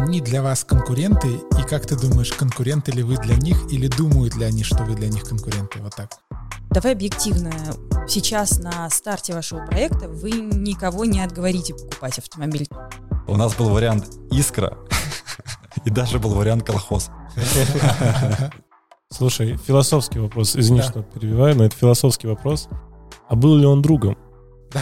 они 0.00 0.20
для 0.20 0.42
вас 0.42 0.64
конкуренты, 0.64 1.28
и 1.28 1.62
как 1.68 1.86
ты 1.86 1.96
думаешь, 1.96 2.32
конкуренты 2.32 2.90
ли 2.92 3.02
вы 3.02 3.16
для 3.16 3.36
них, 3.36 3.70
или 3.70 3.86
думают 3.86 4.34
ли 4.36 4.44
они, 4.44 4.64
что 4.64 4.82
вы 4.84 4.94
для 4.94 5.08
них 5.08 5.24
конкуренты? 5.24 5.80
Вот 5.80 5.94
так. 5.94 6.10
Давай 6.70 6.92
объективно. 6.92 7.52
Сейчас 8.08 8.58
на 8.58 8.88
старте 8.90 9.34
вашего 9.34 9.66
проекта 9.66 10.08
вы 10.08 10.30
никого 10.30 11.04
не 11.04 11.20
отговорите 11.20 11.74
покупать 11.74 12.18
автомобиль. 12.18 12.66
У 13.26 13.36
нас 13.36 13.54
был 13.54 13.68
вариант 13.68 14.06
«Искра», 14.30 14.78
и 15.84 15.90
даже 15.90 16.18
был 16.18 16.34
вариант 16.34 16.64
«Колхоз». 16.64 17.10
Слушай, 19.10 19.56
философский 19.56 20.18
вопрос. 20.18 20.56
Извини, 20.56 20.80
да. 20.80 20.86
что 20.88 21.02
перебиваю, 21.02 21.56
но 21.56 21.64
это 21.64 21.76
философский 21.76 22.26
вопрос. 22.26 22.68
А 23.28 23.36
был 23.36 23.56
ли 23.56 23.66
он 23.66 23.82
другом? 23.82 24.16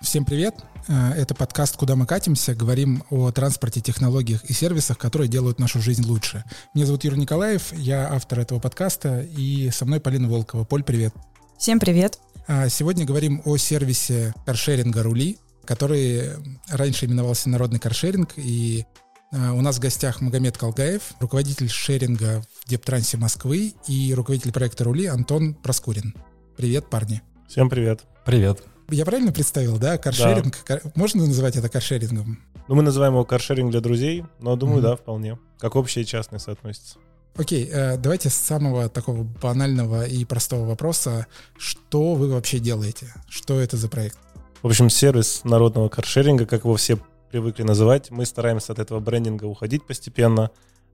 Всем 0.00 0.24
привет. 0.24 0.54
Э, 0.88 1.12
это 1.12 1.34
подкаст 1.34 1.76
«Куда 1.76 1.96
мы 1.96 2.06
катимся». 2.06 2.54
Говорим 2.54 3.04
о 3.10 3.30
транспорте, 3.30 3.80
технологиях 3.80 4.44
и 4.44 4.52
сервисах, 4.52 4.98
которые 4.98 5.28
делают 5.28 5.58
нашу 5.58 5.80
жизнь 5.80 6.04
лучше. 6.06 6.44
Меня 6.74 6.86
зовут 6.86 7.04
Юрий 7.04 7.18
Николаев, 7.18 7.72
я 7.72 8.12
автор 8.12 8.40
этого 8.40 8.60
подкаста, 8.60 9.20
и 9.20 9.70
со 9.70 9.84
мной 9.86 10.00
Полина 10.00 10.28
Волкова. 10.28 10.64
Поль, 10.64 10.82
привет. 10.82 11.14
Всем 11.58 11.78
привет. 11.78 12.18
А, 12.46 12.68
сегодня 12.68 13.06
говорим 13.06 13.40
о 13.44 13.56
сервисе 13.56 14.34
каршеринга 14.44 15.02
«Рули», 15.02 15.38
который 15.64 16.32
раньше 16.68 17.06
именовался 17.06 17.48
«Народный 17.48 17.80
каршеринг», 17.80 18.32
и 18.36 18.84
а, 19.32 19.54
у 19.54 19.62
нас 19.62 19.76
в 19.76 19.80
гостях 19.80 20.20
Магомед 20.20 20.58
Колгаев, 20.58 21.14
руководитель 21.20 21.70
шеринга 21.70 22.42
в 22.60 22.68
Дептрансе 22.68 23.16
Москвы 23.16 23.74
и 23.88 24.12
руководитель 24.14 24.52
проекта 24.52 24.84
«Рули» 24.84 25.06
Антон 25.06 25.54
Проскурин. 25.54 26.14
Привет, 26.56 26.90
парни. 26.90 27.22
Всем 27.48 27.70
привет. 27.70 28.02
Привет. 28.24 28.73
Я 28.90 29.04
правильно 29.04 29.32
представил, 29.32 29.78
да? 29.78 29.98
Каршеринг. 29.98 30.58
Да. 30.68 30.80
Можно 30.94 31.26
называть 31.26 31.56
это 31.56 31.68
каршерингом? 31.68 32.38
Ну, 32.68 32.74
мы 32.74 32.82
называем 32.82 33.14
его 33.14 33.24
каршеринг 33.24 33.70
для 33.70 33.80
друзей, 33.80 34.24
но 34.40 34.56
думаю, 34.56 34.78
mm-hmm. 34.78 34.82
да, 34.82 34.96
вполне. 34.96 35.38
Как 35.58 35.76
общее 35.76 36.04
и 36.04 36.06
частное 36.06 36.38
соотносится. 36.38 36.98
Окей, 37.36 37.68
э, 37.70 37.96
давайте 37.96 38.30
с 38.30 38.34
самого 38.34 38.88
такого 38.88 39.24
банального 39.24 40.06
и 40.06 40.24
простого 40.24 40.64
вопроса. 40.66 41.26
Что 41.58 42.14
вы 42.14 42.28
вообще 42.28 42.60
делаете? 42.60 43.12
Что 43.28 43.60
это 43.60 43.76
за 43.76 43.88
проект? 43.88 44.18
В 44.62 44.68
общем, 44.68 44.88
сервис 44.88 45.42
народного 45.44 45.88
каршеринга, 45.88 46.46
как 46.46 46.64
его 46.64 46.76
все 46.76 46.98
привыкли 47.30 47.64
называть. 47.64 48.10
Мы 48.10 48.24
стараемся 48.24 48.72
от 48.72 48.78
этого 48.78 49.00
брендинга 49.00 49.46
уходить 49.46 49.84
постепенно. 49.84 50.50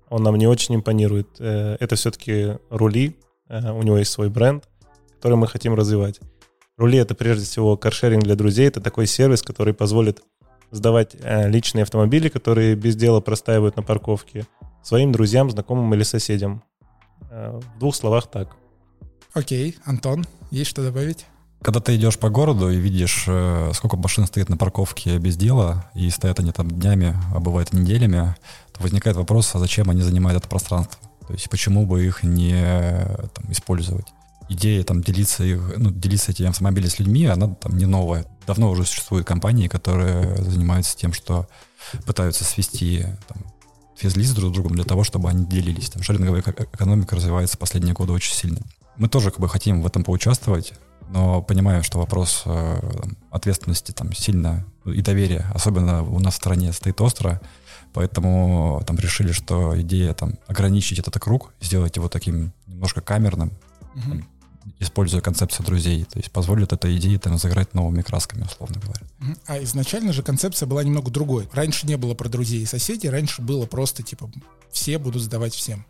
Он 0.09 0.23
нам 0.23 0.37
не 0.37 0.47
очень 0.47 0.77
импонирует. 0.77 1.29
Э, 1.39 1.77
это 1.79 1.97
все-таки 1.97 2.59
рули. 2.71 3.19
Э, 3.49 3.73
у 3.73 3.83
него 3.83 3.99
есть 3.99 4.11
свой 4.11 4.31
бренд, 4.31 4.67
который 5.17 5.37
мы 5.37 5.47
хотим 5.47 5.75
развивать. 5.75 6.21
Рули— 6.81 6.97
это 6.99 7.15
прежде 7.15 7.45
всего 7.45 7.77
каршеринг 7.77 8.23
для 8.25 8.37
друзей. 8.37 8.67
Это 8.67 8.81
такой 8.81 9.07
сервис, 9.07 9.43
который 9.43 9.75
позволит 9.75 10.23
сдавать 10.71 11.15
э, 11.21 11.47
личные 11.47 11.83
автомобили, 11.83 12.31
которые 12.31 12.75
без 12.75 12.97
дела 12.97 13.21
простаивают 13.21 13.77
на 13.77 13.83
парковке, 13.83 14.47
своим 14.83 15.13
друзьям, 15.13 15.51
знакомым 15.51 15.93
или 15.93 16.05
соседям. 16.05 16.63
Э, 17.31 17.61
в 17.61 17.79
двух 17.79 17.95
словах 17.95 18.31
так. 18.31 18.57
Окей, 19.35 19.77
Антон, 19.85 20.25
есть 20.51 20.71
что 20.71 20.83
добавить? 20.83 21.27
Когда 21.61 21.81
ты 21.81 21.97
идешь 21.97 22.19
по 22.19 22.31
городу 22.31 22.71
и 22.71 22.77
видишь, 22.77 23.27
э, 23.29 23.73
сколько 23.75 23.99
машин 23.99 24.25
стоит 24.25 24.49
на 24.49 24.57
парковке 24.57 25.19
без 25.19 25.37
дела, 25.37 25.85
и 25.95 26.09
стоят 26.09 26.41
они 26.41 26.51
там 26.51 26.71
днями, 26.71 27.15
а 27.35 27.41
бывает 27.41 27.75
неделями, 27.75 28.35
то 28.73 28.83
возникает 28.83 29.19
вопрос, 29.19 29.55
а 29.55 29.59
зачем 29.59 29.91
они 29.91 30.01
занимают 30.01 30.39
это 30.39 30.49
пространство? 30.49 30.99
То 31.27 31.35
есть 31.35 31.51
почему 31.51 31.85
бы 31.85 32.07
их 32.07 32.23
не 32.23 32.55
там, 33.35 33.53
использовать? 33.53 34.07
Идея 34.51 34.83
там 34.83 35.01
делиться 35.01 35.45
их, 35.45 35.61
ну, 35.77 35.91
делиться 35.91 36.33
этими 36.33 36.49
автомобилями 36.49 36.91
с 36.91 36.99
людьми, 36.99 37.25
она 37.27 37.49
там 37.55 37.79
не 37.79 37.87
новая. 37.87 38.27
Давно 38.47 38.71
уже 38.71 38.85
существуют 38.85 39.27
компании, 39.27 39.69
которые 39.69 40.37
занимаются 40.43 40.97
тем, 40.97 41.13
что 41.13 41.49
пытаются 42.05 42.45
свести 42.45 43.07
там, 43.29 43.39
физлист 43.97 44.35
друг 44.35 44.51
с 44.51 44.55
другом 44.55 44.75
для 44.75 44.85
того, 44.85 45.05
чтобы 45.05 45.29
они 45.29 45.47
делились. 45.47 45.91
Там 45.91 46.03
шеринговая 46.03 46.43
экономика 46.43 47.17
развивается 47.17 47.57
последние 47.59 47.95
годы 47.95 48.13
очень 48.13 48.35
сильно. 48.35 48.61
Мы 48.97 49.09
тоже 49.09 49.31
как 49.31 49.41
бы 49.41 49.49
хотим 49.49 49.83
в 49.83 49.87
этом 49.87 50.03
поучаствовать, 50.03 50.75
но 51.09 51.43
понимаем, 51.43 51.85
что 51.85 51.99
вопрос 51.99 52.43
э, 52.45 52.81
там, 53.01 53.17
ответственности 53.31 53.93
там 53.93 54.13
сильно 54.13 54.67
и 54.85 55.01
доверия, 55.01 55.47
особенно 55.55 56.03
у 56.03 56.19
нас 56.19 56.35
в 56.35 56.37
стране 56.39 56.73
стоит 56.73 57.01
остро, 57.01 57.41
поэтому 57.93 58.83
там 58.87 58.97
решили, 58.99 59.31
что 59.31 59.81
идея 59.81 60.13
там 60.15 60.39
ограничить 60.49 60.99
этот 60.99 61.19
круг, 61.21 61.53
сделать 61.61 61.97
его 61.97 62.09
таким 62.09 62.53
немножко 62.67 63.01
камерным, 63.01 63.53
угу. 63.95 64.23
Используя 64.79 65.21
концепцию 65.21 65.67
друзей. 65.67 66.05
То 66.05 66.19
есть 66.19 66.31
позволит 66.31 66.73
этой 66.73 66.97
идее 66.97 67.19
там 67.19 67.39
заграть 67.39 67.75
новыми 67.75 68.03
красками, 68.03 68.45
условно 68.45 68.81
говоря. 68.81 69.37
А 69.47 69.63
изначально 69.63 70.13
же 70.13 70.23
концепция 70.23 70.67
была 70.67 70.83
немного 70.85 71.11
другой. 71.11 71.49
Раньше 71.53 71.87
не 71.87 71.97
было 71.97 72.15
про 72.15 72.29
друзей 72.29 72.63
и 72.63 72.67
соседей, 72.67 73.09
раньше 73.09 73.43
было 73.43 73.67
просто 73.67 74.03
типа 74.03 74.31
все 74.71 74.99
будут 74.99 75.23
сдавать 75.23 75.55
всем. 75.55 75.85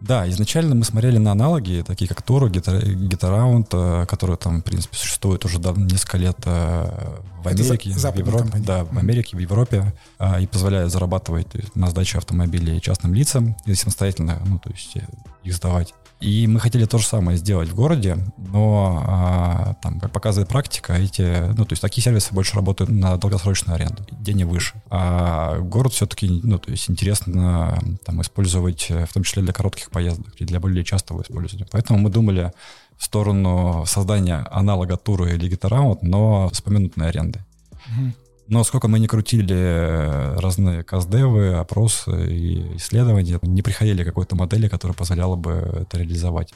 Да, 0.00 0.28
изначально 0.28 0.74
мы 0.74 0.84
смотрели 0.84 1.16
на 1.16 1.32
аналоги, 1.32 1.82
такие 1.86 2.08
как 2.08 2.20
Toro, 2.20 2.50
GetAround, 2.50 3.68
э, 3.72 4.06
которые 4.06 4.36
там, 4.36 4.60
в 4.60 4.64
принципе, 4.64 4.96
существуют 4.96 5.46
уже 5.46 5.58
давно, 5.58 5.86
несколько 5.86 6.18
лет 6.18 6.36
э, 6.44 7.20
в 7.42 7.48
Америке, 7.48 7.90
за, 7.92 8.10
в 8.10 8.16
Европе. 8.16 8.42
Компания. 8.42 8.64
Да, 8.66 8.84
в 8.84 8.98
Америке, 8.98 9.36
в 9.36 9.40
Европе. 9.40 9.94
А, 10.18 10.40
и 10.40 10.46
позволяют 10.46 10.92
зарабатывать 10.92 11.46
на 11.74 11.88
сдаче 11.88 12.18
автомобилей 12.18 12.82
частным 12.82 13.14
лицам 13.14 13.56
и 13.64 13.74
самостоятельно, 13.74 14.42
ну, 14.44 14.58
то 14.58 14.68
есть 14.70 14.94
э, 14.96 15.06
их 15.42 15.54
сдавать. 15.54 15.94
И 16.24 16.46
мы 16.46 16.58
хотели 16.58 16.86
то 16.86 16.96
же 16.96 17.06
самое 17.06 17.36
сделать 17.36 17.68
в 17.68 17.74
городе, 17.74 18.16
но 18.38 19.04
а, 19.06 19.74
там, 19.82 20.00
как 20.00 20.10
показывает 20.10 20.48
практика, 20.48 20.94
эти, 20.94 21.52
ну, 21.54 21.66
то 21.66 21.72
есть 21.72 21.82
такие 21.82 22.02
сервисы 22.02 22.32
больше 22.32 22.54
работают 22.54 22.90
на 22.90 23.18
долгосрочную 23.18 23.74
аренду, 23.76 24.06
денег 24.10 24.46
выше. 24.46 24.72
А 24.88 25.58
город 25.58 25.92
все-таки, 25.92 26.40
ну, 26.42 26.58
то 26.58 26.70
есть 26.70 26.88
интересно 26.88 27.78
там 28.06 28.22
использовать, 28.22 28.88
в 28.88 29.12
том 29.12 29.22
числе 29.22 29.42
для 29.42 29.52
коротких 29.52 29.90
поездок 29.90 30.32
и 30.38 30.46
для 30.46 30.60
более 30.60 30.82
частого 30.82 31.20
использования. 31.20 31.66
Поэтому 31.70 31.98
мы 31.98 32.08
думали 32.08 32.52
в 32.96 33.04
сторону 33.04 33.84
создания 33.86 34.46
аналога 34.50 34.96
тура 34.96 35.28
или 35.28 35.46
гитараут, 35.46 36.02
но 36.02 36.48
с 36.54 36.62
поминутной 36.62 37.08
арендой. 37.08 37.42
Угу. 37.72 38.12
Но 38.46 38.62
сколько 38.64 38.88
мы 38.88 38.98
не 38.98 39.06
крутили 39.06 39.56
э, 39.56 40.36
разные 40.38 40.82
каздевы, 40.82 41.54
опросы 41.54 42.30
и 42.30 42.76
исследования, 42.76 43.38
не 43.42 43.62
приходили 43.62 44.02
к 44.02 44.06
какой-то 44.06 44.36
модели, 44.36 44.68
которая 44.68 44.94
позволяла 44.94 45.36
бы 45.36 45.52
это 45.52 45.98
реализовать. 45.98 46.52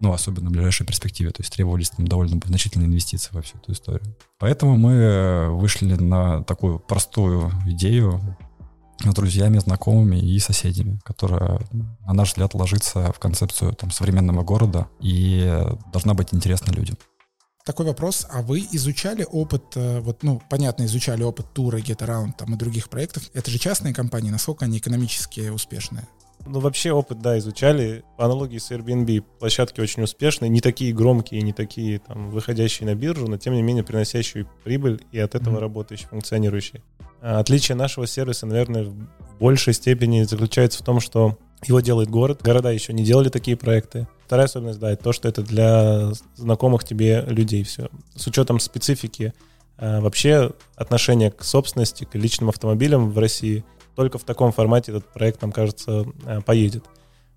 Ну, 0.00 0.12
особенно 0.12 0.50
в 0.50 0.52
ближайшей 0.52 0.84
перспективе. 0.84 1.30
То 1.30 1.42
есть 1.42 1.52
требовались 1.54 1.90
там 1.90 2.06
довольно 2.06 2.40
значительные 2.44 2.88
инвестиции 2.88 3.30
во 3.32 3.40
всю 3.40 3.56
эту 3.58 3.72
историю. 3.72 4.16
Поэтому 4.38 4.76
мы 4.76 5.48
вышли 5.50 5.94
на 5.94 6.42
такую 6.42 6.80
простую 6.80 7.50
идею 7.66 8.20
с 9.00 9.14
друзьями, 9.14 9.58
знакомыми 9.58 10.16
и 10.16 10.38
соседями, 10.38 11.00
которая, 11.04 11.60
на 12.06 12.12
наш 12.12 12.30
взгляд, 12.30 12.54
ложится 12.54 13.12
в 13.12 13.18
концепцию 13.18 13.74
там, 13.74 13.90
современного 13.90 14.42
города 14.42 14.88
и 15.00 15.60
должна 15.92 16.14
быть 16.14 16.28
интересна 16.32 16.72
людям. 16.72 16.96
Такой 17.64 17.86
вопрос, 17.86 18.26
а 18.28 18.42
вы 18.42 18.66
изучали 18.72 19.24
опыт, 19.30 19.62
э, 19.76 20.00
вот, 20.00 20.24
ну, 20.24 20.42
понятно, 20.50 20.84
изучали 20.84 21.22
опыт 21.22 21.46
тура, 21.52 21.78
Get 21.78 21.98
Around 21.98 22.32
там 22.36 22.54
и 22.54 22.56
других 22.56 22.88
проектов. 22.88 23.30
Это 23.34 23.52
же 23.52 23.58
частные 23.58 23.94
компании, 23.94 24.30
насколько 24.30 24.64
они 24.64 24.78
экономически 24.78 25.48
успешные? 25.48 26.08
Ну, 26.44 26.58
вообще 26.58 26.90
опыт, 26.90 27.20
да, 27.20 27.38
изучали. 27.38 28.02
По 28.16 28.24
аналогии 28.24 28.58
с 28.58 28.72
Airbnb, 28.72 29.22
площадки 29.38 29.80
очень 29.80 30.02
успешные, 30.02 30.48
не 30.48 30.60
такие 30.60 30.92
громкие, 30.92 31.42
не 31.42 31.52
такие 31.52 32.00
там 32.00 32.30
выходящие 32.30 32.88
на 32.88 32.96
биржу, 32.96 33.28
но 33.28 33.36
тем 33.36 33.54
не 33.54 33.62
менее 33.62 33.84
приносящие 33.84 34.46
прибыль 34.64 35.04
и 35.12 35.20
от 35.20 35.36
этого 35.36 35.58
mm-hmm. 35.58 35.60
работающие, 35.60 36.08
функционирующие. 36.08 36.82
А 37.20 37.38
отличие 37.38 37.76
нашего 37.76 38.08
сервиса, 38.08 38.46
наверное, 38.46 38.84
в 38.84 39.38
большей 39.38 39.72
степени 39.72 40.24
заключается 40.24 40.80
в 40.80 40.84
том, 40.84 40.98
что 40.98 41.38
его 41.64 41.78
делает 41.78 42.10
город. 42.10 42.40
Города 42.42 42.72
еще 42.72 42.92
не 42.92 43.04
делали 43.04 43.28
такие 43.28 43.56
проекты. 43.56 44.08
Вторая 44.32 44.46
особенность, 44.46 44.78
да, 44.78 44.90
это 44.90 45.04
то, 45.04 45.12
что 45.12 45.28
это 45.28 45.42
для 45.42 46.10
знакомых 46.36 46.84
тебе 46.84 47.20
людей 47.26 47.64
все. 47.64 47.90
С 48.16 48.26
учетом 48.26 48.60
специфики 48.60 49.34
э, 49.76 50.00
вообще 50.00 50.52
отношения 50.74 51.30
к 51.30 51.44
собственности, 51.44 52.04
к 52.04 52.14
личным 52.14 52.48
автомобилям 52.48 53.10
в 53.10 53.18
России, 53.18 53.62
только 53.94 54.16
в 54.16 54.24
таком 54.24 54.50
формате 54.50 54.92
этот 54.92 55.04
проект, 55.12 55.42
нам 55.42 55.52
кажется, 55.52 56.06
э, 56.24 56.40
поедет. 56.40 56.82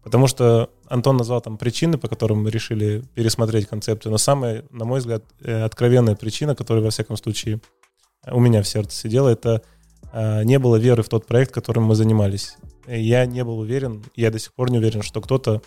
Потому 0.06 0.27
что 0.27 0.69
Антон 0.88 1.18
назвал 1.18 1.42
там 1.42 1.57
причины, 1.57 1.97
по 1.97 2.07
которым 2.07 2.44
мы 2.44 2.50
решили 2.50 3.03
пересмотреть 3.13 3.68
концепцию. 3.68 4.13
Но 4.13 4.18
самая, 4.18 4.63
на 4.71 4.86
мой 4.86 5.00
взгляд, 5.01 5.25
э, 5.42 5.63
откровенная 5.63 6.15
причина, 6.15 6.56
которая, 6.56 6.81
во 6.81 6.92
всяком 6.92 7.18
случае, 7.18 7.59
у 8.25 8.39
меня 8.39 8.63
в 8.63 8.69
сердце 8.69 8.95
сидела, 8.95 9.27
это 9.27 9.63
не 10.13 10.59
было 10.59 10.77
веры 10.77 11.03
в 11.03 11.09
тот 11.09 11.25
проект, 11.25 11.51
которым 11.51 11.83
мы 11.83 11.95
занимались 11.95 12.56
я 12.88 13.25
не 13.25 13.44
был 13.44 13.59
уверен, 13.59 14.03
я 14.15 14.31
до 14.31 14.39
сих 14.39 14.53
пор 14.53 14.71
не 14.71 14.77
уверен, 14.77 15.01
что 15.01 15.21
кто-то 15.21 15.62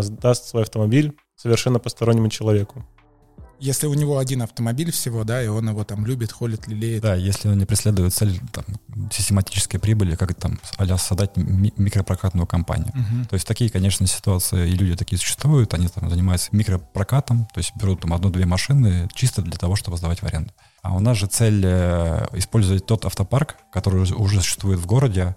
сдаст 0.00 0.46
свой 0.46 0.62
автомобиль 0.62 1.16
совершенно 1.36 1.78
постороннему 1.78 2.28
человеку. 2.28 2.84
Если 3.60 3.86
у 3.86 3.92
него 3.92 4.16
один 4.16 4.40
автомобиль 4.40 4.90
всего, 4.90 5.22
да, 5.22 5.42
и 5.44 5.46
он 5.46 5.68
его 5.68 5.84
там 5.84 6.06
любит, 6.06 6.32
холит, 6.32 6.66
лелеет. 6.66 7.02
Да, 7.02 7.14
если 7.14 7.48
он 7.48 7.58
не 7.58 7.66
преследует 7.66 8.14
цель 8.14 8.40
там, 8.52 8.64
систематической 9.12 9.78
прибыли, 9.78 10.16
как 10.16 10.34
там 10.34 10.58
а 10.78 10.96
создать 10.96 11.36
ми- 11.36 11.74
микропрокатную 11.76 12.46
компанию. 12.46 12.90
Мгм. 12.94 13.26
То 13.26 13.34
есть 13.34 13.46
такие, 13.46 13.68
конечно, 13.68 14.06
ситуации 14.06 14.70
и 14.70 14.72
люди 14.72 14.96
такие 14.96 15.18
существуют, 15.18 15.74
они 15.74 15.88
там 15.88 16.08
занимаются 16.08 16.48
микропрокатом, 16.52 17.48
то 17.52 17.58
есть 17.58 17.72
берут 17.76 18.00
там 18.00 18.14
одну-две 18.14 18.46
машины 18.46 19.08
чисто 19.14 19.42
для 19.42 19.58
того, 19.58 19.76
чтобы 19.76 19.98
сдавать 19.98 20.22
в 20.22 20.24
аренду. 20.24 20.52
А 20.80 20.96
у 20.96 21.00
нас 21.00 21.18
же 21.18 21.26
цель 21.26 21.62
э, 21.62 22.28
использовать 22.32 22.86
тот 22.86 23.04
автопарк, 23.04 23.56
который 23.70 24.00
уже 24.00 24.40
существует 24.40 24.78
в 24.78 24.86
городе 24.86 25.36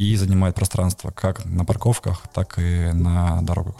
и 0.00 0.16
занимает 0.16 0.54
пространство 0.54 1.10
как 1.10 1.44
на 1.44 1.66
парковках, 1.66 2.22
так 2.32 2.58
и 2.58 2.90
на 2.92 3.42
дорогах. 3.42 3.74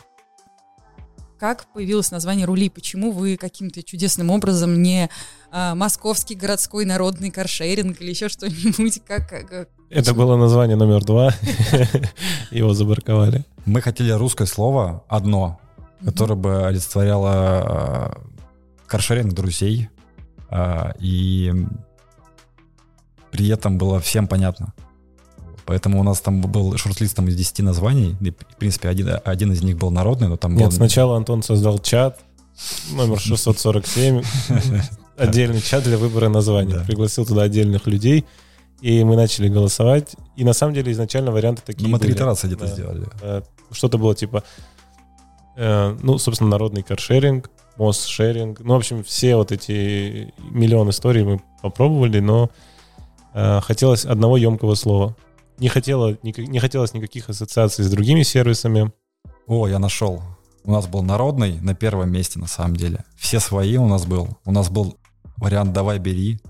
Как 1.38 1.64
появилось 1.72 2.10
название 2.10 2.44
«Рули»? 2.44 2.68
Почему 2.68 3.10
вы 3.10 3.38
каким-то 3.38 3.82
чудесным 3.82 4.28
образом 4.28 4.82
не 4.82 5.08
а, 5.50 5.74
московский 5.74 6.34
городской 6.34 6.84
народный 6.84 7.30
каршеринг 7.30 8.02
или 8.02 8.10
еще 8.10 8.28
что-нибудь? 8.28 9.02
Как, 9.06 9.30
как- 9.30 9.68
Это 9.88 10.12
было 10.12 10.36
название 10.36 10.76
номер 10.76 11.02
два. 11.02 11.32
Его 12.50 12.74
забарковали. 12.74 13.46
Мы 13.64 13.80
хотели 13.80 14.10
русское 14.12 14.46
слово 14.46 15.02
одно, 15.08 15.58
которое 16.04 16.34
бы 16.34 16.66
олицетворяло 16.66 18.12
э, 18.14 18.86
каршеринг 18.86 19.32
друзей, 19.32 19.88
э, 20.50 20.92
и 20.98 21.54
при 23.30 23.48
этом 23.48 23.78
было 23.78 24.00
всем 24.00 24.28
понятно. 24.28 24.74
Поэтому 25.70 26.00
у 26.00 26.02
нас 26.02 26.20
там 26.20 26.40
был 26.40 26.76
шорт-лист 26.76 27.14
там 27.14 27.28
из 27.28 27.36
10 27.36 27.60
названий, 27.60 28.16
и, 28.20 28.32
в 28.32 28.56
принципе, 28.58 28.88
один, 28.88 29.08
один 29.24 29.52
из 29.52 29.62
них 29.62 29.78
был 29.78 29.92
народный, 29.92 30.26
но 30.26 30.36
там 30.36 30.56
Нет, 30.56 30.70
был... 30.70 30.72
сначала 30.72 31.16
Антон 31.16 31.44
создал 31.44 31.78
чат 31.78 32.18
номер 32.90 33.20
647, 33.20 34.20
отдельный 35.16 35.60
чат 35.60 35.84
для 35.84 35.96
выбора 35.96 36.28
названия. 36.28 36.74
Да. 36.74 36.84
Пригласил 36.84 37.24
туда 37.24 37.42
отдельных 37.42 37.86
людей, 37.86 38.24
и 38.80 39.04
мы 39.04 39.14
начали 39.14 39.48
голосовать. 39.48 40.16
И 40.34 40.42
на 40.42 40.54
самом 40.54 40.74
деле 40.74 40.90
изначально 40.90 41.30
варианты 41.30 41.62
такие 41.64 41.84
Ну, 41.84 41.92
мы 41.92 42.00
три 42.00 42.14
итерации 42.14 42.48
где-то 42.48 42.66
Да. 42.66 42.72
сделали. 42.72 43.06
Что-то 43.70 43.96
было 43.96 44.16
типа, 44.16 44.42
э, 45.56 45.96
ну, 46.02 46.18
собственно, 46.18 46.50
народный 46.50 46.82
каршеринг, 46.82 47.48
мост-шеринг. 47.76 48.58
Ну, 48.58 48.74
в 48.74 48.78
общем, 48.78 49.04
все 49.04 49.36
вот 49.36 49.52
эти 49.52 50.34
миллион 50.50 50.90
историй 50.90 51.22
мы 51.22 51.40
попробовали, 51.62 52.18
но 52.18 52.50
э, 53.34 53.60
хотелось 53.60 54.04
одного 54.04 54.36
емкого 54.36 54.74
слова. 54.74 55.14
Не, 55.60 55.68
хотело, 55.68 56.12
ника- 56.22 56.46
не 56.46 56.58
хотелось 56.58 56.94
никаких 56.94 57.28
ассоциаций 57.28 57.84
с 57.84 57.90
другими 57.90 58.22
сервисами. 58.22 58.92
О, 59.46 59.68
я 59.68 59.78
нашел. 59.78 60.22
У 60.64 60.72
нас 60.72 60.86
был 60.86 61.02
народный 61.02 61.60
на 61.60 61.74
первом 61.74 62.10
месте, 62.10 62.38
на 62.38 62.46
самом 62.46 62.76
деле. 62.76 63.04
Все 63.16 63.40
свои 63.40 63.76
у 63.76 63.86
нас 63.86 64.06
был. 64.06 64.38
У 64.44 64.52
нас 64.52 64.70
был 64.70 64.96
вариант 65.36 65.72
«давай, 65.72 65.98
бери». 65.98 66.40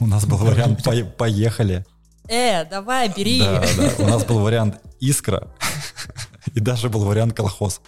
У 0.00 0.06
нас 0.06 0.26
был 0.26 0.36
вариант 0.36 0.86
«Пое- 0.86 1.10
«поехали». 1.10 1.84
Э, 2.28 2.64
давай, 2.64 3.08
бери. 3.08 3.40
Да, 3.40 3.64
да. 3.76 4.04
У 4.04 4.06
нас 4.06 4.24
был 4.24 4.38
вариант 4.40 4.80
«искра». 5.00 5.54
И 6.54 6.60
даже 6.60 6.88
был 6.88 7.04
вариант 7.04 7.34
«колхоз». 7.34 7.80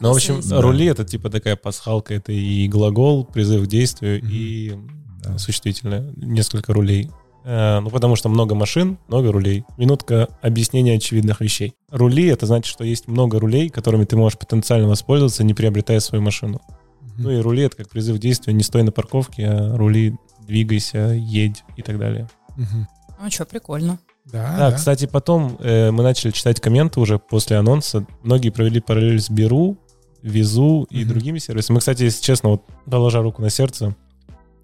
Ну, 0.00 0.12
в 0.12 0.16
общем, 0.16 0.40
рули— 0.60 0.86
это 0.86 1.04
типа 1.04 1.28
такая 1.28 1.56
пасхалка. 1.56 2.14
Это 2.14 2.32
и 2.32 2.66
глагол, 2.68 3.24
призыв 3.24 3.64
к 3.64 3.66
действию, 3.66 4.22
и 4.22 4.74
Да. 5.32 5.38
существительное. 5.38 6.12
Несколько 6.16 6.72
рулей. 6.72 7.10
Э, 7.44 7.80
Ну, 7.80 7.90
потому 7.90 8.16
что 8.16 8.28
много 8.28 8.54
машин, 8.54 8.96
много 9.08 9.30
рулей. 9.32 9.64
Минутка 9.76 10.28
объяснения 10.42 10.94
очевидных 10.96 11.40
вещей. 11.40 11.74
Рули— 11.90 12.26
это 12.28 12.46
значит, 12.46 12.66
что 12.66 12.84
есть 12.84 13.06
много 13.08 13.38
рулей, 13.38 13.68
которыми 13.68 14.04
ты 14.04 14.16
можешь 14.16 14.38
потенциально 14.38 14.88
воспользоваться, 14.88 15.44
не 15.44 15.52
приобретая 15.54 16.00
свою 16.00 16.22
машину. 16.22 16.60
Ну 17.18 17.30
и 17.30 17.36
рули— 17.38 17.62
это 17.64 17.76
как 17.76 17.90
призыв 17.90 18.16
к 18.16 18.20
действию. 18.20 18.56
Не 18.56 18.62
стой 18.62 18.82
на 18.82 18.92
парковке, 18.92 19.46
а 19.46 19.76
рули, 19.76 20.16
двигайся, 20.46 21.12
едь 21.14 21.62
и 21.76 21.82
так 21.82 21.98
далее. 21.98 22.28
Мгм. 22.56 22.88
Ну 23.22 23.30
что, 23.30 23.44
прикольно. 23.44 23.98
Да, 24.32 24.56
Да, 24.56 24.70
да. 24.70 24.76
кстати, 24.76 25.06
потом 25.06 25.56
э, 25.60 25.90
мы 25.90 26.02
начали 26.02 26.30
читать 26.30 26.60
комменты 26.60 26.98
уже 26.98 27.18
после 27.18 27.56
анонса. 27.58 28.06
Многие 28.22 28.48
провели 28.50 28.80
параллель 28.80 29.20
с 29.20 29.28
Беру, 29.28 29.76
Визу 30.22 30.86
и 30.90 31.00
Мгм. 31.04 31.08
другими 31.08 31.38
сервисами. 31.38 31.74
Мы, 31.74 31.80
кстати, 31.80 32.04
если 32.04 32.22
честно, 32.22 32.48
вот 32.50 32.62
положа 32.90 33.20
руку 33.20 33.42
на 33.42 33.50
сердце, 33.50 33.86
э, 33.88 34.03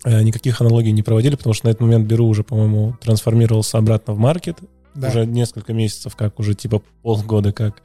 никаких 0.05 0.61
аналогий 0.61 0.93
не 0.93 1.03
проводили, 1.03 1.37
потому 1.37 1.55
что 1.55 1.67
на 1.67 1.71
этот 1.71 1.83
момент 1.83 2.07
Беру 2.07 2.27
уже, 2.27 2.43
по-моему, 2.45 2.97
трансформировался 3.01 3.79
обратно 3.79 4.15
в 4.15 4.19
маркет. 4.19 4.59
Да. 4.95 5.09
Уже 5.09 5.25
несколько 5.27 5.73
месяцев, 5.73 6.17
как 6.17 6.39
уже 6.41 6.55
типа 6.55 6.83
полгода 7.03 7.53
как. 7.53 7.83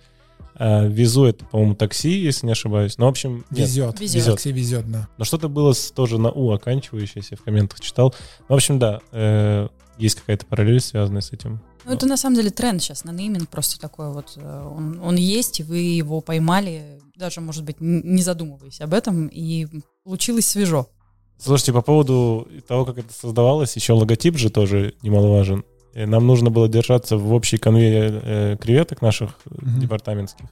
А 0.57 0.85
Визу 0.87 1.25
это, 1.25 1.43
по-моему, 1.45 1.75
такси, 1.75 2.17
если 2.17 2.45
не 2.45 2.53
ошибаюсь. 2.53 2.97
Ну, 2.97 3.05
в 3.05 3.09
общем, 3.09 3.45
нет. 3.51 3.67
Везет. 3.67 3.99
Везет. 3.99 4.25
Такси 4.25 4.51
везет, 4.53 4.89
да. 4.89 5.07
Но 5.17 5.25
что-то 5.25 5.49
было 5.49 5.73
с- 5.73 5.91
тоже 5.91 6.17
на 6.17 6.31
У 6.31 6.51
оканчивающееся, 6.51 7.29
я 7.31 7.37
в 7.37 7.43
комментах 7.43 7.81
читал. 7.81 8.15
Ну, 8.39 8.45
в 8.47 8.53
общем, 8.53 8.79
да, 8.79 9.01
э, 9.11 9.67
есть 9.97 10.15
какая-то 10.15 10.45
параллель, 10.45 10.79
связанная 10.79 11.21
с 11.21 11.31
этим. 11.33 11.61
Ну, 11.83 11.91
это 11.93 12.05
на 12.07 12.15
самом 12.17 12.37
деле 12.37 12.49
тренд 12.51 12.81
сейчас 12.81 13.03
на 13.03 13.11
нейминг 13.11 13.49
просто 13.49 13.79
такой 13.79 14.11
вот. 14.13 14.33
э, 14.37 14.63
Он, 14.65 14.99
он 15.03 15.15
есть, 15.17 15.59
и 15.59 15.63
вы 15.63 15.77
его 15.79 16.21
поймали, 16.21 16.99
даже, 17.17 17.41
может 17.41 17.63
быть, 17.65 17.75
не 17.81 18.21
задумываясь 18.23 18.79
об 18.81 18.93
этом, 18.93 19.27
и 19.27 19.67
получилось 20.03 20.47
свежо. 20.47 20.87
Слушайте, 21.37 21.73
по 21.73 21.81
поводу 21.81 22.47
того, 22.67 22.85
как 22.85 22.97
это 22.97 23.13
создавалось, 23.13 23.75
еще 23.75 23.93
логотип 23.93 24.37
же 24.37 24.49
тоже 24.49 24.93
немаловажен. 25.01 25.63
Э, 25.93 26.05
Нам 26.05 26.25
нужно 26.27 26.49
было 26.49 26.67
держаться 26.67 27.17
в 27.17 27.33
общей 27.33 27.57
конве 27.57 28.21
э, 28.23 28.57
креветок 28.59 29.01
наших 29.01 29.31
Мгм. 29.45 29.79
департаментских, 29.81 30.45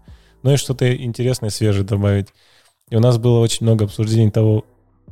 ну 0.44 0.54
и 0.54 0.58
что-то 0.58 0.94
интересное, 0.96 1.50
свежее 1.50 1.86
добавить. 1.86 2.28
И 2.90 2.96
у 2.96 3.00
нас 3.00 3.18
было 3.18 3.40
очень 3.40 3.66
много 3.66 3.86
обсуждений 3.86 4.30
того, 4.30 4.66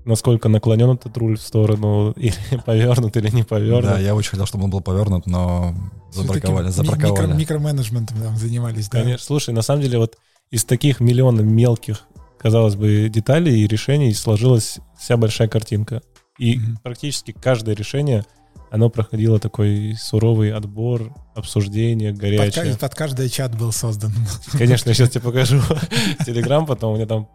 насколько 0.04 0.50
наклонен 0.50 0.92
этот 0.92 1.16
руль 1.18 1.38
в 1.38 1.42
сторону, 1.42 2.12
или 2.18 2.34
повернут, 2.66 3.16
или 3.18 3.30
не 3.34 3.44
повернут. 3.44 3.84
Да, 3.86 4.00
я 4.00 4.14
очень 4.14 4.32
хотел, 4.32 4.46
чтобы 4.46 4.66
он 4.66 4.70
был 4.72 4.82
повернут, 4.82 5.26
но 5.26 5.74
забраковали, 6.12 6.70
забраковали. 6.70 7.30
микро- 7.32 7.36
микроменеджментом 7.38 8.18
там 8.22 8.36
занимались, 8.36 8.90
да. 8.90 9.02
Конечно. 9.02 9.26
Слушай, 9.26 9.54
на 9.54 9.62
самом 9.62 9.82
деле 9.84 9.98
вот 10.00 10.18
из 10.50 10.66
таких 10.66 11.00
миллиона 11.00 11.42
мелких, 11.42 12.04
казалось 12.42 12.76
бы, 12.76 13.08
деталей 13.10 13.60
и 13.62 13.68
решений 13.68 14.14
сложилась 14.14 14.80
вся 15.00 15.16
большая 15.16 15.48
картинка. 15.48 16.02
И 16.40 16.58
Мгм. 16.58 16.78
практически 16.82 17.34
каждое 17.34 17.76
решение, 17.76 18.26
оно 18.72 18.90
проходило 18.90 19.38
такой 19.40 19.96
суровый 20.00 20.52
отбор, 20.52 21.14
обсуждение, 21.36 22.12
Под, 22.14 22.20
горячее. 22.22 22.72
ка- 22.74 22.80
под 22.80 22.96
каждый 22.96 23.30
чат 23.30 23.56
был 23.56 23.72
создан. 23.72 24.12
Конечно, 24.54 24.90
я 24.90 24.96
сейчас 24.96 25.10
тебе 25.12 25.22
покажу 25.22 25.62
Телеграм, 26.26 26.66
потом 26.66 26.94
у 26.94 26.96
меня 26.96 27.06
там 27.06 27.30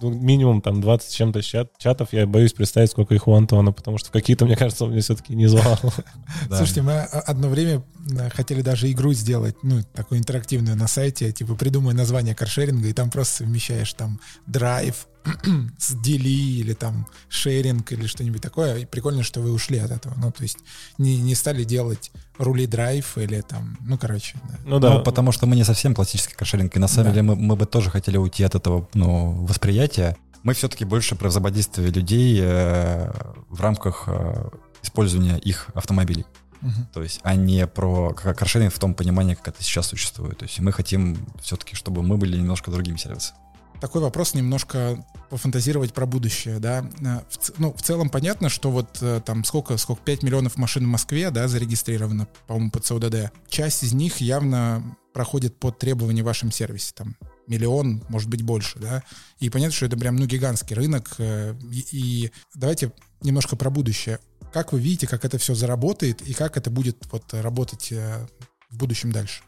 ну, 0.00 0.10
минимум 0.10 0.62
там 0.62 0.80
20 0.80 1.10
с 1.10 1.12
чем-то 1.12 1.42
чат, 1.42 1.76
чатов. 1.78 2.08
Я 2.12 2.26
боюсь 2.26 2.52
представить, 2.52 2.90
сколько 2.90 3.14
их 3.14 3.28
у 3.28 3.34
Антона, 3.34 3.72
потому 3.72 3.98
что 3.98 4.10
какие-то, 4.10 4.44
мне 4.44 4.56
кажется, 4.56 4.84
он 4.84 4.90
меня 4.90 5.02
все-таки 5.02 5.34
не 5.34 5.46
звал. 5.46 5.78
Слушайте, 6.48 6.82
мы 6.82 6.92
а, 6.92 7.20
одно 7.20 7.48
время 7.48 7.82
э, 8.10 8.30
хотели 8.30 8.62
даже 8.62 8.90
игру 8.90 9.12
сделать, 9.12 9.56
ну, 9.62 9.82
такую 9.94 10.20
интерактивную 10.20 10.76
на 10.76 10.88
сайте, 10.88 11.32
типа 11.32 11.54
придумай 11.54 11.94
название 11.94 12.34
каршеринга, 12.34 12.88
и 12.88 12.92
там 12.92 13.10
просто 13.10 13.38
совмещаешь 13.38 13.92
там 13.94 14.20
драйв 14.46 15.06
дели 16.02 16.28
или 16.28 16.72
там 16.74 17.06
шеринг 17.28 17.92
или 17.92 18.06
что-нибудь 18.06 18.42
такое. 18.42 18.78
И 18.78 18.84
прикольно, 18.86 19.22
что 19.22 19.40
вы 19.40 19.52
ушли 19.52 19.78
от 19.78 19.90
этого. 19.90 20.14
Ну, 20.16 20.30
то 20.32 20.42
есть 20.42 20.58
не, 20.98 21.18
не 21.18 21.34
стали 21.34 21.64
делать 21.64 22.10
рули 22.38 22.66
драйв 22.66 23.18
или 23.18 23.40
там, 23.42 23.76
ну, 23.80 23.98
короче, 23.98 24.38
да. 24.48 24.58
Ну 24.64 24.78
да, 24.78 24.94
Ну, 24.94 25.02
потому 25.02 25.32
что 25.32 25.46
мы 25.46 25.56
не 25.56 25.64
совсем 25.64 25.94
классический 25.94 26.34
кошелинг, 26.34 26.74
и 26.76 26.78
на 26.78 26.88
самом 26.88 27.06
Да. 27.06 27.10
деле 27.12 27.22
мы, 27.22 27.36
мы 27.36 27.56
бы 27.56 27.66
тоже 27.66 27.90
хотели 27.90 28.16
уйти 28.16 28.44
от 28.44 28.54
этого 28.54 28.88
ну, 28.94 29.44
восприятия. 29.44 30.16
Мы 30.42 30.54
все-таки 30.54 30.84
больше 30.86 31.16
про 31.16 31.28
взаимодействие 31.28 31.90
людей 31.90 32.38
э, 32.42 33.10
в 33.50 33.60
рамках 33.60 34.04
э, 34.06 34.48
использования 34.82 35.36
их 35.36 35.68
автомобилей. 35.74 36.24
Мгм. 36.62 36.86
То 36.92 37.02
есть, 37.02 37.20
а 37.22 37.34
не 37.34 37.66
про 37.66 38.12
каршеринг 38.12 38.72
в 38.72 38.78
том 38.78 38.94
понимании, 38.94 39.34
как 39.34 39.48
это 39.48 39.62
сейчас 39.62 39.86
существует. 39.88 40.38
То 40.38 40.44
есть 40.44 40.58
мы 40.60 40.72
хотим 40.72 41.26
все-таки, 41.42 41.74
чтобы 41.76 42.02
мы 42.02 42.16
были 42.16 42.36
немножко 42.38 42.70
другим 42.70 42.96
сервисом. 42.98 43.36
Такой 43.80 44.02
вопрос 44.02 44.34
немножко 44.34 45.02
пофантазировать 45.30 45.94
про 45.94 46.04
будущее, 46.04 46.58
да. 46.58 46.88
Э, 47.00 47.20
В, 47.30 47.58
ну, 47.58 47.72
в 47.72 47.80
целом 47.82 48.10
понятно, 48.10 48.48
что 48.48 48.70
вот 48.70 48.98
э, 49.00 49.22
там 49.24 49.42
сколько, 49.44 49.76
сколько, 49.78 50.02
5 50.02 50.22
миллионов 50.22 50.56
машин 50.56 50.84
в 50.84 50.88
Москве, 50.88 51.30
да, 51.30 51.48
зарегистрировано, 51.48 52.28
по-моему, 52.46 52.70
под 52.70 52.84
СУДД. 52.84 53.32
Часть 53.48 53.82
из 53.82 53.92
них 53.94 54.18
явно 54.18 54.96
проходит 55.14 55.58
под 55.58 55.78
требования 55.78 56.22
в 56.22 56.26
вашем 56.26 56.52
сервисе, 56.52 56.92
там 56.94 57.16
миллион, 57.46 58.04
может 58.08 58.28
быть, 58.28 58.42
больше, 58.42 58.78
да. 58.78 59.02
И 59.38 59.48
понятно, 59.48 59.74
что 59.74 59.86
это 59.86 59.96
прям, 59.96 60.16
ну, 60.16 60.26
гигантский 60.26 60.76
рынок. 60.76 61.14
э, 61.18 61.54
И, 61.72 61.86
и 61.90 62.32
давайте 62.54 62.92
немножко 63.22 63.56
про 63.56 63.70
будущее. 63.70 64.18
Как 64.52 64.72
вы 64.72 64.80
видите, 64.80 65.06
как 65.06 65.24
это 65.24 65.38
все 65.38 65.54
заработает 65.54 66.20
и 66.22 66.34
как 66.34 66.56
это 66.56 66.70
будет 66.70 67.06
вот 67.12 67.32
работать 67.32 67.92
в 67.92 68.76
будущем 68.76 69.12
дальше? 69.12 69.42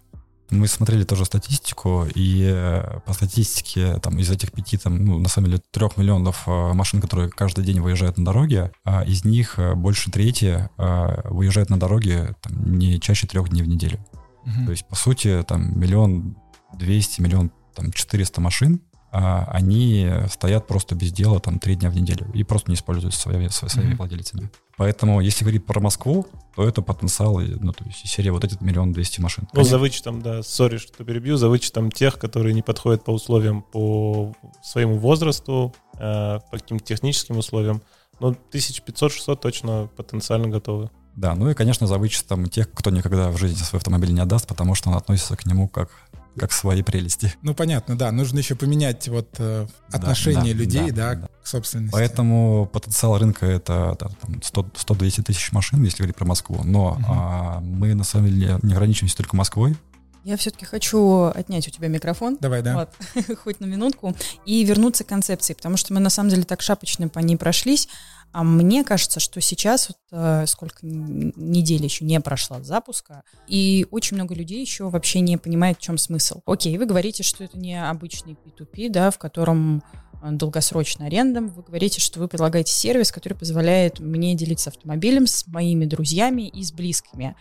Мы 0.53 0.69
смотрели 0.69 1.05
тоже 1.05 1.25
статистику, 1.25 2.07
и 2.15 2.43
э, 2.45 3.01
по 3.07 3.15
статистике 3.15 3.99
там, 4.01 4.19
из 4.19 4.31
этих 4.31 4.53
пяти, 4.53 4.77
там, 4.77 5.03
ну, 5.03 5.19
на 5.19 5.29
самом 5.31 5.49
деле, 5.49 5.63
трех 5.71 5.97
миллионов 5.97 6.47
э, 6.47 6.73
машин, 6.75 7.01
которые 7.01 7.31
каждый 7.31 7.65
день 7.65 7.81
выезжают 7.81 8.19
на 8.19 8.25
дороге, 8.27 8.71
а 8.85 9.03
из 9.03 9.25
них 9.25 9.59
э, 9.59 9.75
больше 9.75 10.11
трети 10.11 10.69
выезжают 10.77 11.71
на 11.71 11.81
дороге 11.81 12.37
там, 12.43 12.79
не 12.79 13.01
чаще 13.01 13.27
трех 13.27 13.49
дней 13.49 13.63
в 13.63 13.69
неделю. 13.69 13.99
Мгм. 14.45 14.67
То 14.67 14.71
есть, 14.73 14.87
по 14.87 14.95
сути, 14.95 15.43
там 15.49 15.79
миллион 15.81 16.37
двести, 16.75 17.23
миллион 17.23 17.51
там 17.75 17.91
400 17.91 18.41
машин 18.43 18.83
а, 19.11 19.45
они 19.53 20.11
стоят 20.31 20.67
просто 20.67 20.95
без 20.95 21.13
дела 21.13 21.39
там 21.39 21.59
три 21.59 21.77
дня 21.77 21.91
в 21.91 21.95
неделю 21.95 22.31
и 22.33 22.45
просто 22.45 22.71
не 22.71 22.77
используются 22.77 23.21
своими, 23.21 23.49
своими 23.49 23.93
mm-hmm. 23.93 23.97
владельцами. 23.97 24.51
Поэтому, 24.83 25.21
если 25.21 25.45
говорить 25.45 25.65
про 25.65 25.79
Москву, 25.79 26.27
то 26.57 26.67
это 26.67 26.83
потенциал, 26.83 27.39
ну, 27.39 27.73
то 27.73 27.85
есть 27.85 28.05
серия 28.05 28.33
вот 28.33 28.43
этот 28.43 28.63
миллион 28.63 28.93
двести 28.93 29.21
машин. 29.21 29.47
Ну, 29.53 29.63
за 29.63 29.79
вычетом, 29.79 30.21
да, 30.21 30.43
сори, 30.43 30.79
что 30.79 31.05
перебью, 31.05 31.37
за 31.37 31.49
вычетом 31.49 31.93
тех, 31.93 32.19
которые 32.19 32.53
не 32.53 32.63
подходят 32.63 33.05
по 33.05 33.13
условиям, 33.13 33.63
по 33.63 34.35
своему 34.61 34.99
возрасту, 34.99 35.73
э, 35.95 36.41
по 36.51 36.59
каким-то 36.59 36.85
техническим 36.85 37.39
условиям, 37.39 37.81
ну, 38.19 38.37
1500-600 38.51 39.37
точно 39.37 39.89
потенциально 39.97 40.49
готовы. 40.49 40.91
Да, 41.15 41.37
ну 41.37 41.49
и, 41.49 41.55
конечно, 41.55 41.87
за 41.87 41.97
вычетом 41.97 42.49
тех, 42.49 42.69
кто 42.73 42.91
никогда 42.91 43.31
в 43.31 43.37
жизни 43.37 43.63
свой 43.63 43.79
автомобиль 43.79 44.13
не 44.13 44.21
отдаст, 44.21 44.49
потому 44.49 44.75
что 44.75 44.91
он 44.91 44.97
относится 44.97 45.37
к 45.37 45.47
нему 45.47 45.69
как 45.69 45.91
как 46.39 46.53
свои 46.53 46.83
прелести. 46.83 47.35
Ну, 47.43 47.55
понятно, 47.55 47.97
да. 47.97 48.11
Нужно 48.11 48.39
еще 48.39 48.55
поменять 48.55 49.09
вот 49.09 49.29
э, 49.39 49.67
отношение 49.91 50.55
да, 50.55 50.61
людей, 50.61 50.91
да, 50.91 51.15
да, 51.15 51.21
да, 51.21 51.29
к 51.43 51.47
собственности. 51.47 51.93
Поэтому 51.93 52.69
потенциал 52.73 53.19
рынка 53.19 53.47
это 53.47 53.97
да, 53.99 54.07
100-200 54.27 55.23
тысяч 55.23 55.53
машин, 55.53 55.83
если 55.83 55.99
говорить 55.99 56.17
про 56.17 56.25
Москву. 56.25 56.63
Но 56.65 56.93
угу. 56.93 57.05
а, 57.09 57.61
мы, 57.61 57.95
на 57.95 58.05
самом 58.05 58.29
деле, 58.29 58.59
не 58.63 58.73
ограничиваемся 58.73 59.17
только 59.17 59.37
Москвой. 59.37 59.77
Я 60.25 60.37
все-таки 60.37 60.65
хочу 60.65 61.25
отнять 61.35 61.67
у 61.67 61.71
тебя 61.71 61.89
микрофон. 61.89 62.39
Давай, 62.41 62.63
да. 62.63 62.75
Вот, 62.75 63.37
хоть 63.43 63.59
на 63.59 63.65
минутку. 63.65 64.15
И 64.47 64.65
вернуться 64.65 65.03
к 65.03 65.09
концепции, 65.09 65.53
потому 65.53 65.77
что 65.77 65.93
мы 65.93 66.01
на 66.01 66.11
самом 66.11 66.31
деле 66.31 66.45
так 66.45 66.63
шапочно 66.63 67.09
по 67.09 67.19
ней 67.19 67.37
прошлись. 67.37 67.89
А 68.33 68.43
мне 68.45 68.83
кажется, 68.83 69.21
что 69.21 69.41
сейчас, 69.43 69.89
вот, 69.89 69.99
э, 70.11 70.47
сколько 70.47 70.79
недель 70.83 71.85
еще 71.85 72.05
не 72.07 72.19
прошло 72.21 72.57
от 72.57 72.65
запуска, 72.65 73.25
и 73.47 73.87
очень 73.91 74.17
много 74.17 74.35
людей 74.35 74.61
еще 74.61 74.89
вообще 74.89 75.21
не 75.21 75.37
понимают, 75.37 75.79
в 75.79 75.83
чем 75.83 75.99
смысл. 75.99 76.41
Окей, 76.47 76.79
вы 76.79 76.87
говорите, 76.87 77.23
что 77.23 77.45
это 77.45 77.59
не 77.59 77.83
обычный 77.83 78.33
P2P, 78.33 78.89
да, 78.89 79.11
в 79.11 79.19
котором 79.19 79.83
э, 80.23 80.31
долгосрочная 80.31 81.09
аренда. 81.09 81.43
Вы 81.43 81.63
говорите, 81.63 82.01
что 82.01 82.21
вы 82.21 82.29
предлагаете 82.29 82.73
сервис, 82.73 83.13
который 83.13 83.35
позволяет 83.35 84.01
мне 84.01 84.35
делиться 84.35 84.71
автомобилем 84.71 85.27
с 85.27 85.47
моими 85.47 85.85
друзьями 85.85 86.49
и 86.49 86.63
с 86.63 86.73
близкими. 86.73 87.37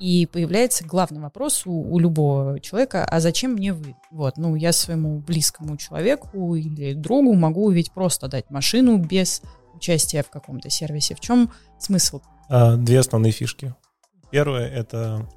И 0.00 0.26
появляется 0.26 0.84
главный 0.84 1.20
вопрос 1.20 1.62
у, 1.66 1.72
у 1.72 1.98
любого 2.00 2.58
человека, 2.58 3.04
а 3.04 3.20
зачем 3.20 3.52
мне 3.52 3.72
вы? 3.72 3.94
Вот, 4.10 4.36
ну, 4.36 4.56
я 4.56 4.72
своему 4.72 5.20
близкому 5.20 5.76
человеку 5.76 6.56
или 6.56 6.94
другу 6.94 7.34
могу 7.34 7.70
ведь 7.70 7.92
просто 7.92 8.26
дать 8.26 8.50
машину 8.50 8.96
без 8.96 9.42
участия 9.74 10.22
в 10.22 10.30
каком-то 10.30 10.70
сервисе. 10.70 11.14
В 11.14 11.20
чем 11.20 11.50
смысл? 11.78 12.20
А, 12.48 12.76
две 12.76 12.98
основные 12.98 13.32
фишки. 13.32 13.74
Первое— 14.30 14.68
это 14.68 15.28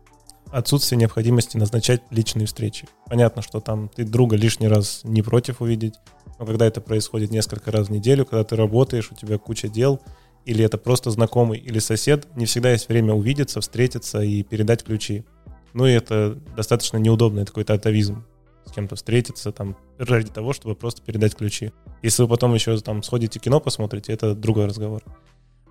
отсутствие 0.52 1.00
необходимости 1.00 1.58
назначать 1.58 2.02
личные 2.12 2.46
встречи. 2.46 2.88
Понятно, 3.08 3.42
что 3.42 3.60
там 3.60 3.90
ты 3.90 4.04
друга 4.06 4.36
лишний 4.36 4.68
раз 4.68 5.02
не 5.04 5.22
против 5.22 5.62
увидеть, 5.62 5.96
но 6.40 6.46
когда 6.46 6.66
это 6.66 6.82
происходит 6.82 7.32
несколько 7.32 7.72
раз 7.72 7.88
в 7.88 7.92
неделю, 7.92 8.26
когда 8.26 8.44
ты 8.44 8.56
работаешь, 8.56 9.12
у 9.12 9.16
тебя 9.16 9.38
куча 9.38 9.68
дел, 9.68 10.02
или 10.46 10.64
это 10.64 10.78
просто 10.78 11.10
знакомый 11.10 11.60
или 11.60 11.80
сосед, 11.80 12.28
не 12.36 12.46
всегда 12.46 12.72
есть 12.72 12.88
время 12.88 13.14
увидеться, 13.14 13.62
встретиться 13.62 14.22
и 14.22 14.44
передать 14.44 14.84
ключи. 14.84 15.26
Ну 15.74 15.86
и 15.86 15.92
это 15.92 16.36
достаточно 16.56 16.98
неудобный 16.98 17.46
такой 17.46 17.64
татовизм 17.64 18.26
с 18.66 18.72
кем-то 18.72 18.96
встретиться, 18.96 19.52
там, 19.52 19.78
ради 19.98 20.30
того, 20.30 20.54
чтобы 20.54 20.76
просто 20.76 21.02
передать 21.02 21.36
ключи. 21.36 21.72
Если 22.02 22.24
вы 22.24 22.30
потом 22.30 22.54
еще 22.54 22.78
там 22.80 23.04
сходите 23.04 23.40
кино 23.40 23.60
посмотрите, 23.60 24.14
это 24.14 24.36
другой 24.36 24.66
разговор. 24.66 25.04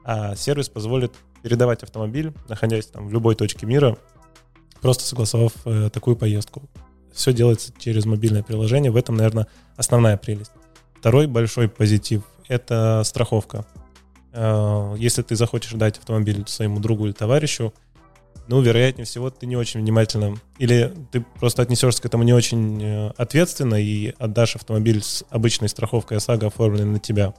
А 0.04 0.34
сервис 0.36 0.68
позволит 0.68 1.12
передавать 1.42 1.82
автомобиль, 1.82 2.32
находясь 2.48 2.86
там 2.86 3.08
в 3.08 3.12
любой 3.12 3.34
точке 3.34 3.66
мира, 3.66 3.96
просто 4.80 5.04
согласовав 5.04 5.52
э, 5.64 5.90
такую 5.90 6.16
поездку. 6.16 6.62
Все 7.12 7.32
делается 7.32 7.72
через 7.78 8.04
мобильное 8.04 8.42
приложение. 8.42 8.90
В 8.90 8.96
этом, 8.96 9.16
наверное, 9.16 9.46
основная 9.76 10.16
прелесть. 10.16 10.52
Второй 10.98 11.26
большой 11.26 11.68
позитив— 11.68 12.22
это 12.48 13.02
страховка. 13.04 13.64
Э, 14.32 14.94
если 14.98 15.22
ты 15.22 15.36
захочешь 15.36 15.72
дать 15.72 15.98
автомобиль 15.98 16.44
своему 16.46 16.80
другу 16.80 17.06
или 17.06 17.12
товарищу, 17.12 17.72
ну, 18.48 18.60
вероятнее 18.60 19.04
всего, 19.04 19.30
ты 19.30 19.46
не 19.46 19.56
очень 19.56 19.80
внимательно, 19.80 20.36
или 20.58 20.92
ты 21.12 21.24
просто 21.40 21.62
отнесешься 21.62 22.02
к 22.02 22.06
этому 22.06 22.24
не 22.24 22.32
очень 22.32 22.82
э, 22.82 23.10
ответственно 23.16 23.76
и 23.76 24.14
отдашь 24.18 24.56
автомобиль 24.56 25.02
с 25.02 25.24
обычной 25.30 25.68
страховкой 25.68 26.18
ОСАГО, 26.18 26.48
оформленной 26.48 26.92
на 26.92 26.98
тебя, 26.98 27.34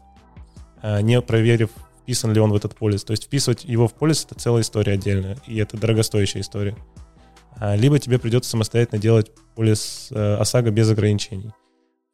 а 0.82 1.02
не 1.02 1.22
проверив, 1.22 1.70
вписан 2.02 2.34
ли 2.34 2.40
он 2.40 2.52
в 2.52 2.56
этот 2.56 2.76
полис. 2.76 3.04
То 3.04 3.12
есть 3.12 3.26
вписывать 3.26 3.66
его 3.66 3.88
в 3.88 3.94
полис— 3.94 4.26
это 4.30 4.40
целая 4.40 4.62
история 4.62 4.94
отдельная, 4.94 5.38
и 5.48 5.58
это 5.58 5.78
дорогостоящая 5.78 6.42
история. 6.42 6.76
А, 7.58 7.76
либо 7.76 8.00
тебе 8.00 8.20
придется 8.20 8.50
самостоятельно 8.50 9.02
делать 9.02 9.32
полис 9.56 10.10
э, 10.12 10.36
ОСАГО 10.36 10.72
без 10.72 10.90
ограничений. 10.90 11.52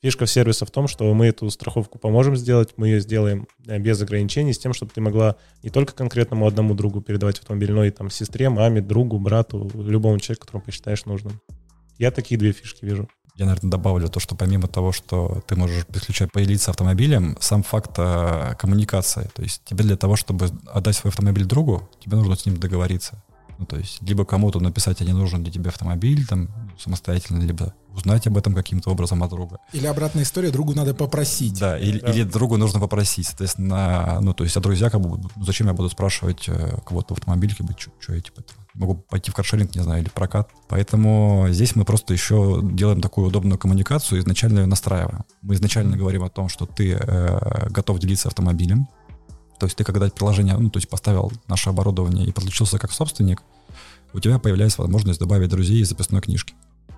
Фишка 0.01 0.25
сервиса 0.25 0.65
в 0.65 0.72
том, 0.72 0.88
что 0.88 1.13
мы 1.13 1.27
эту 1.27 1.48
страховку 1.51 2.00
поможем 2.00 2.36
сделать, 2.36 2.74
мы 2.75 2.88
ее 2.88 3.01
сделаем 3.01 3.48
э, 3.67 3.77
без 3.77 4.01
ограничений, 4.01 4.51
с 4.51 4.58
тем, 4.58 4.74
чтобы 4.74 4.91
ты 4.91 5.00
могла 5.00 5.36
не 5.62 5.70
только 5.70 5.93
конкретному 5.93 6.48
одному 6.48 6.74
другу 6.74 7.01
передавать 7.01 7.38
автомобиль, 7.38 7.72
но 7.72 7.86
и 7.86 7.91
там 7.91 8.10
сестре, 8.10 8.50
маме, 8.50 8.81
другу, 8.81 9.20
брату, 9.20 9.70
любому 9.75 10.20
человеку, 10.20 10.48
которому 10.48 10.65
посчитаешь 10.65 11.05
нужным. 11.05 11.39
Я 12.00 12.10
такие 12.10 12.39
две 12.39 12.51
фишки 12.51 12.84
вижу. 12.84 13.08
Я, 13.36 13.46
наверное, 13.46 13.70
добавлю 13.70 14.10
то, 14.10 14.20
что 14.20 14.36
помимо 14.36 14.67
того, 14.67 14.91
что 14.91 15.43
ты 15.48 15.55
можешь 15.55 15.86
подключать 15.86 16.31
поделиться 16.31 16.72
автомобилем, 16.72 17.38
сам 17.39 17.62
факт 17.62 17.91
э, 17.98 18.55
коммуникации. 18.58 19.29
То 19.36 19.43
есть 19.43 19.63
тебе 19.65 19.84
для 19.84 19.98
того, 19.98 20.15
чтобы 20.15 20.50
отдать 20.65 20.96
свой 20.96 21.12
автомобиль 21.12 21.46
другу, 21.46 21.88
тебе 22.03 22.17
нужно 22.17 22.36
с 22.36 22.48
ним 22.48 22.58
договориться. 22.58 23.24
Ну, 23.62 23.68
то 23.68 23.77
есть 23.77 24.01
либо 24.01 24.25
кому-то 24.25 24.60
написать, 24.60 25.01
а 25.01 25.06
не 25.06 25.13
нужен 25.13 25.44
для 25.44 25.53
тебя 25.53 25.70
автомобиль 25.70 26.25
там 26.25 26.50
самостоятельно, 26.80 27.44
либо 27.44 27.75
узнать 27.94 28.25
об 28.25 28.36
этом 28.36 28.56
каким-то 28.56 28.89
образом 28.89 29.22
от 29.22 29.30
друга. 29.30 29.60
Или 29.72 29.86
обратная 29.86 30.24
история, 30.24 30.50
другу 30.50 30.74
надо 30.74 30.96
попросить. 30.96 31.60
Да, 31.60 31.77
или, 31.77 32.00
да. 32.00 32.12
или 32.12 32.24
другу 32.24 32.58
нужно 32.58 32.80
попросить. 32.80 33.27
Соответственно, 33.27 34.18
ну, 34.22 34.34
то 34.34 34.44
есть, 34.44 34.58
а 34.58 34.62
друзья, 34.62 34.89
как 34.89 35.00
бы, 35.00 35.10
ну, 35.10 35.44
зачем 35.46 35.68
я 35.68 35.74
буду 35.74 35.89
спрашивать 35.89 36.46
э, 36.48 36.80
кого-то 36.84 37.13
в 37.13 37.20
автомобиле, 37.20 37.53
как 37.56 37.68
бы, 37.68 37.75
что 37.77 38.15
я, 38.15 38.22
типа, 38.22 38.41
могу 38.74 38.96
пойти 38.96 39.30
в 39.30 39.36
каршеринг, 39.36 39.75
не 39.75 39.84
знаю, 39.84 40.01
или 40.01 40.10
прокат. 40.10 40.50
Поэтому 40.68 41.46
здесь 41.51 41.75
мы 41.75 41.86
просто 41.86 42.13
еще 42.13 42.62
делаем 42.63 43.00
такую 43.00 43.27
удобную 43.27 43.60
коммуникацию, 43.60 44.22
изначально 44.22 44.62
ее 44.62 44.65
настраиваем. 44.65 45.24
Мы 45.44 45.53
изначально 45.53 45.98
говорим 45.98 46.24
о 46.24 46.30
том, 46.30 46.50
что 46.50 46.65
ты 46.65 46.94
э, 46.94 47.70
готов 47.70 48.00
делиться 48.00 48.27
автомобилем, 48.27 48.88
то 49.62 49.68
есть 49.68 49.77
ты 49.77 49.84
когда 49.84 50.10
приложение, 50.10 50.58
ну, 50.58 50.72
то 50.72 50.77
есть 50.77 50.89
поставил 50.89 51.32
наше 51.48 51.70
оборудование 51.70 52.25
и 52.25 52.32
подключился 52.32 52.80
как 52.80 52.91
собственник, 52.91 53.44
у 54.12 54.20
тебя 54.20 54.39
появляется 54.39 54.82
возможность 54.82 55.20
добавить 55.20 55.50
друзей 55.50 55.82
из 55.82 55.89
записной 55.89 56.20
книжки. 56.20 56.56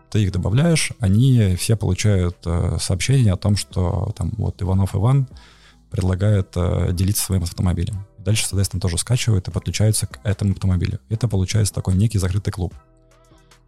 Ты 0.10 0.24
их 0.24 0.32
добавляешь, 0.32 0.94
они 1.00 1.58
все 1.58 1.76
получают 1.76 2.38
э, 2.46 2.78
сообщение 2.80 3.34
о 3.34 3.36
том, 3.36 3.58
что 3.58 4.14
там 4.16 4.32
вот 4.38 4.62
Иванов 4.62 4.96
Иван 4.96 5.28
предлагает 5.92 6.54
э, 6.56 6.94
делиться 6.94 7.26
своим 7.26 7.44
автомобилем. 7.44 8.06
Дальше, 8.18 8.44
соответственно, 8.44 8.80
тоже 8.80 8.98
скачивают 8.98 9.50
и 9.50 9.52
подключаются 9.52 10.08
к 10.08 10.22
этому 10.24 10.54
автомобилю. 10.54 11.02
Это 11.10 11.28
получается 11.28 11.74
такой 11.74 11.96
некий 11.96 12.18
закрытый 12.18 12.54
клуб. 12.54 12.74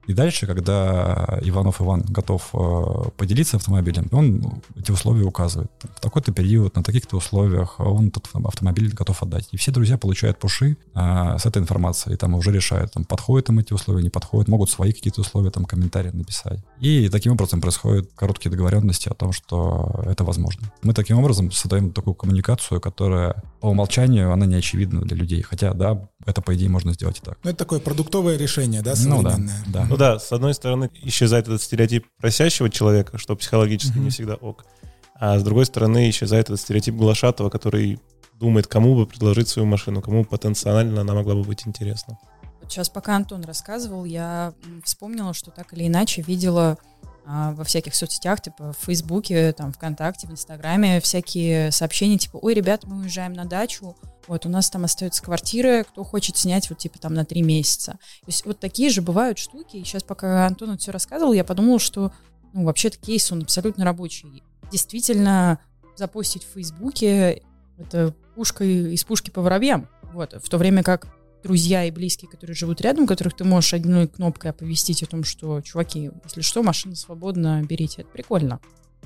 И 0.07 0.13
дальше, 0.13 0.45
когда 0.47 1.39
Иванов 1.41 1.81
Иван 1.81 2.01
готов 2.01 2.49
э, 2.53 3.09
поделиться 3.17 3.57
автомобилем, 3.57 4.07
он 4.11 4.61
эти 4.75 4.91
условия 4.91 5.23
указывает. 5.23 5.71
В 5.95 5.99
такой-то 5.99 6.31
период, 6.31 6.75
на 6.75 6.83
таких-то 6.83 7.17
условиях 7.17 7.79
он 7.79 8.07
этот 8.07 8.27
автомобиль 8.33 8.93
готов 8.93 9.21
отдать. 9.23 9.47
И 9.51 9.57
все 9.57 9.71
друзья 9.71 9.97
получают 9.97 10.39
пуши 10.39 10.77
э, 10.93 11.37
с 11.39 11.45
этой 11.45 11.61
информацией. 11.61 12.15
И 12.15 12.17
там 12.17 12.35
уже 12.35 12.51
решают, 12.51 12.93
там, 12.93 13.03
подходят 13.05 13.49
им 13.49 13.59
эти 13.59 13.73
условия, 13.73 14.03
не 14.03 14.09
подходят, 14.09 14.47
могут 14.47 14.69
свои 14.69 14.91
какие-то 14.91 15.21
условия, 15.21 15.51
там, 15.51 15.65
комментарии 15.65 16.11
написать. 16.11 16.59
И 16.79 17.09
таким 17.09 17.33
образом 17.33 17.61
происходят 17.61 18.09
короткие 18.15 18.51
договоренности 18.51 19.09
о 19.09 19.13
том, 19.13 19.31
что 19.31 20.03
это 20.05 20.23
возможно. 20.23 20.71
Мы 20.83 20.93
таким 20.93 21.19
образом 21.19 21.51
создаем 21.51 21.91
такую 21.91 22.13
коммуникацию, 22.13 22.79
которая 22.79 23.43
по 23.59 23.67
умолчанию, 23.67 24.31
она 24.31 24.45
не 24.45 24.55
очевидна 24.55 25.01
для 25.01 25.17
людей. 25.17 25.41
Хотя, 25.41 25.73
да, 25.73 26.09
это, 26.25 26.41
по 26.41 26.55
идее, 26.55 26.69
можно 26.69 26.93
сделать 26.93 27.19
и 27.19 27.21
так. 27.21 27.37
Ну, 27.43 27.51
это 27.51 27.59
такое 27.59 27.79
продуктовое 27.79 28.37
решение, 28.37 28.81
да, 28.81 28.95
современное? 28.95 29.63
Ну, 29.65 29.71
да, 29.71 29.81
да. 29.81 29.85
Ну 29.89 29.97
да, 29.97 30.19
с 30.19 30.31
одной 30.31 30.53
стороны, 30.53 30.89
исчезает 31.03 31.47
этот 31.47 31.61
стереотип 31.61 32.07
просящего 32.17 32.69
человека, 32.69 33.17
что 33.17 33.35
психологически 33.35 33.97
mm-hmm. 33.97 34.03
не 34.03 34.09
всегда 34.09 34.35
ок. 34.35 34.65
А 35.13 35.37
с 35.39 35.43
другой 35.43 35.65
стороны, 35.65 36.09
исчезает 36.09 36.45
этот 36.45 36.59
стереотип 36.59 36.95
глашатого, 36.95 37.49
который 37.49 37.99
думает, 38.33 38.67
кому 38.67 38.95
бы 38.95 39.05
предложить 39.05 39.47
свою 39.47 39.67
машину, 39.67 40.01
кому 40.01 40.25
потенциально 40.25 41.01
она 41.01 41.13
могла 41.13 41.35
бы 41.35 41.43
быть 41.43 41.65
интересна. 41.65 42.17
Вот 42.61 42.71
сейчас, 42.71 42.89
пока 42.89 43.15
Антон 43.15 43.43
рассказывал, 43.43 44.05
я 44.05 44.53
вспомнила, 44.83 45.33
что 45.33 45.51
так 45.51 45.73
или 45.73 45.87
иначе 45.87 46.21
видела 46.21 46.77
во 47.25 47.63
всяких 47.63 47.95
соцсетях, 47.95 48.41
типа 48.41 48.73
в 48.73 48.85
Фейсбуке, 48.85 49.51
там, 49.53 49.73
ВКонтакте, 49.73 50.27
в 50.27 50.31
Инстаграме, 50.31 51.01
всякие 51.01 51.71
сообщения, 51.71 52.17
типа, 52.17 52.37
ой, 52.41 52.53
ребят, 52.53 52.83
мы 52.85 52.97
уезжаем 53.01 53.33
на 53.33 53.45
дачу, 53.45 53.97
вот, 54.27 54.45
у 54.45 54.49
нас 54.49 54.69
там 54.69 54.83
остается 54.85 55.23
квартира, 55.23 55.83
кто 55.83 56.03
хочет 56.03 56.37
снять 56.37 56.69
вот, 56.69 56.79
типа, 56.79 56.99
там, 56.99 57.13
на 57.13 57.25
три 57.25 57.41
месяца. 57.41 57.93
То 57.93 58.27
есть 58.27 58.45
вот 58.45 58.59
такие 58.59 58.89
же 58.89 59.01
бывают 59.01 59.37
штуки, 59.37 59.77
и 59.77 59.83
сейчас, 59.83 60.03
пока 60.03 60.45
Антон 60.45 60.71
это 60.71 60.79
все 60.79 60.91
рассказывал, 60.91 61.33
я 61.33 61.43
подумала, 61.43 61.79
что, 61.79 62.11
ну, 62.53 62.63
вообще-то 62.63 62.97
кейс, 62.97 63.31
он 63.31 63.41
абсолютно 63.41 63.85
рабочий. 63.85 64.43
Действительно, 64.71 65.59
запустить 65.95 66.43
в 66.43 66.53
Фейсбуке 66.53 67.43
это 67.77 68.13
пушка 68.35 68.63
из 68.63 69.03
пушки 69.03 69.29
по 69.29 69.41
воробьям. 69.41 69.87
Вот, 70.13 70.33
в 70.33 70.49
то 70.49 70.57
время 70.57 70.83
как 70.83 71.07
друзья 71.45 71.85
и 71.85 71.91
близкие, 71.91 72.29
которые 72.29 72.55
живут 72.55 72.81
рядом, 72.81 73.05
которых 73.05 73.35
ты 73.35 73.43
можешь 73.43 73.75
одной 73.75 74.07
кнопкой 74.07 74.49
оповестить 74.49 75.03
о 75.03 75.05
том, 75.05 75.23
что, 75.23 75.61
чуваки, 75.61 76.09
если 76.23 76.41
что, 76.41 76.63
машина 76.63 76.95
свободна, 76.95 77.61
берите. 77.63 78.01
Это 78.01 78.09
прикольно. 78.11 78.59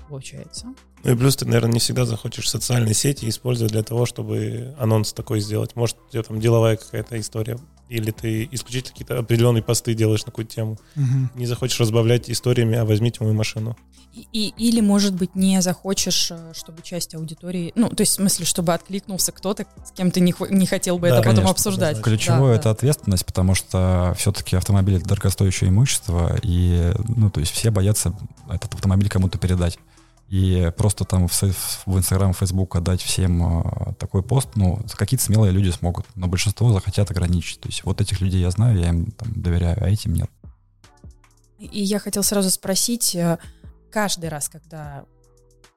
получается. 0.08 0.68
Ну 1.04 1.12
и 1.12 1.16
плюс 1.16 1.36
ты, 1.36 1.46
наверное, 1.46 1.74
не 1.74 1.80
всегда 1.80 2.06
захочешь 2.06 2.50
социальные 2.50 2.94
сети 2.94 3.28
использовать 3.28 3.74
для 3.74 3.84
того, 3.84 4.06
чтобы 4.06 4.74
анонс 4.80 5.14
такой 5.14 5.42
сделать. 5.42 5.76
Может, 5.76 5.98
у 6.08 6.12
тебя 6.12 6.24
там 6.24 6.40
деловая 6.40 6.78
какая-то 6.78 7.20
история, 7.20 7.58
или 7.90 8.12
ты 8.12 8.48
исключительно 8.52 8.92
какие-то 8.94 9.20
определенные 9.20 9.64
посты 9.64 9.94
делаешь 9.96 10.22
на 10.22 10.26
какую-то 10.32 10.54
тему. 10.56 10.78
Мгм. 10.96 11.32
Не 11.36 11.46
захочешь 11.46 11.80
разбавлять 11.80 12.30
историями, 12.30 12.78
а 12.78 12.86
возьмите 12.86 13.18
мою 13.22 13.34
машину. 13.34 13.76
И, 14.14 14.26
и- 14.34 14.54
или, 14.58 14.82
может 14.82 15.14
быть, 15.14 15.36
не 15.36 15.62
захочешь, 15.62 16.32
э, 16.32 16.52
чтобы 16.56 16.82
часть 16.82 17.14
аудитории, 17.14 17.72
ну, 17.76 17.90
то 17.90 18.02
есть, 18.02 18.14
в 18.14 18.16
смысле, 18.16 18.46
чтобы 18.46 18.74
откликнулся 18.74 19.32
кто-то, 19.32 19.66
с 19.86 19.92
кем 19.92 20.10
ты 20.10 20.20
не, 20.20 20.34
не 20.50 20.66
хотел 20.66 20.98
бы 20.98 21.10
Да, 21.10 21.16
это 21.16 21.18
потом 21.22 21.36
конечно, 21.36 21.52
обсуждать. 21.52 21.98
однозначно. 21.98 22.18
Ключевое 22.18 22.54
Да, 22.54 22.56
это 22.56 22.64
да. 22.66 22.70
ответственность, 22.72 23.26
потому 23.26 23.54
что 23.56 24.16
все-таки 24.18 24.56
автомобиль 24.56 24.96
это 24.98 25.08
дорогостоящее 25.10 25.70
имущество, 25.70 26.38
и 26.42 26.92
ну, 27.08 27.30
то 27.30 27.40
есть 27.40 27.52
все 27.52 27.70
боятся 27.70 28.14
этот 28.50 28.74
автомобиль 28.74 29.10
кому-то 29.10 29.38
передать. 29.38 29.78
И 30.30 30.72
просто 30.78 31.06
там 31.06 31.28
в, 31.28 31.42
в 31.42 31.98
Инстаграм, 31.98 32.34
Фейсбук 32.34 32.76
отдать 32.76 33.02
всем 33.02 33.64
э, 33.64 33.94
такой 33.96 34.22
пост, 34.22 34.50
ну, 34.56 34.80
какие-то 34.96 35.24
смелые 35.24 35.52
люди 35.52 35.72
смогут, 35.72 36.06
но 36.16 36.28
большинство 36.28 36.72
захотят 36.72 37.10
ограничить. 37.10 37.60
То 37.62 37.68
есть 37.68 37.84
вот 37.84 38.00
этих 38.00 38.22
людей 38.22 38.42
я 38.42 38.52
знаю, 38.52 38.78
я 38.78 38.90
им 38.90 39.12
там 39.12 39.30
доверяю, 39.34 39.84
а 39.84 39.90
этим 39.90 40.14
нет. 40.14 40.30
И 41.58 41.82
я 41.82 41.98
хотел 42.00 42.22
сразу 42.22 42.52
спросить, 42.52 43.16
э, 43.16 43.40
каждый 43.92 44.30
раз, 44.30 44.50
когда 44.50 45.04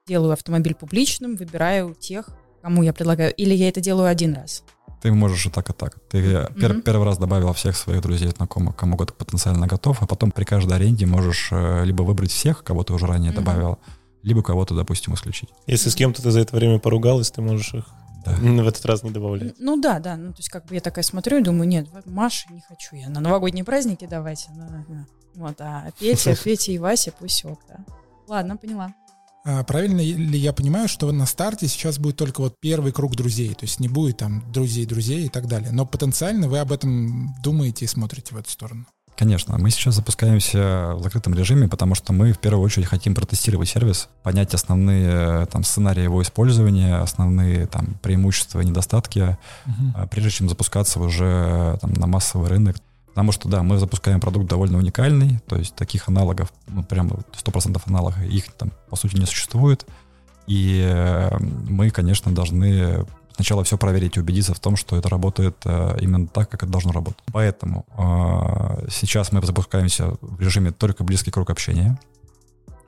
делаю 0.07 0.33
автомобиль 0.33 0.75
публичным, 0.75 1.35
выбираю 1.35 1.95
тех, 1.95 2.29
кому 2.61 2.83
я 2.83 2.93
предлагаю, 2.93 3.33
или 3.33 3.55
я 3.55 3.69
это 3.69 3.81
делаю 3.81 4.07
один 4.07 4.35
раз? 4.35 4.63
Ты 5.01 5.11
можешь 5.11 5.47
и 5.47 5.49
так, 5.49 5.69
и 5.69 5.73
так. 5.73 5.99
Ты 6.09 6.19
э, 6.19 6.47
пер- 6.55 6.81
первый 6.81 7.05
раз 7.05 7.17
добавила 7.17 7.53
всех 7.53 7.75
своих 7.75 8.01
друзей, 8.01 8.29
знакомых, 8.29 8.75
кому 8.75 8.97
ты 8.97 9.13
потенциально 9.13 9.65
готов, 9.65 10.01
а 10.01 10.05
потом 10.05 10.31
при 10.31 10.43
каждой 10.43 10.77
аренде 10.77 11.05
можешь 11.07 11.49
э, 11.51 11.83
либо 11.85 12.03
выбрать 12.03 12.31
всех, 12.31 12.63
кого 12.63 12.83
ты 12.83 12.93
уже 12.93 13.07
ранее 13.07 13.31
Мгм. 13.31 13.43
добавил, 13.43 13.79
либо 14.23 14.41
кого-то, 14.41 14.73
допустим, 14.75 15.13
исключить. 15.13 15.49
Если 15.67 15.89
с 15.89 15.95
кем-то 15.95 16.21
ты 16.21 16.31
за 16.31 16.39
это 16.39 16.55
время 16.55 16.79
поругалась, 16.79 17.29
ты 17.31 17.41
можешь 17.41 17.73
их 17.73 17.85
Да. 18.25 18.31
в 18.35 18.67
этот 18.67 18.85
раз 18.85 19.03
не 19.03 19.11
добавлять. 19.11 19.53
Ну 19.59 19.79
да, 19.79 19.99
да, 19.99 20.15
ну 20.17 20.31
то 20.31 20.39
есть 20.39 20.49
как 20.49 20.65
бы 20.65 20.75
я 20.75 20.81
такая 20.81 21.03
смотрю 21.03 21.39
и 21.39 21.43
думаю, 21.43 21.67
нет, 21.67 21.87
Маши 22.05 22.47
не 22.51 22.61
хочу 22.61 22.95
я, 22.95 23.09
на 23.09 23.19
новогодние 23.19 23.63
праздники 23.65 24.07
давайте. 24.09 24.49
на- 24.51 24.85
на. 24.87 25.07
Вот, 25.35 25.59
а 25.59 25.91
Петя, 25.99 26.35
Петя 26.43 26.71
и 26.71 26.77
Вася 26.77 27.11
пусть 27.17 27.43
ок, 27.45 27.59
да. 27.67 27.83
Ладно, 28.27 28.55
поняла. 28.57 28.93
А 29.45 29.61
правильно 29.65 29.99
ли 29.99 30.37
я 30.39 30.53
понимаю, 30.53 30.87
что 30.87 31.11
на 31.11 31.25
старте 31.25 31.67
сейчас 31.67 31.99
будет 31.99 32.15
только 32.15 32.39
вот 32.39 32.55
первый 32.61 32.93
круг 32.93 33.17
друзей, 33.17 33.53
то 33.53 33.65
есть 33.65 33.81
не 33.81 33.89
будет 33.89 34.15
там 34.17 34.49
друзей-друзей 34.53 35.25
и 35.25 35.29
так 35.29 35.47
далее, 35.47 35.71
но 35.73 35.85
потенциально 35.85 36.47
вы 36.47 36.59
об 36.59 36.71
этом 36.71 37.35
думаете 37.43 37.83
и 37.83 37.87
смотрите 37.89 38.33
в 38.35 38.37
эту 38.37 38.49
сторону? 38.49 38.85
Конечно, 39.15 39.57
мы 39.59 39.69
сейчас 39.69 39.95
запускаемся 39.95 40.93
в 40.95 41.03
закрытом 41.03 41.35
режиме, 41.35 41.67
потому 41.67 41.93
что 41.93 42.13
мы 42.13 42.33
в 42.33 42.39
первую 42.39 42.63
очередь 42.63 42.87
хотим 42.87 43.13
протестировать 43.13 43.69
сервис, 43.69 44.09
понять 44.23 44.53
основные 44.55 45.43
э, 45.43 45.45
там 45.51 45.63
сценарии 45.63 46.01
его 46.01 46.21
использования, 46.23 46.95
основные 46.95 47.67
там 47.67 47.95
преимущества 48.01 48.61
и 48.61 48.65
недостатки, 48.65 49.37
а, 49.95 50.07
прежде 50.07 50.31
чем 50.31 50.49
запускаться 50.49 50.99
уже 50.99 51.25
э, 51.25 51.77
там, 51.79 51.93
на 51.93 52.07
массовый 52.07 52.49
рынок. 52.49 52.77
Потому 53.09 53.31
что, 53.31 53.47
да, 53.47 53.61
мы 53.61 53.77
запускаем 53.77 54.19
продукт 54.19 54.49
довольно 54.49 54.79
уникальный, 54.79 55.39
то 55.47 55.57
есть 55.57 55.75
таких 55.75 56.07
аналогов, 56.07 56.51
ну, 56.67 56.83
прям 56.83 57.09
100% 57.09 57.79
аналогов, 57.85 58.19
их 58.23 58.51
там, 58.53 58.71
по 58.89 58.95
сути, 58.95 59.17
не 59.17 59.27
существует. 59.27 59.85
И 60.47 61.29
мы, 61.39 61.91
конечно, 61.91 62.33
должны 62.33 63.05
сначала 63.35 63.63
все 63.63 63.77
проверить 63.77 64.17
и 64.17 64.19
убедиться 64.19 64.53
в 64.53 64.59
том, 64.59 64.75
что 64.75 64.95
это 64.95 65.09
работает 65.09 65.57
э, 65.65 65.97
именно 66.01 66.27
так, 66.27 66.49
как 66.49 66.63
это 66.63 66.71
должно 66.71 66.91
работать. 66.91 67.23
Поэтому 67.31 67.85
э, 67.97 68.87
сейчас 68.89 69.31
мы 69.31 69.41
запускаемся 69.45 70.15
в 70.21 70.39
режиме 70.39 70.71
только 70.71 71.03
близкий 71.03 71.31
круг 71.31 71.49
общения. 71.49 71.99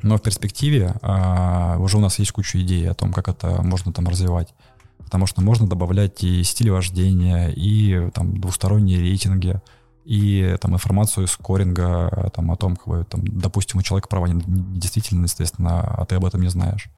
Но 0.01 0.17
в 0.17 0.21
перспективе 0.21 0.95
э, 1.01 1.77
уже 1.79 1.97
у 1.97 2.01
нас 2.01 2.19
есть 2.19 2.31
куча 2.31 2.61
идей 2.61 2.89
о 2.89 2.93
том, 2.93 3.11
как 3.11 3.27
это 3.27 3.61
можно 3.61 3.91
там 3.91 4.07
развивать. 4.07 4.53
Потому 4.99 5.27
что 5.27 5.41
можно 5.41 5.67
добавлять 5.67 6.23
и 6.23 6.43
стиль 6.43 6.71
вождения, 6.71 7.49
и 7.49 8.09
там 8.11 8.39
двусторонние 8.39 8.99
рейтинги, 8.99 9.61
и 10.03 10.55
там 10.61 10.73
информацию 10.73 11.27
скоринга 11.27 12.31
там, 12.33 12.51
о 12.51 12.55
том, 12.55 12.75
как 12.75 13.07
там, 13.07 13.21
допустим, 13.25 13.79
у 13.79 13.83
человека 13.83 14.07
права 14.07 14.27
не- 14.27 14.43
недействительны, 14.45 15.25
естественно, 15.25 15.81
а 15.81 16.05
ты 16.05 16.15
об 16.15 16.25
этом 16.25 16.41
не 16.41 16.49
знаешь. 16.49 16.89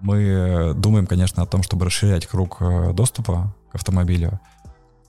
Мы 0.00 0.22
э, 0.22 0.74
думаем, 0.74 1.06
конечно, 1.06 1.42
о 1.42 1.46
том, 1.46 1.62
чтобы 1.62 1.84
расширять 1.86 2.26
круг 2.26 2.56
э, 2.60 2.92
доступа 2.94 3.54
к 3.70 3.74
автомобилю. 3.74 4.40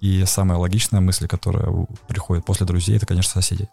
И 0.01 0.23
самая 0.25 0.57
логичная 0.57 0.99
мысль, 0.99 1.27
которая 1.27 1.87
приходит 2.07 2.43
после 2.45 2.65
друзей, 2.65 2.97
это, 2.97 3.05
конечно, 3.05 3.31
соседи. 3.41 3.69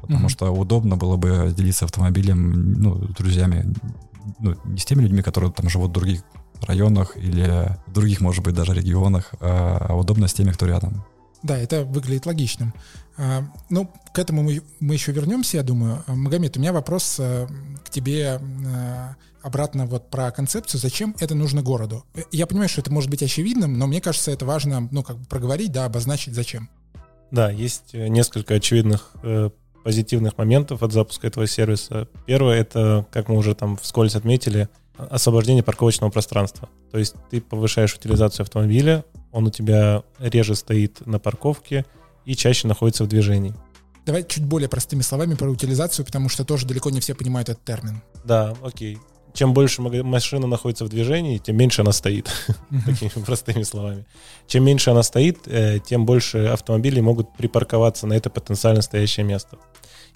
Потому 0.00 0.20
Мгм. 0.20 0.28
что 0.28 0.50
удобно 0.54 0.96
было 0.96 1.16
бы 1.16 1.52
делиться 1.56 1.84
автомобилем, 1.84 2.72
ну, 2.74 2.94
друзьями, 3.18 3.74
ну, 4.38 4.54
не 4.64 4.78
с 4.78 4.84
теми 4.84 5.02
людьми, 5.02 5.22
которые 5.22 5.50
там 5.52 5.68
живут 5.68 5.90
в 5.90 5.94
других 5.94 6.22
районах 6.66 7.16
или 7.16 7.76
в 7.86 7.92
других, 7.92 8.20
может 8.20 8.44
быть, 8.44 8.54
даже 8.54 8.74
регионах, 8.74 9.32
а 9.40 9.86
а 9.88 9.94
удобно 9.96 10.28
с 10.28 10.34
теми, 10.34 10.52
кто 10.52 10.66
рядом. 10.66 11.04
Да, 11.42 11.56
это 11.56 11.84
выглядит 11.84 12.26
логичным. 12.26 12.74
А, 13.16 13.42
Ну, 13.70 13.90
к 14.12 14.18
этому 14.18 14.42
мы, 14.42 14.62
мы 14.78 14.94
еще 14.94 15.12
вернемся, 15.12 15.56
я 15.56 15.62
думаю. 15.62 16.02
Магомед, 16.06 16.56
у 16.56 16.60
меня 16.60 16.72
вопрос 16.74 17.16
э, 17.18 17.46
к 17.84 17.88
тебе 17.90 18.40
обратно 19.42 19.86
вот 19.86 20.10
про 20.10 20.30
концепцию. 20.30 20.80
Зачем 20.80 21.14
это 21.20 21.34
нужно 21.34 21.62
городу? 21.62 22.04
Я 22.32 22.46
понимаю, 22.46 22.68
что 22.68 22.80
это 22.80 22.92
может 22.92 23.10
быть 23.10 23.22
очевидным, 23.22 23.78
но 23.78 23.86
мне 23.86 24.00
кажется, 24.00 24.30
это 24.30 24.44
важно, 24.44 24.88
ну, 24.90 25.02
как 25.02 25.18
бы 25.18 25.26
проговорить, 25.26 25.72
да, 25.72 25.84
обозначить 25.84 26.34
зачем. 26.34 26.68
Да, 27.30 27.50
есть 27.50 27.90
э, 27.94 28.08
несколько 28.08 28.54
очевидных 28.54 29.12
э, 29.22 29.50
позитивных 29.84 30.36
моментов 30.36 30.82
от 30.82 30.92
запуска 30.92 31.26
этого 31.26 31.46
сервиса. 31.46 32.08
Первое— 32.26 32.60
это, 32.60 33.06
как 33.12 33.28
мы 33.28 33.36
уже 33.36 33.54
там 33.54 33.76
вскользь 33.76 34.16
отметили, 34.16 34.68
освобождение 34.96 35.62
парковочного 35.62 36.10
пространства. 36.10 36.68
То 36.90 36.98
есть 36.98 37.14
ты 37.30 37.40
повышаешь 37.40 37.94
утилизацию 37.94 38.44
автомобиля, 38.44 39.04
он 39.32 39.46
у 39.46 39.50
тебя 39.50 40.02
реже 40.18 40.54
стоит 40.54 41.06
на 41.06 41.18
парковке 41.18 41.86
и 42.24 42.34
чаще 42.34 42.68
находится 42.68 43.04
в 43.04 43.08
движении. 43.08 43.54
Давай 44.04 44.24
чуть 44.24 44.44
более 44.44 44.68
простыми 44.68 45.02
словами 45.02 45.34
про 45.34 45.48
утилизацию, 45.48 46.04
потому 46.04 46.28
что 46.28 46.44
тоже 46.44 46.66
далеко 46.66 46.90
не 46.90 47.00
все 47.00 47.14
понимают 47.14 47.48
этот 47.48 47.64
термин. 47.64 48.02
Да, 48.24 48.56
окей. 48.62 48.98
Чем 49.32 49.54
больше 49.54 49.82
машина 49.82 50.46
находится 50.46 50.84
в 50.84 50.88
движении, 50.88 51.38
тем 51.38 51.56
меньше 51.56 51.82
она 51.82 51.92
стоит. 51.92 52.30
Такими 52.86 53.08
простыми 53.24 53.62
словами. 53.62 54.04
Чем 54.46 54.64
меньше 54.64 54.90
она 54.90 55.02
стоит, 55.02 55.46
э, 55.46 55.78
тем 55.84 56.06
больше 56.06 56.46
автомобилей 56.46 57.00
могут 57.00 57.36
припарковаться 57.36 58.06
на 58.06 58.14
это 58.14 58.30
потенциально 58.30 58.82
стоящее 58.82 59.24
место. 59.24 59.58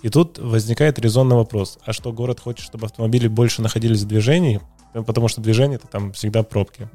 И 0.03 0.09
тут 0.09 0.39
возникает 0.39 0.99
резонный 0.99 1.37
вопрос. 1.37 1.79
А 1.85 1.93
что, 1.93 2.13
город 2.13 2.41
хочет, 2.41 2.67
чтобы 2.67 2.87
автомобили 2.87 3.29
больше 3.29 3.63
находились 3.63 4.03
в 4.03 4.07
движении? 4.07 4.61
Э, 4.93 5.03
Потому 5.03 5.29
что 5.29 5.41
движение— 5.41 5.77
это 5.83 5.87
там 5.87 6.13
всегда 6.13 6.43
пробки. 6.43 6.89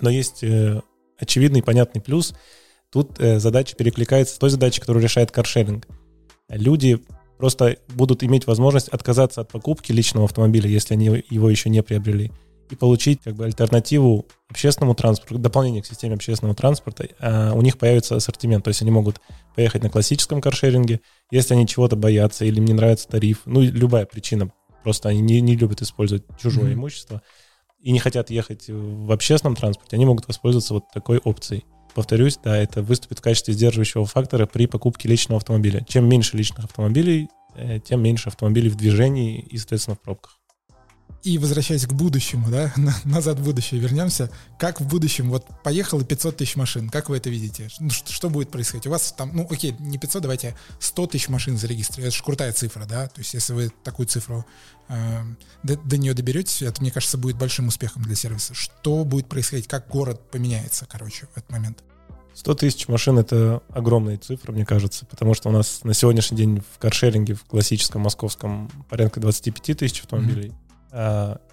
Но 0.00 0.10
есть 0.10 0.42
э, 0.42 0.80
очевидный 1.18 1.62
понятный 1.62 2.00
плюс. 2.00 2.34
Тут 2.90 3.18
задача 3.18 3.76
перекликается 3.76 4.34
с 4.34 4.38
той 4.38 4.48
задачей, 4.48 4.80
которую 4.80 5.02
решает 5.02 5.30
каршеринг. 5.30 5.86
Люди 6.48 6.98
просто 7.38 7.76
будут 7.88 8.22
иметь 8.22 8.46
возможность 8.46 8.88
отказаться 8.88 9.40
от 9.40 9.50
покупки 9.50 9.92
личного 9.92 10.26
автомобиля, 10.26 10.68
если 10.68 10.94
они 10.94 11.24
его 11.30 11.48
еще 11.48 11.70
не 11.70 11.82
приобрели, 11.82 12.30
и 12.70 12.76
получить 12.76 13.22
как 13.22 13.34
бы 13.34 13.46
альтернативу 13.46 14.26
общественному 14.50 14.94
транспорту, 14.94 15.38
дополнение 15.38 15.82
к 15.82 15.86
системе 15.86 16.14
общественного 16.14 16.54
транспорта. 16.54 17.08
А 17.18 17.52
у 17.54 17.62
них 17.62 17.78
появится 17.78 18.16
ассортимент, 18.16 18.64
то 18.64 18.68
есть 18.68 18.82
они 18.82 18.90
могут 18.90 19.20
поехать 19.56 19.82
на 19.82 19.90
классическом 19.90 20.40
каршеринге, 20.40 21.00
если 21.30 21.54
они 21.54 21.66
чего-то 21.66 21.96
боятся 21.96 22.44
или 22.44 22.58
им 22.58 22.66
не 22.66 22.74
нравится 22.74 23.08
тариф, 23.08 23.42
ну 23.46 23.62
любая 23.62 24.04
причина, 24.04 24.52
просто 24.82 25.08
они 25.08 25.20
не, 25.20 25.40
не 25.40 25.56
любят 25.56 25.80
использовать 25.80 26.24
чужое 26.38 26.72
Мгм. 26.72 26.80
имущество 26.80 27.22
и 27.80 27.92
не 27.92 28.00
хотят 28.00 28.30
ехать 28.30 28.64
в 28.68 29.12
общественном 29.12 29.56
транспорте, 29.56 29.96
они 29.96 30.04
могут 30.04 30.26
воспользоваться 30.26 30.74
вот 30.74 30.84
такой 30.92 31.18
опцией. 31.18 31.64
Повторюсь, 31.94 32.38
да, 32.42 32.56
это 32.56 32.82
выступит 32.82 33.18
в 33.18 33.22
качестве 33.22 33.54
сдерживающего 33.54 34.06
фактора 34.06 34.46
при 34.46 34.66
покупке 34.66 35.08
личного 35.08 35.38
автомобиля. 35.38 35.84
Чем 35.88 36.08
меньше 36.08 36.36
личных 36.36 36.64
автомобилей, 36.64 37.28
э, 37.56 37.80
тем 37.80 38.02
меньше 38.02 38.28
автомобилей 38.28 38.68
в 38.68 38.76
движении 38.76 39.40
и, 39.40 39.58
соответственно, 39.58 39.96
в 39.96 40.00
пробках. 40.00 40.37
И 41.24 41.36
возвращаясь 41.36 41.84
к 41.86 41.92
будущему, 41.92 42.48
да, 42.48 42.72
на- 42.76 42.96
назад 43.04 43.38
в 43.40 43.44
будущее 43.44 43.80
вернемся. 43.80 44.30
Как 44.58 44.80
в 44.80 44.86
будущем, 44.86 45.30
вот 45.30 45.46
поехало 45.64 46.04
500 46.04 46.36
тысяч 46.36 46.56
машин, 46.56 46.88
как 46.88 47.08
вы 47.08 47.16
это 47.16 47.28
видите? 47.28 47.68
Ну, 47.80 47.90
что, 47.90 48.12
что 48.12 48.30
будет 48.30 48.50
происходить? 48.50 48.86
У 48.86 48.90
вас 48.90 49.12
там, 49.16 49.34
ну 49.34 49.46
окей, 49.50 49.74
не 49.78 49.98
500, 49.98 50.22
давайте 50.22 50.56
100 50.78 51.06
тысяч 51.08 51.28
машин 51.28 51.58
зарегистрировать. 51.58 52.14
Это 52.14 52.16
же 52.16 52.24
крутая 52.24 52.52
цифра, 52.52 52.86
да? 52.86 53.08
То 53.08 53.20
есть 53.20 53.34
если 53.34 53.52
вы 53.52 53.72
такую 53.82 54.06
цифру 54.06 54.46
э, 54.88 55.22
до, 55.64 55.76
до 55.76 55.98
нее 55.98 56.14
доберетесь, 56.14 56.62
это, 56.62 56.80
мне 56.80 56.90
кажется, 56.90 57.18
будет 57.18 57.36
большим 57.36 57.68
успехом 57.68 58.02
для 58.02 58.14
сервиса. 58.14 58.54
Что 58.54 59.04
будет 59.04 59.28
происходить? 59.28 59.66
Как 59.66 59.88
город 59.88 60.30
поменяется, 60.30 60.86
короче, 60.86 61.26
в 61.34 61.36
этот 61.36 61.50
момент? 61.50 61.82
100 62.38 62.54
тысяч 62.54 62.86
машин— 62.86 63.18
это 63.20 63.62
огромная 63.70 64.16
цифра, 64.16 64.52
мне 64.52 64.64
кажется, 64.64 65.04
потому 65.06 65.34
что 65.34 65.48
у 65.48 65.52
нас 65.52 65.82
на 65.82 65.92
сегодняшний 65.92 66.36
день 66.36 66.62
в 66.72 66.78
каршеринге, 66.78 67.34
в 67.34 67.42
классическом 67.42 68.02
московском, 68.02 68.70
порядка 68.88 69.18
25 69.18 69.76
тысяч 69.76 70.02
автомобилей. 70.02 70.52
А, 70.52 70.67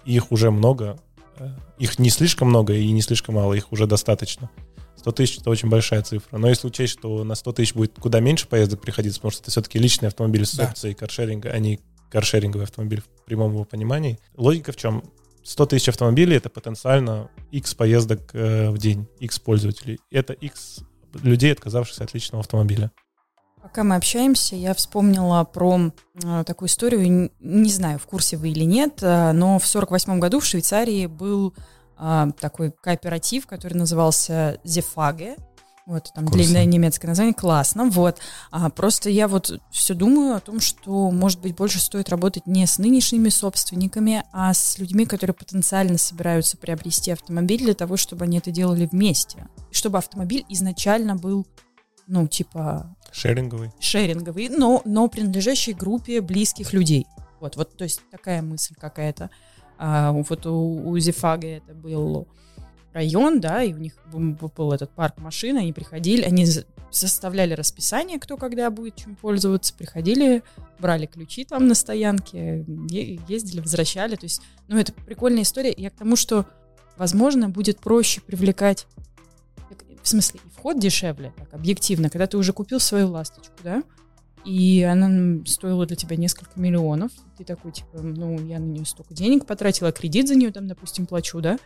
Их 0.04 0.32
уже 0.32 0.50
много. 0.50 0.98
Э, 1.38 1.50
Их 1.78 1.98
не 1.98 2.10
слишком 2.10 2.48
много 2.48 2.72
и 2.74 2.90
не 2.92 3.02
слишком 3.02 3.34
мало, 3.34 3.52
их 3.54 3.70
уже 3.72 3.86
достаточно. 3.86 4.50
100 4.96 5.12
тысяч— 5.12 5.38
это 5.40 5.50
очень 5.50 5.68
большая 5.68 6.02
цифра. 6.02 6.38
Но 6.38 6.48
если 6.48 6.66
учесть, 6.66 6.94
что 6.94 7.22
на 7.22 7.34
100 7.34 7.52
тысяч 7.52 7.74
будет 7.74 7.92
куда 8.00 8.20
меньше 8.20 8.48
поездок 8.48 8.80
приходиться, 8.80 9.20
потому 9.20 9.30
что 9.32 9.42
это 9.42 9.50
все-таки 9.50 9.78
личный 9.78 10.08
автомобиль 10.08 10.46
с 10.46 10.54
Да. 10.54 10.64
опцией 10.68 10.94
каршеринга, 10.94 11.50
а 11.50 11.58
не 11.58 11.80
каршеринговый 12.10 12.64
автомобиль 12.64 13.02
в 13.02 13.24
прямом 13.24 13.52
его 13.52 13.64
понимании. 13.64 14.18
Логика 14.36 14.72
в 14.72 14.76
чем? 14.76 15.02
100 15.44 15.66
тысяч 15.66 15.88
автомобилей— 15.90 16.36
это 16.38 16.48
потенциально 16.48 17.30
X 17.52 17.74
поездок 17.74 18.30
э, 18.32 18.70
в 18.70 18.78
день, 18.78 19.06
X 19.20 19.38
пользователей. 19.38 19.98
Это 20.10 20.32
X 20.32 20.80
людей, 21.22 21.52
отказавшихся 21.52 22.04
от 22.04 22.14
личного 22.14 22.40
автомобиля. 22.40 22.90
Пока 23.66 23.82
мы 23.82 23.96
общаемся, 23.96 24.54
я 24.54 24.74
вспомнила 24.74 25.42
про 25.42 25.90
э, 26.22 26.44
такую 26.46 26.68
историю, 26.68 27.32
не 27.40 27.68
знаю, 27.68 27.98
в 27.98 28.06
курсе 28.06 28.36
вы 28.36 28.50
или 28.50 28.62
нет, 28.62 29.02
э, 29.02 29.32
но 29.32 29.58
в 29.58 29.66
48 29.66 30.20
году 30.20 30.38
в 30.38 30.46
Швейцарии 30.46 31.06
был 31.06 31.52
э, 31.98 32.26
такой 32.38 32.70
кооператив, 32.70 33.48
который 33.48 33.74
назывался 33.74 34.60
Зефаге. 34.62 35.34
Вот, 35.84 36.12
там 36.14 36.26
длинное 36.26 36.64
немецкое 36.64 37.08
название. 37.08 37.34
Классно, 37.34 37.86
вот. 37.86 38.18
А, 38.52 38.70
просто 38.70 39.10
я 39.10 39.26
вот 39.26 39.60
все 39.72 39.94
думаю 39.94 40.36
о 40.36 40.40
том, 40.40 40.60
что, 40.60 41.10
может 41.10 41.40
быть, 41.40 41.56
больше 41.56 41.80
стоит 41.80 42.08
работать 42.08 42.46
не 42.46 42.68
с 42.68 42.78
нынешними 42.78 43.30
собственниками, 43.30 44.22
а 44.32 44.54
с 44.54 44.78
людьми, 44.78 45.06
которые 45.06 45.34
потенциально 45.34 45.98
собираются 45.98 46.56
приобрести 46.56 47.10
автомобиль 47.10 47.64
для 47.64 47.74
того, 47.74 47.96
чтобы 47.96 48.26
они 48.26 48.38
это 48.38 48.52
делали 48.52 48.86
вместе. 48.86 49.48
И 49.72 49.74
чтобы 49.74 49.98
автомобиль 49.98 50.44
изначально 50.48 51.16
был 51.16 51.48
ну, 52.06 52.26
типа... 52.26 52.94
Шеринговый. 53.16 53.70
Шеринговый, 53.80 54.50
но, 54.50 54.82
но 54.84 55.08
принадлежащий 55.08 55.72
группе 55.72 56.20
близких 56.20 56.74
людей. 56.74 57.06
Вот, 57.40 57.56
вот, 57.56 57.74
то 57.74 57.84
есть 57.84 58.02
такая 58.10 58.42
мысль 58.42 58.74
какая-то. 58.78 59.30
А, 59.78 60.12
вот 60.12 60.44
у, 60.44 60.86
у 60.86 60.98
Зефага 60.98 61.46
это 61.46 61.72
был 61.72 62.28
район, 62.92 63.40
да, 63.40 63.62
и 63.62 63.72
у 63.72 63.78
них 63.78 63.94
был 64.12 64.72
этот 64.72 64.90
парк 64.90 65.16
машин, 65.16 65.56
они 65.56 65.72
приходили, 65.72 66.22
они 66.22 66.46
составляли 66.90 67.54
расписание, 67.54 68.18
кто 68.18 68.36
когда 68.36 68.70
будет 68.70 68.96
чем 68.96 69.16
пользоваться, 69.16 69.74
приходили, 69.74 70.42
брали 70.78 71.06
ключи 71.06 71.44
там 71.44 71.68
на 71.68 71.74
стоянке, 71.74 72.66
ездили, 73.28 73.60
возвращали, 73.60 74.16
то 74.16 74.24
есть, 74.24 74.42
ну, 74.68 74.78
это 74.78 74.92
прикольная 74.92 75.42
история, 75.42 75.74
я 75.76 75.90
к 75.90 75.96
тому, 75.96 76.16
что, 76.16 76.46
возможно, 76.96 77.48
будет 77.48 77.80
проще 77.80 78.20
привлекать 78.20 78.86
в 80.06 80.08
смысле, 80.08 80.38
и 80.44 80.48
вход 80.56 80.78
дешевле, 80.78 81.34
так, 81.36 81.52
объективно, 81.52 82.10
когда 82.10 82.28
ты 82.28 82.36
уже 82.36 82.52
купил 82.52 82.78
свою 82.78 83.10
ласточку, 83.10 83.56
да, 83.64 83.82
и 84.44 84.84
она 84.84 85.44
стоила 85.46 85.84
для 85.84 85.96
тебя 85.96 86.14
несколько 86.16 86.60
миллионов, 86.60 87.10
ты 87.36 87.42
такой, 87.42 87.72
типа, 87.72 87.98
ну, 88.00 88.38
я 88.46 88.60
на 88.60 88.66
нее 88.66 88.84
столько 88.84 89.14
денег 89.14 89.46
потратила, 89.46 89.90
кредит 89.90 90.28
за 90.28 90.36
нее 90.36 90.52
там, 90.52 90.68
допустим, 90.68 91.06
плачу, 91.06 91.40
да, 91.40 91.58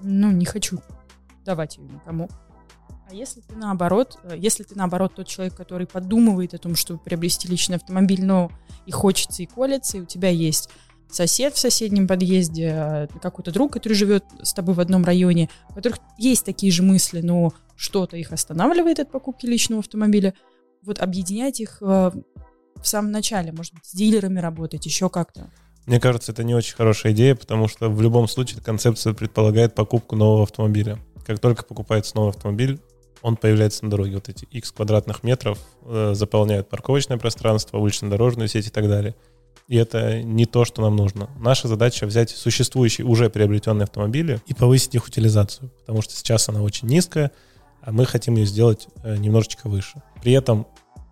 ну, 0.00 0.30
не 0.30 0.44
хочу 0.44 0.78
давать 1.44 1.78
ее 1.78 1.88
никому. 1.88 2.28
А 3.10 3.14
если 3.14 3.40
ты 3.40 3.56
наоборот, 3.56 4.16
э, 4.22 4.36
если 4.38 4.62
ты 4.62 4.76
наоборот 4.76 5.16
тот 5.16 5.26
человек, 5.26 5.56
который 5.56 5.88
подумывает 5.88 6.54
о 6.54 6.58
том, 6.58 6.76
чтобы 6.76 7.00
приобрести 7.00 7.48
личный 7.48 7.76
автомобиль, 7.76 8.24
но 8.24 8.52
и 8.86 8.92
хочется, 8.92 9.42
и 9.42 9.46
колется, 9.46 9.98
и 9.98 10.02
у 10.02 10.04
тебя 10.04 10.28
есть 10.28 10.70
сосед 11.10 11.54
в 11.54 11.58
соседнем 11.58 12.06
подъезде, 12.06 12.72
э, 12.74 13.06
какой-то 13.20 13.52
друг, 13.52 13.72
который 13.72 13.94
живет 13.94 14.24
с 14.42 14.52
тобой 14.52 14.74
в 14.74 14.80
одном 14.80 15.04
районе, 15.04 15.48
у 15.70 15.74
которых 15.74 15.98
есть 16.18 16.44
такие 16.44 16.72
же 16.72 16.82
мысли, 16.82 17.20
но 17.20 17.52
что-то 17.76 18.16
их 18.16 18.32
останавливает 18.32 18.98
от 18.98 19.10
покупки 19.10 19.46
личного 19.46 19.80
автомобиля, 19.80 20.34
вот 20.82 21.00
объединять 21.00 21.60
их 21.60 21.78
э, 21.80 22.10
в 22.76 22.86
самом 22.86 23.10
начале, 23.10 23.52
может 23.52 23.74
быть, 23.74 23.84
с 23.84 23.92
дилерами 23.92 24.38
работать, 24.40 24.86
еще 24.86 25.08
как-то. 25.08 25.50
Мне 25.86 26.00
кажется, 26.00 26.32
это 26.32 26.44
не 26.44 26.54
очень 26.54 26.76
хорошая 26.76 27.12
идея, 27.12 27.34
потому 27.34 27.66
что 27.66 27.88
в 27.88 28.02
любом 28.02 28.28
случае 28.28 28.60
концепция 28.60 29.14
предполагает 29.14 29.74
покупку 29.74 30.16
нового 30.16 30.42
автомобиля. 30.42 30.98
Как 31.26 31.38
только 31.38 31.64
покупается 31.64 32.14
новый 32.16 32.30
автомобиль, 32.30 32.78
он 33.22 33.36
появляется 33.36 33.84
на 33.84 33.90
дороге. 33.90 34.14
Вот 34.14 34.28
эти 34.28 34.44
x 34.44 34.72
квадратных 34.72 35.22
метров 35.22 35.58
э, 35.84 36.12
заполняют 36.14 36.68
парковочное 36.68 37.18
пространство, 37.18 37.78
улично-дорожную 37.78 38.48
сеть 38.48 38.66
и 38.66 38.70
так 38.70 38.88
далее. 38.88 39.14
И 39.68 39.76
это 39.76 40.22
не 40.22 40.46
то, 40.46 40.64
что 40.64 40.80
нам 40.80 40.96
нужно. 40.96 41.28
Наша 41.38 41.68
задача 41.68 42.06
взять 42.06 42.30
существующие, 42.30 43.06
уже 43.06 43.28
приобретенные 43.28 43.84
автомобили 43.84 44.40
и 44.46 44.54
повысить 44.54 44.94
их 44.94 45.06
утилизацию, 45.06 45.70
потому 45.80 46.00
что 46.00 46.14
сейчас 46.14 46.48
она 46.48 46.62
очень 46.62 46.88
низкая, 46.88 47.30
а 47.82 47.92
мы 47.92 48.06
хотим 48.06 48.36
ее 48.36 48.46
сделать 48.46 48.88
э, 49.04 49.16
немножечко 49.18 49.68
выше. 49.68 50.02
При 50.22 50.32
этом, 50.32 50.66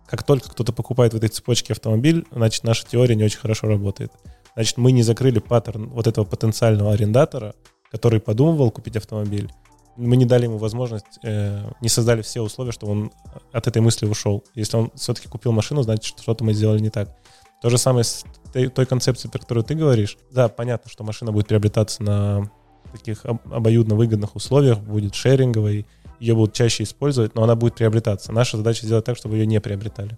как 0.07 0.23
только 0.23 0.49
кто-то 0.49 0.73
покупает 0.73 1.13
в 1.13 1.17
этой 1.17 1.29
цепочке 1.29 1.73
автомобиль, 1.73 2.25
значит, 2.31 2.63
наша 2.63 2.85
теория 2.85 3.15
не 3.15 3.23
очень 3.23 3.39
хорошо 3.39 3.67
работает. 3.67 4.11
Значит, 4.55 4.77
мы 4.77 4.91
не 4.91 5.03
закрыли 5.03 5.37
паттерн 5.37 5.89
вот 5.89 6.07
этого 6.07 6.25
потенциального 6.25 6.93
арендатора, 6.93 7.53
который 7.91 8.19
подумывал 8.19 8.71
купить 8.71 8.97
автомобиль. 8.97 9.51
Мы 9.97 10.17
не 10.17 10.25
дали 10.25 10.45
ему 10.45 10.57
возможность, 10.57 11.19
э, 11.23 11.63
не 11.81 11.89
создали 11.89 12.23
все 12.23 12.41
условия, 12.41 12.71
чтобы 12.71 12.91
он 12.91 13.11
от 13.51 13.67
этой 13.67 13.83
мысли 13.83 14.07
ушел. 14.07 14.43
Если 14.55 14.77
он 14.77 14.91
все-таки 14.95 15.27
купил 15.27 15.51
машину, 15.51 15.83
значит, 15.83 16.17
что-то 16.19 16.43
мы 16.43 16.53
сделали 16.53 16.79
не 16.79 16.89
так. 16.89 17.15
То 17.61 17.69
же 17.69 17.77
самое 17.77 18.03
с 18.03 18.23
той, 18.53 18.67
той 18.69 18.85
концепцией, 18.85 19.31
про 19.31 19.39
которую 19.39 19.63
ты 19.63 19.75
говоришь. 19.75 20.17
Да, 20.31 20.47
понятно, 20.47 20.89
что 20.89 21.03
машина 21.03 21.31
будет 21.31 21.47
приобретаться 21.47 22.03
на 22.03 22.51
таких 22.91 23.25
обоюдно 23.25 23.95
выгодных 23.95 24.35
условиях, 24.35 24.79
будет 24.79 25.15
шеринговой, 25.15 25.85
ее 26.19 26.35
будут 26.35 26.53
чаще 26.53 26.83
использовать, 26.83 27.35
но 27.35 27.43
она 27.43 27.55
будет 27.55 27.75
приобретаться. 27.75 28.31
Наша 28.31 28.57
задача 28.57 28.85
сделать 28.85 29.05
так, 29.05 29.17
чтобы 29.17 29.37
ее 29.37 29.45
не 29.45 29.59
приобретали. 29.59 30.17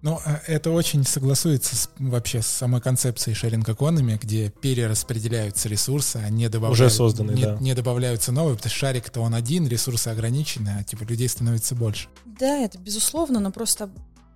Ну, 0.00 0.20
а 0.24 0.40
это 0.46 0.70
очень 0.70 1.04
согласуется 1.04 1.74
с, 1.74 1.90
вообще 1.98 2.40
с 2.40 2.46
самой 2.46 2.80
концепцией 2.80 3.34
шеринг 3.34 3.68
экономи, 3.68 4.16
где 4.22 4.48
перераспределяются 4.48 5.68
ресурсы, 5.68 6.22
а 6.24 6.30
не 6.30 6.48
добавляются, 6.48 6.84
Уже 6.84 6.94
созданы, 6.94 7.32
не, 7.32 7.42
да. 7.42 7.56
не 7.58 7.74
добавляются 7.74 8.30
новые, 8.30 8.54
потому 8.54 8.70
что 8.70 8.78
шарик-то 8.78 9.20
он 9.20 9.34
один, 9.34 9.66
ресурсы 9.66 10.06
ограничены, 10.08 10.76
а 10.78 10.84
типа 10.84 11.02
людей 11.02 11.28
становится 11.28 11.74
больше. 11.74 12.08
Да, 12.24 12.58
это 12.58 12.78
безусловно, 12.78 13.40
но 13.40 13.50
просто 13.50 13.90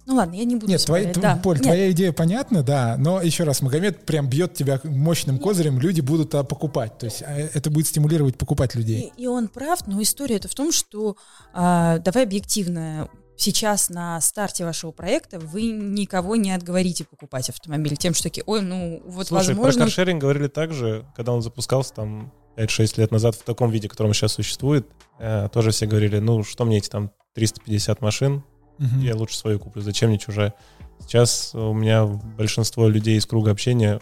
ну 0.07 0.17
ладно, 0.17 0.35
я 0.35 0.45
не 0.45 0.57
буду 0.57 0.69
Нет, 0.69 0.81
спорить, 0.81 1.13
твоя, 1.13 1.35
да. 1.35 1.41
Поль, 1.43 1.57
Нет. 1.57 1.65
твоя 1.65 1.91
идея 1.93 2.13
понятна, 2.13 2.63
да, 2.63 2.97
но 2.99 3.23
еще 3.23 3.45
раз, 3.45 3.63
Магомед 3.63 4.05
прям 4.05 4.29
бьет 4.29 4.55
тебя 4.55 4.81
мощным 4.85 5.39
козырем, 5.39 5.79
люди 5.79 6.01
будут 6.01 6.35
а, 6.35 6.45
покупать, 6.45 6.99
то 6.99 7.07
есть 7.07 7.23
а, 7.23 7.31
это 7.33 7.71
будет 7.71 7.87
стимулировать 7.87 8.37
покупать 8.37 8.75
людей. 8.75 9.13
И, 9.17 9.23
и 9.23 9.27
он 9.27 9.49
прав, 9.49 9.87
но 9.87 10.03
история 10.03 10.37
это 10.37 10.49
в 10.49 10.55
том, 10.55 10.73
что, 10.73 11.17
а, 11.53 11.99
давай 11.99 12.25
объективно, 12.25 13.09
сейчас 13.37 13.91
на 13.91 14.21
старте 14.21 14.65
вашего 14.65 14.93
проекта 14.93 15.39
вы 15.39 15.71
никого 15.71 16.37
не 16.37 16.53
отговорите 16.53 17.05
покупать 17.05 17.49
автомобиль 17.49 17.97
тем, 17.97 18.15
что 18.15 18.25
такие, 18.25 18.45
ой, 18.47 18.63
ну 18.63 19.03
вот 19.05 19.29
Слушай, 19.29 19.49
возможно... 19.49 19.73
про 19.73 19.87
каршеринг 19.87 20.21
говорили 20.21 20.49
так 20.49 20.73
же, 20.73 21.07
когда 21.17 21.33
он 21.33 21.43
запускался 21.43 21.95
там 21.95 22.33
5-6 22.57 23.01
лет 23.01 23.11
назад 23.11 23.35
в 23.35 23.43
таком 23.43 23.71
виде, 23.71 23.89
в 23.89 23.91
котором 23.91 24.15
сейчас 24.15 24.33
существует, 24.33 24.87
э, 25.19 25.49
тоже 25.53 25.71
все 25.71 25.87
говорили, 25.87 26.19
ну 26.19 26.43
что 26.43 26.65
мне 26.65 26.79
эти 26.79 26.89
там 26.89 27.11
350 27.35 28.01
машин, 28.01 28.45
Угу. 28.83 29.01
Я 29.01 29.17
лучше 29.17 29.37
свою 29.37 29.59
куплю, 29.59 29.83
зачем 29.83 30.11
мне 30.11 30.19
чужая? 30.19 30.55
Сейчас 31.01 31.55
у 31.55 31.73
меня 31.73 32.05
большинство 32.05 32.89
людей 32.89 33.19
из 33.19 33.27
круга 33.27 33.51
общения, 33.51 34.01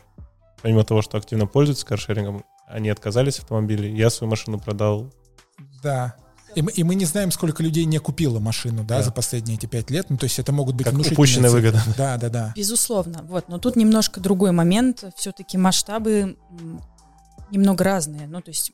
помимо 0.62 0.84
того, 0.84 1.02
что 1.02 1.18
активно 1.18 1.46
пользуются 1.46 1.86
каршерингом, 1.86 2.44
они 2.66 2.88
отказались 2.88 3.36
от 3.36 3.44
автомобилей. 3.44 3.94
Я 3.96 4.10
свою 4.10 4.30
машину 4.30 4.58
продал. 4.58 5.12
Да. 5.82 6.14
И 6.54 6.62
мы, 6.62 6.72
и 6.72 6.82
мы 6.82 6.94
не 6.94 7.04
знаем, 7.04 7.30
сколько 7.30 7.62
людей 7.62 7.84
не 7.84 7.98
купило 7.98 8.40
машину, 8.40 8.82
да, 8.82 8.98
да. 8.98 9.02
за 9.04 9.12
последние 9.12 9.56
эти 9.56 9.66
пять 9.66 9.90
лет. 9.90 10.06
Ну, 10.10 10.16
то 10.16 10.24
есть 10.24 10.38
это 10.38 10.52
могут 10.52 10.74
быть 10.74 10.86
как 10.86 10.98
упущенная 10.98 11.50
выгода. 11.50 11.80
Да, 11.96 12.16
да, 12.16 12.28
да. 12.28 12.52
Безусловно. 12.56 13.24
Вот. 13.28 13.48
Но 13.48 13.58
тут 13.58 13.76
немножко 13.76 14.20
другой 14.20 14.52
момент. 14.52 15.04
Все-таки 15.16 15.56
масштабы 15.56 16.36
немного 17.50 17.84
разные. 17.84 18.26
Ну, 18.26 18.40
то 18.40 18.50
есть 18.50 18.72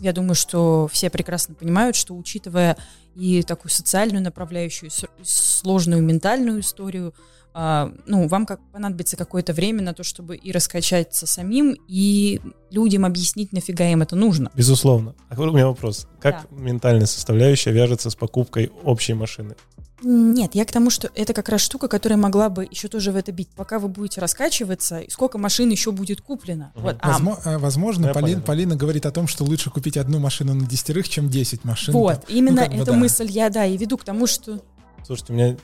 я 0.00 0.12
думаю, 0.12 0.34
что 0.34 0.88
все 0.92 1.10
прекрасно 1.10 1.54
понимают, 1.54 1.96
что 1.96 2.14
учитывая 2.14 2.76
и 3.14 3.42
такую 3.42 3.70
социальную 3.70 4.22
направляющую, 4.22 4.90
сложную 5.22 6.02
ментальную 6.02 6.60
историю, 6.60 7.14
а, 7.52 7.92
ну, 8.06 8.28
вам 8.28 8.46
как 8.46 8.60
понадобится 8.70 9.16
какое-то 9.16 9.52
время 9.52 9.82
на 9.82 9.92
то, 9.92 10.04
чтобы 10.04 10.36
и 10.36 10.52
раскачаться 10.52 11.26
самим, 11.26 11.76
и 11.88 12.40
людям 12.70 13.04
объяснить, 13.04 13.52
нафига 13.52 13.88
им 13.90 14.02
это 14.02 14.14
нужно. 14.14 14.50
Безусловно. 14.54 15.14
А 15.28 15.40
у 15.40 15.52
меня 15.52 15.66
вопрос. 15.66 16.06
Как 16.20 16.46
да. 16.48 16.56
ментальная 16.56 17.06
составляющая 17.06 17.72
вяжется 17.72 18.10
с 18.10 18.14
покупкой 18.14 18.70
общей 18.84 19.14
машины? 19.14 19.56
Нет, 20.02 20.54
я 20.54 20.64
к 20.64 20.72
тому, 20.72 20.90
что 20.90 21.10
это 21.14 21.34
как 21.34 21.48
раз 21.48 21.60
штука, 21.60 21.88
которая 21.88 22.18
могла 22.18 22.48
бы 22.48 22.66
еще 22.70 22.88
тоже 22.88 23.12
в 23.12 23.16
это 23.16 23.32
бить. 23.32 23.48
Пока 23.54 23.78
вы 23.78 23.88
будете 23.88 24.20
раскачиваться, 24.20 25.02
сколько 25.08 25.38
машин 25.38 25.68
еще 25.68 25.92
будет 25.92 26.20
куплено. 26.20 26.72
Угу. 26.74 26.82
Вот. 26.82 26.96
Возможно, 27.02 27.42
а, 27.44 27.58
возможно 27.58 28.08
ну, 28.08 28.14
Полин, 28.14 28.42
Полина 28.42 28.76
говорит 28.76 29.06
о 29.06 29.10
том, 29.10 29.26
что 29.26 29.44
лучше 29.44 29.70
купить 29.70 29.96
одну 29.96 30.18
машину 30.18 30.54
на 30.54 30.66
десятерых, 30.66 31.08
чем 31.08 31.28
10 31.28 31.64
машин. 31.64 31.94
Вот, 31.94 32.26
там. 32.26 32.36
именно 32.36 32.66
ну, 32.70 32.76
эту 32.76 32.92
да. 32.92 32.94
мысль 32.94 33.26
я, 33.30 33.50
да, 33.50 33.66
и 33.66 33.76
веду 33.76 33.98
к 33.98 34.04
тому, 34.04 34.26
что... 34.26 34.60
Слушайте, 35.04 35.32
у 35.32 35.36
меня 35.36 35.56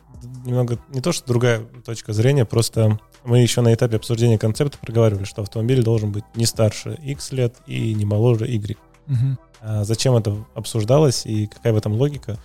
немного 0.45 0.79
не 0.91 1.01
то, 1.01 1.13
что 1.13 1.27
другая 1.27 1.61
точка 1.85 2.13
зрения, 2.13 2.45
просто 2.45 2.99
мы 3.25 3.41
еще 3.41 3.61
на 3.61 3.73
этапе 3.73 3.97
обсуждения 3.97 4.39
концепта 4.39 4.79
проговаривали, 4.79 5.25
что 5.25 5.43
автомобиль 5.43 5.83
должен 5.83 6.13
быть 6.13 6.25
не 6.35 6.47
старше 6.47 6.99
X 7.03 7.33
лет 7.33 7.57
и 7.67 7.95
не 7.95 8.05
моложе 8.05 8.47
Y. 8.47 8.77
Угу. 9.09 9.17
А 9.61 9.85
зачем 9.85 10.15
это 10.15 10.37
обсуждалось 10.55 11.27
и 11.27 11.47
какая 11.47 11.73
в 11.73 11.77
этом 11.77 11.95
логика? 11.95 12.39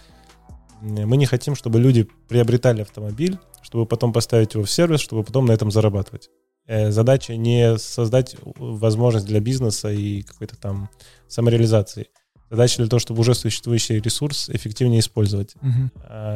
Мы 0.82 1.18
не 1.18 1.26
хотим, 1.26 1.56
чтобы 1.56 1.80
люди 1.80 2.08
приобретали 2.28 2.82
автомобиль, 2.82 3.38
чтобы 3.62 3.86
потом 3.86 4.12
поставить 4.12 4.56
его 4.56 4.64
в 4.64 4.72
сервис, 4.72 5.00
чтобы 5.00 5.24
потом 5.24 5.46
на 5.46 5.52
этом 5.52 5.72
зарабатывать. 5.72 6.30
Э, 6.68 6.92
задача 6.92 7.36
не 7.36 7.78
создать 7.78 8.36
возможность 8.44 9.26
для 9.26 9.40
бизнеса 9.40 9.92
и 9.92 10.22
какой-то 10.24 10.58
там 10.58 10.90
самореализации. 11.28 12.08
Задача 12.50 12.78
для 12.78 12.88
того, 12.88 13.00
чтобы 13.00 13.22
уже 13.22 13.34
существующий 13.34 14.00
ресурс 14.00 14.50
эффективнее 14.50 15.00
использовать. 15.00 15.56
Мгм. 15.62 15.90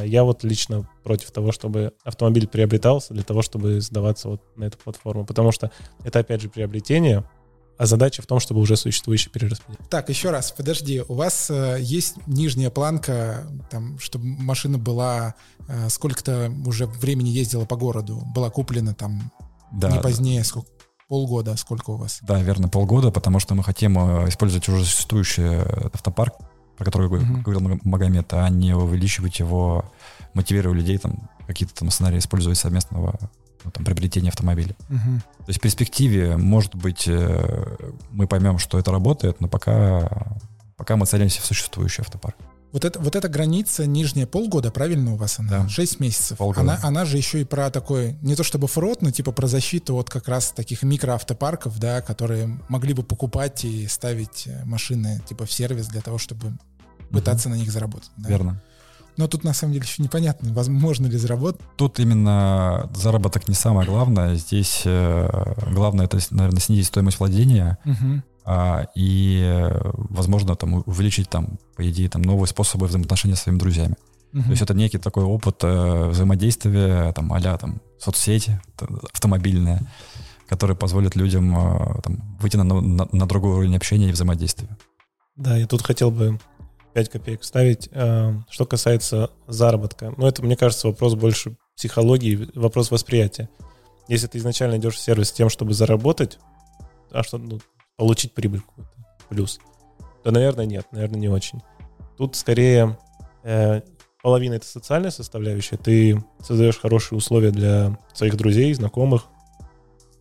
Я 0.06 0.24
вот 0.24 0.46
лично 0.46 0.88
против 1.04 1.32
того, 1.32 1.52
чтобы 1.52 1.92
автомобиль 2.06 2.48
приобретался 2.48 3.14
для 3.14 3.24
того, 3.24 3.42
чтобы 3.42 3.82
сдаваться 3.82 4.30
вот 4.30 4.42
на 4.56 4.64
эту 4.64 4.78
платформу, 4.78 5.26
потому 5.26 5.52
что 5.52 5.72
это, 6.06 6.20
опять 6.20 6.42
же, 6.42 6.48
приобретение, 6.48 7.26
а 7.78 7.86
задача 7.86 8.22
в 8.22 8.26
том, 8.26 8.40
чтобы 8.40 8.62
уже 8.62 8.78
существующий 8.78 9.30
перераспределить. 9.30 9.90
Так, 9.90 10.10
еще 10.10 10.30
раз, 10.32 10.52
подожди, 10.52 11.02
у 11.08 11.14
вас 11.14 11.50
э, 11.50 11.78
есть 11.82 12.16
нижняя 12.28 12.70
планка, 12.70 13.48
там, 13.70 14.00
чтобы 14.00 14.26
машина 14.26 14.78
была 14.78 15.36
э, 15.68 15.90
сколько-то 15.90 16.52
уже 16.66 16.86
времени 16.86 17.30
ездила 17.30 17.66
по 17.66 17.76
городу, 17.76 18.22
была 18.34 18.50
куплена 18.50 18.94
там 18.94 19.32
Да, 19.72 19.92
не 19.92 20.00
позднее, 20.00 20.44
сколько, 20.44 20.70
полгода, 21.10 21.56
сколько 21.58 21.92
у 21.92 21.98
вас? 21.98 22.20
да, 22.22 22.42
верно, 22.42 22.70
полгода, 22.70 23.12
потому 23.12 23.40
что 23.40 23.56
мы 23.56 23.64
хотим 23.64 23.98
э, 23.98 24.30
использовать 24.30 24.68
уже 24.70 24.86
существующий 24.86 25.44
э, 25.44 25.90
автопарк, 25.94 26.36
про 26.78 26.86
который 26.86 27.10
Мгм. 27.10 27.42
говорил 27.42 27.62
Маг- 27.62 27.82
Магомед, 27.84 28.34
а 28.34 28.48
не 28.50 28.74
увеличивать 28.76 29.40
его, 29.40 29.86
мотивируя 30.34 30.74
людей 30.74 30.98
там 30.98 31.30
какие-то 31.48 31.74
там 31.76 31.90
сценарии 31.92 32.20
использовать 32.20 32.58
совместного 32.58 33.18
там, 33.72 33.86
приобретения 33.86 34.30
автомобиля. 34.30 34.76
Мгм. 34.90 35.22
То 35.40 35.46
есть 35.48 35.60
в 35.60 35.62
перспективе, 35.62 36.38
может 36.38 36.76
быть, 36.76 37.08
э, 37.08 37.78
мы 38.12 38.28
поймем, 38.28 38.58
что 38.58 38.80
это 38.80 38.92
работает, 38.92 39.42
но 39.42 39.48
пока, 39.48 40.38
пока 40.78 40.96
мы 40.96 41.06
целимся 41.06 41.42
в 41.42 41.46
существующий 41.46 42.02
автопарк. 42.02 42.36
Вот, 42.76 42.84
это, 42.84 43.00
вот 43.00 43.16
эта 43.16 43.30
граница 43.30 43.86
нижняя 43.86 44.28
полгода, 44.28 44.70
правильно 44.70 45.14
у 45.14 45.16
вас 45.16 45.40
она? 45.40 45.50
Да. 45.50 45.70
6 45.70 46.02
месяцев. 46.02 46.38
Полгода. 46.38 46.60
Она, 46.60 46.80
она 46.84 47.06
же 47.06 47.16
еще 47.16 47.40
и 47.40 47.46
про 47.46 47.70
такой, 47.70 48.18
не 48.22 48.36
то 48.36 48.44
чтобы 48.44 48.68
фрод, 48.68 49.02
но 49.02 49.12
типа 49.12 49.32
про 49.32 49.48
защиту 49.48 49.96
от 49.96 50.10
как 50.10 50.28
раз 50.28 50.52
таких 50.52 50.84
микроавтопарков, 50.84 51.80
да, 51.80 52.02
которые 52.02 52.60
могли 52.68 52.94
бы 52.94 53.04
покупать 53.04 53.64
и 53.64 53.88
ставить 53.88 54.48
э, 54.48 54.66
машины 54.66 55.22
типа 55.26 55.46
в 55.46 55.54
сервис 55.54 55.88
для 55.88 56.02
того, 56.02 56.18
чтобы 56.18 56.58
пытаться 57.12 57.48
на 57.48 57.56
них 57.56 57.72
заработать. 57.72 58.12
да. 58.18 58.28
Верно. 58.28 58.62
Но 59.18 59.28
тут 59.28 59.44
на 59.44 59.54
самом 59.54 59.74
деле 59.74 59.86
еще 59.86 60.04
непонятно, 60.04 60.54
возможно 60.54 61.08
ли 61.08 61.18
заработать. 61.18 61.62
Тут 61.78 62.00
именно 62.00 62.90
заработок 62.94 63.48
не 63.48 63.56
самое 63.56 63.88
главное. 63.88 64.36
Здесь 64.36 64.82
э, 64.86 65.54
главное 65.72 66.06
это, 66.06 66.20
наверное, 66.32 66.60
снизить 66.60 66.88
стоимость 66.88 67.20
владения 67.20 67.78
а, 68.44 68.88
и, 68.94 69.42
э, 69.44 69.92
возможно, 69.94 70.56
там 70.56 70.84
увеличить 70.86 71.30
там, 71.30 71.58
по 71.76 71.90
идее, 71.90 72.10
там 72.10 72.22
новые 72.22 72.48
способы 72.48 72.88
взаимоотношения 72.88 73.36
со 73.36 73.44
своими 73.44 73.60
друзьями. 73.60 73.96
То 74.44 74.50
есть 74.50 74.62
это 74.62 74.74
некий 74.74 74.98
такой 74.98 75.24
опыт 75.24 75.64
э, 75.64 76.10
взаимодействия, 76.10 77.14
там, 77.14 77.32
а 77.32 77.58
там, 77.58 77.82
соцсети 77.98 78.60
автомобильные, 79.14 79.80
который 80.50 80.76
позволит 80.76 81.16
людям 81.16 81.58
э, 81.58 82.02
там, 82.04 82.38
выйти 82.42 82.58
на, 82.58 82.66
на, 82.66 83.08
на 83.10 83.26
другой 83.28 83.54
уровень 83.54 83.78
общения 83.78 84.10
и 84.10 84.12
взаимодействия. 84.12 84.68
Да, 85.38 85.56
я 85.56 85.68
тут 85.68 85.84
хотел 85.84 86.12
бы 86.12 86.38
5 86.96 87.10
копеек 87.10 87.42
вставить. 87.42 87.90
Э, 87.92 88.34
Что 88.50 88.66
касается 88.66 89.30
заработка, 89.48 90.14
ну, 90.16 90.28
это, 90.28 90.42
мне 90.42 90.56
кажется, 90.56 90.88
вопрос 90.88 91.16
больше 91.16 91.58
психологии, 91.76 92.50
вопрос 92.56 92.90
восприятия. 92.90 93.50
Если 94.08 94.28
ты 94.28 94.38
изначально 94.38 94.78
идешь 94.78 94.96
в 94.96 95.00
сервис 95.00 95.28
с 95.28 95.34
тем, 95.34 95.50
чтобы 95.50 95.74
заработать, 95.74 96.40
а 97.12 97.22
что, 97.22 97.38
ну, 97.38 97.60
получить 97.98 98.34
прибыль 98.34 98.62
какую-то, 98.62 98.94
плюс, 99.28 99.60
то, 100.24 100.32
наверное, 100.32 100.66
нет, 100.66 100.88
наверное, 100.92 101.20
не 101.20 101.28
очень. 101.28 101.62
Тут 102.18 102.38
скорее 102.38 102.98
э, 103.44 103.82
половина 104.24 104.54
это 104.54 104.66
социальная 104.66 105.12
составляющая. 105.12 105.76
Ты 105.76 106.24
создаешь 106.42 106.80
хорошие 106.80 107.18
условия 107.18 107.52
для 107.52 108.00
своих 108.14 108.38
друзей, 108.38 108.74
знакомых. 108.74 109.26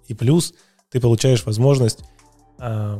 И 0.08 0.14
плюс 0.14 0.54
ты 0.90 1.00
получаешь 1.00 1.46
возможность 1.46 2.00
а, 2.58 2.98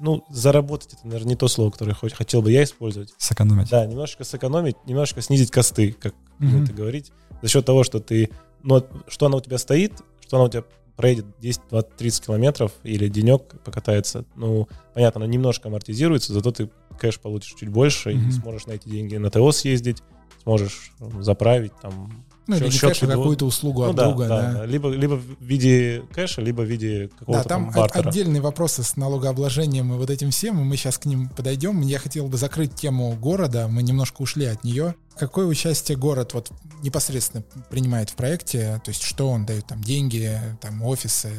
ну, 0.00 0.24
заработать 0.28 0.94
это, 0.94 1.06
наверное, 1.06 1.30
не 1.30 1.36
то 1.36 1.48
слово, 1.48 1.70
которое 1.70 1.94
хоть 1.94 2.12
хотел 2.12 2.42
бы 2.42 2.52
я 2.52 2.64
использовать. 2.64 3.14
Сэкономить. 3.18 3.70
Да, 3.70 3.86
немножечко 3.86 4.24
сэкономить, 4.24 4.76
немножечко 4.86 5.22
снизить 5.22 5.50
косты, 5.50 5.92
как 5.92 6.14
Мгм. 6.38 6.64
это 6.64 6.72
говорить, 6.72 7.12
за 7.42 7.48
счет 7.48 7.64
того, 7.64 7.82
что 7.84 7.98
ты, 8.00 8.30
ну, 8.62 8.84
что 9.08 9.26
она 9.26 9.36
у 9.36 9.40
тебя 9.40 9.58
стоит, 9.58 9.92
что 10.20 10.36
она 10.36 10.46
у 10.46 10.48
тебя 10.50 10.64
проедет 10.96 11.26
10, 11.40 11.60
20, 11.70 11.96
30 11.96 12.26
километров 12.26 12.72
или 12.82 13.08
денек 13.08 13.60
покатается, 13.64 14.24
ну, 14.34 14.68
понятно, 14.94 15.22
она 15.22 15.30
немножко 15.30 15.68
амортизируется, 15.68 16.32
зато 16.32 16.50
ты 16.52 16.70
кэш 16.98 17.20
получишь 17.20 17.54
чуть 17.58 17.68
больше 17.68 18.12
Мгм. 18.14 18.28
и 18.28 18.30
сможешь 18.32 18.66
на 18.66 18.72
эти 18.72 18.88
деньги 18.88 19.16
на 19.16 19.30
ТО 19.30 19.50
съездить, 19.52 20.02
сможешь 20.42 20.92
заправить 21.20 21.72
там 21.82 22.24
Ну, 22.46 22.56
или 22.56 22.64
Счет- 22.70 22.72
не 22.72 22.78
счет 22.78 22.90
кэш, 22.90 23.02
а 23.02 23.06
какую-то 23.08 23.44
услугу 23.46 23.82
ну 23.84 23.90
от 23.90 23.96
да, 23.96 24.04
друга, 24.06 24.28
да, 24.28 24.42
да. 24.42 24.52
да. 24.58 24.66
Либо, 24.66 24.88
либо 24.90 25.14
в 25.14 25.40
виде 25.40 26.04
кэша, 26.12 26.40
либо 26.40 26.62
в 26.62 26.66
виде 26.66 27.08
Да, 27.08 27.16
какого-то 27.18 27.48
там 27.48 27.64
там, 27.64 27.74
бартера. 27.74 28.08
отдельные 28.08 28.40
вопросы 28.40 28.82
с 28.84 28.96
налогообложением 28.96 29.92
и 29.92 29.96
вот 29.96 30.10
этим 30.10 30.30
всем, 30.30 30.60
и 30.60 30.64
мы 30.64 30.76
сейчас 30.76 30.98
к 30.98 31.06
ним 31.06 31.28
подойдем. 31.28 31.80
Я 31.80 31.98
хотел 31.98 32.28
бы 32.28 32.36
закрыть 32.36 32.74
тему 32.74 33.12
города, 33.16 33.66
мы 33.68 33.82
немножко 33.82 34.22
ушли 34.22 34.46
от 34.46 34.62
нее. 34.62 34.94
Какое 35.18 35.46
участие 35.46 35.96
город 35.98 36.34
вот 36.34 36.52
непосредственно 36.82 37.42
принимает 37.70 38.10
в 38.10 38.14
проекте? 38.14 38.80
То 38.84 38.90
есть 38.90 39.02
что 39.02 39.28
он 39.30 39.44
дает, 39.46 39.66
там 39.66 39.82
деньги, 39.82 40.38
там 40.60 40.82
офисы, 40.82 41.32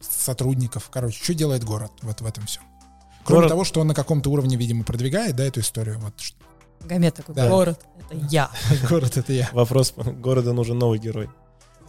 сотрудников, 0.00 0.88
короче, 0.90 1.22
что 1.22 1.34
делает 1.34 1.64
город 1.64 1.92
вот 2.02 2.20
в 2.20 2.26
этом 2.26 2.46
всем? 2.46 2.62
Кроме 3.24 3.40
Город- 3.40 3.50
того, 3.50 3.64
что 3.64 3.80
он 3.80 3.88
на 3.88 3.94
каком-то 3.94 4.30
уровне, 4.30 4.56
видимо, 4.56 4.84
продвигает, 4.84 5.34
да, 5.34 5.44
эту 5.44 5.58
историю. 5.60 5.98
Вот 5.98 6.14
Гамет 6.84 7.14
такой, 7.14 7.34
Да. 7.34 7.48
город, 7.48 7.80
это 8.10 8.26
я. 8.30 8.50
город 8.88 9.16
это 9.16 9.32
я. 9.32 9.48
Вопрос 9.52 9.94
города 9.96 10.52
нужен 10.52 10.78
новый 10.78 10.98
герой. 10.98 11.28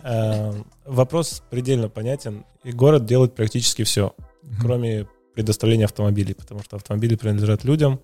Э, 0.04 0.54
Вопрос 0.86 1.44
предельно 1.50 1.90
понятен. 1.90 2.46
И 2.64 2.72
город 2.72 3.06
делает 3.06 3.36
практически 3.36 3.84
все, 3.84 4.14
кроме 4.62 5.08
предоставления 5.36 5.86
автомобилей, 5.86 6.34
потому 6.34 6.64
что 6.64 6.78
автомобили 6.78 7.16
принадлежат 7.16 7.64
людям. 7.64 8.00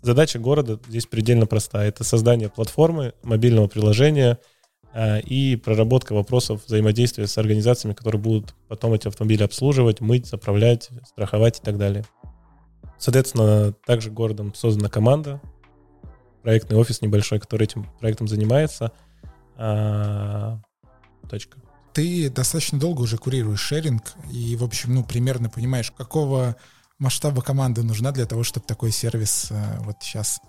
Задача 0.00 0.40
города 0.40 0.80
здесь 0.88 1.06
предельно 1.06 1.46
простая. 1.46 1.88
Это 1.88 2.02
создание 2.02 2.48
платформы, 2.48 3.12
мобильного 3.22 3.68
приложения 3.68 4.38
э, 4.92 5.20
и 5.20 5.54
проработка 5.54 6.12
вопросов 6.14 6.62
взаимодействия 6.66 7.28
с 7.28 7.38
организациями, 7.38 7.94
которые 7.94 8.20
будут 8.20 8.54
потом 8.66 8.94
эти 8.94 9.06
автомобили 9.06 9.44
обслуживать, 9.44 10.00
мыть, 10.00 10.26
заправлять, 10.26 10.88
страховать 11.06 11.60
и 11.60 11.62
так 11.62 11.78
далее. 11.78 12.04
Соответственно, 12.98 13.72
также 13.86 14.10
городом 14.10 14.54
создана 14.54 14.88
команда, 14.88 15.40
проектный 16.42 16.76
офис 16.76 17.00
небольшой, 17.00 17.40
который 17.40 17.64
этим 17.64 17.84
проектом 18.00 18.28
занимается. 18.28 18.92
А, 19.56 20.60
Точка. 21.28 21.58
Ты 21.92 22.30
достаточно 22.30 22.78
долго 22.78 23.02
уже 23.02 23.18
курируешь 23.18 23.60
шеринг 23.60 24.14
и, 24.30 24.56
в 24.56 24.64
общем, 24.64 24.94
ну, 24.94 25.04
примерно 25.04 25.50
понимаешь, 25.50 25.90
какого 25.90 26.56
масштаба 26.98 27.42
команды 27.42 27.82
нужна 27.82 28.12
для 28.12 28.26
того, 28.26 28.44
чтобы 28.44 28.66
такой 28.66 28.92
сервис 28.92 29.48
э, 29.50 29.78
вот 29.80 29.96
сейчас, 30.00 30.40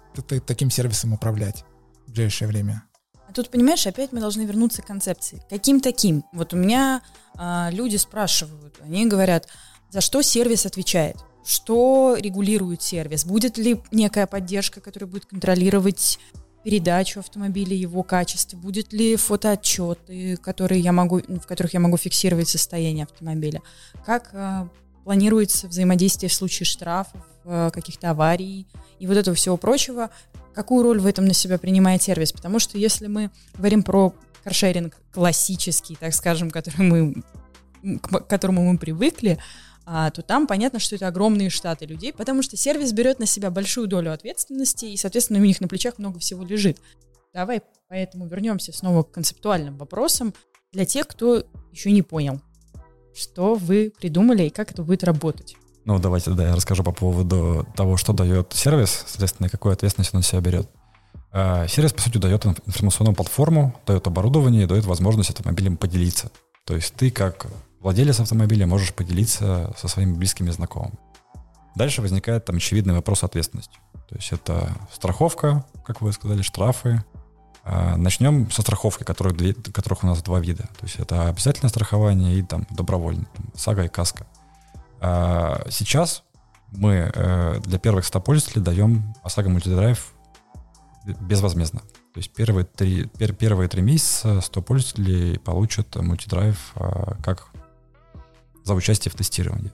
таким 0.46 0.70
сервисом 0.70 1.14
управлять 1.14 1.66
в 2.08 2.12
ближайшее 2.12 2.48
время. 2.48 2.84
А 3.28 3.34
тут, 3.34 3.50
понимаешь, 3.50 3.86
опять 3.88 4.12
мы 4.12 4.20
должны 4.20 4.44
вернуться 4.44 4.82
к 4.82 4.86
концепции. 4.86 5.44
Каким 5.50 5.82
таким? 5.82 6.24
Вот 6.32 6.54
у 6.54 6.58
меня 6.58 7.02
а, 7.36 7.70
люди 7.72 7.98
спрашивают, 7.98 8.76
они 8.82 9.06
говорят, 9.08 9.50
за 9.90 10.02
что 10.02 10.22
сервис 10.22 10.66
отвечает? 10.66 11.18
Что 11.46 12.16
регулирует 12.20 12.82
сервис? 12.82 13.26
Будет 13.26 13.58
ли 13.58 13.82
некая 13.92 14.28
поддержка, 14.28 14.82
которая 14.82 15.10
будет 15.10 15.26
контролировать 15.26 16.20
передачу 16.64 17.20
автомобиля, 17.20 17.76
его 17.76 18.04
качество? 18.04 18.58
Будет 18.58 18.94
ли 18.94 19.16
фотоотчеты, 19.16 20.38
которые 20.38 20.82
я 20.82 20.92
могу, 20.92 21.20
в 21.20 21.46
которых 21.46 21.74
я 21.74 21.80
могу 21.80 21.98
фиксировать 21.98 22.48
состояние 22.48 23.04
автомобиля? 23.04 23.62
Как 24.06 24.30
а, 24.34 24.70
планируется 25.04 25.68
взаимодействие 25.68 26.30
в 26.30 26.34
случае 26.34 26.66
штрафов, 26.66 27.22
а, 27.44 27.70
каких-то 27.72 28.12
аварий 28.12 28.68
и 29.00 29.08
вот 29.08 29.18
этого 29.18 29.36
всего 29.36 29.58
прочего? 29.58 30.10
какую 30.54 30.84
роль 30.84 31.00
в 31.00 31.06
этом 31.06 31.26
на 31.26 31.34
себя 31.34 31.58
принимает 31.58 32.02
сервис. 32.02 32.32
Потому 32.32 32.60
что 32.60 32.78
если 32.78 33.08
мы 33.08 33.32
говорим 33.56 33.84
про 33.84 34.14
каршеринг 34.44 34.96
классический, 35.12 35.96
так 35.96 36.14
скажем, 36.14 36.52
который 36.52 36.82
мы, 36.82 37.24
к 38.00 38.28
которому 38.28 38.72
мы 38.72 38.78
привыкли, 38.78 39.40
то 39.86 40.22
там 40.22 40.48
понятно, 40.48 40.80
что 40.80 40.96
это 40.96 41.08
огромные 41.08 41.50
штаты 41.50 41.86
людей, 41.86 42.14
потому 42.14 42.42
что 42.42 42.56
сервис 42.56 42.94
берет 42.94 43.20
на 43.20 43.26
себя 43.26 43.52
большую 43.52 43.88
долю 43.88 44.14
ответственности, 44.14 44.86
и, 44.86 44.98
соответственно, 44.98 45.40
у 45.40 45.44
них 45.44 45.60
на 45.60 45.68
плечах 45.68 45.98
много 45.98 46.20
всего 46.20 46.44
лежит. 46.44 46.80
Давай 47.34 47.62
поэтому 47.90 48.28
вернемся 48.28 48.72
снова 48.72 49.04
к 49.04 49.12
концептуальным 49.12 49.78
вопросам 49.78 50.34
для 50.72 50.86
тех, 50.86 51.08
кто 51.08 51.46
еще 51.72 51.92
не 51.92 52.02
понял, 52.02 52.42
что 53.14 53.56
вы 53.56 53.92
придумали 54.00 54.44
и 54.44 54.50
как 54.50 54.72
это 54.72 54.84
будет 54.84 55.04
работать. 55.04 55.56
Ну, 55.86 56.00
давайте, 56.00 56.32
да, 56.32 56.48
я 56.48 56.56
расскажу 56.56 56.84
по 56.84 56.94
поводу 56.94 57.68
того, 57.76 57.98
что 57.98 58.14
дает 58.14 58.54
сервис, 58.54 59.04
соответственно, 59.08 59.50
какую 59.50 59.74
ответственность 59.74 60.14
он 60.14 60.20
на 60.20 60.24
себя 60.24 60.40
берет. 60.40 60.70
А, 61.32 61.68
Сервис, 61.68 61.92
по 61.94 62.02
сути, 62.02 62.20
дает 62.20 62.46
инф- 62.46 62.62
информационную 62.66 63.16
платформу, 63.16 63.76
дает 63.86 64.08
оборудование 64.08 64.68
дает 64.68 64.86
возможность 64.86 65.32
автомобилем 65.32 65.78
поделиться. 65.78 66.32
То 66.66 66.76
есть 66.76 66.94
ты, 66.94 67.12
как 67.12 67.48
владелец 67.84 68.20
автомобиля, 68.20 68.66
можешь 68.66 68.94
поделиться 68.94 69.74
со 69.78 69.88
своими 69.88 70.14
близкими 70.14 70.50
знакомыми. 70.50 70.98
Дальше 71.76 72.02
возникает 72.02 72.46
там 72.46 72.56
очевидный 72.56 72.94
вопрос 72.94 73.24
ответственности. 73.24 73.78
То 74.08 74.16
есть 74.16 74.32
это 74.32 74.70
страховка, 74.92 75.66
как 75.86 76.02
вы 76.02 76.14
сказали, 76.14 76.42
штрафы. 76.42 77.04
А, 77.64 77.98
Начнем 77.98 78.50
со 78.52 78.62
страховки, 78.62 79.04
которых, 79.04 79.36
которых 79.74 80.04
у 80.04 80.08
нас 80.08 80.22
два 80.22 80.40
вида. 80.40 80.64
То 80.80 80.86
есть 80.86 80.96
это 80.98 81.28
обязательное 81.28 81.70
страхование 81.70 82.38
и 82.38 82.42
там 82.42 82.66
добровольное, 82.70 83.28
там, 83.36 83.46
сага 83.56 83.84
и 83.84 83.90
каска. 83.90 84.28
А, 85.02 85.66
Сейчас 85.70 86.24
мы 86.72 87.12
э, 87.14 87.60
для 87.60 87.78
первых 87.78 88.06
100 88.06 88.22
пользователей 88.22 88.64
даем 88.64 89.14
OSAGO 89.24 89.50
мультидрайв 89.50 90.14
безвозмездно. 91.06 91.82
То 92.14 92.20
есть 92.20 92.34
первые 92.34 92.66
три, 92.66 93.06
пер, 93.06 93.34
первые 93.34 93.68
три 93.68 93.82
месяца 93.82 94.42
100 94.42 94.62
пользователей 94.62 95.40
получат 95.40 95.96
мультидрайв 95.96 96.74
как 97.24 97.53
за 98.64 98.74
участие 98.74 99.12
в 99.12 99.16
тестировании. 99.16 99.72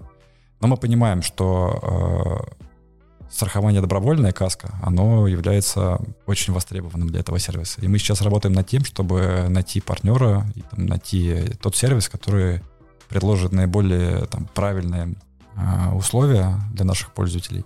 Но 0.62 0.68
мы 0.68 0.78
понимаем, 0.78 1.22
что 1.22 2.48
э, 2.50 3.30
страхование 3.30 3.82
добровольная 3.82 4.32
каска, 4.32 4.78
оно 4.82 5.28
является 5.28 6.00
очень 6.26 6.54
востребованным 6.54 7.10
для 7.10 7.22
этого 7.22 7.40
сервиса. 7.40 7.82
И 7.82 7.88
мы 7.88 7.98
сейчас 7.98 8.22
работаем 8.22 8.54
над 8.54 8.68
тем, 8.68 8.84
чтобы 8.84 9.48
найти 9.50 9.82
партнера 9.82 10.46
и 10.56 10.62
там, 10.62 10.86
найти 10.86 11.54
тот 11.62 11.76
сервис, 11.76 12.10
который 12.10 12.62
предложит 13.08 13.52
наиболее 13.52 14.26
там, 14.26 14.48
правильные 14.54 15.16
э, 15.56 15.94
условия 15.94 16.60
для 16.74 16.86
наших 16.86 17.14
пользователей 17.14 17.66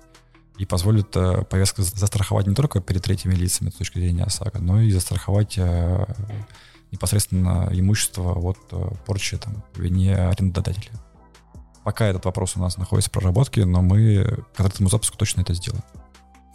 и 0.57 0.65
позволит 0.65 1.15
э, 1.15 1.43
повестку 1.43 1.81
застраховать 1.81 2.47
не 2.47 2.55
только 2.55 2.79
перед 2.79 3.03
третьими 3.03 3.33
лицами 3.33 3.69
с 3.69 3.73
точки 3.73 3.97
зрения 3.97 4.23
ОСАГО, 4.23 4.59
но 4.59 4.81
и 4.81 4.91
застраховать 4.91 5.57
э, 5.57 6.05
непосредственно 6.91 7.69
имущество 7.71 8.33
от 8.33 8.59
э, 8.71 8.89
порчи 9.05 9.37
там, 9.37 9.63
вине 9.75 10.15
арендодателя. 10.15 10.91
Пока 11.83 12.05
этот 12.07 12.25
вопрос 12.25 12.55
у 12.55 12.59
нас 12.59 12.77
находится 12.77 13.09
в 13.09 13.13
проработке, 13.13 13.65
но 13.65 13.81
мы 13.81 14.43
к 14.55 14.59
этому 14.59 14.89
запуску 14.89 15.17
точно 15.17 15.41
это 15.41 15.53
сделаем. 15.53 15.83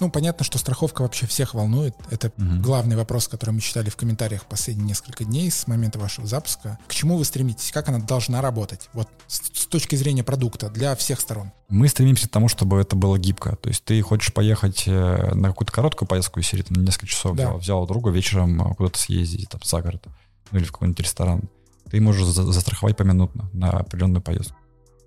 Ну, 0.00 0.10
понятно, 0.10 0.44
что 0.44 0.58
страховка 0.58 1.02
вообще 1.02 1.26
всех 1.26 1.54
волнует. 1.54 1.94
Это 2.10 2.28
угу. 2.28 2.62
главный 2.62 2.94
вопрос, 2.94 3.26
который 3.26 3.50
мы 3.50 3.60
читали 3.60 3.90
в 3.90 3.96
комментариях 3.96 4.44
последние 4.44 4.86
несколько 4.86 5.24
дней 5.24 5.50
с 5.50 5.66
момента 5.66 5.98
вашего 5.98 6.26
запуска. 6.26 6.78
К 6.86 6.94
чему 6.94 7.16
вы 7.16 7.24
стремитесь? 7.24 7.72
Как 7.72 7.88
она 7.88 7.98
должна 7.98 8.40
работать? 8.40 8.88
Вот 8.92 9.08
с, 9.26 9.62
с 9.62 9.66
точки 9.66 9.96
зрения 9.96 10.22
продукта 10.22 10.70
для 10.70 10.94
всех 10.94 11.20
сторон. 11.20 11.50
Мы 11.68 11.88
стремимся 11.88 12.28
к 12.28 12.30
тому, 12.30 12.48
чтобы 12.48 12.80
это 12.80 12.94
было 12.94 13.18
гибко. 13.18 13.56
То 13.56 13.70
есть 13.70 13.84
ты 13.84 14.00
хочешь 14.02 14.32
поехать 14.32 14.84
э, 14.86 15.34
на 15.34 15.48
какую-то 15.48 15.72
короткую 15.72 16.06
поездку 16.06 16.38
из 16.38 16.46
серии, 16.46 16.64
на 16.68 16.80
несколько 16.80 17.08
часов, 17.08 17.34
да. 17.36 17.48
взял, 17.48 17.58
взял 17.58 17.86
друга 17.86 18.10
вечером 18.10 18.74
куда-то 18.76 18.98
съездить, 19.00 19.48
там, 19.48 19.60
за 19.64 19.82
город, 19.82 20.06
ну 20.52 20.58
или 20.58 20.64
в 20.64 20.72
какой-нибудь 20.72 21.00
ресторан. 21.00 21.42
Ты 21.90 22.00
можешь 22.00 22.24
застраховать 22.24 22.96
поминутно 22.96 23.50
на 23.52 23.70
определенную 23.70 24.22
поездку 24.22 24.56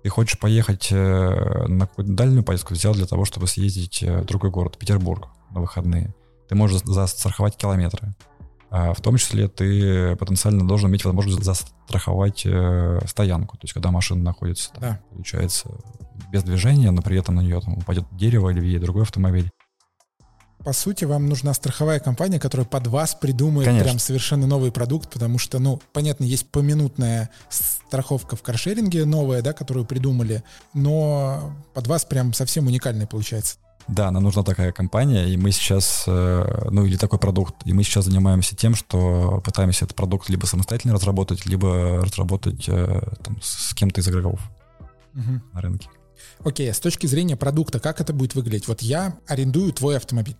ты 0.02 0.08
хочешь 0.08 0.38
поехать 0.38 0.88
э, 0.90 1.66
на 1.68 1.86
какую-то 1.86 2.12
дальнюю 2.12 2.42
поездку, 2.42 2.74
взял 2.74 2.92
для 2.92 3.06
того, 3.06 3.24
чтобы 3.24 3.46
съездить 3.46 4.02
э, 4.02 4.22
в 4.22 4.24
другой 4.24 4.50
город, 4.50 4.76
Петербург, 4.78 5.28
на 5.50 5.60
выходные. 5.60 6.14
Ты 6.48 6.56
можешь 6.56 6.82
застраховать 6.82 7.56
километры. 7.56 8.14
А 8.70 8.94
в 8.94 9.00
том 9.00 9.16
числе 9.16 9.48
ты 9.48 10.16
потенциально 10.16 10.66
должен 10.66 10.90
иметь 10.90 11.04
возможность 11.04 11.44
застраховать 11.44 12.42
э, 12.46 13.00
стоянку. 13.06 13.56
То 13.58 13.64
есть, 13.64 13.74
когда 13.74 13.90
машина 13.90 14.22
находится, 14.22 14.72
там, 14.72 14.80
да. 14.80 15.00
получается, 15.10 15.68
без 16.30 16.42
движения, 16.42 16.90
но 16.90 17.02
при 17.02 17.18
этом 17.18 17.36
на 17.36 17.40
нее 17.40 17.60
там, 17.60 17.74
упадет 17.74 18.06
дерево 18.12 18.50
или 18.50 18.78
другой 18.78 19.02
автомобиль 19.02 19.50
по 20.64 20.72
сути, 20.72 21.04
вам 21.04 21.28
нужна 21.28 21.54
страховая 21.54 22.00
компания, 22.00 22.38
которая 22.38 22.66
под 22.66 22.86
вас 22.86 23.14
придумает 23.14 23.66
Конечно. 23.66 23.84
прям 23.84 23.98
совершенно 23.98 24.46
новый 24.46 24.70
продукт, 24.72 25.10
потому 25.10 25.38
что, 25.38 25.58
ну, 25.58 25.80
понятно, 25.92 26.24
есть 26.24 26.48
поминутная 26.48 27.30
страховка 27.48 28.36
в 28.36 28.42
каршеринге 28.42 29.04
новая, 29.04 29.42
да, 29.42 29.52
которую 29.52 29.84
придумали, 29.86 30.42
но 30.74 31.54
под 31.74 31.86
вас 31.86 32.04
прям 32.04 32.32
совсем 32.32 32.66
уникальная 32.66 33.06
получается. 33.06 33.56
Да, 33.88 34.10
нам 34.10 34.22
нужна 34.22 34.44
такая 34.44 34.70
компания, 34.72 35.28
и 35.28 35.36
мы 35.36 35.50
сейчас, 35.50 36.04
э, 36.06 36.68
ну 36.70 36.84
или 36.84 36.96
такой 36.96 37.18
продукт, 37.18 37.56
и 37.64 37.72
мы 37.72 37.82
сейчас 37.82 38.04
занимаемся 38.04 38.54
тем, 38.54 38.76
что 38.76 39.42
пытаемся 39.44 39.84
этот 39.84 39.96
продукт 39.96 40.28
либо 40.28 40.46
самостоятельно 40.46 40.94
разработать, 40.94 41.46
либо 41.46 42.00
разработать 42.02 42.68
э, 42.68 43.00
там, 43.24 43.38
с 43.42 43.74
кем-то 43.74 44.00
из 44.00 44.08
игроков 44.08 44.40
угу. 45.14 45.40
на 45.52 45.60
рынке. 45.60 45.88
Окей, 46.44 46.70
а 46.70 46.74
с 46.74 46.80
точки 46.80 47.06
зрения 47.06 47.36
продукта, 47.36 47.80
как 47.80 48.00
это 48.00 48.12
будет 48.12 48.34
выглядеть? 48.34 48.68
Вот 48.68 48.82
я 48.82 49.16
арендую 49.26 49.72
твой 49.72 49.96
автомобиль 49.96 50.36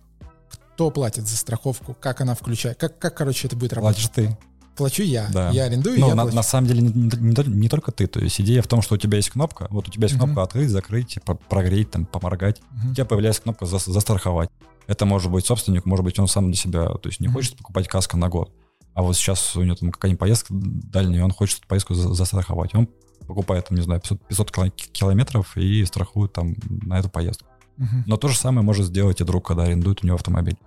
кто 0.73 0.89
платит 0.89 1.27
за 1.27 1.37
страховку, 1.37 1.95
как 1.99 2.21
она 2.21 2.33
включает, 2.33 2.79
как, 2.79 2.97
как 2.97 3.15
короче, 3.15 3.47
это 3.47 3.55
будет 3.55 3.73
работать? 3.73 3.97
Платишь 3.97 4.09
ты. 4.15 4.37
Плачу 4.75 5.03
я. 5.03 5.27
Да. 5.31 5.51
Я 5.51 5.65
арендую, 5.65 5.99
ну, 5.99 6.07
я 6.07 6.15
на, 6.15 6.25
на 6.25 6.41
самом 6.41 6.67
деле 6.67 6.81
не, 6.81 6.91
не, 6.91 7.43
не 7.47 7.69
только 7.69 7.91
ты. 7.91 8.07
То 8.07 8.19
есть 8.19 8.41
идея 8.41 8.63
в 8.63 8.67
том, 8.67 8.81
что 8.81 8.95
у 8.95 8.97
тебя 8.97 9.17
есть 9.17 9.29
кнопка. 9.29 9.67
Вот 9.69 9.87
у 9.87 9.91
тебя 9.91 10.07
есть 10.07 10.17
кнопка 10.17 10.41
uh-huh. 10.41 10.45
открыть, 10.45 10.69
закрыть, 10.71 11.19
прогреть, 11.47 11.91
там, 11.91 12.07
поморгать. 12.07 12.59
Uh-huh. 12.59 12.91
У 12.91 12.93
тебя 12.95 13.05
появляется 13.05 13.43
кнопка 13.43 13.67
за, 13.67 13.77
застраховать. 13.77 14.49
Это 14.87 15.05
может 15.05 15.31
быть 15.31 15.45
собственник, 15.45 15.85
может 15.85 16.03
быть 16.03 16.17
он 16.17 16.27
сам 16.27 16.47
для 16.47 16.55
себя. 16.55 16.87
То 16.87 17.07
есть 17.09 17.19
не 17.19 17.27
uh-huh. 17.27 17.33
хочет 17.33 17.55
покупать 17.55 17.87
каско 17.87 18.17
на 18.17 18.29
год. 18.29 18.51
А 18.95 19.03
вот 19.03 19.15
сейчас 19.15 19.55
у 19.55 19.61
него 19.61 19.75
там 19.75 19.91
какая-нибудь 19.91 20.19
поездка 20.19 20.47
дальняя, 20.51 21.23
он 21.23 21.31
хочет 21.31 21.59
эту 21.59 21.67
поездку 21.67 21.93
за, 21.93 22.11
застраховать. 22.15 22.73
Он 22.73 22.89
покупает, 23.27 23.67
там, 23.67 23.77
не 23.77 23.83
знаю, 23.83 24.01
500, 24.01 24.27
500 24.27 24.51
километров 24.91 25.55
и 25.55 25.85
страхует 25.85 26.33
там 26.33 26.55
на 26.67 26.97
эту 26.97 27.09
поездку. 27.09 27.45
Uh-huh. 27.77 28.03
Но 28.05 28.17
то 28.17 28.27
же 28.27 28.37
самое 28.37 28.65
может 28.65 28.85
сделать 28.85 29.21
и 29.21 29.23
друг, 29.23 29.47
когда 29.47 29.63
арендует 29.63 30.03
у 30.03 30.07
него 30.07 30.15
автомобиль. 30.15 30.57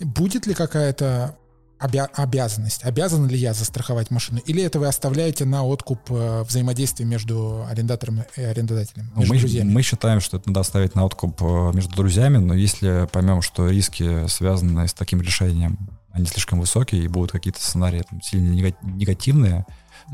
Будет 0.00 0.46
ли 0.46 0.54
какая-то 0.54 1.36
обя- 1.80 2.10
обязанность? 2.14 2.84
Обязан 2.84 3.26
ли 3.26 3.36
я 3.36 3.54
застраховать 3.54 4.10
машину? 4.10 4.40
Или 4.46 4.62
это 4.62 4.78
вы 4.78 4.86
оставляете 4.86 5.44
на 5.44 5.64
откуп 5.64 6.00
э, 6.10 6.42
взаимодействия 6.42 7.06
между 7.06 7.64
арендатором 7.68 8.22
и 8.36 8.42
арендодателем? 8.42 9.10
Ну, 9.16 9.24
мы, 9.26 9.64
мы 9.64 9.82
считаем, 9.82 10.20
что 10.20 10.36
это 10.36 10.48
надо 10.48 10.60
оставить 10.60 10.94
на 10.94 11.04
откуп 11.04 11.40
э, 11.42 11.72
между 11.74 11.94
друзьями, 11.94 12.38
но 12.38 12.54
если 12.54 13.08
поймем, 13.12 13.42
что 13.42 13.68
риски, 13.68 14.26
связанные 14.28 14.88
с 14.88 14.94
таким 14.94 15.20
решением, 15.20 15.78
они 16.12 16.26
слишком 16.26 16.60
высокие 16.60 17.02
и 17.02 17.08
будут 17.08 17.32
какие-то 17.32 17.62
сценарии 17.62 18.04
там, 18.08 18.20
сильно 18.20 18.52
негативные, 18.82 19.64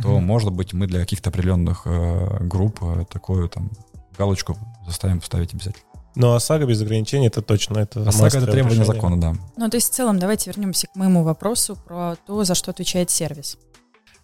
то, 0.02 0.10
угу. 0.10 0.20
может 0.20 0.52
быть, 0.52 0.72
мы 0.72 0.86
для 0.86 1.00
каких-то 1.00 1.30
определенных 1.30 1.82
э, 1.86 2.44
групп 2.44 2.78
э, 2.82 3.04
такую 3.10 3.48
там 3.48 3.70
галочку 4.16 4.56
заставим 4.86 5.20
поставить 5.20 5.54
обязательно. 5.54 5.84
Но 6.16 6.34
ОСАГО 6.34 6.66
без 6.66 6.80
ограничений 6.82 7.28
это 7.28 7.42
точно. 7.42 7.78
Это 7.78 8.08
ОСАГО 8.08 8.38
это 8.38 8.46
требование 8.46 8.82
решение. 8.82 8.86
закона, 8.86 9.20
да. 9.20 9.34
Ну, 9.56 9.68
то 9.68 9.76
есть 9.76 9.92
в 9.92 9.94
целом 9.94 10.18
давайте 10.18 10.50
вернемся 10.50 10.88
к 10.88 10.96
моему 10.96 11.22
вопросу 11.22 11.76
про 11.76 12.16
то, 12.26 12.42
за 12.42 12.54
что 12.54 12.70
отвечает 12.70 13.10
сервис. 13.10 13.58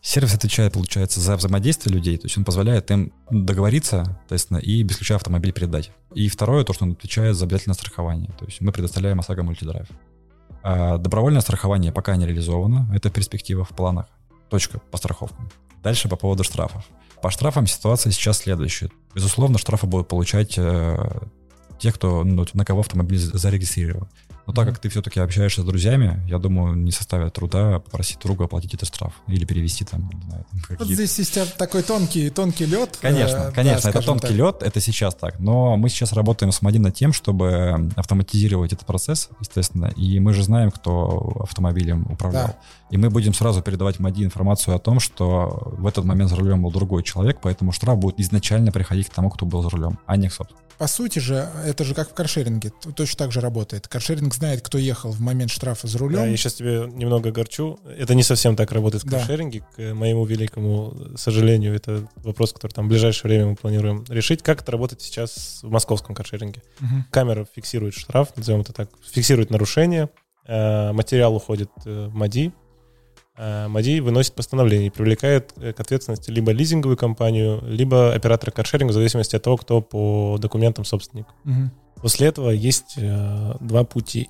Сервис 0.00 0.34
отвечает, 0.34 0.72
получается, 0.72 1.20
за 1.20 1.36
взаимодействие 1.36 1.94
людей, 1.94 2.16
то 2.16 2.26
есть 2.26 2.36
он 2.36 2.44
позволяет 2.44 2.90
им 2.90 3.12
договориться, 3.30 4.18
естественно, 4.24 4.58
и 4.58 4.82
без 4.82 4.96
ключа 4.96 5.14
автомобиль 5.14 5.52
передать. 5.52 5.92
И 6.12 6.28
второе, 6.28 6.64
то, 6.64 6.72
что 6.72 6.86
он 6.86 6.92
отвечает 6.92 7.36
за 7.36 7.44
обязательное 7.44 7.76
страхование, 7.76 8.32
то 8.36 8.44
есть 8.44 8.60
мы 8.60 8.72
предоставляем 8.72 9.20
ОСАГО 9.20 9.44
мультидрайв. 9.44 9.86
А 10.64 10.98
добровольное 10.98 11.40
страхование 11.40 11.92
пока 11.92 12.16
не 12.16 12.26
реализовано, 12.26 12.90
это 12.92 13.10
перспектива 13.10 13.64
в 13.64 13.68
планах. 13.68 14.06
Точка 14.48 14.80
по 14.90 14.96
страховкам. 14.96 15.50
Дальше 15.84 16.08
по 16.08 16.16
поводу 16.16 16.42
штрафов. 16.42 16.84
По 17.22 17.30
штрафам 17.30 17.68
ситуация 17.68 18.10
сейчас 18.12 18.38
следующая. 18.38 18.90
Безусловно, 19.14 19.58
штрафы 19.58 19.86
будут 19.86 20.08
получать 20.08 20.58
э, 21.82 21.92
те, 21.92 21.92
кто, 21.92 22.24
ну, 22.24 22.46
на 22.54 22.64
кого 22.64 22.80
автомобиль 22.80 23.18
зарегистрирован. 23.18 24.08
Но 24.46 24.52
так 24.52 24.66
как 24.66 24.78
ты 24.78 24.88
все-таки 24.88 25.20
общаешься 25.20 25.62
с 25.62 25.64
друзьями, 25.64 26.20
я 26.28 26.38
думаю, 26.38 26.74
не 26.74 26.90
составит 26.90 27.32
труда 27.32 27.78
попросить 27.78 28.18
друга 28.20 28.46
оплатить 28.46 28.74
этот 28.74 28.88
штраф 28.88 29.12
или 29.28 29.44
перевести 29.44 29.84
там, 29.84 30.10
не 30.12 30.22
знаю, 30.24 30.44
там 30.50 30.76
Вот 30.78 30.88
здесь 30.88 31.16
есть 31.18 31.56
такой 31.56 31.82
тонкий, 31.82 32.28
тонкий 32.30 32.66
лед. 32.66 32.98
Конечно, 33.00 33.36
э, 33.36 33.52
конечно, 33.52 33.92
да, 33.92 33.98
это 33.98 34.06
тонкий 34.06 34.28
так. 34.28 34.36
лед, 34.36 34.62
это 34.62 34.80
сейчас 34.80 35.14
так. 35.14 35.38
Но 35.38 35.76
мы 35.76 35.88
сейчас 35.88 36.12
работаем 36.12 36.50
с 36.50 36.60
Мадин 36.60 36.82
над 36.82 36.94
тем, 36.94 37.12
чтобы 37.12 37.90
автоматизировать 37.94 38.72
этот 38.72 38.86
процесс, 38.86 39.28
естественно. 39.40 39.92
И 39.96 40.18
мы 40.18 40.32
же 40.32 40.42
знаем, 40.42 40.72
кто 40.72 41.36
автомобилем 41.40 42.06
управлял. 42.10 42.48
Да. 42.48 42.58
И 42.92 42.98
мы 42.98 43.08
будем 43.08 43.32
сразу 43.32 43.62
передавать 43.62 43.98
МАДИ 43.98 44.24
информацию 44.24 44.76
о 44.76 44.78
том, 44.78 45.00
что 45.00 45.74
в 45.78 45.86
этот 45.86 46.04
момент 46.04 46.28
за 46.28 46.36
рулем 46.36 46.62
был 46.62 46.70
другой 46.70 47.02
человек, 47.02 47.38
поэтому 47.42 47.72
штраф 47.72 47.98
будет 47.98 48.20
изначально 48.20 48.70
приходить 48.70 49.08
к 49.08 49.14
тому, 49.14 49.30
кто 49.30 49.46
был 49.46 49.62
за 49.62 49.70
рулем, 49.70 49.98
а 50.04 50.16
не 50.16 50.28
к 50.28 50.32
собственнику 50.32 50.62
по 50.82 50.88
сути 50.88 51.20
же, 51.20 51.48
это 51.64 51.84
же 51.84 51.94
как 51.94 52.10
в 52.10 52.14
каршеринге, 52.14 52.72
точно 52.96 53.16
так 53.16 53.30
же 53.30 53.40
работает. 53.40 53.86
Каршеринг 53.86 54.34
знает, 54.34 54.62
кто 54.62 54.78
ехал 54.78 55.12
в 55.12 55.20
момент 55.20 55.52
штрафа 55.52 55.86
за 55.86 55.96
рулем. 55.96 56.16
Да, 56.16 56.26
я 56.26 56.36
сейчас 56.36 56.54
тебе 56.54 56.90
немного 56.92 57.30
горчу. 57.30 57.78
Это 57.96 58.16
не 58.16 58.24
совсем 58.24 58.56
так 58.56 58.72
работает 58.72 59.04
в 59.04 59.08
да. 59.08 59.18
каршеринге, 59.18 59.64
к 59.76 59.94
моему 59.94 60.24
великому 60.24 60.92
сожалению. 61.14 61.76
Это 61.76 62.08
вопрос, 62.16 62.52
который 62.52 62.72
там 62.72 62.86
в 62.86 62.88
ближайшее 62.88 63.28
время 63.28 63.50
мы 63.50 63.54
планируем 63.54 64.04
решить. 64.08 64.42
Как 64.42 64.62
это 64.62 64.72
работает 64.72 65.02
сейчас 65.02 65.60
в 65.62 65.70
московском 65.70 66.16
каршеринге? 66.16 66.62
Угу. 66.80 67.04
Камера 67.12 67.46
фиксирует 67.54 67.94
штраф, 67.94 68.36
назовем 68.36 68.62
это 68.62 68.72
так, 68.72 68.90
фиксирует 69.08 69.50
нарушение, 69.50 70.10
э, 70.48 70.90
материал 70.90 71.36
уходит 71.36 71.70
в 71.84 72.08
МАДИ, 72.12 72.52
Э, 72.52 72.61
МАДИ 73.36 74.00
выносит 74.00 74.34
постановление 74.34 74.88
и 74.88 74.90
привлекает 74.90 75.52
э, 75.56 75.72
к 75.72 75.80
ответственности 75.80 76.30
либо 76.30 76.52
лизинговую 76.52 76.96
компанию, 76.96 77.62
либо 77.64 78.14
оператора 78.14 78.50
каршеринга, 78.50 78.90
в 78.90 78.94
зависимости 78.94 79.36
от 79.36 79.42
того, 79.42 79.56
кто 79.56 79.80
по 79.80 80.36
документам 80.38 80.84
собственник. 80.84 81.26
Угу. 81.44 81.70
После 82.02 82.26
этого 82.28 82.50
есть 82.50 82.94
э, 82.96 83.54
два 83.60 83.84
пути. 83.84 84.28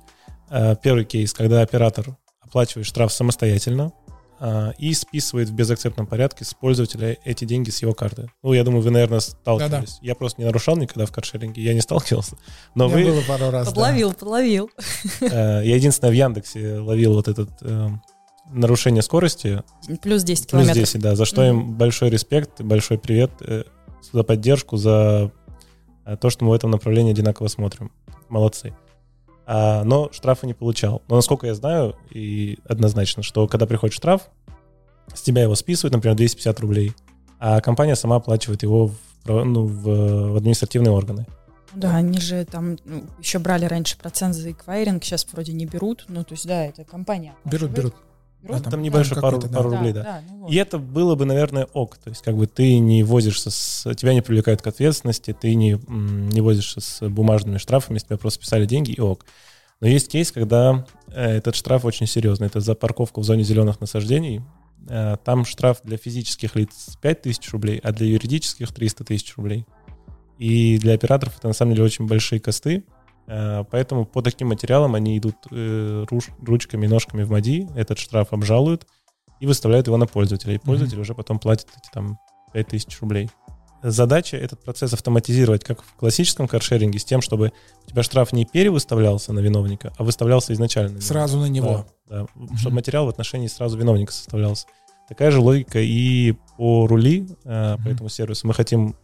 Э, 0.49 0.75
первый 0.81 1.03
кейс, 1.03 1.33
когда 1.33 1.61
оператор 1.61 2.15
оплачивает 2.39 2.85
штраф 2.85 3.11
самостоятельно 3.11 3.91
э, 4.39 4.71
и 4.77 4.93
списывает 4.93 5.49
в 5.49 5.53
безакцептном 5.53 6.05
порядке 6.05 6.45
с 6.45 6.53
пользователя 6.53 7.17
эти 7.25 7.45
деньги 7.45 7.71
с 7.71 7.81
его 7.81 7.93
карты. 7.93 8.29
Ну, 8.43 8.53
я 8.53 8.63
думаю, 8.63 8.83
вы, 8.83 8.91
наверное, 8.91 9.19
сталкивались. 9.19 9.95
Да-да. 9.95 10.07
Я 10.07 10.15
просто 10.15 10.39
не 10.39 10.45
нарушал 10.45 10.77
никогда 10.77 11.07
в 11.07 11.11
каршеринге, 11.11 11.61
я 11.61 11.73
не 11.73 11.81
сталкивался. 11.81 12.37
Но 12.75 12.87
я 12.87 12.95
вы... 12.95 13.03
было 13.05 13.21
пару 13.27 13.49
раз, 13.49 13.67
Подловил, 13.67 14.11
да. 14.11 14.15
подловил. 14.15 14.69
Э, 15.21 15.61
я 15.65 15.75
единственное 15.75 16.11
в 16.11 16.15
Яндексе 16.15 16.77
ловил 16.77 17.15
вот 17.15 17.27
этот 17.27 17.49
э, 17.61 17.89
нарушение 18.53 19.01
скорости. 19.01 19.63
Плюс 20.01 20.23
10 20.23 20.47
километров. 20.47 20.75
Плюс 20.75 20.89
10, 20.91 21.01
да. 21.01 21.15
За 21.15 21.25
что 21.25 21.41
mm-hmm. 21.43 21.49
им 21.49 21.73
большой 21.73 22.09
респект, 22.09 22.61
большой 22.61 22.97
привет 22.97 23.31
э, 23.41 23.63
за 24.11 24.23
поддержку, 24.23 24.77
за 24.77 25.31
А 26.05 26.17
то, 26.17 26.29
что 26.29 26.45
мы 26.45 26.51
в 26.51 26.53
этом 26.53 26.71
направлении 26.71 27.11
одинаково 27.11 27.47
смотрим. 27.47 27.91
Молодцы. 28.29 28.73
А, 29.45 29.83
но 29.83 30.09
штрафа 30.11 30.47
не 30.47 30.53
получал. 30.53 31.01
Но 31.07 31.15
насколько 31.15 31.47
я 31.47 31.55
знаю, 31.55 31.95
и 32.11 32.59
однозначно, 32.67 33.23
что 33.23 33.47
когда 33.47 33.65
приходит 33.65 33.93
штраф, 33.93 34.29
с 35.13 35.21
тебя 35.21 35.43
его 35.43 35.55
списывают, 35.55 35.93
например, 35.93 36.15
250 36.15 36.59
рублей, 36.59 36.93
а 37.39 37.59
компания 37.59 37.95
сама 37.95 38.17
оплачивает 38.17 38.63
его 38.63 38.87
в, 38.87 38.97
ну, 39.25 39.65
в, 39.65 40.31
в 40.31 40.37
административные 40.37 40.91
органы. 40.91 41.25
Да, 41.73 41.95
они 41.95 42.19
же 42.19 42.45
там 42.45 42.77
ну, 42.85 43.03
еще 43.19 43.39
брали 43.39 43.65
раньше 43.65 43.97
процент 43.97 44.35
за 44.35 44.51
эквайринг, 44.51 45.03
сейчас 45.03 45.25
вроде 45.31 45.53
не 45.53 45.65
берут. 45.65 46.05
Ну, 46.07 46.23
то 46.23 46.33
есть, 46.33 46.47
да, 46.47 46.65
это 46.65 46.83
компания. 46.83 47.33
Берут, 47.45 47.71
берут. 47.71 47.95
Да, 48.43 48.59
там, 48.59 48.71
там 48.71 48.81
небольшой 48.81 49.21
пару, 49.21 49.39
да. 49.39 49.47
пару 49.47 49.69
рублей, 49.71 49.93
да. 49.93 50.03
да. 50.03 50.21
да 50.21 50.23
ну 50.29 50.39
вот. 50.41 50.51
И 50.51 50.55
это 50.55 50.77
было 50.77 51.15
бы, 51.15 51.25
наверное, 51.25 51.67
ок. 51.73 51.97
То 51.97 52.09
есть, 52.09 52.21
как 52.21 52.35
бы 52.35 52.45
ты 52.45 52.77
не 52.77 53.03
возишься 53.03 53.49
с... 53.51 53.93
Тебя 53.95 54.13
не 54.13 54.21
привлекают 54.21 54.61
к 54.61 54.67
ответственности, 54.67 55.35
ты 55.39 55.55
не, 55.55 55.79
не 55.87 56.41
возишься 56.41 56.81
с 56.81 57.07
бумажными 57.07 57.57
штрафами, 57.57 57.97
с 57.97 58.03
тебя 58.03 58.17
просто 58.17 58.41
списали 58.41 58.65
деньги 58.65 58.91
и 58.91 58.99
ок. 58.99 59.25
Но 59.79 59.87
есть 59.87 60.09
кейс, 60.09 60.31
когда 60.31 60.85
э, 61.07 61.37
этот 61.37 61.55
штраф 61.55 61.85
очень 61.85 62.07
серьезный. 62.07 62.47
Это 62.47 62.59
за 62.59 62.75
парковку 62.75 63.21
в 63.21 63.23
зоне 63.23 63.43
зеленых 63.43 63.79
насаждений. 63.81 64.41
Э, 64.89 65.17
там 65.23 65.45
штраф 65.45 65.79
для 65.83 65.97
физических 65.97 66.55
лиц 66.55 66.97
5000 67.01 67.51
рублей, 67.51 67.79
а 67.83 67.91
для 67.91 68.07
юридических 68.07 68.73
300 68.73 69.03
тысяч 69.05 69.35
рублей. 69.37 69.65
И 70.37 70.77
для 70.77 70.93
операторов 70.93 71.37
это 71.37 71.47
на 71.47 71.53
самом 71.53 71.73
деле 71.73 71.85
очень 71.85 72.07
большие 72.07 72.39
косты. 72.39 72.83
Э, 73.27 73.63
поэтому 73.69 74.05
по 74.05 74.21
таким 74.21 74.49
материалам 74.49 74.95
они 74.95 75.17
идут 75.17 75.35
э, 75.51 76.05
ручками, 76.41 76.87
ножками 76.87 77.23
в 77.23 77.31
МАДИ, 77.31 77.69
этот 77.75 77.99
штраф 77.99 78.33
обжалуют 78.33 78.87
и 79.39 79.45
выставляют 79.45 79.87
его 79.87 79.97
на 79.97 80.07
пользователя. 80.07 80.55
И 80.55 80.57
пользователь 80.57 80.97
mm-hmm. 80.97 81.01
уже 81.01 81.15
потом 81.15 81.39
платит 81.39 81.67
эти 81.77 81.91
там 81.91 82.17
5000 82.53 83.01
рублей. 83.01 83.29
Задача 83.81 84.37
этот 84.37 84.63
процесс 84.63 84.93
автоматизировать, 84.93 85.65
как 85.65 85.83
в 85.83 85.95
классическом 85.95 86.47
каршеринге, 86.47 86.99
с 86.99 87.03
тем, 87.03 87.21
чтобы 87.21 87.51
у 87.85 87.89
тебя 87.89 88.01
штраф 88.01 88.31
не 88.31 88.45
перевыставлялся 88.45 89.33
на 89.33 89.39
виновника, 89.39 89.91
а 89.97 90.03
выставлялся 90.05 90.53
изначально. 90.53 91.01
Сразу 91.01 91.37
на 91.37 91.47
него. 91.47 91.85
Да, 92.07 92.21
да 92.21 92.21
mm-hmm. 92.21 92.57
чтобы 92.57 92.75
материал 92.75 93.05
в 93.05 93.09
отношении 93.09 93.47
сразу 93.47 93.77
виновника 93.77 94.13
составлялся. 94.13 94.67
Такая 95.09 95.31
же 95.31 95.41
логика 95.41 95.79
и 95.79 96.33
по 96.57 96.87
рули, 96.87 97.27
mm-hmm. 97.43 97.83
по 97.83 97.89
этому 97.89 98.09
сервису. 98.09 98.47
Мы 98.47 98.53
хотим 98.53 98.95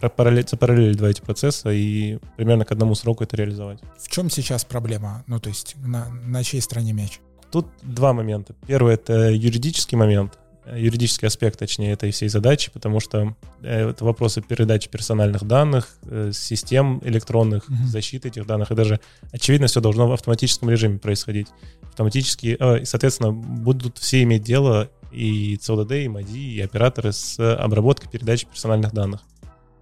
параллель, 0.00 0.46
запараллелить 0.48 0.96
два 0.96 1.08
эти 1.08 1.20
процесса 1.20 1.70
и 1.70 2.18
примерно 2.36 2.64
к 2.64 2.72
одному 2.72 2.94
сроку 2.94 3.24
это 3.24 3.36
реализовать. 3.36 3.80
В 3.98 4.08
чем 4.08 4.30
сейчас 4.30 4.64
проблема? 4.64 5.24
Ну, 5.26 5.40
то 5.40 5.48
есть 5.48 5.74
на, 5.84 6.08
на 6.08 6.44
чьей 6.44 6.60
стороне 6.60 6.92
мяч? 6.92 7.20
Тут 7.50 7.66
два 7.82 8.12
момента. 8.12 8.54
Первый— 8.66 8.94
это 8.96 9.30
юридический 9.30 9.96
момент, 9.96 10.38
юридический 10.76 11.28
аспект, 11.28 11.58
точнее, 11.58 11.92
этой 11.92 12.10
всей 12.10 12.28
задачи, 12.28 12.70
потому 12.70 13.00
что 13.00 13.34
э, 13.62 13.90
это 13.90 14.04
вопросы 14.04 14.42
передачи 14.42 14.88
персональных 14.88 15.44
данных, 15.44 15.96
э, 16.02 16.30
систем 16.34 17.00
электронных, 17.04 17.68
mm-hmm. 17.68 17.86
защиты 17.86 18.28
этих 18.28 18.46
данных, 18.46 18.70
и 18.70 18.74
даже, 18.74 19.00
очевидно, 19.32 19.66
все 19.66 19.80
должно 19.80 20.08
в 20.08 20.12
автоматическом 20.12 20.70
режиме 20.70 20.98
происходить. 20.98 21.48
Автоматически, 21.82 22.56
э, 22.58 22.84
соответственно, 22.84 23.32
будут 23.32 23.98
все 23.98 24.22
иметь 24.22 24.42
дело 24.42 24.90
и 25.10 25.56
ЦОДД, 25.56 25.92
и 25.92 26.08
МАДИ, 26.08 26.38
и 26.38 26.60
операторы 26.60 27.12
с 27.12 27.38
обработкой 27.56 28.10
передачи 28.10 28.46
персональных 28.46 28.92
данных 28.92 29.22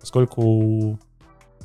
поскольку 0.06 1.00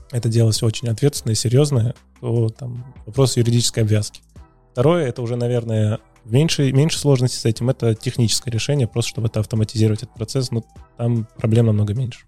это 0.10 0.28
дело 0.28 0.52
все 0.52 0.66
очень 0.66 0.88
ответственное 0.90 1.34
и 1.34 1.38
серьезное, 1.38 1.94
то 2.20 2.50
там 2.50 2.92
вопрос 3.06 3.38
юридической 3.38 3.82
обвязки. 3.82 4.24
Второе, 4.72 5.06
это 5.06 5.22
уже, 5.22 5.36
наверное, 5.36 6.00
меньше, 6.26 6.72
меньше 6.72 6.98
сложности 6.98 7.38
с 7.38 7.46
этим, 7.46 7.70
это 7.70 7.94
техническое 7.94 8.50
решение, 8.50 8.88
просто 8.88 9.10
чтобы 9.10 9.28
это 9.28 9.42
автоматизировать 9.42 10.02
этот 10.02 10.16
процесс, 10.16 10.50
но 10.50 10.64
там 10.98 11.28
проблем 11.38 11.68
намного 11.68 11.94
меньше. 11.94 12.26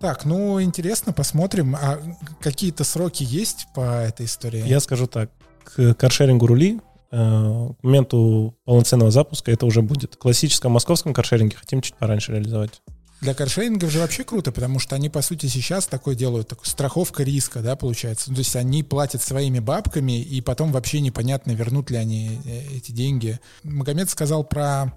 Так, 0.00 0.24
ну 0.24 0.60
интересно, 0.60 1.12
посмотрим. 1.12 1.76
А 1.76 2.00
какие-то 2.40 2.82
сроки 2.82 3.22
есть 3.22 3.68
по 3.76 4.02
этой 4.02 4.26
истории? 4.26 4.66
Я 4.66 4.80
скажу 4.80 5.06
так. 5.06 5.30
К 5.62 5.94
каршерингу 5.94 6.48
рули 6.48 6.80
э, 7.12 7.16
к 7.16 7.84
моменту 7.84 8.56
полноценного 8.64 9.12
запуска 9.12 9.52
это 9.52 9.66
уже 9.66 9.82
будет. 9.82 10.14
В 10.14 10.18
классическом 10.18 10.72
московском 10.72 11.14
каршеринге 11.14 11.56
хотим 11.56 11.80
чуть 11.80 11.94
пораньше 11.94 12.32
реализовать. 12.32 12.82
Для 13.20 13.32
каршерингов 13.34 13.90
же 13.90 14.00
вообще 14.00 14.24
круто, 14.24 14.52
потому 14.52 14.78
что 14.78 14.94
они, 14.94 15.08
по 15.08 15.22
сути, 15.22 15.46
сейчас 15.46 15.86
такое 15.86 16.14
делают, 16.14 16.48
такую 16.48 16.66
страховка 16.66 17.22
риска, 17.22 17.60
да, 17.60 17.74
получается. 17.74 18.30
То 18.30 18.38
есть 18.38 18.54
они 18.56 18.82
платят 18.82 19.22
своими 19.22 19.58
бабками, 19.58 20.20
и 20.20 20.40
потом 20.42 20.70
вообще 20.70 21.00
непонятно, 21.00 21.52
вернут 21.52 21.90
ли 21.90 21.96
они 21.96 22.40
э, 22.44 22.76
эти 22.76 22.92
деньги. 22.92 23.40
Магомед 23.62 24.10
сказал 24.10 24.44
про 24.44 24.94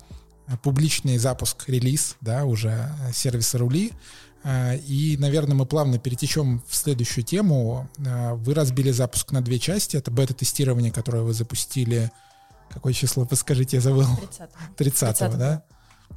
э, 0.47 0.57
публичный 0.61 1.17
запуск, 1.17 1.69
релиз, 1.69 2.17
да, 2.19 2.43
уже 2.43 2.69
э, 3.07 3.13
сервиса 3.13 3.57
рули. 3.57 3.91
И, 4.87 5.17
наверное, 5.19 5.53
мы 5.53 5.65
плавно 5.65 5.99
перетечем 5.99 6.63
в 6.65 6.73
следующую 6.73 7.25
тему. 7.25 7.89
Вы 7.97 8.53
разбили 8.53 8.89
запуск 8.89 9.33
на 9.33 9.41
две 9.41 9.59
части. 9.59 9.97
Это 9.97 10.11
бета-тестирование, 10.11 10.93
которое 10.93 11.23
вы 11.23 11.33
запустили. 11.33 12.09
Какое 12.69 12.93
число, 12.93 13.25
подскажите, 13.25 13.75
я 13.77 13.81
забыл. 13.81 14.05
30 14.15 14.49
30, 14.77 15.17
30 15.17 15.37
да? 15.37 15.63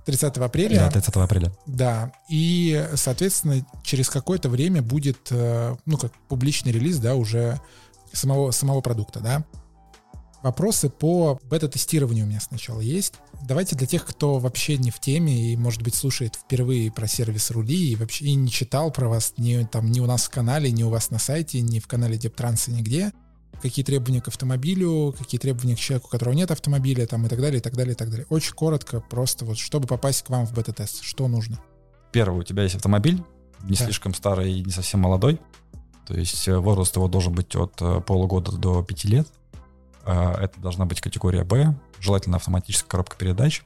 30 0.05 0.38
апреля. 0.38 0.78
Да, 0.78 0.90
30 0.90 1.16
апреля. 1.16 1.53
Да, 1.66 2.12
и, 2.28 2.88
соответственно, 2.95 3.64
через 3.84 4.09
какое-то 4.09 4.49
время 4.49 4.82
будет, 4.82 5.28
э, 5.30 5.76
ну, 5.86 5.97
как 5.97 6.12
публичный 6.28 6.72
релиз, 6.72 6.99
да, 6.99 7.14
уже 7.14 7.61
самого, 8.12 8.51
самого 8.51 8.80
продукта, 8.80 9.20
да. 9.20 9.45
Вопросы 10.43 10.90
по 10.90 11.38
бета-тестированию 11.45 12.24
у 12.24 12.28
меня 12.28 12.40
сначала 12.40 12.80
есть. 12.80 13.14
Давайте 13.47 13.76
для 13.76 13.86
тех, 13.86 14.05
кто 14.05 14.38
вообще 14.38 14.76
не 14.76 14.90
в 14.90 14.99
теме 14.99 15.53
и, 15.53 15.57
может 15.57 15.82
быть, 15.82 15.95
слушает 15.95 16.34
впервые 16.34 16.90
про 16.90 17.07
сервис 17.07 17.53
рули 17.53 17.93
и 17.93 17.97
вообще 17.97 18.24
и 18.24 18.34
не 18.34 18.51
читал 18.51 18.90
про 18.90 19.09
вас 19.09 19.34
ни, 19.36 19.62
там, 19.70 19.93
ни 19.93 20.01
у 20.01 20.07
нас 20.07 20.24
в 20.24 20.30
канале, 20.30 20.72
ни 20.72 20.82
у 20.82 20.88
вас 20.88 21.11
на 21.11 21.20
сайте, 21.20 21.61
ни 21.61 21.78
в 21.78 21.86
канале 21.86 22.18
Дептранса, 22.18 22.72
нигде, 22.72 23.12
какие 23.63 23.85
требования 23.85 24.21
к 24.21 24.29
автомобилю, 24.29 25.15
какие 25.17 25.41
требования 25.41 25.77
к 25.77 25.79
человеку, 25.79 26.09
у 26.09 26.11
которого 26.11 26.35
нет 26.35 26.51
автомобиля, 26.51 27.07
там 27.07 27.25
и 27.25 27.29
так 27.29 27.41
далее, 27.41 27.59
и 27.59 27.63
так 27.63 27.75
далее, 27.75 27.95
и 27.95 27.97
так 27.97 28.11
далее. 28.11 28.27
Очень 28.29 28.55
коротко, 28.55 29.01
просто 29.01 29.45
вот, 29.45 29.57
чтобы 29.57 29.87
попасть 29.87 30.25
к 30.25 30.31
вам 30.31 30.47
в 30.47 30.53
бета-тест, 30.53 31.03
что 31.03 31.29
нужно? 31.29 31.59
Первое, 32.11 32.41
у 32.41 32.43
тебя 32.43 32.65
есть 32.65 32.75
автомобиль, 32.75 33.23
не 33.63 33.77
да. 33.77 33.85
слишком 33.85 34.13
старый 34.13 34.53
и 34.53 34.63
не 34.63 34.73
совсем 34.73 35.01
молодой, 35.01 35.41
то 36.07 36.15
есть 36.15 36.49
э, 36.49 36.59
возраст 36.59 36.95
его 36.97 37.09
должен 37.09 37.33
быть 37.33 37.55
от 37.57 37.81
э, 37.81 38.01
полугода 38.01 38.53
до 38.53 38.83
пяти 38.83 39.09
лет. 39.09 39.29
А, 40.05 40.35
это 40.43 40.61
должна 40.61 40.85
быть 40.85 41.01
категория 41.01 41.45
Б, 41.45 41.75
желательно 42.01 42.37
автоматическая 42.37 42.91
коробка 42.91 43.17
передач. 43.17 43.63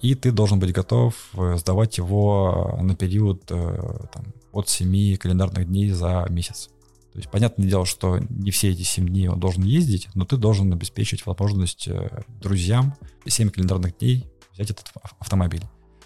И 0.00 0.14
ты 0.14 0.32
должен 0.32 0.58
быть 0.58 0.72
готов 0.72 1.14
э, 1.34 1.56
сдавать 1.58 1.98
его 1.98 2.78
на 2.80 2.96
период 2.96 3.44
там, 3.44 4.24
от 4.52 4.68
7 4.70 5.16
календарных 5.16 5.66
дней 5.66 5.90
за 5.90 6.26
месяц. 6.30 6.70
То 7.12 7.18
есть, 7.18 7.30
понятное 7.30 7.68
дело, 7.68 7.84
что 7.84 8.18
не 8.18 8.50
все 8.50 8.70
эти 8.70 8.82
7 8.82 9.08
дней 9.08 9.28
он 9.28 9.40
должен 9.40 9.64
ездить, 9.64 10.08
но 10.14 10.24
ты 10.24 10.36
должен 10.36 10.72
обеспечить 10.72 11.26
возможность 11.26 11.88
э, 11.88 12.22
друзьям 12.40 12.94
7 13.26 13.50
календарных 13.50 13.98
дней 13.98 14.26
взять 14.52 14.70
этот 14.70 14.92
автомобиль. 15.18 15.64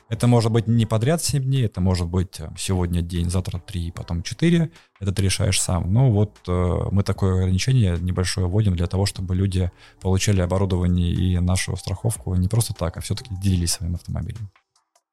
Это 0.09 0.27
может 0.27 0.53
быть 0.53 0.67
не 0.67 0.87
подряд 0.87 1.23
7 1.23 1.43
дней, 1.43 1.67
это 1.67 1.81
может 1.81 2.07
быть 2.07 2.41
э, 2.41 2.51
сегодня 2.59 3.03
день, 3.03 3.31
завтра 3.31 3.59
3, 3.59 3.91
потом 3.93 4.23
4. 4.23 4.71
Это 5.01 5.13
ты 5.13 5.23
решаешь 5.23 5.61
сам. 5.61 5.93
Но 5.93 6.11
вот 6.11 6.39
э, 6.47 6.79
мы 6.91 7.03
такое 7.03 7.35
ограничение 7.35 7.99
небольшое 7.99 8.47
вводим 8.47 8.77
для 8.77 8.87
того, 8.87 9.07
чтобы 9.07 9.35
люди 9.35 9.71
получали 10.01 10.41
оборудование 10.41 11.11
и 11.11 11.39
нашу 11.39 11.77
страховку 11.77 12.35
не 12.35 12.49
просто 12.49 12.75
так, 12.75 12.97
а 12.97 13.01
все-таки 13.01 13.35
делились 13.43 13.73
своим 13.73 13.95
автомобилем. 13.95 14.51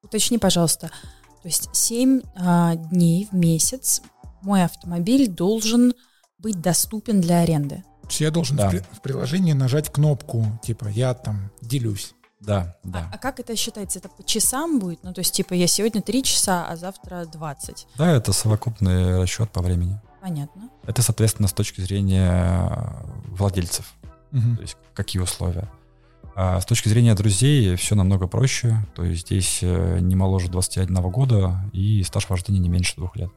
Уточни, 0.02 0.38
пожалуйста, 0.38 0.88
то 1.42 1.48
есть 1.48 1.68
7 1.72 2.20
а, 2.36 2.76
дней 2.76 3.28
в 3.30 3.34
месяц 3.34 4.02
мой 4.42 4.64
автомобиль 4.64 5.28
должен 5.28 5.94
быть 6.38 6.60
доступен 6.60 7.20
для 7.20 7.40
аренды. 7.40 7.84
То 8.02 8.08
есть 8.08 8.20
я 8.20 8.30
должен 8.30 8.56
да. 8.56 8.68
в, 8.68 8.96
в 8.96 9.00
приложении 9.00 9.52
нажать 9.52 9.90
кнопку, 9.90 10.46
типа, 10.62 10.88
я 10.88 11.14
там 11.14 11.50
делюсь. 11.60 12.14
Да, 12.40 12.76
да. 12.82 13.08
А, 13.12 13.14
а 13.14 13.18
как 13.18 13.38
это 13.38 13.54
считается? 13.54 14.00
Это 14.00 14.08
по 14.08 14.24
часам 14.24 14.80
будет? 14.80 15.04
Ну, 15.04 15.12
то 15.14 15.20
есть, 15.20 15.32
типа, 15.32 15.54
я 15.54 15.68
сегодня 15.68 16.02
3 16.02 16.22
часа, 16.24 16.66
а 16.68 16.76
завтра 16.76 17.24
20? 17.24 17.86
Да, 17.96 18.10
это 18.10 18.32
совокупный 18.32 19.20
расчет 19.20 19.50
по 19.50 19.62
времени. 19.62 20.00
Понятно. 20.20 20.68
Это, 20.84 21.02
соответственно, 21.02 21.46
с 21.46 21.52
точки 21.52 21.80
зрения 21.80 22.96
владельцев. 23.26 23.94
Угу. 24.32 24.56
То 24.56 24.62
есть, 24.62 24.76
какие 24.92 25.22
условия. 25.22 25.70
А 26.34 26.60
с 26.60 26.66
точки 26.66 26.88
зрения 26.88 27.14
друзей 27.14 27.76
все 27.76 27.94
намного 27.94 28.26
проще. 28.26 28.84
То 28.96 29.04
есть, 29.04 29.26
здесь 29.26 29.60
э, 29.62 29.98
не 30.00 30.16
моложе 30.16 30.48
21 30.48 30.94
года 31.10 31.60
и 31.72 32.02
стаж 32.02 32.28
вождения 32.28 32.58
не 32.58 32.68
меньше 32.68 32.96
двух 32.96 33.14
лет. 33.16 33.30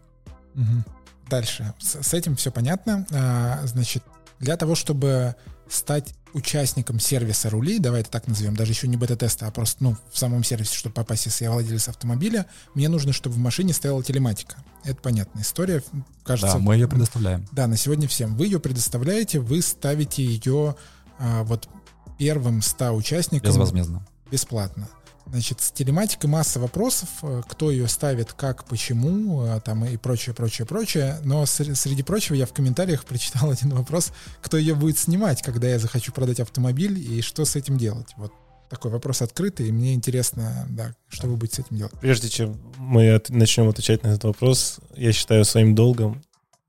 Угу. 0.56 1.30
Дальше. 1.30 1.74
С, 1.80 2.04
с 2.04 2.14
этим 2.14 2.36
все 2.36 2.52
понятно. 2.52 3.06
А, 3.12 3.62
значит, 3.66 4.04
для 4.40 4.58
того, 4.58 4.76
чтобы 4.76 5.36
стать 5.70 6.14
участником 6.34 7.00
сервиса 7.00 7.50
рули, 7.50 7.80
давай 7.80 8.02
это 8.02 8.12
так 8.12 8.28
назовем, 8.28 8.56
даже 8.56 8.74
еще 8.74 8.88
не 8.88 8.98
бета-теста, 8.98 9.48
а 9.48 9.52
просто 9.52 9.84
ну, 9.84 9.96
в 10.12 10.18
самом 10.18 10.44
сервисе, 10.44 10.76
чтобы 10.76 10.94
попасть, 10.94 11.26
если 11.26 11.46
я 11.46 11.52
владелец 11.52 11.88
автомобиля, 11.88 12.46
мне 12.74 12.90
нужно, 12.90 13.14
чтобы 13.14 13.36
в 13.36 13.38
машине 13.38 13.74
стояла 13.74 14.04
телематика. 14.04 14.58
Это 14.84 14.98
понятная 15.02 15.44
история. 15.44 15.82
Кажется, 16.24 16.58
да, 16.58 16.60
мы 16.60 16.76
ее 16.76 16.88
предоставляем. 16.88 17.48
Да, 17.54 17.68
на 17.68 17.78
сегодня 17.78 18.08
всем. 18.08 18.36
Вы 18.36 18.48
ее 18.48 18.60
предоставляете, 18.60 19.40
вы 19.40 19.62
ставите 19.62 20.24
ее 20.24 20.76
а, 21.18 21.44
вот 21.44 21.70
первым 22.18 22.62
100 22.62 22.92
участникам. 22.94 23.50
Безвозмездно. 23.50 24.06
Бесплатно. 24.30 24.90
Значит, 25.28 25.62
с 25.62 25.72
телематикой 25.72 26.30
масса 26.30 26.60
вопросов, 26.60 27.10
э, 27.24 27.42
кто 27.48 27.72
ее 27.72 27.88
ставит, 27.88 28.34
как, 28.34 28.66
почему, 28.66 29.44
э, 29.44 29.60
там 29.62 29.84
и 29.86 29.98
прочее, 29.98 30.36
прочее, 30.36 30.68
прочее. 30.68 31.18
Но 31.24 31.46
среди 31.46 32.04
прочего 32.04 32.36
я 32.36 32.46
в 32.46 32.54
комментариях 32.54 33.06
прочитал 33.06 33.52
один 33.52 33.72
вопрос, 33.72 34.12
кто 34.42 34.58
ее 34.58 34.76
будет 34.76 34.98
снимать, 34.98 35.42
когда 35.42 35.68
я 35.68 35.80
захочу 35.80 36.12
продать 36.12 36.40
автомобиль 36.40 37.00
и 37.00 37.22
что 37.22 37.46
с 37.46 37.56
этим 37.56 37.78
делать. 37.78 38.08
Вот 38.18 38.32
такой 38.70 38.92
вопрос 38.92 39.22
открытый, 39.22 39.68
и 39.68 39.72
мне 39.72 39.94
интересно, 39.94 40.68
да, 40.70 40.94
что 41.08 41.28
вы 41.28 41.38
будете 41.38 41.58
с 41.62 41.66
этим 41.66 41.78
делать. 41.78 41.94
Прежде 42.02 42.30
чем 42.30 42.60
мы 42.78 43.14
от, 43.14 43.30
начнем 43.30 43.70
отвечать 43.70 44.04
на 44.04 44.10
этот 44.10 44.26
вопрос, 44.26 44.80
я 44.96 45.12
считаю 45.12 45.46
своим 45.46 45.76
долгом 45.76 46.22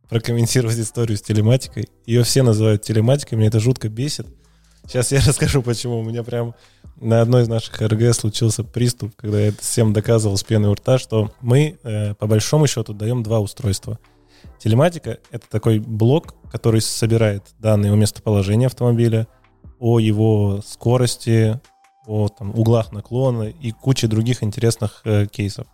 прокомментировать 0.08 0.78
историю 0.78 1.18
с 1.18 1.22
телематикой. 1.22 1.88
Ее 2.06 2.22
все 2.22 2.42
называют 2.42 2.82
телематикой, 2.82 3.38
меня 3.38 3.48
это 3.48 3.60
жутко 3.60 3.88
бесит. 3.88 4.26
Сейчас 4.86 5.12
я 5.12 5.20
расскажу, 5.26 5.62
почему. 5.62 6.00
У 6.00 6.04
меня 6.04 6.22
прям 6.22 6.54
на 7.00 7.20
одной 7.20 7.42
из 7.42 7.48
наших 7.48 7.80
РГ 7.80 8.14
случился 8.14 8.64
приступ, 8.64 9.14
когда 9.16 9.40
я 9.40 9.52
всем 9.52 9.92
доказывал 9.92 10.36
с 10.36 10.44
пеной 10.44 10.70
у 10.70 10.74
рта, 10.74 10.98
что 10.98 11.32
мы, 11.40 11.78
э, 11.82 12.14
по 12.14 12.26
большому 12.26 12.66
счету, 12.66 12.94
даем 12.94 13.22
два 13.22 13.40
устройства. 13.40 13.98
Телематика— 14.58 15.18
это 15.30 15.46
такой 15.50 15.78
блок, 15.78 16.34
который 16.50 16.80
собирает 16.80 17.42
данные 17.58 17.92
о 17.92 17.96
местоположении 17.96 18.66
автомобиля, 18.66 19.26
о 19.78 19.98
его 19.98 20.62
скорости, 20.64 21.60
о 22.06 22.28
там, 22.28 22.50
углах 22.58 22.92
наклона 22.92 23.44
и 23.44 23.72
куче 23.72 24.06
других 24.06 24.42
интересных 24.42 25.02
э, 25.04 25.26
кейсов. 25.26 25.66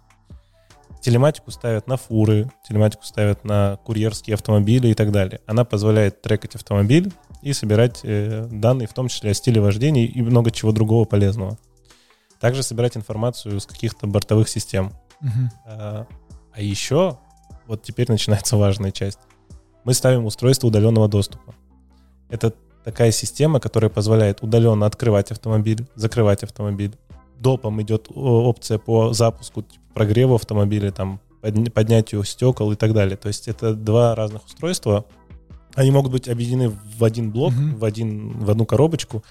Телематику 1.01 1.51
ставят 1.51 1.87
на 1.89 1.97
фуры, 1.97 2.51
телематику 2.67 3.05
ставят 3.05 3.45
на 3.45 3.79
курьерские 3.85 4.35
автомобили 4.35 4.89
и 4.89 4.95
так 4.95 5.11
далее. 5.11 5.41
Она 5.47 5.65
позволяет 5.65 6.23
трекать 6.23 6.55
автомобиль 6.55 7.13
и 7.43 7.53
собирать 7.53 8.01
э, 8.05 8.49
данные, 8.51 8.88
в 8.88 8.95
том 8.95 9.09
числе 9.09 9.32
о 9.32 9.34
стиле 9.34 9.61
вождения 9.61 10.07
и 10.07 10.22
много 10.22 10.51
чего 10.51 10.72
другого 10.72 11.05
полезного. 11.05 11.59
Также 12.40 12.62
собирать 12.62 12.97
информацию 12.97 13.61
с 13.61 13.66
каких-то 13.66 14.07
бортовых 14.07 14.49
систем. 14.49 14.93
Мгм. 15.20 15.51
А, 15.66 16.07
а 16.53 16.61
еще, 16.61 17.18
вот 17.66 17.82
теперь 17.82 18.11
начинается 18.11 18.57
важная 18.57 18.90
часть. 18.90 19.18
Мы 19.84 19.95
ставим 19.95 20.24
устройство 20.24 20.68
удаленного 20.68 21.09
доступа. 21.09 21.55
Это 22.28 22.55
такая 22.84 23.12
система, 23.12 23.61
которая 23.61 23.90
позволяет 23.90 24.43
удаленно 24.43 24.86
открывать 24.86 25.30
автомобиль, 25.30 25.86
закрывать 25.95 26.43
автомобиль. 26.43 26.95
Допом 27.38 27.82
идет 27.82 28.09
опция 28.14 28.78
по 28.78 29.12
запуску, 29.12 29.62
типа, 29.62 29.82
прогреву 29.95 30.36
автомобиля, 30.36 30.93
там, 30.93 31.20
подня- 31.43 31.70
поднятию 31.70 32.22
стекол 32.24 32.72
и 32.72 32.76
так 32.76 32.93
далее. 32.93 33.16
То 33.16 33.28
есть 33.28 33.49
это 33.49 33.74
два 33.74 34.14
разных 34.14 34.45
устройства. 34.47 35.05
Они 35.75 35.91
могут 35.91 36.12
быть 36.12 36.29
объединены 36.29 36.70
в 36.99 37.05
один 37.05 37.31
блок, 37.31 37.53
Мгм. 37.53 37.77
в, 37.77 37.85
один, 37.85 38.39
в 38.45 38.51
одну 38.51 38.66
коробочку, 38.66 39.25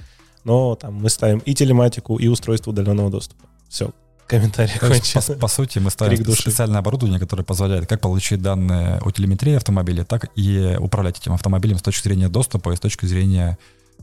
но 0.43 0.75
там 0.75 0.95
мы 0.95 1.09
ставим 1.09 1.39
и 1.39 1.53
телематику, 1.53 2.17
и 2.17 2.27
устройство 2.27 2.71
удаленного 2.71 3.09
доступа. 3.11 3.45
Все, 3.69 3.91
комментарий 4.27 4.73
То 4.79 4.87
есть, 4.87 5.13
по, 5.27 5.33
по 5.33 5.47
сути, 5.47 5.79
мы 5.79 5.91
ставим 5.91 6.15
Крик 6.15 6.25
души. 6.25 6.41
специальное 6.43 6.79
оборудование, 6.79 7.19
которое 7.19 7.43
позволяет 7.43 7.87
как 7.87 8.01
получить 8.01 8.41
данные 8.41 8.99
о 9.03 9.11
телеметрии 9.11 9.53
автомобиля, 9.55 10.03
так 10.03 10.29
и 10.35 10.75
управлять 10.79 11.19
этим 11.19 11.33
автомобилем 11.33 11.77
с 11.77 11.81
точки 11.81 12.03
зрения 12.07 12.27
доступа 12.29 12.71
и 12.71 12.75
с 12.75 12.79
точки 12.79 13.05
зрения 13.05 13.57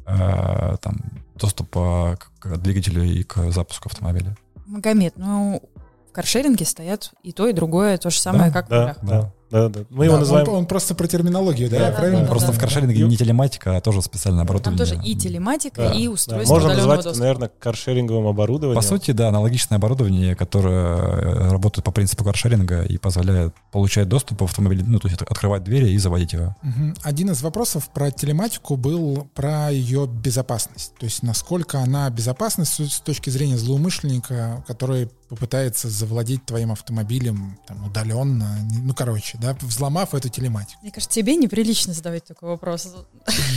э, 0.07 0.77
там, 0.81 0.97
доступа 1.35 2.19
к, 2.19 2.31
к 2.41 2.57
двигателю 2.59 3.03
и 3.03 3.23
к 3.25 3.51
запуску 3.51 3.89
автомобиля. 3.89 4.37
Магомед, 4.67 5.15
ну, 5.17 5.63
в 6.09 6.13
каршеринге 6.13 6.65
стоят 6.65 7.13
и 7.23 7.33
то, 7.33 7.49
и 7.49 7.53
другое, 7.53 7.97
то 7.99 8.11
же 8.11 8.19
самое, 8.21 8.51
Да, 8.51 8.53
как 8.53 8.67
в 8.67 8.71
Да, 8.71 8.81
рулях. 8.81 8.99
да, 9.03 9.33
да, 9.51 9.69
да. 9.69 9.81
Мы 9.91 9.99
Да, 9.99 10.05
его 10.05 10.15
он- 10.15 10.21
называем... 10.21 10.49
он, 10.49 10.67
просто 10.67 10.95
про 10.95 11.07
терминологию, 11.07 11.71
да, 11.71 11.79
Да, 11.79 11.85
я 11.87 11.91
да, 11.91 11.97
правильно? 11.97 12.21
да, 12.23 12.27
Просто 12.27 12.49
да. 12.49 12.53
в 12.53 12.59
каршеринге 12.61 13.01
Ю- 13.01 13.07
не 13.09 13.17
телематика, 13.17 13.77
а 13.77 13.81
тоже 13.81 14.03
специальное 14.03 14.45
Там 14.45 14.57
оборудование. 14.57 14.79
тоже 14.79 15.01
и 15.05 15.15
телематика, 15.15 15.77
Да, 15.83 15.93
и 15.93 16.07
да. 16.07 16.11
устройство 16.13 16.55
Можно 16.55 16.69
удаленного 16.69 16.77
назвать 16.77 16.99
это, 17.01 17.09
доступа. 17.09 17.25
наверное, 17.25 17.51
каршеринговым 17.59 18.27
оборудованием. 18.27 18.77
По 18.81 18.87
сути, 18.87 19.11
да, 19.13 19.29
аналогичное 19.29 19.79
оборудование, 19.79 20.35
которое 20.37 20.97
э, 20.97 21.51
работает 21.51 21.85
по 21.85 21.91
принципу 21.93 22.25
каршеринга 22.25 22.83
и 22.83 22.99
позволяет 22.99 23.55
получать 23.73 24.09
доступ 24.09 24.41
в 24.41 24.45
автомобиль, 24.45 24.83
ну, 24.87 24.99
то 24.99 25.09
есть 25.09 25.23
открывать 25.23 25.65
двери 25.65 25.91
и 25.91 25.99
заводить 25.99 26.33
его. 26.33 26.55
Мгм. 26.63 26.95
Один 27.03 27.31
из 27.31 27.43
вопросов 27.43 27.89
про 27.93 28.11
телематику 28.11 28.77
был 28.77 29.29
про 29.35 29.71
ее 29.71 30.07
безопасность. 30.07 30.93
То 30.99 31.05
есть 31.05 31.23
насколько 31.23 31.79
она 31.81 32.11
безопасна 32.11 32.65
с 32.65 33.01
точки 33.05 33.31
зрения 33.31 33.57
злоумышленника, 33.57 34.63
который 34.67 35.09
попытается 35.29 35.89
завладеть 35.91 36.45
твоим 36.47 36.73
автомобилем 36.73 37.59
там, 37.67 37.85
удаленно. 37.87 38.59
Ну, 38.83 38.95
короче, 38.95 39.38
да, 39.41 39.57
взломав 39.61 40.15
эту 40.15 40.29
телематику. 40.29 40.81
Мне 40.83 40.91
кажется, 40.91 41.15
тебе 41.15 41.37
неприлично 41.37 41.93
задавать 41.93 42.25
такой 42.25 42.49
вопрос. 42.51 42.89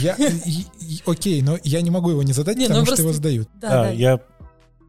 Я, 0.00 0.14
и- 0.14 0.64
и- 0.80 1.02
окей, 1.06 1.42
но 1.42 1.58
я 1.64 1.80
не 1.82 1.90
могу 1.90 2.10
его 2.10 2.22
не 2.22 2.32
задать, 2.32 2.56
Не, 2.56 2.68
ну 2.68 2.80
потому 2.80 2.86
что 2.86 2.90
просто- 2.96 3.02
его 3.02 3.12
задают. 3.12 3.48
Да, 3.60 3.68
Да, 3.68 3.82
да. 3.84 3.90
я 3.90 4.20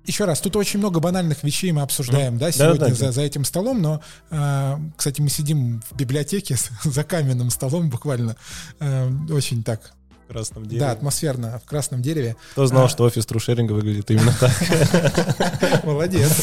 Еще 0.06 0.26
раз, 0.26 0.42
тут 0.42 0.58
очень 0.58 0.80
много 0.80 1.00
банальных 1.00 1.44
вещей 1.44 1.72
мы 1.72 1.82
обсуждаем, 1.82 2.34
Ну, 2.34 2.40
да, 2.42 2.52
сегодня 2.52 2.90
да, 2.90 2.94
за, 2.94 3.06
да. 3.06 3.12
за 3.14 3.22
этим 3.22 3.46
столом, 3.46 3.82
но, 3.82 4.02
а, 4.32 4.78
кстати, 4.98 5.22
мы 5.22 5.30
сидим 5.30 5.82
в 5.90 5.96
библиотеке 5.96 6.58
за 6.84 7.04
каменным 7.06 7.50
столом 7.50 7.90
буквально, 7.90 8.36
а, 8.82 9.10
очень 9.30 9.64
так, 9.64 9.94
в 10.28 10.34
красном 10.34 10.66
дереве. 10.66 10.80
да, 10.82 10.92
атмосферно, 10.92 11.62
в 11.66 11.70
красном 11.70 12.02
дереве. 12.02 12.36
Кто 12.52 12.68
знал, 12.68 12.86
А. 12.86 12.90
что 12.90 13.06
офис 13.06 13.26
трушеринга 13.26 13.72
выглядит 13.72 14.12
именно 14.12 14.34
так? 14.38 14.52
Молодец. 15.86 16.34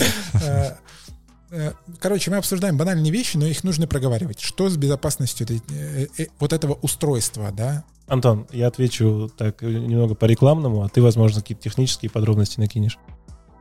Э, 1.50 1.72
Короче, 1.98 2.30
мы 2.30 2.36
обсуждаем 2.36 2.76
банальные 2.76 3.10
вещи, 3.10 3.36
но 3.36 3.46
их 3.46 3.64
нужно 3.64 3.86
проговаривать. 3.86 4.40
Что 4.40 4.68
с 4.68 4.76
безопасностью 4.76 5.46
э, 5.70 6.06
э, 6.18 6.26
вот 6.38 6.52
этого 6.52 6.74
устройства, 6.82 7.50
да? 7.52 7.84
Антон, 8.06 8.46
я 8.52 8.66
отвечу 8.66 9.30
так 9.36 9.62
немного 9.62 10.14
по 10.14 10.24
рекламному, 10.24 10.82
а 10.82 10.88
ты, 10.88 11.00
возможно, 11.00 11.40
какие-то 11.40 11.62
технические 11.62 12.10
подробности 12.10 12.58
накинешь. 12.58 12.98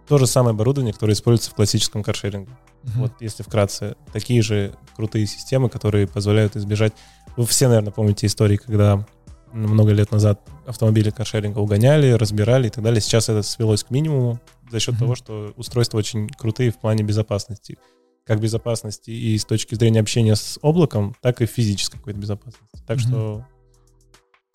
То 0.08 0.18
же 0.18 0.26
самое 0.26 0.52
оборудование, 0.52 0.94
которое 0.94 1.14
используется 1.14 1.52
в 1.52 1.56
классическом 1.56 2.02
каршеринге. 2.02 2.52
Мгм. 2.84 3.02
Вот 3.02 3.14
если 3.20 3.44
вкратце, 3.44 3.96
такие 4.12 4.42
же 4.42 4.76
крутые 4.96 5.28
системы, 5.28 5.70
которые 5.70 6.08
позволяют 6.08 6.56
избежать... 6.56 6.94
Вы 7.38 7.46
все, 7.46 7.68
наверное, 7.68 7.92
помните 7.92 8.26
истории, 8.26 8.58
когда 8.58 9.06
много 9.52 9.92
лет 9.92 10.12
назад 10.12 10.42
автомобили 10.66 11.10
каршеринга 11.10 11.60
угоняли, 11.60 12.12
разбирали 12.12 12.68
и 12.68 12.70
так 12.70 12.84
далее. 12.84 13.02
Сейчас 13.02 13.30
это 13.30 13.44
свелось 13.44 13.84
к 13.84 13.92
минимуму 13.92 14.40
за 14.72 14.80
счет 14.80 14.94
Мгм. 14.96 15.00
того, 15.00 15.16
что 15.16 15.54
устройства 15.58 15.98
очень 15.98 16.28
крутые 16.30 16.72
в 16.72 16.80
плане 16.80 17.04
безопасности. 17.04 17.78
Как 18.26 18.40
безопасности 18.40 19.10
и 19.12 19.38
с 19.38 19.46
точки 19.46 19.76
зрения 19.76 20.00
общения 20.02 20.36
с 20.36 20.60
облаком, 20.62 21.16
так 21.22 21.42
и 21.42 21.46
физической 21.46 21.98
какой-то 21.98 22.20
безопасности. 22.20 22.84
Так 22.86 22.98
Мгм. 22.98 23.08
что 23.08 23.46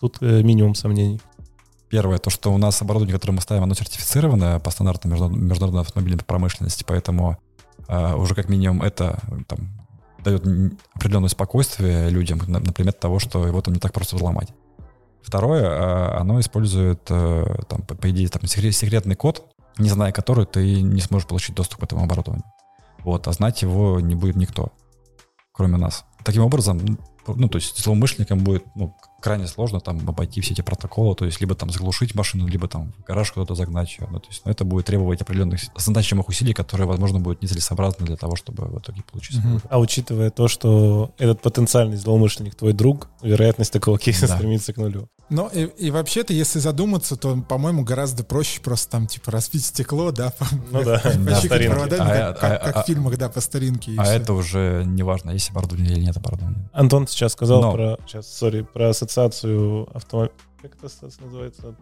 тут 0.01 0.19
э, 0.21 0.43
минимум 0.43 0.75
сомнений. 0.75 1.21
Первое, 1.89 2.19
то, 2.19 2.31
что 2.31 2.53
у 2.53 2.59
нас 2.59 2.81
оборудование, 2.83 3.15
которое 3.15 3.35
мы 3.35 3.41
ставим, 3.41 3.63
оно 3.65 3.75
сертифицировано 3.75 4.59
по 4.61 4.71
стандартам 4.71 5.13
международ- 5.13 5.37
международной 5.37 5.83
автомобильной 5.83 6.25
промышленности, 6.25 6.85
поэтому 6.87 7.37
а, 7.87 8.17
уже 8.17 8.35
как 8.35 8.49
минимум 8.49 8.83
это 8.83 9.21
там, 9.47 9.69
дает 10.25 10.43
определенное 10.95 11.29
спокойствие 11.29 12.09
людям, 12.09 12.39
на- 12.49 12.59
например, 12.59 12.95
того, 12.95 13.19
что 13.19 13.47
его 13.47 13.61
там 13.61 13.75
не 13.75 13.81
так 13.81 13.93
просто 13.93 14.17
взломать. 14.17 14.49
Второе, 15.23 15.65
а, 15.67 16.19
оно 16.21 16.41
использует, 16.41 17.03
э, 17.11 17.45
там, 17.69 17.83
по, 17.83 18.11
идее, 18.11 18.29
там, 18.29 18.43
секре- 18.45 18.73
секретный 18.73 19.15
код, 19.17 19.47
не 19.79 19.89
зная 19.89 20.13
который 20.13 20.47
ты 20.47 20.83
не 20.83 21.01
сможешь 21.01 21.29
получить 21.29 21.55
доступ 21.55 21.81
к 21.81 21.85
этому 21.85 22.05
оборудованию. 22.05 22.45
Вот, 23.03 23.29
а 23.29 23.33
знать 23.33 23.63
его 23.63 24.01
не 24.01 24.15
будет 24.15 24.37
никто, 24.37 24.73
кроме 25.53 25.77
нас. 25.77 26.05
Таким 26.25 26.43
образом, 26.43 26.99
ну, 27.27 27.49
то 27.49 27.57
есть 27.57 27.83
злоумышленникам 27.83 28.39
будет 28.39 28.65
ну, 28.75 28.97
крайне 29.25 29.47
сложно 29.47 29.81
там 29.81 30.07
обойти 30.07 30.41
все 30.43 30.53
эти 30.53 30.61
протоколы, 30.61 31.15
то 31.17 31.25
есть 31.25 31.41
либо 31.41 31.55
там 31.55 31.71
заглушить 31.71 32.15
машину, 32.15 32.47
либо 32.47 32.69
там 32.69 32.93
в 32.99 33.05
гараж 33.05 33.33
куда-то 33.33 33.55
загнать 33.55 33.91
ее. 33.99 34.07
Ну, 34.11 34.21
то 34.21 34.29
есть 34.29 34.43
ну, 34.45 34.51
это 34.51 34.65
будет 34.67 34.85
требовать 34.87 35.23
определенных 35.23 35.63
значимых 35.77 36.29
усилий, 36.29 36.53
которые, 36.53 36.87
возможно, 36.87 37.21
будут 37.21 37.41
нецелесообразны 37.43 38.05
для 38.05 38.17
того, 38.17 38.37
чтобы 38.37 38.67
в 38.67 38.79
итоге 38.79 39.03
получить 39.11 39.41
свой 39.41 39.61
А 39.71 39.79
учитывая 39.79 40.29
то, 40.31 40.47
что 40.47 41.13
этот 41.19 41.41
потенциальный 41.41 41.97
злоумышленник 41.97 42.55
твой 42.55 42.75
друг, 42.75 43.09
вероятность 43.23 43.73
такого 43.73 43.99
кейса 43.99 44.29
Да. 44.29 44.37
стремится 44.37 44.73
к 44.75 44.77
нулю. 44.77 45.09
Но 45.31 45.49
и, 45.49 45.63
и 45.79 45.91
вообще-то, 45.91 46.35
если 46.35 46.59
задуматься, 46.59 47.17
то, 47.17 47.35
по-моему, 47.49 47.83
гораздо 47.83 48.25
проще 48.25 48.61
просто 48.61 48.91
там, 48.91 49.07
типа, 49.07 49.31
разбить 49.31 49.65
стекло, 49.65 50.11
да, 50.13 50.35
Ну 50.71 50.85
да, 50.85 50.99
старинки. 50.99 51.69
проводами, 51.71 52.11
А, 52.11 52.33
как, 52.35 52.41
как- 52.41 52.53
а, 52.53 52.65
как 52.67 52.77
а, 52.77 52.83
в 52.83 52.87
фильмах, 52.87 53.17
да, 53.17 53.31
по 53.31 53.41
старинке. 53.41 53.93
А 53.97 54.05
всё. 54.05 54.13
это 54.13 54.35
уже 54.35 54.83
не 54.87 55.03
важно, 55.03 55.31
есть 55.31 55.49
оборудование 55.51 55.93
или 55.95 56.05
нет 56.05 56.17
оборудования. 56.19 56.69
Антон 56.75 57.09
сейчас 57.09 57.33
сказал 57.33 57.63
Но. 57.63 57.73
про, 57.73 57.99
сейчас, 58.07 58.31
сори, 58.31 58.67
про 58.71 58.93
ассоциацию 59.15 59.89
автомобилей. 59.95 60.35
Как 60.61 60.75
эта 60.75 60.87
ассоциация 60.87 61.25
называется? 61.25 61.75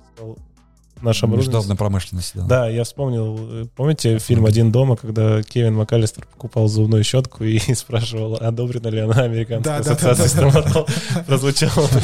Наша. 1.00 1.26
Международная 1.26 1.76
промышленность, 1.76 2.32
да. 2.34 2.44
Да, 2.46 2.68
я 2.68 2.84
вспомнил, 2.84 3.36
э, 3.40 3.66
помните 3.74 4.18
фильм 4.18 4.44
«Один 4.46 4.70
дома», 4.70 4.96
когда 4.96 5.42
Кевин 5.42 5.74
МакАлистер 5.74 6.26
покупал 6.26 6.68
зубную 6.68 7.02
щетку 7.02 7.42
и 7.42 7.58
спрашивал, 7.74 8.36
одобрена 8.36 8.88
ли 8.88 9.00
она 9.00 9.22
американской 9.22 9.72
Да, 9.72 9.78
да, 9.78 9.84
да, 9.84 9.92
ассоциацией 9.92 10.28
да, 10.28 10.50
стоматологов. 10.50 11.26
Прозвучало. 11.26 11.88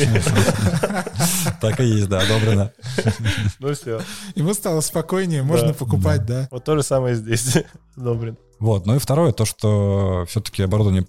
Так 1.60 1.80
и 1.80 1.84
есть, 1.84 2.08
да, 2.08 2.20
одобрено. 2.20 2.72
Ну 3.58 3.74
все. 3.74 4.00
Ему 4.36 4.54
стало 4.54 4.80
спокойнее, 4.80 5.42
можно 5.42 5.74
покупать, 5.74 6.24
да. 6.24 6.48
Вот 6.50 6.64
то 6.64 6.76
же 6.76 6.82
самое 6.82 7.16
здесь. 7.16 7.56
Одобрен. 7.96 8.36
Вот, 8.60 8.86
ну 8.86 8.94
и 8.96 8.98
второе, 8.98 9.32
то, 9.32 9.44
что 9.44 10.24
все-таки 10.28 10.62
оборудование 10.62 11.06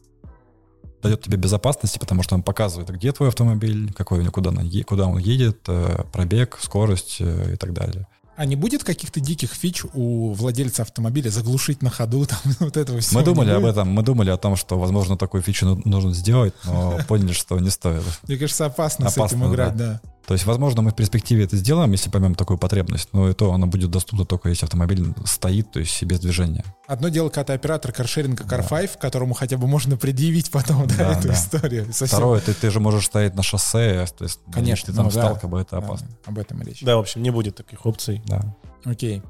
дает 1.02 1.22
тебе 1.22 1.38
безопасности, 1.38 2.00
потому 2.00 2.24
что 2.24 2.36
он 2.36 2.43
показывает, 2.43 2.89
где 2.89 3.12
твой 3.12 3.30
автомобиль, 3.30 3.93
какой, 3.93 4.20
у 4.20 4.22
него- 4.22 4.32
куда, 4.32 4.50
он 4.50 4.70
куда 4.86 5.06
он 5.08 5.18
едет, 5.18 5.60
э, 5.68 6.04
пробег, 6.12 6.58
скорость 6.62 7.18
э, 7.20 7.54
и 7.54 7.56
так 7.58 7.74
далее. 7.74 8.08
А 8.36 8.45
не 8.45 8.56
будет 8.56 8.86
каких-то 8.86 9.20
диких 9.20 9.52
фич 9.52 9.84
у 9.93 10.32
владельца 10.32 10.84
автомобиля 10.84 11.30
заглушить 11.30 11.82
на 11.82 11.89
ходу 11.89 12.26
там 12.30 12.39
вот 12.60 12.78
этого 12.78 13.02
всего? 13.02 13.20
Мы 13.20 13.26
думали 13.26 13.52
об 13.52 13.66
этом, 13.66 13.89
мы 13.89 14.02
думали 14.02 14.30
о 14.30 14.38
том, 14.38 14.56
что, 14.56 14.80
возможно, 14.80 15.18
такую 15.18 15.43
фичу 15.43 15.66
ну- 15.66 15.82
нужно 15.84 16.14
сделать, 16.14 16.54
но 16.64 17.00
поняли, 17.08 17.34
что 17.34 17.60
не 17.60 17.70
стоит. 17.70 18.04
Мне 18.28 18.38
кажется, 18.38 18.66
опасно, 18.66 19.10
с 19.10 19.18
Опасно, 19.18 19.36
этим 19.36 19.52
играть, 19.52 19.76
да. 19.76 20.02
То 20.30 20.34
есть, 20.34 20.46
возможно, 20.46 20.84
мы 20.84 20.92
в 20.92 20.96
перспективе 20.96 21.46
это 21.46 21.58
сделаем, 21.58 21.92
если 21.92 22.12
поймем 22.12 22.36
такую 22.36 22.60
потребность, 22.60 23.10
но 23.14 23.28
и 23.30 23.34
то 23.34 23.52
она 23.52 23.66
будет 23.66 23.90
доступна 23.90 24.26
только 24.26 24.50
если 24.50 24.66
автомобиль 24.66 25.12
стоит, 25.26 25.72
то 25.72 25.80
есть 25.80 26.04
без 26.04 26.20
движения. 26.20 26.64
Одно 26.88 27.10
дело, 27.10 27.30
когда 27.30 27.46
ты 27.46 27.54
оператор 27.54 27.92
каршеринга 27.92 28.44
Car5, 28.44 29.00
которому 29.00 29.34
хотя 29.34 29.58
бы 29.58 29.66
можно 29.66 29.98
предъявить 29.98 30.52
потом 30.52 30.86
да, 30.86 30.96
Да, 30.98 31.18
эту 31.18 31.30
да. 31.30 31.34
историю. 31.34 31.86
Совсем- 31.86 32.10
Второе, 32.20 32.42
ты, 32.42 32.54
ты 32.54 32.70
же 32.70 32.80
можешь 32.80 33.06
стоять 33.08 33.34
на 33.34 33.42
шоссе, 33.42 34.06
то 34.16 34.24
есть, 34.24 34.40
Конечно, 34.54 34.70
если 34.70 34.86
ты 34.92 34.94
там 34.98 35.06
ну 35.06 35.12
да. 35.12 35.20
встал, 35.20 35.40
как 35.40 35.50
бы 35.50 35.60
это 35.62 35.72
Да, 35.72 35.78
опасно. 35.88 36.08
об 36.28 36.38
этом 36.38 36.62
и 36.62 36.66
речь. 36.66 36.84
Да, 36.84 36.98
в 36.98 37.00
общем, 37.00 37.24
не 37.24 37.32
будет 37.32 37.56
таких 37.56 37.84
опций. 37.88 38.22
Да. 38.28 38.56
Окей, 38.86 39.24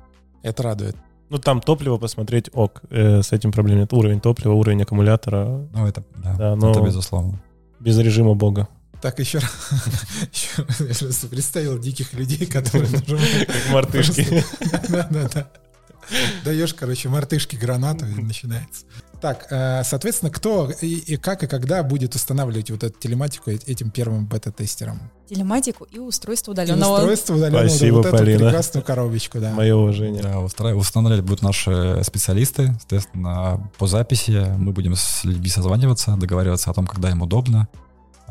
это 0.44 0.64
радует. 0.64 0.98
Ну, 1.30 1.38
там 1.38 1.62
топливо 1.62 1.98
посмотреть, 1.98 2.50
ок, 2.52 2.82
э, 2.90 3.22
с 3.22 3.32
этим 3.32 3.54
проблем 3.54 3.78
нет. 3.80 3.94
Уровень 3.94 4.20
топлива, 4.20 4.52
уровень 4.52 4.82
аккумулятора 4.82 5.66
Ну, 5.74 5.88
это, 5.88 6.04
да, 6.18 6.36
Да, 6.36 6.56
но- 6.58 6.72
это 6.72 6.82
безусловно. 6.82 7.42
без 7.80 7.98
режима 8.00 8.34
бога. 8.36 8.68
Так, 9.02 9.20
еще 9.20 9.40
раз. 9.40 9.52
еще 10.34 10.64
раз 10.68 10.80
я 10.82 10.96
просто 11.08 11.28
представил 11.28 11.80
диких 11.80 12.14
людей, 12.14 12.46
которые 12.46 12.90
нажимают. 12.90 13.48
Как 13.48 13.70
мартышки. 13.72 14.44
Да-да-да. 14.90 15.48
Даешь, 16.44 16.74
короче, 16.74 17.08
мартышке 17.10 17.56
гранату 17.58 18.06
и 18.06 18.22
начинается. 18.22 18.86
Так, 19.22 19.48
э, 19.52 19.84
соответственно, 19.84 20.32
кто 20.32 20.72
и, 20.82 20.88
и 20.96 21.18
как 21.18 21.44
и 21.44 21.48
когда 21.48 21.84
будет 21.84 22.16
устанавливать 22.16 22.72
вот 22.72 22.84
эту 22.86 22.98
телематику 22.98 23.52
э- 23.52 23.60
этим 23.68 23.92
первым 23.92 24.26
бета-тестером? 24.26 25.12
Телематику 25.30 25.84
и 25.84 26.00
устройство 26.00 26.52
И 26.52 26.54
удаленного. 26.54 26.96
устройство 27.00 27.36
удаленного, 27.36 27.68
Спасибо, 27.68 27.96
вот 27.98 28.06
эту 28.06 28.18
Полина. 28.18 28.40
прекрасную 28.40 28.84
коробочку, 28.84 29.40
да. 29.40 29.52
Мое 29.52 29.76
уважение. 29.76 30.24
Да, 30.24 30.36
устра- 30.36 30.74
устанавливать 30.74 31.24
будут 31.26 31.42
наши 31.42 32.02
специалисты. 32.06 32.74
Соответственно, 32.80 33.70
по 33.78 33.88
записи 33.88 34.46
мы 34.58 34.72
будем 34.72 34.96
с 34.96 35.26
людьми 35.26 35.50
созваниваться, 35.50 36.16
договариваться 36.16 36.72
о 36.72 36.74
том, 36.74 36.88
когда 36.88 37.10
им 37.12 37.22
удобно. 37.22 37.68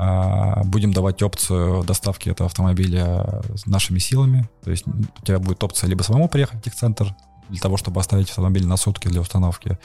А, 0.01 0.62
Будем 0.62 0.92
давать 0.92 1.22
опцию 1.22 1.82
доставки 1.82 2.28
этого 2.28 2.46
автомобиля 2.46 3.42
нашими 3.66 3.99
силами. 3.99 4.49
То 4.62 4.70
есть 4.70 4.84
у 4.86 5.26
тебя 5.26 5.40
будет 5.40 5.62
опция 5.64 5.88
либо 5.88 6.03
самому 6.03 6.28
приехать 6.28 6.61
в 6.61 6.62
техцентр 6.62 7.16
для 7.49 7.59
того, 7.59 7.76
чтобы 7.76 8.01
оставить 8.01 8.30
автомобиль 8.30 8.64
на 8.64 8.76
сутки 8.76 9.09
для 9.09 9.20
установки, 9.20 9.76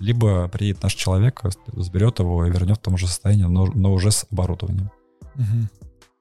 либо 0.00 0.48
приедет 0.48 0.82
наш 0.82 0.94
человек, 0.94 1.42
заберет 1.68 2.18
его 2.18 2.46
и 2.46 2.50
вернет 2.50 2.78
в 2.78 2.80
том 2.80 2.96
же 2.96 3.06
состоянии, 3.06 3.44
но, 3.44 3.66
но 3.66 3.92
уже 3.92 4.10
с 4.10 4.26
оборудованием. 4.30 4.90
Мгм. 5.36 5.68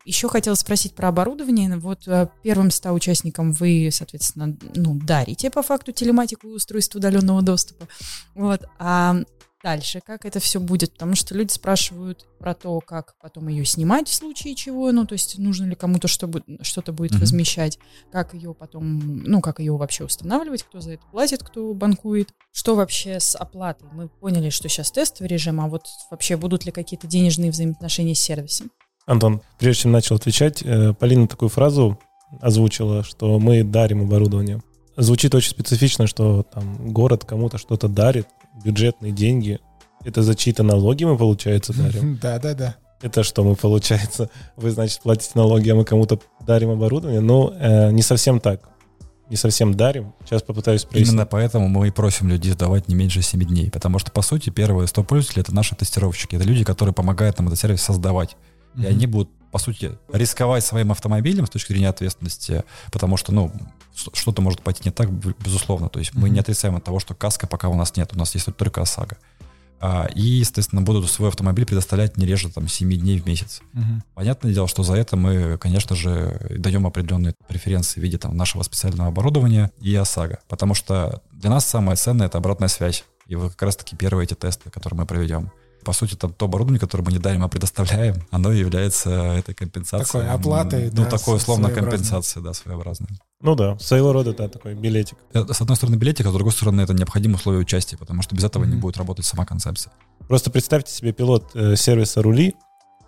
Еще 0.05 0.29
хотела 0.29 0.55
спросить 0.55 0.93
про 0.93 1.07
оборудование. 1.07 1.75
Вот 1.77 2.07
э, 2.07 2.27
первым 2.43 2.69
100 2.69 2.91
участникам 2.91 3.51
вы, 3.51 3.89
соответственно, 3.91 4.55
ну, 4.75 4.93
дарите 4.95 5.49
по 5.49 5.63
факту 5.63 5.91
телематику 5.91 6.47
и 6.47 6.53
устройство 6.53 6.99
удаленного 6.99 7.41
доступа. 7.41 7.87
Вот. 8.35 8.63
А 8.77 9.15
дальше 9.63 10.01
как 10.05 10.25
это 10.25 10.39
все 10.39 10.59
будет? 10.59 10.93
Потому 10.93 11.15
что 11.15 11.35
люди 11.35 11.51
спрашивают 11.51 12.25
про 12.39 12.53
то, 12.53 12.79
как 12.81 13.15
потом 13.21 13.47
ее 13.47 13.65
снимать 13.65 14.07
в 14.07 14.13
случае 14.13 14.55
чего. 14.55 14.91
Ну, 14.91 15.05
то 15.05 15.13
есть 15.13 15.37
нужно 15.37 15.65
ли 15.65 15.75
кому-то 15.75 16.07
чтобы- 16.07 16.43
что-то 16.61 16.93
будет 16.93 17.11
Мгм. 17.11 17.19
возмещать, 17.21 17.77
как 18.11 18.33
ее 18.33 18.53
потом, 18.53 19.23
ну, 19.23 19.41
как 19.41 19.59
ее 19.59 19.75
вообще 19.75 20.05
устанавливать, 20.05 20.63
кто 20.63 20.79
за 20.79 20.93
это 20.93 21.03
платит, 21.11 21.43
кто 21.43 21.73
банкует. 21.73 22.29
Что 22.51 22.75
вообще 22.75 23.19
с 23.19 23.35
оплатой? 23.35 23.87
Мы 23.91 24.07
поняли, 24.09 24.49
что 24.49 24.69
сейчас 24.69 24.91
тестовый 24.91 25.29
режим, 25.29 25.59
а 25.61 25.67
вот 25.67 25.87
вообще 26.09 26.37
будут 26.37 26.65
ли 26.65 26.71
какие-то 26.71 27.07
денежные 27.07 27.51
взаимоотношения 27.51 28.15
с 28.15 28.19
сервисом? 28.19 28.71
Антон, 29.05 29.41
прежде 29.57 29.83
чем 29.83 29.91
начал 29.91 30.15
отвечать, 30.15 30.61
э, 30.63 30.93
Полина 30.93 31.27
такую 31.27 31.49
фразу 31.49 31.99
озвучила, 32.41 33.03
что 33.03 33.39
мы 33.39 33.63
дарим 33.63 34.03
оборудование. 34.03 34.61
Звучит 34.97 35.33
очень 35.33 35.51
специфично, 35.51 36.05
что 36.07 36.43
там 36.43 36.91
город 36.93 37.23
кому-то 37.25 37.57
что-то 37.57 37.87
дарит, 37.87 38.27
бюджетные 38.63 39.11
деньги. 39.11 39.59
Это 40.03 40.23
за 40.23 40.35
чьи-то 40.35 40.63
налоги 40.63 41.03
мы, 41.03 41.17
получается, 41.17 41.73
дарим. 41.73 42.17
Да-да-да. 42.21 42.77
Это 43.01 43.23
что 43.23 43.43
мы, 43.43 43.55
получается? 43.55 44.29
Вы, 44.57 44.71
значит, 44.71 45.01
платите 45.01 45.31
налоги, 45.35 45.69
а 45.69 45.75
мы 45.75 45.85
кому-то 45.85 46.19
дарим 46.45 46.71
оборудование? 46.71 47.21
Ну, 47.21 47.53
э, 47.57 47.91
не 47.91 48.01
совсем 48.01 48.39
так. 48.39 48.69
Не 49.29 49.35
совсем 49.35 49.73
дарим. 49.73 50.13
Сейчас 50.25 50.41
попытаюсь 50.41 50.83
прояснить. 50.83 51.13
Именно 51.13 51.25
поэтому 51.25 51.67
мы 51.67 51.87
и 51.87 51.91
просим 51.91 52.27
людей 52.27 52.51
сдавать 52.51 52.87
не 52.87 52.95
меньше 52.95 53.21
7 53.21 53.41
дней. 53.43 53.69
Потому 53.69 53.99
что, 53.99 54.11
по 54.11 54.21
сути, 54.21 54.49
первые 54.49 54.87
100 54.87 55.03
пользователей— 55.03 55.41
это 55.43 55.53
наши 55.53 55.75
тестировщики. 55.75 56.35
Это 56.35 56.45
люди, 56.45 56.63
которые 56.63 56.93
помогают 56.93 57.37
нам 57.37 57.47
этот 57.47 57.59
сервис 57.59 57.81
создавать. 57.81 58.35
И 58.75 58.85
они 58.85 59.07
будут, 59.07 59.29
по 59.51 59.59
сути, 59.59 59.97
рисковать 60.13 60.63
своим 60.63 60.91
автомобилем 60.91 61.45
с 61.45 61.49
точки 61.49 61.73
зрения 61.73 61.89
ответственности, 61.89 62.63
потому 62.91 63.17
что, 63.17 63.31
ну, 63.33 63.51
что-то 63.93 64.41
может 64.41 64.61
пойти 64.61 64.83
не 64.85 64.91
так, 64.91 65.11
безусловно. 65.11 65.89
То 65.89 65.99
есть 65.99 66.13
мы 66.13 66.27
Мгм. 66.27 66.33
не 66.33 66.39
отрицаем 66.39 66.75
от 66.75 66.83
того, 66.83 66.99
что 66.99 67.13
каска 67.15 67.47
пока 67.47 67.67
у 67.67 67.75
нас 67.75 67.97
нет, 67.97 68.11
у 68.13 68.17
нас 68.17 68.33
есть 68.35 68.47
только 68.55 68.81
ОСАГО. 68.81 69.17
А, 69.81 70.09
и, 70.13 70.21
естественно, 70.21 70.81
будут 70.81 71.09
свой 71.09 71.29
автомобиль 71.29 71.65
предоставлять 71.65 72.17
не 72.17 72.25
реже 72.25 72.49
там 72.49 72.67
7 72.67 72.93
дней 72.97 73.19
в 73.19 73.25
месяц. 73.25 73.61
Мгм. 73.71 74.03
Понятное 74.13 74.53
дело, 74.53 74.67
что 74.67 74.83
за 74.83 74.95
это 74.95 75.15
мы, 75.15 75.57
конечно 75.57 75.95
же, 75.95 76.37
даем 76.57 76.85
определенные 76.85 77.33
преференции 77.47 77.99
в 77.99 78.03
виде 78.03 78.17
там, 78.17 78.35
нашего 78.35 78.63
специального 78.63 79.07
оборудования 79.07 79.71
и 79.79 79.95
ОСАГО. 79.95 80.39
Потому 80.49 80.73
что 80.73 81.21
для 81.31 81.49
нас 81.49 81.65
самое 81.65 81.95
ценное— 81.95 82.25
это 82.27 82.37
обратная 82.37 82.67
связь. 82.67 83.05
И 83.27 83.35
вот 83.35 83.51
как 83.51 83.61
раз-таки 83.63 83.95
первые 83.95 84.25
эти 84.25 84.33
тесты, 84.33 84.69
которые 84.69 84.99
мы 84.99 85.05
проведем. 85.05 85.51
По 85.83 85.93
сути, 85.93 86.15
там 86.15 86.33
то 86.33 86.45
оборудование, 86.45 86.79
которое 86.79 87.03
мы 87.03 87.11
не 87.11 87.19
дарим, 87.19 87.43
а 87.43 87.47
предоставляем, 87.47 88.15
оно 88.31 88.51
является 88.51 89.09
этой 89.09 89.55
компенсацией. 89.55 90.05
Такой 90.23 90.27
оплатой, 90.27 90.91
Ну, 90.91 91.03
да, 91.03 91.09
такой 91.09 91.37
условно 91.37 91.69
компенсация, 91.71 92.41
да, 92.43 92.53
своеобразная. 92.53 93.09
Ну 93.41 93.55
да, 93.55 93.79
своего 93.79 94.11
рода, 94.11 94.33
да, 94.33 94.49
такой 94.49 94.75
билетик. 94.75 95.17
Это, 95.31 95.53
С 95.53 95.61
одной 95.61 95.77
стороны, 95.77 95.95
билетик, 95.95 96.25
а 96.25 96.29
с 96.29 96.33
другой 96.33 96.51
стороны, 96.51 96.81
это 96.81 96.93
необходимое 96.93 97.37
условие 97.37 97.61
участия, 97.61 97.97
потому 97.97 98.21
что 98.21 98.35
без 98.35 98.43
этого 98.43 98.65
не 98.65 98.73
Мгм. 98.73 98.81
будет 98.81 98.97
работать 98.97 99.25
сама 99.25 99.45
концепция. 99.45 99.93
Просто 100.27 100.51
представьте 100.51 100.93
себе 100.93 101.13
пилот 101.13 101.51
э, 101.55 101.75
сервиса 101.75 102.21
рули, 102.21 102.55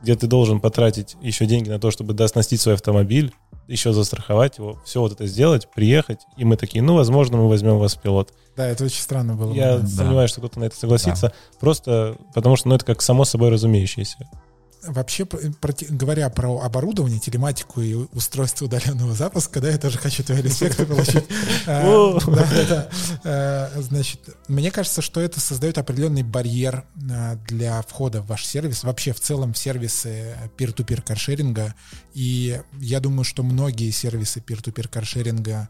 где 0.02 0.16
ты 0.16 0.28
должен 0.28 0.60
потратить 0.62 1.16
еще 1.22 1.46
деньги 1.46 1.70
на 1.70 1.80
то, 1.80 1.92
чтобы 1.92 2.14
дооснастить 2.14 2.62
свой 2.62 2.76
автомобиль, 2.76 3.34
еще 3.72 3.94
застраховать 3.94 4.58
его, 4.58 4.80
все 4.86 5.02
вот 5.02 5.14
это 5.14 5.26
сделать, 5.26 5.68
приехать, 5.74 6.22
и 6.38 6.46
мы 6.46 6.58
такие, 6.58 6.82
ну, 6.82 6.96
возможно, 6.96 7.38
мы 7.38 7.48
возьмем 7.48 7.78
вас 7.78 7.96
в 7.96 8.02
пилот. 8.02 8.34
Да, 8.56 8.68
это 8.68 8.84
очень 8.86 9.02
странно 9.02 9.36
было. 9.36 9.52
бы, 9.52 9.56
Я 9.56 9.78
да. 9.78 9.88
сомневаюсь, 9.88 10.30
что 10.30 10.42
кто-то 10.42 10.60
на 10.60 10.66
это 10.66 10.76
согласится, 10.76 11.34
просто 11.60 12.18
потому 12.34 12.56
что, 12.56 12.70
ну, 12.70 12.76
это 12.76 12.86
как 12.86 13.02
само 13.02 13.26
собой 13.26 13.50
разумеющееся. 13.50 14.30
Вообще, 14.84 15.28
говоря 15.90 16.30
про 16.30 16.62
оборудование, 16.62 17.20
телематику 17.20 17.82
и 17.82 17.94
устройство 17.94 18.66
удаленного 18.66 19.14
запуска, 19.14 19.62
да, 19.62 19.70
я 19.70 19.78
тоже 19.78 19.98
хочу 19.98 20.24
твои 20.24 20.42
респекты 20.42 20.86
получить. 20.86 21.26
А. 21.68 21.84
А, 23.24 23.72
Значит, 23.82 24.22
мне 24.48 24.72
кажется, 24.72 25.02
что 25.02 25.22
это 25.22 25.40
создает 25.40 25.78
определенный 25.78 26.24
барьер 26.24 26.86
а, 27.12 27.36
для 27.48 27.82
входа 27.84 28.22
в 28.22 28.28
ваш 28.28 28.46
сервис, 28.46 28.84
вообще 28.84 29.14
в 29.14 29.20
целом 29.20 29.54
в 29.54 29.58
сервисы 29.58 30.36
peer-to-peer 30.58 31.02
каршеринга. 31.02 31.76
И 32.14 32.60
я 32.80 33.00
думаю, 33.00 33.24
что 33.24 33.44
многие 33.44 33.92
сервисы 33.92 34.40
peer-to-peer 34.40 34.88
каршеринга 34.88 35.70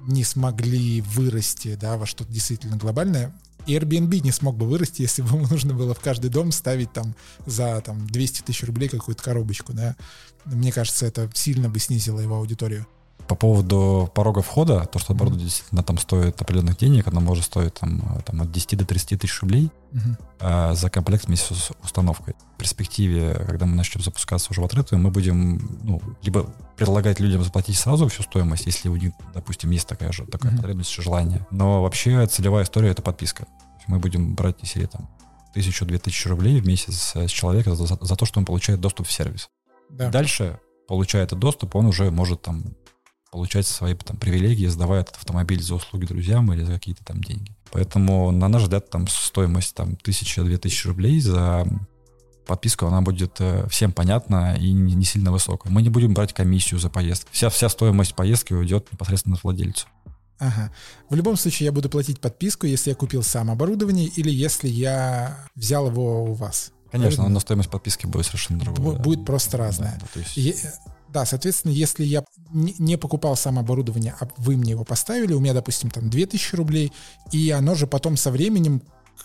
не 0.00 0.24
смогли 0.24 1.00
вырасти 1.02 1.74
да, 1.74 1.96
во 1.96 2.06
что-то 2.06 2.32
действительно 2.32 2.76
глобальное. 2.76 3.32
И 3.68 3.76
Airbnb 3.76 4.20
не 4.20 4.32
смог 4.32 4.56
бы 4.56 4.66
вырасти, 4.66 5.02
если 5.02 5.20
бы 5.20 5.28
ему 5.28 5.46
нужно 5.50 5.74
было 5.74 5.94
в 5.94 6.00
каждый 6.00 6.30
дом 6.30 6.52
ставить 6.52 6.90
там 6.92 7.14
за 7.44 7.80
там, 7.82 8.06
200 8.06 8.42
тысяч 8.42 8.64
рублей 8.64 8.88
какую-то 8.88 9.22
коробочку. 9.22 9.74
Да? 9.74 9.94
Мне 10.46 10.72
кажется, 10.72 11.04
это 11.04 11.30
сильно 11.34 11.68
бы 11.68 11.78
снизило 11.78 12.18
его 12.18 12.36
аудиторию. 12.36 12.86
По 13.26 13.34
поводу 13.34 14.10
порога 14.14 14.40
входа, 14.40 14.86
то, 14.86 14.98
что 14.98 15.12
оборудование 15.12 15.46
действительно 15.48 15.82
там 15.82 15.98
стоит 15.98 16.40
определенных 16.40 16.78
денег, 16.78 17.06
оно 17.08 17.20
может 17.20 17.44
стоить 17.44 17.74
там, 17.74 18.00
э, 18.16 18.22
там 18.22 18.40
от 18.40 18.50
10 18.50 18.78
до 18.78 18.86
30 18.86 19.20
тысяч 19.20 19.40
рублей 19.42 19.70
Мгм. 19.92 20.16
а, 20.40 20.74
за 20.74 20.88
комплект 20.88 21.26
вместе 21.26 21.54
с 21.54 21.70
установкой. 21.82 22.34
В 22.54 22.58
перспективе, 22.58 23.34
когда 23.46 23.66
мы 23.66 23.74
начнем 23.76 24.02
запускаться 24.02 24.48
уже 24.50 24.60
в 24.62 24.64
открытую, 24.64 25.00
мы 25.00 25.10
будем 25.10 25.78
ну, 25.82 26.00
либо 26.22 26.46
предлагать 26.76 27.20
людям 27.20 27.42
заплатить 27.42 27.76
сразу 27.76 28.08
всю 28.08 28.22
стоимость, 28.22 28.64
если 28.66 28.88
у 28.88 28.96
них, 28.96 29.12
допустим, 29.34 29.70
есть 29.72 29.86
такая 29.88 30.10
же 30.12 30.24
такая 30.24 30.52
Мгм. 30.52 30.60
потребность 30.62 30.98
и 30.98 31.02
желание. 31.02 31.46
Но 31.50 31.82
вообще 31.82 32.26
целевая 32.26 32.64
история— 32.64 32.88
это 32.90 33.02
подписка. 33.02 33.46
Мы 33.88 33.98
будем 33.98 34.34
брать 34.34 34.56
серии 34.62 34.86
там 34.86 35.08
тысячу-две 35.54 35.98
тысячи 35.98 36.28
рублей 36.28 36.60
в 36.60 36.66
месяц 36.66 37.12
э, 37.14 37.26
с 37.26 37.30
человека 37.30 37.74
за, 37.74 37.86
за 37.86 38.16
то, 38.16 38.24
что 38.24 38.38
он 38.38 38.44
получает 38.46 38.80
доступ 38.80 39.06
в 39.06 39.12
сервис. 39.12 39.48
Да. 39.90 40.08
Дальше, 40.10 40.60
получая 40.86 41.24
этот 41.24 41.38
доступ, 41.38 41.74
он 41.76 41.86
уже 41.86 42.10
может 42.10 42.42
там 42.42 42.64
получать 43.30 43.66
свои 43.66 43.94
там, 43.94 44.16
привилегии, 44.16 44.66
сдавая 44.66 45.02
этот 45.02 45.16
автомобиль 45.16 45.62
за 45.62 45.74
услуги 45.74 46.06
друзьям 46.06 46.52
или 46.52 46.64
за 46.64 46.72
какие-то 46.72 47.04
там 47.04 47.22
деньги. 47.22 47.54
Поэтому, 47.70 48.30
на 48.30 48.48
наш 48.48 48.62
взгляд, 48.62 48.88
там 48.90 49.06
стоимость 49.06 49.74
там 49.74 49.96
тысяча-две 49.96 50.56
тысячи 50.58 50.86
рублей 50.86 51.20
за 51.20 51.66
подписку, 52.46 52.86
она 52.86 53.02
будет 53.02 53.36
э, 53.40 53.68
всем 53.68 53.92
понятна 53.92 54.56
и 54.58 54.72
не, 54.72 55.04
сильно 55.04 55.30
высокая. 55.30 55.70
Мы 55.70 55.82
не 55.82 55.90
будем 55.90 56.14
брать 56.14 56.32
комиссию 56.32 56.80
за 56.80 56.88
поездку. 56.88 57.28
Вся, 57.30 57.50
вся 57.50 57.68
стоимость 57.68 58.14
поездки 58.14 58.54
уйдет 58.54 58.90
непосредственно 58.90 59.36
владельцу. 59.42 59.86
Ага. 60.38 60.72
В 61.10 61.14
любом 61.14 61.36
случае 61.36 61.66
я 61.66 61.72
буду 61.72 61.90
платить 61.90 62.20
подписку, 62.20 62.66
если 62.66 62.90
я 62.90 62.96
купил 62.96 63.22
сам 63.22 63.50
оборудование 63.50 64.06
или 64.06 64.30
если 64.30 64.68
я 64.68 65.46
взял 65.54 65.88
его 65.88 66.24
у 66.24 66.32
вас. 66.32 66.72
Конечно, 66.90 67.16
Правильно? 67.16 67.34
но 67.34 67.40
стоимость 67.40 67.70
подписки 67.70 68.06
будет 68.06 68.24
совершенно 68.24 68.60
другая. 68.60 68.86
Бу- 68.86 68.98
будет 68.98 69.26
просто 69.26 69.58
разная. 69.58 69.98
Да, 70.00 70.06
то 70.14 70.20
есть 70.20 70.66
Да, 71.12 71.24
соответственно, 71.24 71.72
если 71.72 72.04
я 72.04 72.22
не 72.52 72.96
покупал 72.96 73.34
сам 73.36 73.58
оборудование, 73.58 74.14
а 74.20 74.28
вы 74.36 74.56
мне 74.56 74.72
его 74.72 74.84
поставили, 74.84 75.32
у 75.32 75.40
меня, 75.40 75.54
допустим, 75.54 75.90
там 75.90 76.10
2000 76.10 76.54
рублей, 76.54 76.92
и 77.32 77.50
оно 77.50 77.74
же 77.74 77.86
потом 77.86 78.16
со 78.16 78.30
временем, 78.30 78.82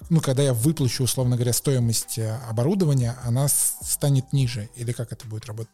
ну, 0.09 0.21
когда 0.21 0.43
я 0.43 0.53
выплачу, 0.53 1.03
условно 1.03 1.35
говоря, 1.35 1.53
стоимость 1.53 2.17
э, 2.17 2.37
оборудования, 2.49 3.15
она 3.23 3.47
станет 3.47 4.33
ниже. 4.33 4.69
Или 4.75 4.91
как 4.91 5.11
это 5.11 5.27
будет 5.27 5.45
работать? 5.45 5.71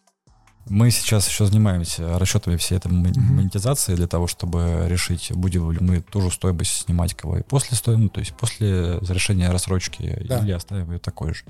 Мы 0.68 0.92
сейчас 0.92 1.28
еще 1.28 1.46
занимаемся 1.46 2.20
расчетами 2.20 2.58
всей 2.58 2.78
этой 2.78 2.92
монетизации 2.92 3.96
для 3.96 4.08
того, 4.08 4.28
чтобы 4.28 4.86
решить, 4.88 5.32
будем 5.34 5.72
ли 5.72 5.80
мы 5.80 6.02
ту 6.02 6.22
же 6.22 6.30
стоимость 6.32 6.86
снимать 6.86 7.16
кого 7.16 7.38
и 7.40 7.44
после 7.44 7.76
стоимости, 7.78 8.04
ну, 8.04 8.10
то 8.10 8.20
есть 8.20 8.34
после 8.34 9.00
завершения 9.02 9.50
рассрочки 9.50 10.22
Да. 10.28 10.40
или 10.40 10.52
оставим 10.52 10.92
ее 10.92 11.00
такой 11.00 11.34
же. 11.34 11.44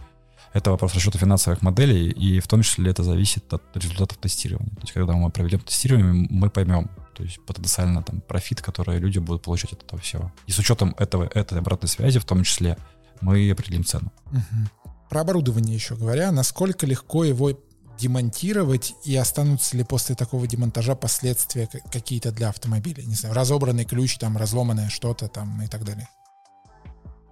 Это 0.54 0.72
вопрос 0.72 0.95
расчета 0.95 1.20
финансовых 1.20 1.62
моделей, 1.62 2.10
и 2.10 2.39
в 2.39 2.47
том 2.47 2.64
числе 2.64 2.91
это 2.91 3.04
зависит 3.04 3.54
от 3.54 3.64
результатов 3.76 4.18
тестирования. 4.18 4.74
То 4.76 4.82
есть 4.82 4.93
когда 4.93 5.14
мы 5.14 5.30
проведем 5.30 5.60
тестирование, 5.60 6.28
мы 6.30 6.50
поймем, 6.50 6.89
то 7.14 7.24
есть 7.24 7.39
потенциально 7.45 8.02
там 8.02 8.22
профит, 8.22 8.62
который 8.62 9.00
люди 9.00 9.20
будут 9.20 9.43
получать 9.43 9.74
от 9.74 9.84
этого 9.84 10.02
всего. 10.02 10.32
И 10.47 10.52
с 10.52 10.60
учетом 10.60 10.95
этого, 10.97 11.30
этой 11.34 11.60
обратной 11.60 11.89
связи 11.89 12.20
в 12.20 12.26
том 12.26 12.43
числе 12.43 12.78
мы 13.22 13.50
определим 13.52 13.84
цену. 13.84 14.12
Мгм. 14.32 14.70
Про 15.10 15.22
оборудование 15.22 15.76
еще 15.76 15.95
говоря, 15.95 16.32
насколько 16.32 16.86
легко 16.86 17.24
его 17.24 17.52
демонтировать 18.00 18.93
и 19.04 19.16
останутся 19.16 19.76
ли 19.76 19.84
после 19.84 20.16
такого 20.16 20.47
демонтажа 20.47 20.95
последствия 20.95 21.68
какие-то 21.91 22.32
для 22.32 22.50
автомобиля? 22.50 23.04
Не 23.04 23.16
знаю, 23.16 23.36
разобранный 23.36 23.86
ключ, 23.86 24.18
там, 24.18 24.38
разломанное 24.38 24.89
что-то 24.89 25.28
там 25.28 25.62
и 25.62 25.68
так 25.68 25.84
далее. 25.84 26.08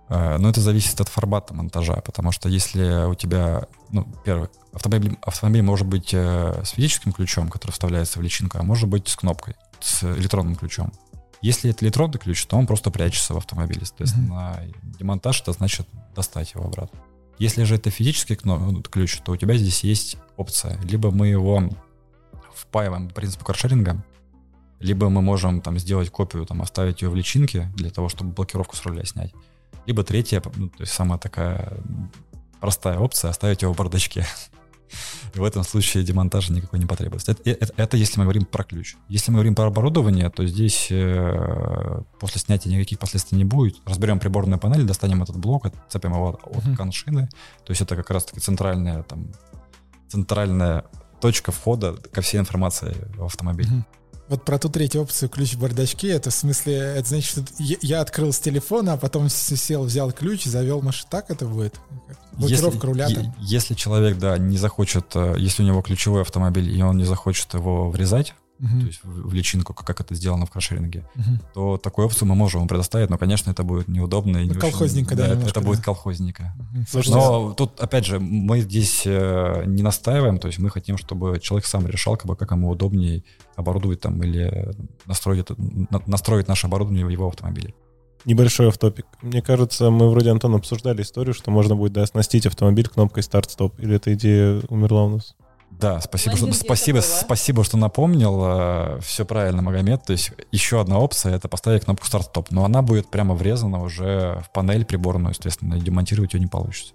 Э, 0.10 0.38
Но 0.38 0.50
это 0.50 0.62
зависит 0.62 1.00
от 1.02 1.10
формата 1.10 1.54
монтажа, 1.54 1.96
потому 1.96 2.32
что 2.32 2.50
если 2.50 3.08
у 3.08 3.16
тебя, 3.16 3.68
ну, 3.90 4.08
первый, 4.24 4.50
автомобиль, 4.74 5.18
автомобиль 5.22 5.62
может 5.62 5.88
быть 5.88 6.14
э, 6.14 6.62
с 6.64 6.70
физическим 6.72 7.12
ключом, 7.12 7.50
который 7.50 7.72
вставляется 7.72 8.20
в 8.20 8.22
личинку, 8.22 8.58
а 8.60 8.64
может 8.64 8.88
быть 8.88 9.08
с 9.08 9.16
кнопкой, 9.16 9.56
с 9.80 10.04
электронным 10.04 10.56
ключом. 10.56 10.92
Если 11.42 11.70
это 11.70 11.86
электронный 11.86 12.20
ключ, 12.20 12.46
то 12.46 12.58
он 12.58 12.66
просто 12.66 12.90
прячется 12.90 13.34
в 13.34 13.38
автомобиле. 13.38 13.86
Соответственно, 13.86 14.60
демонтаж 14.84 15.42
это 15.42 15.52
значит 15.54 15.88
достать 16.16 16.54
его 16.54 16.66
обратно. 16.66 17.00
Если 17.38 17.64
же 17.64 17.76
это 17.76 17.92
физический 17.92 18.38
ну, 18.44 18.82
ключ, 18.82 19.20
то 19.24 19.34
у 19.34 19.38
тебя 19.38 19.56
здесь 19.56 19.84
есть 19.84 20.18
опция. 20.38 20.80
Либо 20.82 21.12
мы 21.12 21.28
его 21.28 21.70
впаиваем 22.56 23.10
по 23.10 23.14
принципу 23.14 23.46
каршеринга, 23.46 24.04
либо 24.80 25.10
мы 25.10 25.22
можем 25.22 25.62
там 25.62 25.78
сделать 25.78 26.10
копию, 26.10 26.46
там 26.46 26.64
оставить 26.64 27.04
ее 27.04 27.10
в 27.10 27.16
личинке 27.16 27.72
для 27.76 27.92
того, 27.92 28.10
чтобы 28.10 28.32
блокировку 28.32 28.76
с 28.76 28.84
руля 28.84 29.06
снять. 29.06 29.34
Либо 29.86 30.04
третья, 30.04 30.42
ну, 30.56 30.70
то 30.70 30.82
есть 30.82 30.94
самая 30.94 31.18
такая 31.20 31.74
простая 32.60 32.98
опция, 33.00 33.30
оставить 33.30 33.62
его 33.62 33.74
в 33.74 33.78
бардачке. 33.78 34.26
И 35.36 35.40
в 35.40 35.44
этом 35.44 35.64
случае 35.64 36.04
демонтажа 36.06 36.54
никакой 36.54 36.80
не 36.80 36.86
потребуется. 36.86 37.34
Это, 37.34 37.50
это- 37.50 37.74
это 37.76 37.98
если 37.98 38.20
мы 38.20 38.26
говорим 38.26 38.46
про 38.46 38.64
ключ. 38.64 38.96
Если 39.10 39.32
мы 39.32 39.36
говорим 39.36 39.54
про 39.54 39.66
оборудование, 39.66 40.30
то 40.30 40.46
здесь 40.48 40.88
э, 40.92 42.02
после 42.20 42.40
снятия 42.40 42.72
никаких 42.72 42.98
последствий 42.98 43.38
не 43.38 43.44
будет. 43.44 43.76
Разберем 43.86 44.18
приборную 44.20 44.60
панель, 44.60 44.84
достанем 44.86 45.22
этот 45.24 45.38
блок, 45.38 45.66
отцепим 45.66 46.14
его 46.14 46.40
от 46.42 46.66
Мгм. 46.66 46.76
коншины. 46.78 47.28
То 47.66 47.72
есть 47.72 47.82
это 47.82 47.96
как 47.98 48.10
раз-таки 48.12 48.40
центральная, 48.40 49.04
там, 49.04 49.28
центральная 50.08 50.86
точка 51.20 51.52
входа 51.52 51.94
ко 52.14 52.22
всей 52.22 52.40
информации 52.40 52.96
в 53.18 53.26
автомобиль. 53.26 53.68
Мгм. 53.68 53.86
Вот 54.30 54.44
про 54.44 54.60
ту 54.60 54.68
третью 54.70 55.04
опцию 55.04 55.30
ключ 55.30 55.54
в 55.54 55.60
бардачке, 55.60 56.10
это 56.10 56.32
в 56.32 56.34
смысле, 56.34 56.74
это 56.76 57.08
значит, 57.08 57.30
что 57.32 57.44
я, 57.60 58.02
открыл 58.02 58.34
с 58.34 58.40
телефона, 58.40 58.94
а 58.94 58.98
потом 58.98 59.30
сел, 59.30 59.84
взял 59.84 60.12
ключ, 60.12 60.44
завел 60.44 60.82
машину. 60.82 61.08
Так 61.10 61.30
это 61.32 61.46
будет? 61.46 61.76
Блокировка 62.34 62.76
Если- 62.76 62.88
руля 62.88 63.10
там. 63.10 63.36
Если 63.40 63.74
человек, 63.74 64.18
да, 64.18 64.38
не 64.38 64.58
захочет, 64.58 65.16
э, 65.16 65.36
если 65.38 65.64
у 65.64 65.66
него 65.66 65.82
ключевой 65.82 66.22
автомобиль, 66.22 66.70
и 66.70 66.82
он 66.82 66.98
не 66.98 67.06
захочет 67.06 67.54
его 67.54 67.90
врезать, 67.90 68.34
Мгм. 68.60 68.80
то 68.82 68.86
есть 68.88 69.04
в, 69.04 69.30
в 69.30 69.34
личинку, 69.34 69.74
как 69.74 70.00
это 70.02 70.16
сделано 70.16 70.46
в 70.46 70.52
каршеринге, 70.52 71.08
Мгм. 71.16 71.40
то 71.54 71.78
такую 71.78 72.06
опцию 72.08 72.28
мы 72.28 72.36
можем 72.36 72.62
ему 72.62 72.68
предоставить, 72.68 73.10
но, 73.10 73.18
конечно, 73.18 73.52
это 73.52 73.64
будет 73.64 73.88
неудобно. 73.88 74.38
И 74.38 74.40
Ну, 74.42 74.46
не 74.46 74.50
очень- 74.52 74.60
колхозненько, 74.62 75.16
да, 75.16 75.26
это- 75.26 75.34
немножко, 75.36 75.60
это 75.60 75.68
будет 75.68 75.78
да. 75.80 75.84
колхозненько. 75.84 76.54
Мгм. 76.72 76.86
Слушайте, 76.90 77.18
Но 77.20 77.54
тут, 77.54 77.80
опять 77.80 78.06
же, 78.06 78.20
мы 78.20 78.62
здесь 78.62 79.04
э, 79.06 79.64
не 79.68 79.84
настаиваем, 79.84 80.40
то 80.40 80.48
есть 80.48 80.60
мы 80.60 80.70
хотим, 80.70 80.98
чтобы 80.98 81.40
человек 81.40 81.66
сам 81.68 81.86
решал, 81.88 82.18
как, 82.18 82.26
бы, 82.26 82.36
как 82.36 82.52
ему 82.52 82.70
удобнее 82.70 83.24
оборудовать 83.56 84.02
там 84.02 84.22
или 84.24 84.74
настроить, 85.06 85.42
это- 85.42 85.56
на- 85.58 86.02
настроить 86.08 86.48
наше 86.48 86.68
оборудование 86.68 87.06
в 87.06 87.10
его 87.10 87.28
автомобиле. 87.28 87.74
Небольшой 88.26 88.68
автопик. 88.68 89.06
Мне 89.22 89.42
кажется, 89.42 89.90
мы 89.90 90.10
вроде, 90.10 90.32
Антон, 90.32 90.56
обсуждали 90.56 91.02
историю, 91.04 91.34
что 91.34 91.50
можно 91.52 91.76
будет 91.76 91.94
да, 91.94 92.02
оснастить 92.04 92.46
автомобиль 92.46 92.88
кнопкой 92.90 93.24
старт-стоп. 93.24 93.80
Или 93.80 93.96
эта 93.96 94.14
идея 94.16 94.62
умерла 94.68 95.06
у 95.06 95.10
нас? 95.10 95.36
Да, 95.72 96.02
спасибо, 96.02 96.36
что, 96.38 96.52
спасибо, 96.54 97.02
спасибо, 97.02 97.64
что 97.64 97.78
напомнил. 97.78 99.00
Все 99.02 99.26
правильно, 99.26 99.62
Магомед. 99.62 100.04
То 100.04 100.14
есть 100.14 100.32
еще 100.52 100.82
одна 100.82 100.98
опция— 100.98 101.36
это 101.36 101.48
поставить 101.48 101.86
кнопку 101.86 102.08
старт-стоп. 102.08 102.50
Но 102.52 102.66
она 102.66 102.82
будет 102.82 103.10
прямо 103.10 103.36
врезана 103.36 103.84
уже 103.84 104.44
в 104.46 104.52
панель 104.52 104.86
приборную, 104.86 105.32
естественно, 105.32 105.76
и 105.76 105.80
демонтировать 105.80 106.34
ее 106.34 106.40
не 106.40 106.48
получится. 106.48 106.94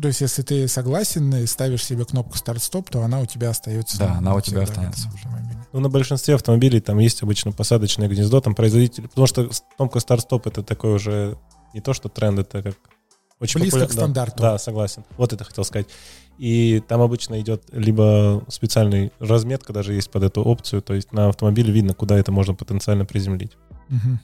То 0.00 0.08
есть, 0.08 0.20
если 0.20 0.42
ты 0.42 0.68
согласен 0.68 1.34
и 1.34 1.46
ставишь 1.46 1.84
себе 1.84 2.04
кнопку 2.04 2.36
старт-стоп, 2.36 2.90
то 2.90 3.02
она 3.02 3.20
у 3.20 3.26
тебя 3.26 3.50
остается. 3.50 3.98
Да, 3.98 4.12
она 4.18 4.34
у 4.34 4.40
тебя 4.40 4.62
останется. 4.62 5.10
Ну, 5.72 5.80
на 5.80 5.88
большинстве 5.88 6.34
автомобилей 6.34 6.80
там 6.80 6.98
есть 6.98 7.22
обычно 7.22 7.52
посадочное 7.52 8.08
гнездо, 8.08 8.40
там 8.40 8.54
производитель... 8.54 9.08
Потому 9.08 9.26
что 9.26 9.50
кнопка 9.76 10.00
старт-стоп 10.00 10.46
это 10.46 10.62
такой 10.62 10.94
уже 10.94 11.36
не 11.74 11.80
то, 11.80 11.94
что 11.94 12.08
тренд, 12.08 12.38
это 12.38 12.62
как... 12.62 12.76
Очень 13.40 13.60
Близко 13.60 13.78
популя- 13.78 13.86
к 13.86 13.90
да, 13.90 13.94
стандарту. 13.94 14.42
Да, 14.42 14.58
согласен. 14.58 15.04
Вот 15.16 15.32
это 15.32 15.44
хотел 15.44 15.64
сказать. 15.64 15.86
И 16.38 16.82
там 16.86 17.00
обычно 17.00 17.40
идет 17.40 17.64
либо 17.72 18.44
специальный 18.48 19.12
разметка 19.18 19.72
даже 19.72 19.92
есть 19.92 20.10
под 20.10 20.22
эту 20.22 20.42
опцию, 20.42 20.82
то 20.82 20.94
есть 20.94 21.12
на 21.12 21.28
автомобиле 21.28 21.72
видно, 21.72 21.94
куда 21.94 22.16
это 22.16 22.30
можно 22.30 22.54
потенциально 22.54 23.04
приземлить. 23.04 23.56
Мгм. 23.88 24.20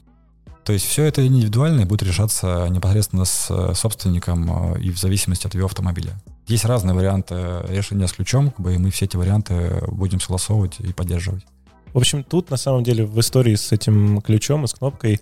То 0.65 0.73
есть 0.73 0.87
все 0.87 1.05
это 1.05 1.27
индивидуально 1.27 1.83
и 1.83 1.85
будет 1.85 2.03
решаться 2.03 2.69
непосредственно 2.71 3.27
с 3.27 3.49
э, 3.51 3.75
собственником 3.75 4.75
э, 4.75 4.81
и 4.81 4.91
в 4.91 4.99
зависимости 4.99 5.47
от 5.47 5.55
его 5.55 5.67
автомобиля. 5.67 6.15
Есть 6.47 6.65
разные 6.65 6.95
варианты 6.95 7.35
решения 7.69 8.07
с 8.07 8.13
ключом, 8.13 8.51
как 8.51 8.61
бы, 8.61 8.75
и 8.75 8.79
мы 8.79 8.91
все 8.91 9.05
эти 9.05 9.17
варианты 9.17 9.83
будем 9.89 10.21
согласовывать 10.21 10.81
и 10.81 10.93
поддерживать. 10.93 11.45
В 11.93 11.99
общем, 11.99 12.25
тут 12.25 12.51
на 12.51 12.57
самом 12.57 12.83
деле 12.83 13.05
в 13.05 13.19
истории 13.21 13.55
с 13.55 13.73
этим 13.73 14.21
ключом 14.23 14.65
и 14.65 14.69
с 14.69 14.75
кнопкой 14.75 15.21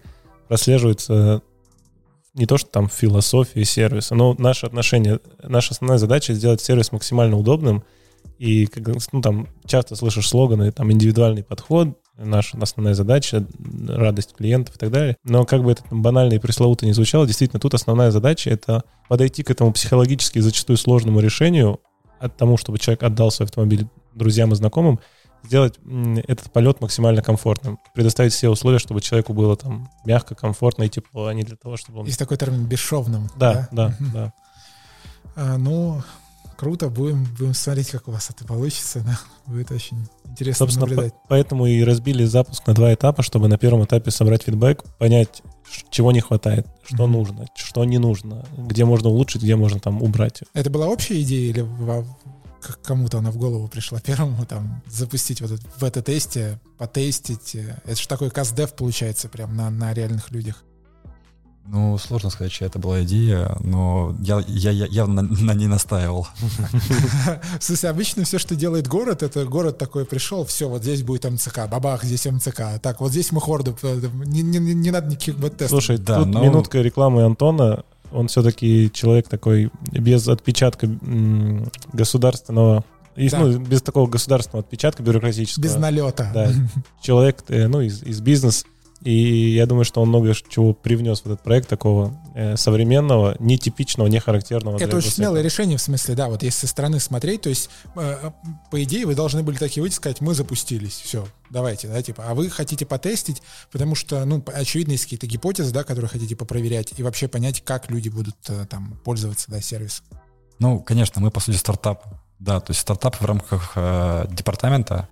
прослеживается 0.48 1.42
не 2.34 2.46
то, 2.46 2.56
что 2.56 2.70
там 2.70 2.88
философия 2.88 3.64
сервиса, 3.64 4.14
но 4.14 4.34
наше 4.38 4.66
отношение, 4.66 5.20
наша 5.42 5.72
основная 5.72 5.98
задача 5.98 6.32
сделать 6.34 6.60
сервис 6.60 6.92
максимально 6.92 7.36
удобным. 7.36 7.84
И 8.38 8.68
ну, 9.12 9.20
там 9.20 9.48
часто 9.66 9.94
слышишь 9.94 10.28
слоганы, 10.28 10.72
там 10.72 10.90
индивидуальный 10.90 11.44
подход, 11.44 11.98
наша 12.16 12.56
основная 12.60 12.94
задача, 12.94 13.46
радость 13.88 14.34
клиентов 14.34 14.76
и 14.76 14.78
так 14.78 14.90
далее. 14.90 15.16
Но 15.24 15.44
как 15.44 15.62
бы 15.62 15.72
это 15.72 15.84
там 15.84 16.02
банально 16.02 16.34
и 16.34 16.38
пресловуто 16.38 16.86
не 16.86 16.92
звучало, 16.92 17.26
действительно, 17.26 17.60
тут 17.60 17.74
основная 17.74 18.10
задача— 18.10 18.50
это 18.50 18.84
подойти 19.08 19.42
к 19.42 19.50
этому 19.50 19.72
психологически 19.72 20.38
зачастую 20.38 20.76
сложному 20.76 21.20
решению 21.20 21.80
от 22.18 22.36
тому, 22.36 22.56
чтобы 22.56 22.78
человек 22.78 23.02
отдал 23.02 23.30
свой 23.30 23.46
автомобиль 23.46 23.86
друзьям 24.14 24.52
и 24.52 24.56
знакомым, 24.56 25.00
сделать 25.44 25.78
этот 26.28 26.52
полет 26.52 26.80
максимально 26.80 27.22
комфортным, 27.22 27.78
предоставить 27.94 28.32
все 28.32 28.48
условия, 28.48 28.78
чтобы 28.78 29.00
человеку 29.00 29.32
было 29.32 29.56
там 29.56 29.90
мягко, 30.04 30.34
комфортно 30.34 30.84
и 30.84 30.88
тепло, 30.88 31.26
а 31.26 31.34
не 31.34 31.42
для 31.42 31.56
того, 31.56 31.76
чтобы 31.76 32.00
он... 32.00 32.06
Есть 32.06 32.18
такой 32.18 32.36
термин 32.36 32.64
бесшовным. 32.66 33.28
Да, 33.36 33.68
да, 33.72 33.94
Мгм. 33.98 34.10
да. 34.12 34.32
А, 35.34 35.56
ну, 35.58 36.02
круто, 36.56 36.88
будем, 36.88 37.24
будем 37.38 37.54
смотреть, 37.54 37.90
как 37.90 38.06
у 38.08 38.12
вас 38.12 38.30
это 38.30 38.44
получится. 38.44 39.00
Да. 39.00 39.18
Будет 39.46 39.70
очень 39.72 40.06
интересно 40.26 40.58
Собственно, 40.66 40.86
наблюдать. 40.86 41.12
по- 41.14 41.20
поэтому 41.30 41.66
и 41.66 41.82
разбили 41.82 42.24
запуск 42.24 42.66
на 42.66 42.74
два 42.74 42.92
этапа, 42.94 43.22
чтобы 43.22 43.48
на 43.48 43.58
первом 43.58 43.84
этапе 43.84 44.10
собрать 44.10 44.42
фидбэк, 44.44 44.84
понять, 44.98 45.42
чего 45.90 46.12
не 46.12 46.20
хватает, 46.20 46.66
что 46.84 47.06
нужно, 47.06 47.46
что 47.56 47.84
не 47.84 47.98
нужно, 47.98 48.44
где 48.56 48.84
можно 48.84 49.08
улучшить, 49.08 49.42
где 49.42 49.56
можно 49.56 49.80
там 49.80 50.02
убрать. 50.02 50.42
Это 50.54 50.68
была 50.70 50.86
общая 50.86 51.20
идея 51.22 51.50
или 51.50 51.60
кому-то 52.82 53.18
она 53.18 53.30
в 53.30 53.36
голову 53.36 53.68
пришла 53.68 54.00
первому 54.00 54.44
там 54.46 54.82
запустить 54.88 55.40
вот 55.40 55.50
это, 55.52 55.62
в 55.76 55.80
бета-тесте, 55.80 56.60
потестить? 56.78 57.54
Это 57.84 57.96
же 58.00 58.08
такой 58.08 58.30
каз-дев 58.30 58.72
получается 58.74 59.28
прям 59.28 59.56
на, 59.56 59.70
на 59.70 59.92
реальных 59.94 60.30
людях. 60.30 60.62
Ну, 61.64 61.96
сложно 61.96 62.28
сказать, 62.30 62.50
чья 62.50 62.66
это 62.66 62.80
была 62.80 63.04
идея, 63.04 63.56
но 63.60 64.16
я, 64.20 64.42
я, 64.48 64.72
я 64.72 64.86
явно 64.86 65.22
на, 65.22 65.28
на 65.30 65.54
ней 65.54 65.68
настаивал. 65.68 66.26
В 67.60 67.62
смысле, 67.62 67.88
обычно 67.90 68.24
все, 68.24 68.38
что 68.38 68.56
делает 68.56 68.88
город, 68.88 69.22
это 69.22 69.44
город 69.44 69.78
такой 69.78 70.04
пришел, 70.04 70.44
все, 70.44 70.68
вот 70.68 70.82
здесь 70.82 71.04
будет 71.04 71.24
МЦК, 71.30 71.68
бабах, 71.68 72.02
здесь 72.02 72.26
МЦК. 72.26 72.80
Так, 72.82 73.00
вот 73.00 73.12
здесь 73.12 73.30
мы 73.30 73.40
хорду, 73.40 73.76
э, 73.82 74.00
не, 74.26 74.42
не- 74.42 74.58
не 74.74 74.90
надо 74.90 75.06
никаких 75.06 75.38
бета-тестов. 75.38 75.70
Слушай, 75.84 75.98
Да, 75.98 76.18
тут 76.18 76.28
но- 76.28 76.42
минутка 76.42 76.78
рекламы 76.80 77.24
Антона. 77.24 77.84
Он 78.12 78.28
все-таки 78.28 78.90
человек 78.92 79.28
такой 79.28 79.70
без 79.90 80.28
отпечатка 80.28 80.88
государственного, 81.92 82.84
и, 83.16 83.28
Да. 83.28 83.40
ну, 83.40 83.58
без 83.58 83.82
такого 83.82 84.08
государственного 84.08 84.64
отпечатка 84.64 85.02
бюрократического. 85.02 85.62
Без 85.62 85.76
налета. 85.76 86.30
Да. 86.32 86.50
Человек, 87.02 87.44
э, 87.48 87.68
ну, 87.68 87.80
из, 87.80 88.02
из 88.02 88.20
бизнес 88.20 88.64
И 89.04 89.50
я 89.50 89.66
думаю, 89.66 89.84
что 89.84 90.00
он 90.00 90.08
много 90.08 90.32
чего 90.34 90.74
привнес 90.74 91.20
в 91.20 91.26
этот 91.26 91.42
проект 91.42 91.68
такого 91.68 92.16
э, 92.34 92.56
современного, 92.56 93.36
нетипичного, 93.40 94.06
не 94.06 94.20
характерного. 94.20 94.78
Это 94.78 94.96
очень 94.96 95.10
смелое 95.10 95.42
решение, 95.42 95.76
в 95.76 95.82
смысле, 95.82 96.14
да, 96.14 96.28
вот 96.28 96.42
если 96.44 96.60
со 96.60 96.66
стороны 96.68 97.00
смотреть, 97.00 97.42
то 97.42 97.48
есть, 97.48 97.68
э, 97.96 98.30
по 98.70 98.82
идее, 98.82 99.06
вы 99.06 99.16
должны 99.16 99.42
были 99.42 99.56
такие 99.56 99.82
выйти 99.82 99.94
сказать, 99.94 100.20
мы 100.20 100.34
запустились, 100.34 101.00
все, 101.04 101.26
давайте, 101.50 101.88
да, 101.88 102.00
типа, 102.00 102.24
а 102.28 102.34
вы 102.34 102.48
хотите 102.48 102.86
потестить, 102.86 103.42
потому 103.72 103.96
что, 103.96 104.24
ну, 104.24 104.42
очевидно, 104.46 104.92
есть 104.92 105.04
какие-то 105.04 105.26
гипотезы, 105.26 105.72
да, 105.72 105.82
которые 105.82 106.08
хотите 106.08 106.36
попроверять, 106.36 106.94
и 106.96 107.02
вообще 107.02 107.26
понять, 107.26 107.60
как 107.62 107.90
люди 107.90 108.08
будут 108.08 108.36
э, 108.48 108.66
там 108.70 109.00
пользоваться, 109.04 109.50
да, 109.50 109.60
сервисом. 109.60 110.06
Ну, 110.60 110.78
конечно, 110.78 111.20
мы, 111.20 111.32
по 111.32 111.40
сути, 111.40 111.56
стартап, 111.56 112.04
да, 112.38 112.60
то 112.60 112.70
есть 112.70 112.80
стартап 112.80 113.16
в 113.20 113.24
рамках 113.24 113.72
э, 113.74 114.26
департамента, 114.30 115.08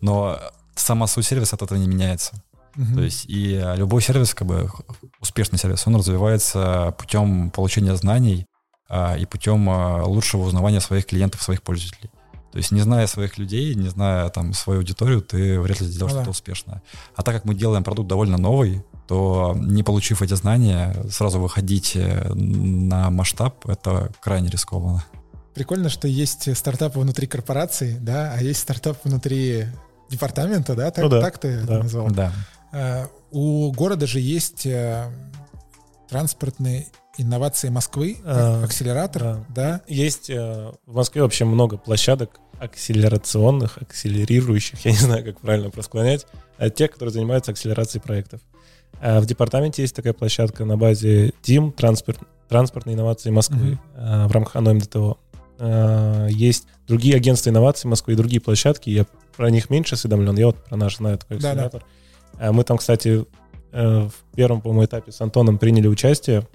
но 0.00 0.38
сама 0.74 1.06
суть 1.06 1.26
сервиса 1.26 1.56
от 1.56 1.62
этого 1.62 1.76
не 1.76 1.86
меняется. 1.86 2.42
Uh-huh. 2.76 2.94
То 2.94 3.02
есть 3.02 3.24
и 3.28 3.62
любой 3.76 4.02
сервис, 4.02 4.34
как 4.34 4.48
бы 4.48 4.68
успешный 5.20 5.58
сервис, 5.58 5.86
он 5.86 5.96
развивается 5.96 6.94
путем 6.98 7.50
получения 7.50 7.94
знаний 7.96 8.46
а, 8.88 9.16
и 9.16 9.24
путем 9.26 9.68
а, 9.70 10.04
лучшего 10.04 10.42
узнавания 10.42 10.80
своих 10.80 11.06
клиентов, 11.06 11.42
своих 11.42 11.62
пользователей. 11.62 12.10
То 12.54 12.58
есть 12.58 12.70
не 12.70 12.82
зная 12.82 13.08
своих 13.08 13.36
людей, 13.36 13.74
не 13.74 13.88
зная 13.88 14.28
там 14.28 14.52
свою 14.52 14.78
аудиторию, 14.78 15.20
ты 15.22 15.58
вряд 15.60 15.80
ли 15.80 15.86
сделаешь 15.88 16.12
ну, 16.12 16.20
что-то 16.20 16.24
да. 16.26 16.30
успешное. 16.30 16.82
А 17.16 17.24
так 17.24 17.34
как 17.34 17.44
мы 17.44 17.56
делаем 17.56 17.82
продукт 17.82 18.08
довольно 18.08 18.38
новый, 18.38 18.84
то 19.08 19.56
не 19.58 19.82
получив 19.82 20.22
эти 20.22 20.34
знания, 20.34 20.94
сразу 21.10 21.40
выходить 21.40 21.96
э, 21.96 22.32
на 22.32 23.10
масштаб, 23.10 23.68
это 23.68 24.12
крайне 24.20 24.50
рискованно. 24.50 25.04
Прикольно, 25.54 25.88
что 25.88 26.06
есть 26.06 26.56
стартап 26.56 26.94
внутри 26.94 27.26
корпорации, 27.26 27.98
да, 28.00 28.32
а 28.32 28.40
есть 28.40 28.60
стартап 28.60 28.98
внутри 29.04 29.66
департамента, 30.08 30.76
да? 30.76 30.92
Так, 30.92 31.02
ну, 31.02 31.10
да. 31.10 31.20
так 31.20 31.38
ты 31.38 31.56
да. 31.56 31.62
это 31.62 31.82
назвал? 31.82 32.10
Да. 32.10 32.32
А, 32.74 33.08
у 33.30 33.70
города 33.72 34.06
же 34.06 34.18
есть 34.18 34.66
э, 34.66 35.08
транспортные 36.08 36.86
инновации 37.16 37.68
Москвы, 37.68 38.18
а, 38.24 38.64
акселератор, 38.64 39.22
да. 39.22 39.44
да? 39.48 39.80
Есть 39.86 40.28
э, 40.28 40.72
в 40.84 40.94
Москве 40.94 41.22
вообще 41.22 41.44
много 41.44 41.76
площадок 41.76 42.40
акселерационных, 42.58 43.78
акселерирующих, 43.78 44.84
я 44.84 44.90
не 44.90 44.96
знаю, 44.96 45.24
как 45.24 45.40
правильно 45.40 45.70
просклонять, 45.70 46.26
а 46.58 46.68
тех, 46.68 46.90
которые 46.90 47.12
занимаются 47.12 47.52
акселерацией 47.52 48.02
проектов. 48.02 48.40
В 49.00 49.26
департаменте 49.26 49.82
есть 49.82 49.94
такая 49.94 50.12
площадка 50.12 50.64
на 50.64 50.76
базе 50.76 51.32
ДИМ, 51.42 51.72
транспорт, 51.72 52.20
транспортные 52.48 52.94
инновации 52.94 53.30
Москвы, 53.30 53.78
mm-hmm. 53.96 54.28
в 54.28 54.32
рамках 54.32 54.56
ОНО 54.56 54.74
МДТО. 54.74 55.16
Есть 56.30 56.66
другие 56.86 57.16
агентства 57.16 57.50
инноваций 57.50 57.90
Москвы 57.90 58.12
и 58.12 58.16
другие 58.16 58.40
площадки, 58.40 58.90
я 58.90 59.04
про 59.36 59.50
них 59.50 59.68
меньше 59.68 59.96
осведомлен, 59.96 60.36
я 60.36 60.46
вот 60.46 60.64
про 60.64 60.76
наш 60.76 60.98
знаю 60.98 61.18
такой 61.18 61.36
акселератор. 61.38 61.80
Да, 61.80 61.86
да. 61.86 62.03
Мы 62.40 62.64
там, 62.64 62.78
кстати, 62.78 63.24
э, 63.72 64.08
в 64.08 64.36
первом, 64.36 64.60
по-моему, 64.60 64.84
этапе 64.84 65.12
с 65.12 65.20
Антоном 65.20 65.58
приняли 65.58 65.88
участие. 65.88 66.46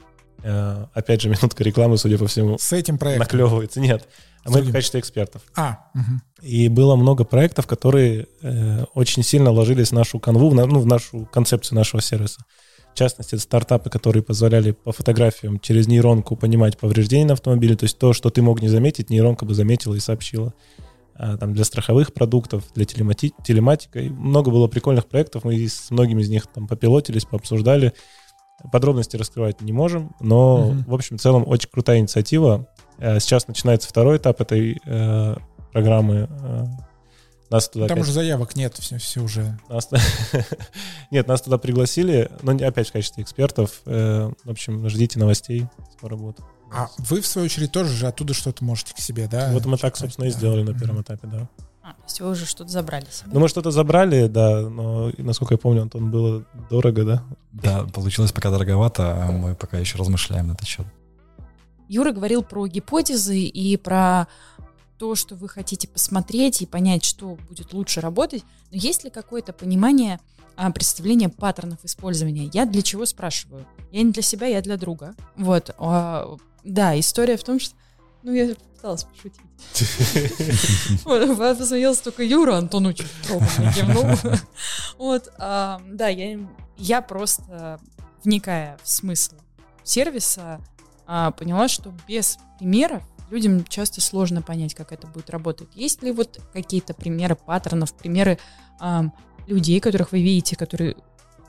Э, 0.43 0.85
опять 0.93 1.21
же, 1.21 1.29
минутка 1.29 1.63
рекламы, 1.63 1.97
судя 1.97 2.17
по 2.17 2.27
всему. 2.27 2.57
С 2.57 2.73
этим 2.73 2.97
проектом? 2.97 3.25
Наклевывается. 3.25 3.79
Нет. 3.79 4.07
А 4.45 4.51
мы 4.51 4.61
в 4.61 4.71
качестве 4.71 4.99
экспертов. 5.01 5.41
А, 5.55 5.89
угу. 5.93 6.21
И 6.41 6.69
было 6.69 6.95
много 6.95 7.25
проектов, 7.25 7.67
которые 7.67 8.27
э, 8.41 8.85
очень 8.93 9.21
сильно 9.21 9.51
ложились 9.51 9.89
в 9.89 9.93
нашу 9.93 10.19
канву, 10.19 10.49
в, 10.49 10.55
ну, 10.55 10.79
в 10.79 10.85
нашу 10.85 11.27
концепцию 11.31 11.77
нашего 11.77 12.01
сервиса. 12.01 12.45
В 12.93 12.97
частности, 12.97 13.35
это 13.35 13.43
стартапы, 13.43 13.89
которые 13.89 14.23
позволяли 14.23 14.71
по 14.71 14.91
фотографиям 14.91 15.59
через 15.59 15.87
нейронку 15.87 16.35
понимать 16.35 16.77
повреждения 16.77 17.25
на 17.25 17.33
автомобиле. 17.33 17.75
То 17.75 17.83
есть 17.83 17.97
то, 17.97 18.13
что 18.13 18.29
ты 18.29 18.41
мог 18.41 18.61
не 18.61 18.69
заметить, 18.69 19.09
нейронка 19.09 19.45
бы 19.45 19.53
заметила 19.53 19.93
и 19.95 19.99
сообщила. 19.99 20.53
А, 21.21 21.35
там, 21.35 21.53
для 21.53 21.65
страховых 21.65 22.13
продуктов, 22.13 22.63
для 22.73 22.85
телемати- 22.85 23.33
телематика. 23.43 23.99
И 23.99 24.09
много 24.09 24.51
было 24.51 24.67
прикольных 24.67 25.05
проектов, 25.05 25.43
мы 25.43 25.67
с 25.67 25.91
многими 25.91 26.21
из 26.21 26.29
них 26.29 26.47
там 26.47 26.65
попилотились, 26.65 27.25
пообсуждали. 27.25 27.93
Подробности 28.71 29.17
раскрывать 29.17 29.59
не 29.59 29.73
можем, 29.73 30.15
но, 30.21 30.71
uh-huh. 30.71 30.89
в 30.89 30.93
общем, 30.93 31.17
в 31.17 31.21
целом 31.21 31.43
очень 31.45 31.69
крутая 31.69 31.99
инициатива. 31.99 32.69
Э, 32.99 33.19
сейчас 33.19 33.49
начинается 33.49 33.89
второй 33.89 34.15
этап 34.17 34.39
этой 34.39 34.79
э, 34.85 35.35
программы. 35.73 36.29
Э, 36.29 36.65
нас 37.49 37.67
туда 37.67 37.87
Там 37.87 37.95
опять... 37.95 38.05
уже 38.05 38.13
заявок 38.13 38.55
нет, 38.55 38.75
все, 38.75 38.97
все 38.97 39.21
уже. 39.21 39.59
Нас... 39.67 39.89
нет, 41.11 41.27
нас 41.27 41.41
туда 41.41 41.57
пригласили, 41.57 42.31
но 42.43 42.53
опять 42.53 42.89
в 42.89 42.93
качестве 42.93 43.23
экспертов. 43.23 43.81
Э, 43.85 44.31
в 44.45 44.49
общем, 44.49 44.87
ждите 44.87 45.19
новостей, 45.19 45.67
скоро 45.97 46.15
будут. 46.15 46.39
А 46.71 46.89
вы, 46.97 47.21
в 47.21 47.27
свою 47.27 47.45
очередь, 47.45 47.71
тоже 47.71 47.93
же 47.93 48.07
оттуда 48.07 48.33
что-то 48.33 48.63
можете 48.63 48.93
к 48.93 48.99
себе, 48.99 49.27
да? 49.27 49.49
Вот 49.51 49.65
мы 49.65 49.77
так, 49.77 49.97
собственно, 49.97 50.25
и 50.25 50.31
сделали 50.31 50.63
на 50.63 50.77
первом 50.77 51.01
этапе, 51.01 51.27
да. 51.27 51.47
А, 51.81 51.93
то 51.93 52.03
есть 52.03 52.19
вы 52.19 52.29
уже 52.29 52.45
что-то 52.45 52.69
забрали 52.69 53.05
себе? 53.05 53.31
Ну, 53.33 53.39
мы 53.39 53.47
что-то 53.47 53.71
забрали, 53.71 54.27
да, 54.27 54.61
но, 54.61 55.11
насколько 55.17 55.55
я 55.55 55.57
помню, 55.57 55.83
Антон, 55.83 56.11
было 56.11 56.45
дорого, 56.69 57.03
да? 57.03 57.23
Да, 57.51 57.85
получилось 57.85 58.31
пока 58.31 58.51
дороговато, 58.51 59.23
а 59.23 59.31
мы 59.31 59.55
пока 59.55 59.79
еще 59.79 59.97
размышляем 59.97 60.47
на 60.47 60.51
этот 60.51 60.67
счет. 60.67 60.85
Юра 61.87 62.11
говорил 62.11 62.43
про 62.43 62.67
гипотезы 62.67 63.39
и 63.39 63.75
про 63.75 64.27
то, 64.99 65.15
что 65.15 65.33
вы 65.35 65.49
хотите 65.49 65.87
посмотреть 65.87 66.61
и 66.61 66.67
понять, 66.67 67.03
что 67.03 67.37
будет 67.47 67.73
лучше 67.73 68.01
работать. 68.01 68.43
Но 68.69 68.77
есть 68.77 69.03
ли 69.03 69.09
какое-то 69.09 69.53
понимание, 69.53 70.19
а, 70.55 70.69
представление 70.71 71.29
паттернов 71.29 71.79
использования? 71.83 72.51
Я 72.53 72.65
для 72.65 72.83
чего 72.83 73.05
спрашиваю? 73.05 73.65
Я 73.91 74.03
не 74.03 74.11
для 74.11 74.21
себя, 74.21 74.45
я 74.45 74.61
для 74.61 74.77
друга. 74.77 75.15
Вот. 75.35 75.73
Да, 76.63 76.99
история 76.99 77.37
в 77.37 77.43
том, 77.43 77.59
что... 77.59 77.75
Ну, 78.23 78.33
я 78.33 78.53
пыталась 78.75 79.03
пошутить. 79.03 79.39
Посмеялся 81.03 82.03
только 82.03 82.23
Юра, 82.23 82.55
Антон 82.55 82.87
очень 82.87 83.05
трогательно 83.25 83.73
кивнул. 83.73 84.05
Вот, 84.97 85.29
а, 85.37 85.81
да, 85.85 86.09
я 86.77 87.01
просто, 87.01 87.79
вникая 88.23 88.77
в 88.83 88.89
смысл 88.89 89.35
сервиса, 89.83 90.61
а, 91.07 91.31
поняла, 91.31 91.67
что 91.67 91.93
без 92.07 92.37
примеров 92.57 93.03
людям 93.29 93.63
часто 93.65 94.01
сложно 94.01 94.41
понять, 94.41 94.73
как 94.73 94.91
это 94.91 95.07
будет 95.07 95.29
работать. 95.29 95.69
Есть 95.75 96.03
ли 96.03 96.11
вот 96.11 96.39
какие-то 96.53 96.93
примеры 96.93 97.35
паттернов, 97.35 97.93
примеры 97.93 98.39
людей, 99.47 99.79
которых 99.79 100.11
вы 100.11 100.21
видите, 100.21 100.55
которые 100.55 100.95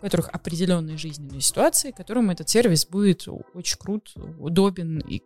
у 0.00 0.04
которых 0.04 0.28
определенные 0.28 0.96
жизненные 0.96 1.40
ситуации, 1.40 1.90
которым 1.90 2.30
этот 2.30 2.48
сервис 2.48 2.86
будет 2.86 3.28
очень 3.54 3.76
крут, 3.78 4.12
удобен. 4.38 4.98
И 5.00 5.22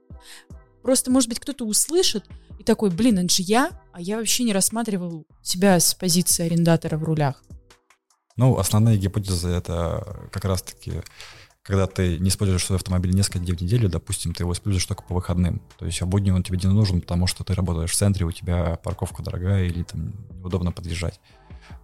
просто, 0.82 1.10
может 1.10 1.28
быть, 1.28 1.40
кто-то 1.40 1.64
услышит 1.64 2.24
и 2.58 2.64
такой, 2.64 2.90
блин, 2.90 3.18
это 3.18 3.32
же 3.32 3.42
я, 3.42 3.70
а 3.92 4.00
я 4.00 4.16
вообще 4.16 4.44
не 4.44 4.52
рассматривал 4.52 5.26
себя 5.42 5.78
с 5.78 5.94
позиции 5.94 6.46
арендатора 6.46 6.96
в 6.96 7.04
рулях. 7.04 7.42
Ну, 8.36 8.58
основные 8.58 8.98
гипотезы— 8.98 9.48
это 9.50 10.28
как 10.32 10.44
раз-таки 10.44 11.02
когда 11.64 11.86
ты 11.86 12.18
не 12.18 12.28
используешь 12.28 12.64
свой 12.64 12.76
автомобиль 12.76 13.14
несколько 13.14 13.38
дней 13.38 13.54
в 13.56 13.60
неделю, 13.60 13.88
допустим, 13.88 14.34
ты 14.34 14.42
его 14.42 14.52
используешь 14.52 14.84
только 14.84 15.02
по 15.02 15.14
выходным. 15.14 15.62
То 15.78 15.86
есть 15.86 16.02
обудни 16.02 16.30
он 16.30 16.42
тебе 16.42 16.58
не 16.62 16.68
нужен, 16.68 17.00
потому 17.00 17.26
что 17.26 17.42
ты 17.42 17.54
работаешь 17.54 17.90
в 17.90 17.96
центре, 17.96 18.26
у 18.26 18.32
тебя 18.32 18.76
парковка 18.76 19.22
дорогая 19.22 19.64
или 19.64 19.82
там 19.82 20.12
неудобно 20.30 20.72
подъезжать. 20.72 21.20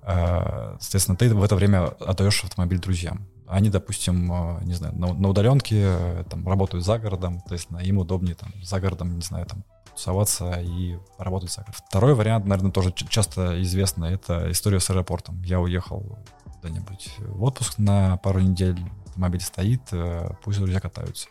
А, 0.03 0.77
соответственно, 0.81 1.17
ты 1.17 1.35
в 1.35 1.43
это 1.43 1.57
время 1.57 1.87
отдаешь 1.87 2.43
автомобиль 2.45 2.79
друзьям. 2.79 3.27
Они, 3.47 3.69
допустим, 3.69 4.31
а, 4.33 4.61
не 4.63 4.75
знаю, 4.75 4.95
на, 4.97 5.13
на 5.13 5.29
удаленке 5.29 5.83
э, 5.83 6.25
там, 6.29 6.47
работают 6.47 6.85
за 6.85 6.99
городом, 6.99 7.41
то 7.41 7.55
есть 7.55 7.69
им 7.83 7.99
удобнее 7.99 8.35
там, 8.35 8.53
за 8.63 8.81
городом, 8.81 9.17
не 9.17 9.23
знаю, 9.23 9.47
там, 9.47 9.65
тусоваться 9.95 10.61
и 10.61 10.97
работать 11.19 11.51
за 11.51 11.63
городом. 11.63 11.83
Второй 11.89 12.15
вариант, 12.15 12.47
наверное, 12.47 12.71
тоже 12.71 12.93
часто 12.93 13.61
известный, 13.63 14.15
это 14.15 14.51
история 14.53 14.81
с 14.81 14.89
аэропортом. 14.91 15.43
Я 15.43 15.61
уехал 15.61 16.19
куда-нибудь 16.45 17.15
в 17.19 17.43
отпуск 17.43 17.79
на 17.79 18.17
пару 18.19 18.41
недель, 18.41 18.79
автомобиль 19.07 19.41
стоит, 19.41 19.83
э, 19.93 20.31
пусть 20.43 20.59
друзья 20.59 20.81
катаются. 20.81 21.29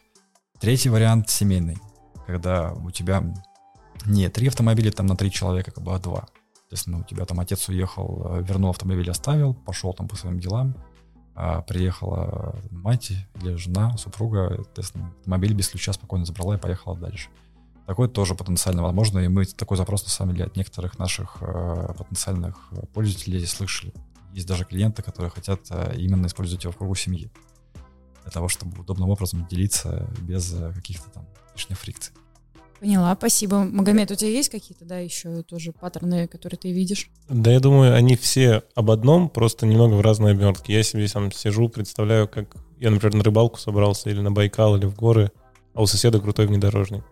Третий 0.60 0.89
вариант 0.89 1.30
семейный, 1.30 1.78
когда 2.28 2.74
у 2.74 2.91
тебя 2.91 3.24
не 4.06 4.28
три 4.30 4.47
автомобиля 4.47 4.91
там 4.91 5.06
на 5.06 5.16
три 5.16 5.32
человека, 5.32 5.72
как 5.72 5.84
бы, 5.84 5.95
а 5.95 6.00
два. 6.00 6.28
Естественно, 6.72 6.99
у 6.99 7.03
тебя 7.03 7.26
там 7.26 7.39
отец 7.39 7.67
уехал, 7.67 8.28
э, 8.30 8.43
вернул 8.43 8.70
автомобиль, 8.70 9.09
оставил, 9.09 9.55
пошел 9.55 9.91
там 9.93 10.07
по 10.07 10.15
своим 10.15 10.39
делам, 10.39 10.76
а 11.34 11.61
приехала 11.63 12.55
мать 12.70 13.11
или 13.41 13.55
жена, 13.55 13.97
супруга, 13.97 14.55
естественно, 14.59 15.11
автомобиль 15.20 15.53
без 15.55 15.70
ключа 15.70 15.93
спокойно 15.93 16.26
забрала 16.26 16.57
и 16.57 16.59
поехала 16.59 16.95
дальше. 16.95 17.30
Такое 17.88 18.07
тоже 18.07 18.36
потенциально 18.36 18.84
возможно, 18.84 19.17
и 19.17 19.28
мы 19.28 19.45
такой 19.45 19.78
запрос, 19.78 20.03
на 20.03 20.11
самом 20.11 20.36
деле, 20.36 20.45
от 20.45 20.55
некоторых 20.55 20.99
наших 20.99 21.38
э, 21.41 21.93
потенциальных 21.97 22.70
пользователей 22.93 23.43
слышали. 23.47 23.91
Есть 24.32 24.47
даже 24.47 24.63
клиенты, 24.63 25.01
которые 25.01 25.32
хотят 25.32 25.61
э, 25.72 25.95
именно 25.97 26.28
использовать 26.28 26.63
его 26.63 26.72
в 26.72 26.78
кругу 26.78 26.93
семьи, 26.93 27.32
для 28.22 28.32
того, 28.32 28.47
чтобы 28.47 28.80
удобным 28.80 29.09
образом 29.09 29.47
делиться 29.47 30.07
без 30.22 30.53
э, 30.53 30.72
каких-то 30.72 31.09
там 31.09 31.26
лишних 31.55 31.80
фрикций. 31.80 32.13
Поняла, 32.80 33.13
спасибо. 33.15 33.65
Магомед, 33.65 34.09
у 34.11 34.15
тебя 34.15 34.30
есть 34.30 34.49
какие-то, 34.49 34.86
да, 34.86 34.99
еще 34.99 35.43
тоже 35.43 35.73
паттерны, 35.73 36.27
которые 36.27 36.57
ты 36.57 36.71
видишь? 36.71 37.09
Да, 37.27 37.51
я 37.51 37.59
думаю, 37.59 37.93
они 37.93 38.15
все 38.15 38.63
об 38.73 38.89
одном, 38.89 39.30
просто 39.30 39.65
немного 39.65 39.95
в 39.95 40.01
разной 40.01 40.32
обертке. 40.32 40.73
Я 40.73 40.84
себе 40.84 41.07
сам 41.07 41.32
сижу, 41.32 41.67
представляю, 41.67 42.27
как 42.27 42.55
я, 42.80 42.89
например, 42.89 43.15
на 43.15 43.23
рыбалку 43.23 43.59
собрался 43.59 44.09
или 44.09 44.21
на 44.21 44.32
Байкал, 44.32 44.77
или 44.77 44.86
в 44.86 44.95
горы, 44.95 45.32
а 45.73 45.82
у 45.82 45.88
соседа 45.88 46.19
крутой 46.19 46.47
внедорожник. 46.47 47.03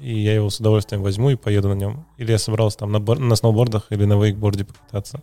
И 0.00 0.18
я 0.18 0.34
его 0.34 0.50
с 0.50 0.58
удовольствием 0.58 1.02
возьму 1.02 1.30
и 1.30 1.36
поеду 1.36 1.68
на 1.68 1.74
нем. 1.74 2.06
Или 2.16 2.32
я 2.32 2.38
собрался 2.38 2.78
там 2.78 2.92
на, 2.92 2.98
на 2.98 3.36
сноубордах 3.36 3.86
или 3.90 4.04
на 4.04 4.20
вейкборде 4.20 4.64
покататься. 4.64 5.22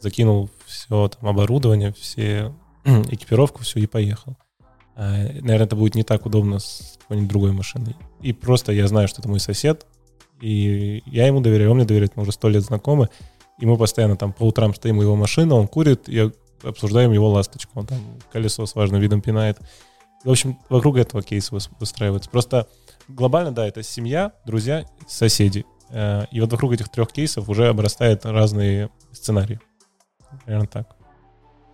Закинул 0.00 0.50
все 0.66 1.08
там 1.08 1.28
оборудование, 1.30 1.94
все 1.98 2.54
экипировку, 2.84 3.62
все, 3.62 3.80
и 3.80 3.86
поехал. 3.86 4.36
А, 4.96 5.12
наверное, 5.12 5.66
это 5.66 5.76
будет 5.76 5.94
не 5.94 6.02
так 6.02 6.26
удобно 6.26 6.58
с 6.58 6.98
какой-нибудь 7.02 7.28
другой 7.28 7.52
машиной. 7.52 7.96
И 8.20 8.32
просто 8.32 8.72
я 8.72 8.86
знаю, 8.86 9.08
что 9.08 9.20
это 9.20 9.28
мой 9.28 9.40
сосед, 9.40 9.86
и 10.40 11.02
я 11.06 11.26
ему 11.26 11.40
доверяю, 11.40 11.70
он 11.70 11.78
мне 11.78 11.86
доверяет, 11.86 12.16
мы 12.16 12.22
уже 12.22 12.32
сто 12.32 12.48
лет 12.48 12.62
знакомы, 12.62 13.08
и 13.58 13.66
мы 13.66 13.76
постоянно 13.76 14.16
там 14.16 14.32
по 14.32 14.44
утрам 14.44 14.74
стоим 14.74 14.98
у 14.98 15.02
его 15.02 15.16
машины, 15.16 15.54
он 15.54 15.68
курит, 15.68 16.08
и 16.08 16.30
обсуждаем 16.62 17.12
его 17.12 17.28
ласточку, 17.30 17.80
он 17.80 17.86
там 17.86 17.98
колесо 18.32 18.66
с 18.66 18.74
важным 18.74 19.00
видом 19.00 19.20
пинает. 19.20 19.58
В 20.24 20.30
общем, 20.30 20.58
вокруг 20.70 20.96
этого 20.96 21.22
кейса 21.22 21.56
выстраивается. 21.78 22.30
Просто 22.30 22.68
глобально, 23.08 23.52
да, 23.52 23.66
это 23.66 23.82
семья, 23.82 24.32
друзья, 24.46 24.86
соседи. 25.06 25.66
Э, 25.90 26.24
и 26.30 26.40
вот 26.40 26.50
вокруг 26.50 26.72
этих 26.72 26.88
трех 26.88 27.12
кейсов 27.12 27.48
уже 27.48 27.68
обрастают 27.68 28.24
разные 28.24 28.90
сценарии. 29.12 29.60
Примерно 30.44 30.66
так. 30.66 30.96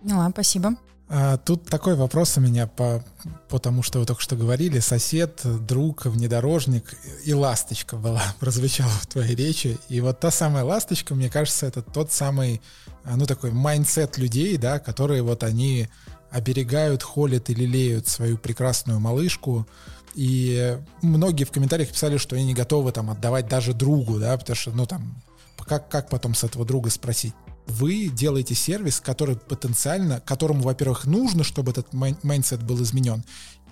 Ну, 0.01 0.29
спасибо. 0.31 0.75
А, 1.13 1.35
тут 1.35 1.65
такой 1.65 1.95
вопрос 1.95 2.37
у 2.37 2.41
меня 2.41 2.67
по, 2.67 3.03
по 3.49 3.59
тому, 3.59 3.83
что 3.83 3.99
вы 3.99 4.05
только 4.05 4.21
что 4.21 4.37
говорили. 4.37 4.79
Сосед, 4.79 5.41
друг, 5.43 6.05
внедорожник 6.05 6.95
и 7.25 7.33
ласточка 7.33 7.97
была, 7.97 8.23
прозвучала 8.39 8.89
в 8.89 9.07
твоей 9.07 9.35
речи. 9.35 9.77
И 9.89 9.99
вот 9.99 10.21
та 10.21 10.31
самая 10.31 10.63
ласточка, 10.63 11.13
мне 11.13 11.29
кажется, 11.29 11.65
это 11.65 11.81
тот 11.81 12.13
самый, 12.13 12.61
а, 13.03 13.17
ну, 13.17 13.25
такой 13.25 13.51
mindset 13.51 14.17
людей, 14.17 14.55
да, 14.55 14.79
которые 14.79 15.21
вот 15.21 15.43
они 15.43 15.89
оберегают, 16.29 17.03
холят 17.03 17.49
и 17.49 17.55
лелеют 17.55 18.07
свою 18.07 18.37
прекрасную 18.37 19.01
малышку. 19.01 19.67
И 20.15 20.77
многие 21.01 21.43
в 21.43 21.51
комментариях 21.51 21.89
писали, 21.89 22.15
что 22.15 22.37
они 22.37 22.45
не 22.45 22.53
готовы 22.53 22.93
там 22.93 23.09
отдавать 23.09 23.49
даже 23.49 23.73
другу, 23.73 24.17
да, 24.17 24.37
потому 24.37 24.55
что, 24.55 24.71
ну, 24.71 24.85
там, 24.85 25.21
как, 25.57 25.89
как 25.89 26.07
потом 26.07 26.35
с 26.35 26.45
этого 26.45 26.63
друга 26.63 26.89
спросить? 26.89 27.33
Вы 27.71 28.07
делаете 28.07 28.55
сервис, 28.55 28.99
который 28.99 29.35
потенциально, 29.35 30.19
которому, 30.19 30.63
во-первых, 30.63 31.05
нужно, 31.05 31.43
чтобы 31.43 31.71
этот 31.71 31.93
mindset 31.93 32.63
был 32.63 32.81
изменен, 32.83 33.23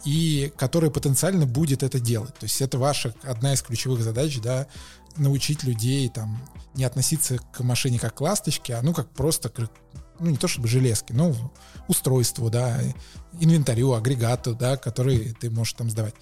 и 0.06 0.52
который 0.58 0.91
потенциально 0.91 1.45
будет 1.45 1.84
это 1.84 2.00
делать. 2.00 2.34
То 2.36 2.45
есть 2.45 2.62
это 2.62 2.78
ваша 2.78 3.14
одна 3.24 3.54
из 3.54 3.62
ключевых 3.62 4.02
задач, 4.02 4.39
да, 4.39 4.68
научить 5.18 5.64
людей 5.64 6.10
там 6.10 6.41
не 6.76 6.84
относиться 6.84 7.38
к 7.38 7.62
машине 7.62 8.00
как 8.00 8.16
к 8.16 8.22
ласточке, 8.22 8.76
а 8.76 8.82
ну 8.82 8.93
как 8.93 9.10
просто 9.12 9.50
к, 9.50 9.70
ну 10.20 10.30
не 10.30 10.38
то 10.38 10.47
чтобы 10.47 10.68
железки, 10.68 11.12
но 11.12 11.36
устройству, 11.88 12.50
да, 12.50 12.80
инвентарю, 13.39 13.93
агрегату, 13.93 14.56
да, 14.56 14.78
который 14.78 15.36
ты 15.39 15.50
можешь 15.50 15.74
там 15.74 15.89
сдавать. 15.89 16.16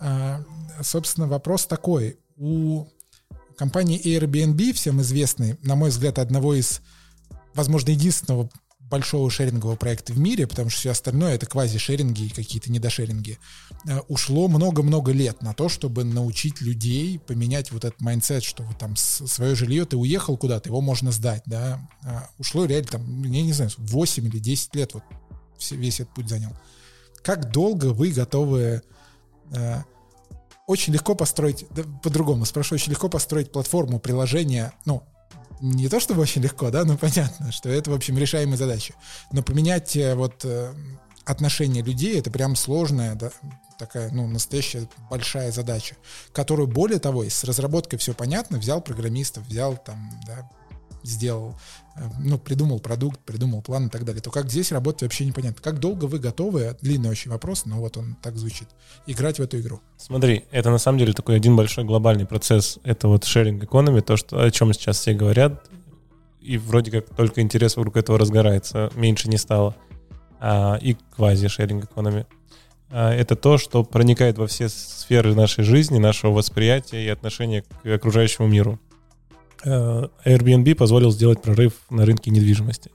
А, 0.00 0.42
собственно, 0.82 1.26
вопрос 1.26 1.66
такой. 1.66 2.18
У 2.36 2.86
компании 3.56 4.00
Airbnb, 4.00 4.72
всем 4.72 5.00
известной, 5.02 5.58
на 5.62 5.74
мой 5.74 5.90
взгляд, 5.90 6.18
одного 6.18 6.54
из 6.54 6.80
возможно, 7.58 7.90
единственного 7.90 8.48
большого 8.78 9.28
шерингового 9.30 9.76
проекта 9.76 10.12
в 10.12 10.18
мире, 10.18 10.46
потому 10.46 10.70
что 10.70 10.78
все 10.78 10.90
остальное 10.92 11.34
это 11.34 11.46
квази-шеринги 11.46 12.26
и 12.26 12.28
какие-то 12.30 12.70
недошеринги, 12.70 13.38
э, 13.86 13.98
ушло 14.08 14.46
много-много 14.46 15.10
лет 15.12 15.42
на 15.42 15.52
то, 15.52 15.68
чтобы 15.68 16.04
научить 16.04 16.60
людей 16.60 17.18
поменять 17.18 17.72
вот 17.72 17.84
этот 17.84 18.00
mindset, 18.00 18.44
что 18.44 18.62
вот 18.62 18.78
там 18.78 18.94
свое 18.96 19.56
жилье, 19.56 19.84
ты 19.84 19.96
уехал 19.96 20.36
куда-то, 20.36 20.68
его 20.68 20.80
можно 20.80 21.10
сдать, 21.10 21.42
да. 21.46 21.86
А 22.04 22.30
ушло 22.38 22.64
реально 22.64 22.88
там, 22.88 23.22
я 23.24 23.42
не 23.42 23.52
знаю, 23.52 23.70
8 23.76 24.26
или 24.26 24.38
10 24.38 24.76
лет 24.76 24.94
вот 24.94 25.02
весь 25.72 26.00
этот 26.00 26.14
путь 26.14 26.28
занял. 26.28 26.52
Как 27.22 27.50
долго 27.50 27.86
вы 27.86 28.12
готовы 28.12 28.82
э, 29.52 29.82
очень 30.68 30.92
легко 30.92 31.16
построить, 31.16 31.66
да, 31.70 31.82
по-другому 32.04 32.44
спрошу, 32.44 32.76
очень 32.76 32.92
легко 32.92 33.08
построить 33.08 33.50
платформу, 33.50 33.98
приложение, 33.98 34.72
ну, 34.86 35.02
не 35.60 35.88
то 35.88 36.00
чтобы 36.00 36.22
очень 36.22 36.42
легко, 36.42 36.70
да, 36.70 36.84
но 36.84 36.96
понятно, 36.96 37.52
что 37.52 37.68
это, 37.68 37.90
в 37.90 37.94
общем, 37.94 38.18
решаемая 38.18 38.56
задача. 38.56 38.94
Но 39.32 39.42
поменять 39.42 39.96
э, 39.96 40.14
вот 40.14 40.44
э, 40.44 40.72
отношение 41.24 41.82
людей, 41.82 42.18
это 42.18 42.30
прям 42.30 42.56
сложная, 42.56 43.14
да, 43.14 43.30
такая, 43.78 44.10
ну, 44.10 44.26
настоящая 44.26 44.88
большая 45.08 45.52
задача, 45.52 45.96
которую, 46.32 46.68
более 46.68 46.98
того, 46.98 47.24
с 47.24 47.44
разработкой 47.44 47.98
все 47.98 48.12
понятно, 48.12 48.58
взял 48.58 48.80
программистов, 48.80 49.46
взял 49.46 49.76
там, 49.76 50.10
да, 50.26 50.48
сделал, 51.02 51.58
ну, 52.18 52.38
придумал 52.38 52.80
продукт, 52.80 53.20
придумал 53.20 53.62
план 53.62 53.86
и 53.86 53.90
так 53.90 54.04
далее, 54.04 54.22
то 54.22 54.30
как 54.30 54.50
здесь 54.50 54.72
работать 54.72 55.02
вообще 55.02 55.24
непонятно. 55.24 55.62
Как 55.62 55.78
долго 55.78 56.04
вы 56.04 56.18
готовы, 56.18 56.76
длинный 56.80 57.10
очень 57.10 57.30
вопрос, 57.30 57.64
но 57.64 57.76
вот 57.76 57.96
он 57.96 58.16
так 58.22 58.36
звучит, 58.36 58.68
играть 59.06 59.38
в 59.38 59.42
эту 59.42 59.60
игру? 59.60 59.80
Смотри, 59.96 60.44
это 60.50 60.70
на 60.70 60.78
самом 60.78 60.98
деле 60.98 61.12
такой 61.12 61.36
один 61.36 61.56
большой 61.56 61.84
глобальный 61.84 62.26
процесс, 62.26 62.78
это 62.84 63.08
вот 63.08 63.24
sharing 63.24 63.60
economy, 63.60 64.00
то, 64.00 64.16
что, 64.16 64.42
о 64.42 64.50
чем 64.50 64.72
сейчас 64.72 64.98
все 64.98 65.14
говорят, 65.14 65.64
и 66.40 66.56
вроде 66.58 66.90
как 66.90 67.14
только 67.14 67.40
интерес 67.40 67.76
вокруг 67.76 67.96
этого 67.96 68.18
разгорается, 68.18 68.90
меньше 68.94 69.28
не 69.28 69.36
стало, 69.36 69.74
а, 70.40 70.78
и 70.80 70.96
квази-sharing 71.16 71.88
economy. 71.88 72.26
А, 72.90 73.12
это 73.12 73.36
то, 73.36 73.58
что 73.58 73.84
проникает 73.84 74.38
во 74.38 74.46
все 74.46 74.68
сферы 74.68 75.34
нашей 75.34 75.64
жизни, 75.64 75.98
нашего 75.98 76.32
восприятия 76.32 77.04
и 77.04 77.08
отношения 77.08 77.62
к 77.62 77.86
окружающему 77.86 78.46
миру. 78.46 78.78
Э, 79.64 80.08
Airbnb 80.24 80.74
позволил 80.74 81.10
сделать 81.10 81.42
прорыв 81.42 81.74
на 81.90 82.04
рынке 82.04 82.30
недвижимости. 82.30 82.90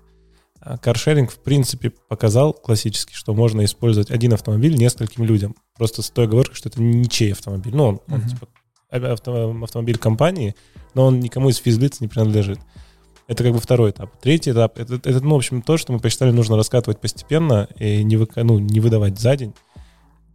А 0.60 0.78
каршеринг, 0.78 1.32
в 1.32 1.40
принципе, 1.40 1.90
показал 1.90 2.54
классически, 2.54 3.14
что 3.14 3.34
можно 3.34 3.66
использовать 3.66 4.12
один 4.12 4.34
автомобиль 4.34 4.76
нескольким 4.76 5.26
людям. 5.26 5.56
Просто 5.78 6.02
с 6.02 6.10
той 6.10 6.26
оговоркой, 6.26 6.56
что 6.56 6.70
это 6.70 6.82
ничей 6.82 7.34
автомобиль. 7.34 7.76
Ну, 7.76 7.84
он, 7.84 7.96
uh-huh. 7.96 8.14
он 8.14 8.22
типа 8.30 8.48
авто, 8.90 9.56
автомобиль 9.62 9.98
компании, 9.98 10.56
но 10.94 11.08
он 11.08 11.20
никому 11.20 11.50
из 11.50 11.58
физлиц 11.58 12.00
не 12.00 12.08
принадлежит. 12.08 12.60
Это 13.28 13.44
как 13.44 13.54
бы 13.54 13.60
второй 13.60 13.92
этап. 13.92 14.16
Третий 14.22 14.52
этап 14.52 14.78
это, 14.78 14.96
это, 14.96 15.20
ну, 15.22 15.34
в 15.34 15.38
общем, 15.38 15.62
то, 15.62 15.78
что 15.78 15.92
мы 15.94 16.00
посчитали, 16.00 16.32
нужно 16.32 16.56
раскатывать 16.58 17.00
постепенно 17.00 17.68
и 17.78 18.04
не, 18.04 18.18
вы, 18.18 18.28
ну, 18.36 18.60
не 18.60 18.80
выдавать 18.80 19.20
за 19.20 19.36
день. 19.36 19.54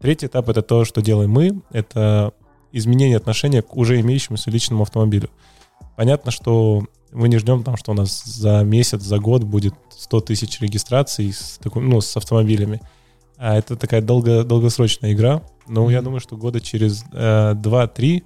Третий 0.00 0.26
этап 0.26 0.48
это 0.48 0.62
то, 0.62 0.84
что 0.84 1.00
делаем 1.00 1.30
мы, 1.30 1.62
это 1.70 2.32
изменение 2.72 3.16
отношения 3.16 3.62
к 3.62 3.76
уже 3.76 4.00
имеющемуся 4.00 4.50
личному 4.50 4.82
автомобилю. 4.82 5.30
Понятно, 5.98 6.30
что 6.30 6.84
мы 7.10 7.28
не 7.28 7.38
ждем 7.38 7.64
там, 7.64 7.76
что 7.76 7.90
у 7.90 7.94
нас 7.94 8.22
за 8.22 8.62
месяц, 8.62 9.02
за 9.02 9.18
год 9.18 9.42
будет 9.42 9.74
100 9.90 10.20
тысяч 10.20 10.60
регистраций 10.60 11.32
с, 11.32 11.58
ну, 11.74 12.00
с 12.00 12.16
автомобилями. 12.16 12.80
А 13.36 13.58
это 13.58 13.74
такая 13.74 14.00
долго, 14.00 14.44
долгосрочная 14.44 15.12
игра. 15.12 15.42
Но 15.66 15.90
mm-hmm. 15.90 15.92
я 15.92 16.02
думаю, 16.02 16.20
что 16.20 16.36
года 16.36 16.60
через 16.60 17.02
э, 17.12 17.54
2-3 17.54 18.22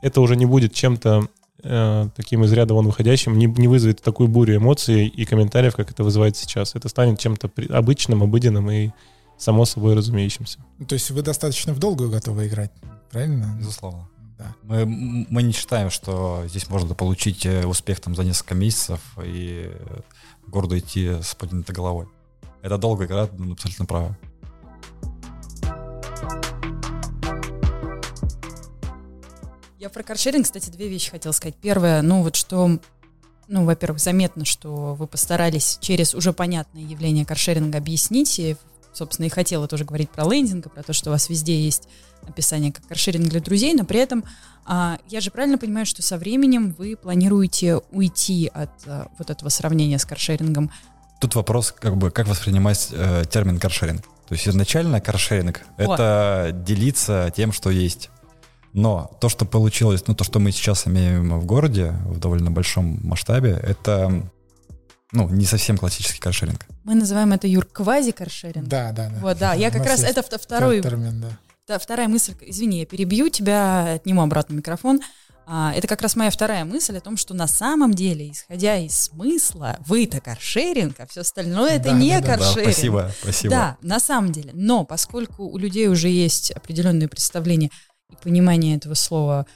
это 0.00 0.22
уже 0.22 0.36
не 0.36 0.46
будет 0.46 0.72
чем-то 0.72 1.28
э, 1.62 2.08
таким 2.16 2.44
из 2.44 2.52
ряда 2.54 2.72
вон 2.72 2.86
выходящим, 2.86 3.36
не, 3.36 3.44
не 3.44 3.68
вызовет 3.68 4.00
такую 4.00 4.30
бурю 4.30 4.56
эмоций 4.56 5.06
и 5.06 5.26
комментариев, 5.26 5.76
как 5.76 5.90
это 5.90 6.02
вызывает 6.02 6.38
сейчас. 6.38 6.74
Это 6.76 6.88
станет 6.88 7.18
чем-то 7.18 7.48
при, 7.48 7.66
обычным, 7.66 8.22
обыденным 8.22 8.70
и 8.70 8.88
само 9.36 9.66
собой 9.66 9.96
разумеющимся. 9.96 10.60
То 10.88 10.94
есть 10.94 11.10
вы 11.10 11.20
достаточно 11.20 11.74
в 11.74 11.78
долгую 11.78 12.10
готовы 12.10 12.46
играть, 12.46 12.72
правильно? 13.10 13.54
Безусловно 13.58 14.09
да. 14.40 14.54
Мы, 14.62 14.86
мы 15.28 15.42
не 15.42 15.52
считаем, 15.52 15.90
что 15.90 16.44
здесь 16.46 16.68
можно 16.70 16.94
получить 16.94 17.44
э, 17.44 17.66
успех 17.66 18.00
там 18.00 18.14
за 18.14 18.24
несколько 18.24 18.54
месяцев 18.54 19.00
и 19.22 19.70
гордо 20.46 20.78
идти 20.78 21.20
с 21.22 21.34
поднятой 21.34 21.74
головой. 21.74 22.06
Это 22.62 22.78
долгая 22.78 23.06
игра, 23.06 23.22
абсолютно 23.52 23.84
правы. 23.84 24.16
Я 29.78 29.90
про 29.90 30.02
каршеринг, 30.02 30.44
кстати, 30.44 30.70
две 30.70 30.88
вещи 30.88 31.10
хотела 31.10 31.32
сказать. 31.32 31.56
Первое, 31.56 32.00
ну 32.02 32.22
вот 32.22 32.36
что, 32.36 32.78
ну, 33.48 33.64
во-первых, 33.64 34.00
заметно, 34.00 34.44
что 34.44 34.94
вы 34.94 35.06
постарались 35.06 35.78
через 35.80 36.14
уже 36.14 36.32
понятное 36.32 36.82
явление 36.82 37.26
каршеринга 37.26 37.78
объяснить, 37.78 38.38
и, 38.38 38.56
собственно, 38.92 39.26
и 39.26 39.30
хотела 39.30 39.68
тоже 39.68 39.84
говорить 39.84 40.10
про 40.10 40.24
лендинг, 40.24 40.70
про 40.72 40.82
то, 40.82 40.92
что 40.92 41.10
у 41.10 41.12
вас 41.12 41.28
везде 41.28 41.60
есть 41.60 41.88
описание 42.26 42.72
как 42.72 42.86
каршеринг 42.86 43.28
для 43.28 43.40
друзей, 43.40 43.74
но 43.74 43.84
при 43.84 44.00
этом 44.00 44.24
а, 44.66 44.98
я 45.08 45.20
же 45.20 45.30
правильно 45.30 45.58
понимаю, 45.58 45.86
что 45.86 46.02
со 46.02 46.18
временем 46.18 46.74
вы 46.78 46.96
планируете 46.96 47.80
уйти 47.90 48.50
от 48.52 48.70
а, 48.86 49.08
вот 49.18 49.30
этого 49.30 49.48
сравнения 49.48 49.98
с 49.98 50.04
каршерингом? 50.04 50.70
Тут 51.20 51.34
вопрос, 51.34 51.74
как 51.78 51.96
бы, 51.96 52.10
как 52.10 52.28
воспринимать 52.28 52.88
э, 52.92 53.24
термин 53.30 53.58
каршеринг. 53.58 54.02
То 54.02 54.34
есть 54.34 54.48
изначально 54.48 55.00
каршеринг— 55.00 55.60
это 55.76 56.50
делиться 56.54 57.32
тем, 57.36 57.52
что 57.52 57.68
есть. 57.68 58.10
Но 58.72 59.10
то, 59.20 59.28
что 59.28 59.44
получилось, 59.44 60.04
ну, 60.06 60.14
то, 60.14 60.24
что 60.24 60.38
мы 60.38 60.52
сейчас 60.52 60.86
имеем 60.86 61.38
в 61.38 61.44
городе 61.44 61.94
в 62.06 62.18
довольно 62.18 62.50
большом 62.50 63.00
масштабе, 63.02 63.50
это 63.50 64.30
ну, 65.12 65.28
не 65.28 65.44
совсем 65.44 65.76
классический 65.76 66.20
каршеринг. 66.20 66.66
Мы 66.84 66.94
называем 66.94 67.32
это, 67.32 67.46
Юр, 67.46 67.66
квази-каршеринг. 67.66 68.68
Да, 68.68 68.92
да, 68.92 69.08
да. 69.08 69.18
Вот, 69.20 69.38
да, 69.38 69.54
я 69.54 69.70
как 69.70 69.86
раз, 69.86 70.02
это 70.02 70.22
второй... 70.22 70.82
Термин, 70.82 71.20
да. 71.20 71.38
Да, 71.66 71.78
вторая 71.78 72.08
мысль, 72.08 72.34
извини, 72.40 72.80
я 72.80 72.86
перебью 72.86 73.28
тебя, 73.28 73.94
отниму 73.94 74.22
обратно 74.22 74.54
микрофон. 74.54 75.00
А, 75.46 75.72
это 75.74 75.88
как 75.88 76.02
раз 76.02 76.16
моя 76.16 76.30
вторая 76.30 76.64
мысль 76.64 76.96
о 76.96 77.00
том, 77.00 77.16
что 77.16 77.34
на 77.34 77.46
самом 77.46 77.94
деле, 77.94 78.30
исходя 78.30 78.76
из 78.76 78.96
смысла, 78.96 79.78
вы-то 79.86 80.20
каршеринг, 80.20 80.98
а 81.00 81.06
все 81.06 81.22
остальное 81.22 81.76
это 81.76 81.90
да, 81.90 81.92
не 81.92 82.20
да, 82.20 82.26
каршеринг. 82.26 82.66
Да, 82.66 82.72
спасибо, 82.72 83.12
спасибо. 83.20 83.50
Да, 83.50 83.76
на 83.82 84.00
самом 84.00 84.32
деле. 84.32 84.50
Но 84.54 84.84
поскольку 84.84 85.44
у 85.44 85.58
людей 85.58 85.88
уже 85.88 86.08
есть 86.08 86.50
определенные 86.50 87.08
представления 87.08 87.70
и 88.10 88.16
понимание 88.16 88.76
этого 88.76 88.94
слова 88.94 89.46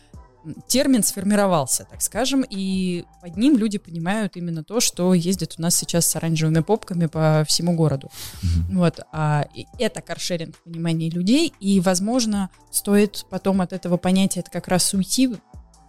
термин 0.67 1.03
сформировался, 1.03 1.87
так 1.91 2.03
скажем, 2.03 2.45
и 2.49 3.05
под 3.21 3.37
ним 3.37 3.57
люди 3.57 3.79
понимают 3.79 4.37
именно 4.37 4.63
то, 4.65 4.81
что 4.81 5.15
ездит 5.15 5.55
у 5.59 5.63
нас 5.63 5.75
сейчас 5.77 6.07
с 6.07 6.17
оранжевыми 6.17 6.61
попками 6.61 7.07
по 7.07 7.45
всему 7.47 7.75
городу. 7.75 8.11
Mm-hmm. 8.43 8.77
Вот, 8.77 9.01
а 9.13 9.47
это 9.79 10.01
каршеринг 10.01 10.57
в 10.57 10.63
понимании 10.63 11.11
людей, 11.11 11.53
и, 11.61 11.81
возможно, 11.81 12.51
стоит 12.71 13.27
потом 13.31 13.61
от 13.61 13.73
этого 13.73 13.97
понятия 13.97 14.41
это 14.41 14.51
как 14.51 14.69
раз 14.69 14.93
уйти. 14.95 15.37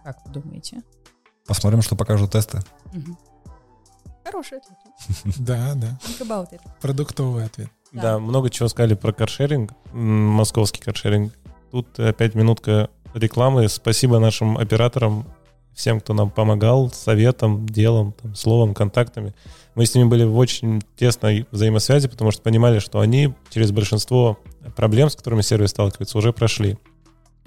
Как 0.04 0.24
вы 0.24 0.32
думаете? 0.32 0.82
Посмотрим, 1.46 1.82
что 1.82 1.96
покажут 1.96 2.32
тесты. 2.32 2.60
Угу. 2.92 3.18
Хороший 4.24 4.58
ответ. 4.58 4.78
Да, 5.38 5.74
да. 5.74 5.98
Продуктовый 6.80 7.44
ответ. 7.44 7.70
Да, 7.92 8.18
много 8.18 8.50
чего 8.50 8.68
сказали 8.68 8.94
про 8.94 9.12
каршеринг, 9.12 9.72
московский 9.92 10.82
каршеринг. 10.82 11.32
Тут 11.70 11.98
опять 11.98 12.34
минутка 12.34 12.90
рекламы. 13.16 13.68
Спасибо 13.68 14.18
нашим 14.18 14.58
операторам, 14.58 15.26
всем, 15.74 16.00
кто 16.00 16.14
нам 16.14 16.30
помогал 16.30 16.90
советом, 16.90 17.68
делом, 17.68 18.14
там, 18.20 18.34
словом, 18.34 18.74
контактами. 18.74 19.34
Мы 19.74 19.84
с 19.84 19.94
ними 19.94 20.08
были 20.08 20.24
в 20.24 20.36
очень 20.36 20.82
тесной 20.96 21.46
взаимосвязи, 21.50 22.08
потому 22.08 22.30
что 22.30 22.42
понимали, 22.42 22.78
что 22.78 23.00
они 23.00 23.34
через 23.50 23.72
большинство 23.72 24.38
проблем, 24.74 25.10
с 25.10 25.16
которыми 25.16 25.42
сервис 25.42 25.70
сталкивается, 25.70 26.16
уже 26.16 26.32
прошли. 26.32 26.78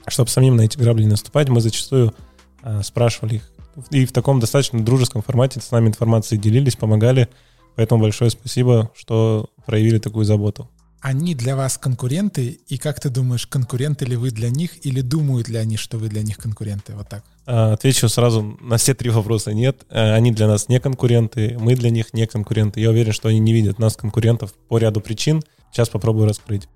Чтобы 0.08 0.30
самим 0.30 0.56
на 0.56 0.62
эти 0.62 0.78
грабли 0.78 1.04
не 1.04 1.10
наступать, 1.10 1.50
мы 1.50 1.62
зачастую 1.62 2.14
э, 2.62 2.82
спрашивали 2.84 3.36
их. 3.36 3.52
И 3.92 4.06
в 4.06 4.12
таком 4.12 4.40
достаточно 4.40 4.84
дружеском 4.84 5.22
формате 5.22 5.60
с 5.60 5.72
нами 5.72 5.88
информацией 5.88 6.40
делились, 6.40 6.76
помогали. 6.76 7.30
Поэтому 7.76 8.02
большое 8.02 8.30
спасибо, 8.30 8.92
что 8.96 9.50
проявили 9.66 10.00
такую 10.00 10.26
заботу 10.26 10.70
они 11.02 11.36
для 11.36 11.56
вас 11.56 11.78
конкуренты, 11.78 12.60
и 12.68 12.78
как 12.78 13.00
ты 13.00 13.10
думаешь, 13.10 13.48
конкуренты 13.48 14.06
ли 14.06 14.16
вы 14.16 14.32
для 14.32 14.50
них, 14.50 14.86
или 14.86 15.02
думают 15.02 15.48
ли 15.48 15.58
они, 15.58 15.78
что 15.78 15.98
вы 15.98 16.10
для 16.10 16.24
них 16.24 16.38
конкуренты? 16.38 16.94
Вот 16.94 17.08
так. 17.08 17.24
А, 17.46 17.74
отвечу 17.74 18.10
сразу 18.10 18.58
на 18.62 18.78
все 18.78 18.94
три 18.94 19.10
вопроса. 19.10 19.54
Нет, 19.54 19.86
э, 19.90 20.14
они 20.14 20.32
для 20.32 20.48
нас 20.48 20.68
не 20.68 20.80
конкуренты, 20.80 21.58
мы 21.60 21.76
для 21.76 21.90
них 21.90 22.14
не 22.14 22.28
конкуренты. 22.28 22.82
Я 22.82 22.90
уверен, 22.90 23.14
что 23.14 23.30
они 23.30 23.40
не 23.40 23.54
видят 23.54 23.80
нас 23.80 23.96
конкурентов 23.96 24.54
по 24.54 24.78
ряду 24.78 25.02
причин. 25.02 25.42
Сейчас 25.72 25.90
попробую 25.90 26.28
раскрыть. 26.28 26.68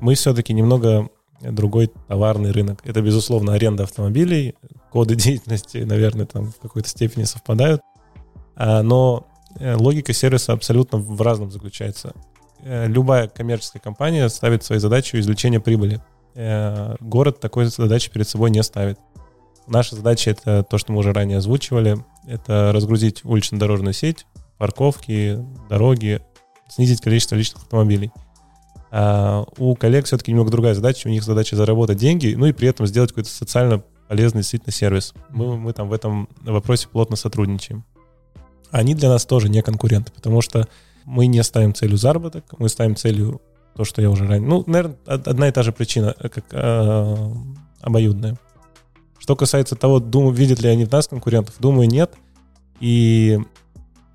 Мы 0.00 0.14
все-таки 0.14 0.52
немного 0.52 1.10
другой 1.42 1.90
товарный 2.08 2.50
рынок. 2.50 2.80
Это, 2.84 3.02
безусловно, 3.02 3.54
аренда 3.54 3.84
автомобилей. 3.84 4.54
Коды 4.90 5.14
деятельности, 5.16 5.78
наверное, 5.78 6.26
там 6.26 6.50
в 6.50 6.56
какой-то 6.56 6.88
степени 6.88 7.24
совпадают. 7.24 7.82
А, 8.54 8.82
но 8.82 9.26
э, 9.58 9.74
логика 9.74 10.12
сервиса 10.12 10.52
абсолютно 10.54 10.98
в 10.98 11.20
разном 11.20 11.50
заключается. 11.50 12.14
Э, 12.62 12.86
любая 12.86 13.28
коммерческая 13.28 13.80
компания 13.80 14.28
ставит 14.28 14.64
своей 14.64 14.80
задачей 14.80 15.20
извлечение 15.20 15.60
прибыли. 15.60 16.00
Э, 16.34 16.96
город 17.00 17.40
такой 17.40 17.66
задачи 17.66 18.10
перед 18.10 18.28
собой 18.28 18.50
не 18.50 18.62
ставит. 18.62 18.98
Наша 19.66 19.96
задача 19.96 20.30
это 20.30 20.62
то, 20.62 20.78
что 20.78 20.92
мы 20.92 20.98
уже 20.98 21.12
ранее 21.12 21.38
озвучивали, 21.38 21.98
это 22.26 22.70
разгрузить 22.72 23.24
улично-дорожную 23.24 23.92
сеть, 23.92 24.26
парковки, 24.58 25.44
дороги, 25.68 26.20
снизить 26.68 27.00
количество 27.00 27.34
личных 27.34 27.62
автомобилей. 27.64 28.12
А 28.90 29.44
у 29.58 29.74
коллег 29.74 30.06
все-таки 30.06 30.30
немного 30.30 30.50
другая 30.50 30.74
задача. 30.74 31.08
У 31.08 31.10
них 31.10 31.24
задача 31.24 31.56
заработать 31.56 31.98
деньги, 31.98 32.34
ну 32.36 32.46
и 32.46 32.52
при 32.52 32.68
этом 32.68 32.86
сделать 32.86 33.10
какой-то 33.10 33.30
социально 33.30 33.82
полезный 34.08 34.40
действительно 34.40 34.72
сервис. 34.72 35.14
Мы, 35.30 35.56
мы 35.56 35.72
там 35.72 35.88
в 35.88 35.92
этом 35.92 36.28
вопросе 36.42 36.88
плотно 36.88 37.16
сотрудничаем. 37.16 37.84
Они 38.70 38.94
для 38.94 39.08
нас 39.08 39.26
тоже 39.26 39.48
не 39.48 39.62
конкуренты, 39.62 40.12
потому 40.12 40.40
что 40.42 40.68
мы 41.06 41.26
не 41.26 41.42
ставим 41.42 41.72
целью 41.72 41.96
заработок, 41.96 42.44
мы 42.58 42.68
ставим 42.68 42.96
целью 42.96 43.40
то, 43.76 43.84
что 43.84 44.02
я 44.02 44.10
уже 44.10 44.26
ранее... 44.26 44.48
Ну, 44.48 44.64
наверное, 44.66 44.96
одна 45.06 45.48
и 45.48 45.52
та 45.52 45.62
же 45.62 45.72
причина, 45.72 46.14
э, 46.18 46.28
как 46.28 46.44
э, 46.50 47.16
обоюдная. 47.80 48.36
Что 49.18 49.36
касается 49.36 49.76
того, 49.76 50.00
думаю, 50.00 50.34
видят 50.34 50.60
ли 50.60 50.68
они 50.68 50.84
в 50.84 50.90
нас 50.90 51.06
конкурентов, 51.06 51.54
думаю, 51.60 51.88
нет. 51.88 52.12
И 52.80 53.38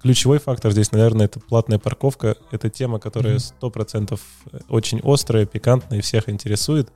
ключевой 0.01 0.39
фактор 0.39 0.71
здесь, 0.71 0.91
наверное, 0.91 1.27
это 1.27 1.39
платная 1.39 1.79
парковка. 1.79 2.35
Это 2.51 2.69
тема, 2.69 2.99
которая 2.99 3.39
сто 3.39 3.69
процентов 3.69 4.21
очень 4.67 4.99
острая, 5.03 5.45
пикантная 5.45 5.99
и 5.99 6.01
всех 6.01 6.27
интересует. 6.27 6.91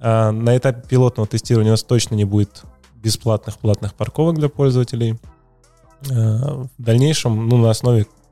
А 0.00 0.32
на 0.32 0.56
этапе 0.56 0.82
пилотного 0.88 1.28
тестирования 1.28 1.70
у 1.70 1.74
нас 1.74 1.82
точно 1.82 2.14
не 2.14 2.24
будет 2.24 2.64
бесплатных 2.96 3.58
платных 3.58 3.94
парковок 3.94 4.36
для 4.36 4.48
пользователей. 4.48 5.18
А 6.10 6.66
в 6.76 6.82
дальнейшем, 6.82 7.48
ну, 7.48 7.58
на 7.58 7.70
основе 7.70 8.06
Э, 8.06 8.23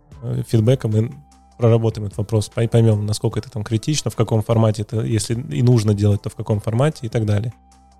фидбэка 0.46 0.88
мы 0.88 1.12
проработаем 1.58 2.06
этот 2.06 2.18
вопрос, 2.18 2.48
поймем, 2.48 3.06
насколько 3.06 3.38
это 3.38 3.50
там 3.50 3.62
критично, 3.62 4.10
в 4.10 4.16
каком 4.16 4.42
формате 4.42 4.82
это, 4.82 5.00
если 5.02 5.34
и 5.34 5.62
нужно 5.62 5.94
делать, 5.94 6.22
то 6.22 6.30
в 6.30 6.34
каком 6.34 6.60
формате 6.60 7.06
и 7.06 7.08
так 7.08 7.24
далее. 7.24 7.52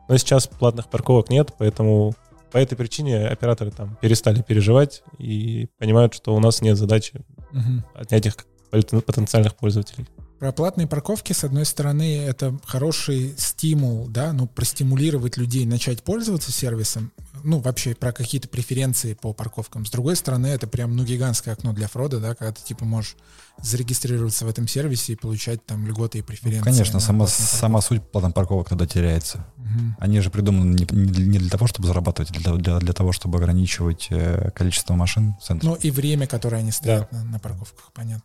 Но 0.09 0.17
сейчас 0.17 0.47
платных 0.47 0.89
парковок 0.89 1.31
нет, 1.31 1.55
поэтому 1.59 2.15
по 2.51 2.59
этой 2.59 2.77
причине 2.77 3.27
операторы 3.29 3.71
там 3.71 3.97
перестали 4.01 4.43
переживать 4.43 5.03
и 5.19 5.69
понимают, 5.79 6.15
что 6.15 6.35
у 6.35 6.41
нас 6.41 6.61
нет 6.61 6.77
задачи 6.77 7.23
угу. 7.53 7.85
отнять 7.95 8.27
их 8.27 8.37
потенциальных 8.71 9.55
пользователей. 9.55 10.07
Про 10.39 10.51
платные 10.51 10.89
парковки, 10.89 11.33
с 11.33 11.45
одной 11.45 11.65
стороны, 11.65 12.19
это 12.19 12.59
хороший 12.67 13.35
стимул, 13.39 14.09
да, 14.09 14.33
ну, 14.33 14.49
простимулировать 14.49 15.37
людей 15.37 15.65
начать 15.67 16.03
пользоваться 16.03 16.51
сервисом, 16.51 17.13
ну, 17.45 17.61
вообще 17.61 17.95
про 17.95 18.13
какие-то 18.13 18.49
преференции 18.49 19.15
по 19.15 19.33
парковкам. 19.33 19.85
С 19.87 19.91
другой 19.91 20.17
стороны, 20.17 20.47
это 20.47 20.67
прям, 20.67 20.97
ну, 20.97 21.05
гигантское 21.05 21.55
окно 21.55 21.73
для 21.73 21.89
фрода, 21.89 22.21
да, 22.21 22.35
когда 22.35 22.53
ты, 22.53 22.63
типа, 22.63 22.85
можешь 22.85 23.17
зарегистрироваться 23.61 24.45
в 24.45 24.49
этом 24.49 24.67
сервисе 24.67 25.13
и 25.13 25.17
получать 25.17 25.65
там 25.65 25.87
льготы 25.87 26.19
и 26.19 26.23
преференции. 26.23 26.59
Ну, 26.59 26.65
конечно, 26.65 27.01
сама, 27.01 27.27
сама 27.27 27.81
суть 27.81 28.03
платных 28.03 28.35
парковок 28.35 28.69
тогда 28.69 28.87
теряется. 28.87 29.47
Угу. 29.59 29.97
Они 29.99 30.21
же 30.21 30.31
придуманы 30.31 30.75
не, 30.75 30.87
не 30.91 31.39
для 31.39 31.51
того, 31.51 31.67
чтобы 31.67 31.89
зарабатывать, 31.89 32.31
а 32.31 32.35
для, 32.35 32.53
для, 32.55 32.79
для 32.79 32.93
того, 32.93 33.13
чтобы 33.13 33.39
ограничивать 33.39 34.09
э, 34.11 34.51
количество 34.55 34.95
машин 34.95 35.35
в 35.41 35.45
центре. 35.45 35.69
Ну, 35.69 35.75
и 35.77 35.91
время, 35.91 36.27
которое 36.27 36.59
они 36.59 36.73
стоят 36.73 37.09
да. 37.11 37.19
на, 37.19 37.25
на 37.25 37.39
парковках, 37.39 37.93
понятно. 37.93 38.25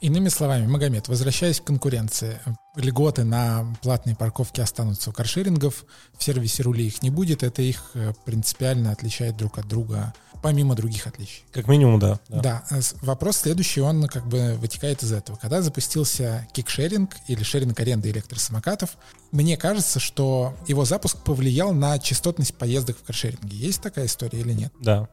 Иными 0.00 0.28
словами, 0.28 0.66
Магомед, 0.66 1.08
возвращаясь 1.08 1.60
к 1.60 1.64
конкуренции, 1.64 2.38
льготы 2.76 3.24
на 3.24 3.76
платные 3.82 4.14
парковки 4.14 4.60
останутся 4.60 5.10
у 5.10 5.12
каршерингов, 5.12 5.84
в 6.16 6.22
сервисе 6.22 6.62
рули 6.62 6.86
их 6.86 7.02
не 7.02 7.10
будет, 7.10 7.42
это 7.42 7.62
их 7.62 7.90
э, 7.94 8.12
принципиально 8.24 8.92
отличает 8.92 9.36
друг 9.36 9.58
от 9.58 9.66
друга, 9.66 10.14
помимо 10.40 10.76
других 10.76 11.08
отличий. 11.08 11.44
Как 11.50 11.66
минимум, 11.66 11.98
да. 11.98 12.20
Да, 12.28 12.40
да 12.40 12.64
э, 12.70 12.80
вопрос 13.02 13.38
следующий, 13.38 13.80
он 13.80 14.06
как 14.06 14.28
бы 14.28 14.54
вытекает 14.60 15.02
из 15.02 15.12
этого. 15.12 15.36
Когда 15.36 15.62
запустился 15.62 16.46
кикшеринг 16.52 17.16
или 17.26 17.42
шеринг 17.42 17.78
аренды 17.80 18.10
электросамокатов, 18.10 18.96
мне 19.32 19.56
кажется, 19.56 19.98
что 19.98 20.54
его 20.68 20.84
запуск 20.84 21.18
повлиял 21.18 21.72
на 21.72 21.98
частотность 21.98 22.54
поездок 22.54 22.98
в 22.98 23.02
каршеринге. 23.02 23.56
Есть 23.56 23.82
такая 23.82 24.06
история 24.06 24.40
или 24.40 24.52
нет? 24.52 24.72
Да. 24.80 25.08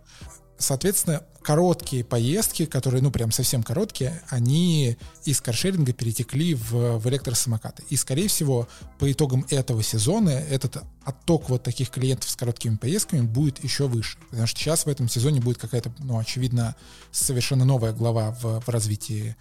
Соответственно, 0.58 1.22
короткие 1.42 2.04
поездки, 2.04 2.66
которые, 2.66 3.04
ну, 3.04 3.12
прям 3.12 3.32
совсем 3.32 3.62
короткие, 3.62 4.22
они 4.30 4.98
из 5.26 5.42
каршеринга 5.42 5.94
перетекли 5.94 6.56
в, 6.56 6.98
в 6.98 7.08
электросамокаты. 7.10 7.84
И, 7.90 7.98
скорее 7.98 8.28
всего, 8.30 8.68
по 8.98 9.12
итогам 9.12 9.46
этого 9.50 9.84
сезона 9.84 10.30
этот 10.30 10.78
отток 11.04 11.50
вот 11.50 11.64
таких 11.64 11.92
клиентов 11.92 12.30
с 12.30 12.36
короткими 12.36 12.78
поездками 12.78 13.22
будет 13.22 13.64
еще 13.64 13.88
выше. 13.88 14.18
Потому 14.30 14.48
что 14.48 14.60
сейчас 14.60 14.86
в 14.86 14.90
этом 14.90 15.10
сезоне 15.10 15.42
будет 15.42 15.58
какая-то, 15.58 15.94
ну, 16.00 16.18
очевидно, 16.18 16.76
совершенно 17.12 17.66
новая 17.66 17.92
глава 17.94 18.32
в, 18.32 18.62
в 18.62 18.70
развитии 18.70 19.36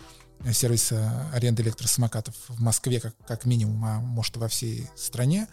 сервиса 0.53 1.31
аренды 1.33 1.62
электросамокатов 1.62 2.35
в 2.49 2.61
Москве, 2.61 3.01
как, 3.01 3.15
как 3.27 3.45
минимум, 3.45 3.83
а 3.85 4.01
может 4.01 4.37
и 4.37 4.39
во 4.41 4.49
всей 4.49 4.89
стране. 4.97 5.49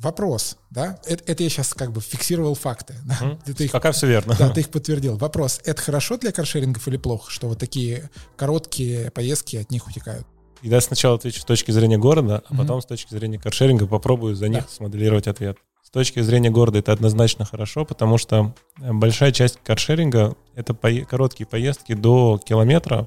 Вопрос, 0.00 0.56
да, 0.70 0.98
это, 1.04 1.22
это 1.26 1.42
я 1.42 1.50
сейчас 1.50 1.74
как 1.74 1.92
бы 1.92 2.00
фиксировал 2.00 2.54
факты. 2.54 2.94
Да? 3.04 3.18
Mm, 3.20 3.54
ты 3.54 3.64
их, 3.66 3.72
пока 3.72 3.92
все 3.92 4.06
верно. 4.06 4.34
Да, 4.38 4.48
ты 4.48 4.60
их 4.60 4.70
подтвердил. 4.70 5.18
Вопрос, 5.18 5.60
это 5.66 5.82
хорошо 5.82 6.16
для 6.16 6.32
каршерингов 6.32 6.88
или 6.88 6.96
плохо, 6.96 7.30
что 7.30 7.48
вот 7.48 7.58
такие 7.58 8.08
короткие 8.36 9.10
поездки 9.10 9.56
от 9.56 9.70
них 9.70 9.86
утекают? 9.86 10.26
Да, 10.62 10.80
сначала 10.80 11.16
отвечу 11.16 11.40
с 11.40 11.44
точки 11.44 11.70
зрения 11.70 11.98
города, 11.98 12.42
а 12.48 12.54
mm-hmm. 12.54 12.56
потом 12.56 12.80
с 12.80 12.86
точки 12.86 13.12
зрения 13.12 13.38
каршеринга 13.38 13.86
попробую 13.86 14.36
за 14.36 14.48
них 14.48 14.62
да. 14.62 14.68
смоделировать 14.70 15.26
ответ. 15.26 15.58
С 15.82 15.90
точки 15.90 16.20
зрения 16.20 16.50
города 16.50 16.78
это 16.78 16.92
однозначно 16.92 17.44
хорошо, 17.44 17.84
потому 17.84 18.16
что 18.16 18.54
э, 18.80 18.92
большая 18.94 19.32
часть 19.32 19.58
каршеринга— 19.62 20.34
это 20.54 20.72
по- 20.72 21.04
короткие 21.04 21.46
поездки 21.46 21.92
до 21.92 22.40
километра 22.42 23.06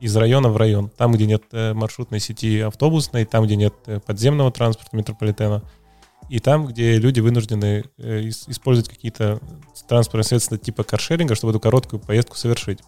из 0.00 0.16
района 0.16 0.48
в 0.48 0.56
район. 0.56 0.90
Там, 0.90 1.12
где 1.12 1.26
нет 1.26 1.44
э, 1.52 1.72
маршрутной 1.72 2.18
сети 2.18 2.58
автобусной, 2.60 3.26
там, 3.26 3.44
где 3.44 3.54
нет 3.54 3.74
э, 3.86 4.00
подземного 4.00 4.50
транспорта 4.50 4.96
метрополитена— 4.96 5.62
и 6.28 6.38
там, 6.40 6.66
где 6.66 6.98
люди 6.98 7.20
вынуждены 7.20 7.84
э, 7.98 8.28
использовать 8.28 8.88
какие-то 8.88 9.40
транспортные 9.88 10.24
средства 10.24 10.58
типа 10.58 10.82
каршеринга, 10.82 11.34
чтобы 11.34 11.52
эту 11.52 11.60
короткую 11.60 12.00
поездку 12.00 12.36
совершить. 12.36 12.80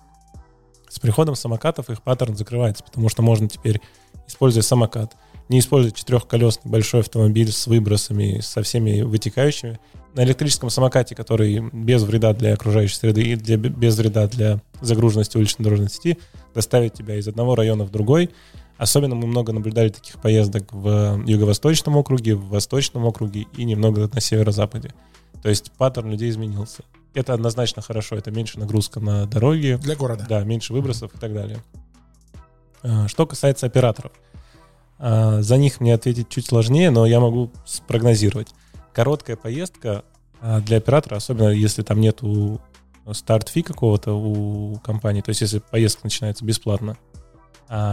С 0.89 0.98
приходом 0.98 1.36
самокатов 1.36 1.90
их 1.90 2.02
паттерн 2.02 2.36
закрывается, 2.36 2.82
потому 2.82 3.09
что 3.09 3.23
можно 3.23 3.48
теперь, 3.48 3.81
используя 4.27 4.62
самокат, 4.62 5.15
не 5.48 5.60
использовать 5.60 5.97
четырехколесный 5.97 6.70
большой 6.70 7.01
автомобиль 7.01 7.52
с 7.52 7.66
выбросами, 7.66 8.40
со 8.40 8.62
всеми 8.62 9.02
вытекающими. 9.02 9.78
На 10.15 10.24
электрическом 10.24 10.70
самокате, 10.70 11.15
который 11.15 11.60
без 11.73 12.02
вреда 12.02 12.32
для 12.32 12.55
окружающей 12.55 12.97
среды 12.97 13.23
и 13.23 13.36
для, 13.36 13.56
без 13.56 13.97
вреда 13.97 14.27
для 14.27 14.60
загруженности 14.81 15.36
уличной 15.36 15.65
дорожной 15.65 15.90
сети, 15.90 16.19
доставить 16.55 16.94
тебя 16.94 17.16
из 17.16 17.28
одного 17.28 17.55
района 17.55 17.85
в 17.85 17.90
другой– 17.90 18.31
Особенно 18.78 19.16
мы 19.16 19.26
много 19.26 19.52
наблюдали 19.52 19.88
таких 19.88 20.20
поездок 20.20 20.72
в 20.72 21.20
Юго-Восточном 21.26 21.96
округе, 21.96 22.36
в 22.36 22.48
Восточном 22.48 23.05
округе 23.05 23.46
и 23.56 23.64
немного 23.64 24.09
на 24.12 24.20
Северо-Западе. 24.20 24.94
То 25.42 25.48
есть 25.48 25.72
паттерн 25.72 26.10
людей 26.10 26.30
изменился. 26.30 26.84
Это 27.12 27.34
однозначно 27.34 27.82
хорошо, 27.82 28.16
это 28.16 28.30
меньше 28.30 28.60
нагрузка 28.60 29.00
на 29.00 29.26
дороги. 29.26 29.78
Для 29.82 29.96
города. 29.96 30.24
Да, 30.28 30.44
меньше 30.44 30.72
выбросов 30.72 31.12
и 31.14 31.18
так 31.18 31.34
далее. 31.34 31.59
А, 32.82 33.09
что 33.09 33.26
касается 33.26 33.66
операторов. 33.66 34.12
А, 34.98 35.42
за 35.42 35.56
них 35.56 35.80
мне 35.80 35.92
ответить 35.94 36.28
чуть 36.28 36.46
сложнее, 36.46 36.90
но 36.90 37.05
я 37.05 37.18
могу 37.18 37.50
спрогнозировать. 37.64 38.55
Короткая 38.92 39.36
поездка 39.36 40.05
а, 40.40 40.60
для 40.60 40.76
оператора, 40.76 41.16
особенно 41.16 41.48
если 41.48 41.82
там 41.82 42.00
нету 42.00 42.60
старт-фи 43.10 43.62
какого-то 43.62 44.12
у 44.12 44.78
компании, 44.84 45.22
то 45.22 45.30
есть 45.30 45.40
если 45.40 45.59
поездка 45.59 46.02
начинается 46.05 46.44
бесплатно 46.44 46.98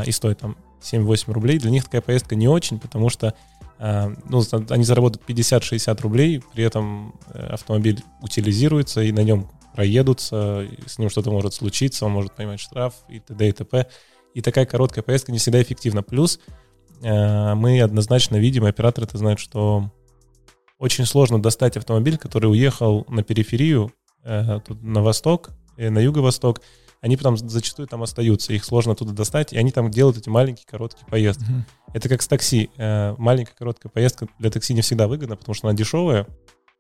и 0.05 0.11
стоит 0.11 0.39
там 0.39 0.57
7-8 0.81 1.31
рублей, 1.31 1.59
для 1.59 1.71
них 1.71 1.85
такая 1.85 2.01
поездка 2.01 2.35
не 2.35 2.47
очень, 2.47 2.79
потому 2.79 3.09
что 3.09 3.33
ну, 3.77 4.41
они 4.69 4.85
заработают 4.85 5.27
50-60 5.27 6.01
рублей, 6.01 6.41
при 6.53 6.63
этом 6.63 7.13
э, 7.33 7.45
автомобиль 7.47 8.01
утилизируется, 8.21 9.01
и 9.01 9.11
на 9.11 9.19
нем 9.19 9.49
проедутся, 9.75 10.65
с 10.87 10.97
ним 10.97 11.09
что-то 11.09 11.29
может 11.29 11.53
случиться, 11.53 12.05
он 12.05 12.13
может 12.13 12.31
поймать 12.31 12.61
штраф 12.61 12.93
и 13.09 13.19
т.д. 13.19 13.49
и 13.49 13.51
т.п. 13.51 13.87
И 14.33 14.41
такая 14.41 14.65
короткая 14.65 15.03
поездка 15.03 15.31
не 15.31 15.37
всегда 15.37 15.61
эффективна. 15.61 16.01
Плюс 16.01 16.39
э, 17.01 17.53
мы 17.55 17.81
однозначно 17.81 18.37
видим, 18.37 18.65
операторы 18.65 19.05
это 19.07 19.17
знают, 19.17 19.39
что 19.39 19.91
очень 20.79 21.05
сложно 21.05 21.41
достать 21.41 21.77
автомобиль, 21.77 22.17
который 22.17 22.49
уехал 22.49 23.05
на 23.09 23.23
периферию, 23.23 23.91
э, 24.23 24.59
тут 24.65 24.81
на 24.81 25.01
восток, 25.03 25.51
э, 25.77 25.89
на 25.89 25.99
юго-восток, 25.99 26.61
они 27.05 27.17
потом 27.17 27.37
зачастую 27.37 27.87
там 27.87 28.01
остаются, 28.01 28.51
их 28.51 28.65
сложно 28.65 28.93
оттуда 28.93 29.13
достать, 29.13 29.53
и 29.53 29.57
они 29.59 29.71
там 29.71 29.91
делают 29.91 30.17
эти 30.17 30.27
маленькие 30.27 30.65
короткие 30.65 31.05
поездки. 31.05 31.43
Mm-hmm. 31.43 31.91
Это 31.93 32.09
как 32.09 32.23
с 32.23 32.27
такси. 32.27 32.71
Э, 32.77 33.13
маленькая 33.19 33.53
короткая 33.53 33.91
поездка 33.91 34.27
для 34.39 34.49
такси 34.49 34.73
не 34.73 34.81
всегда 34.81 35.07
выгодна, 35.07 35.35
потому 35.35 35.53
что 35.53 35.67
она 35.67 35.77
дешевая, 35.77 36.25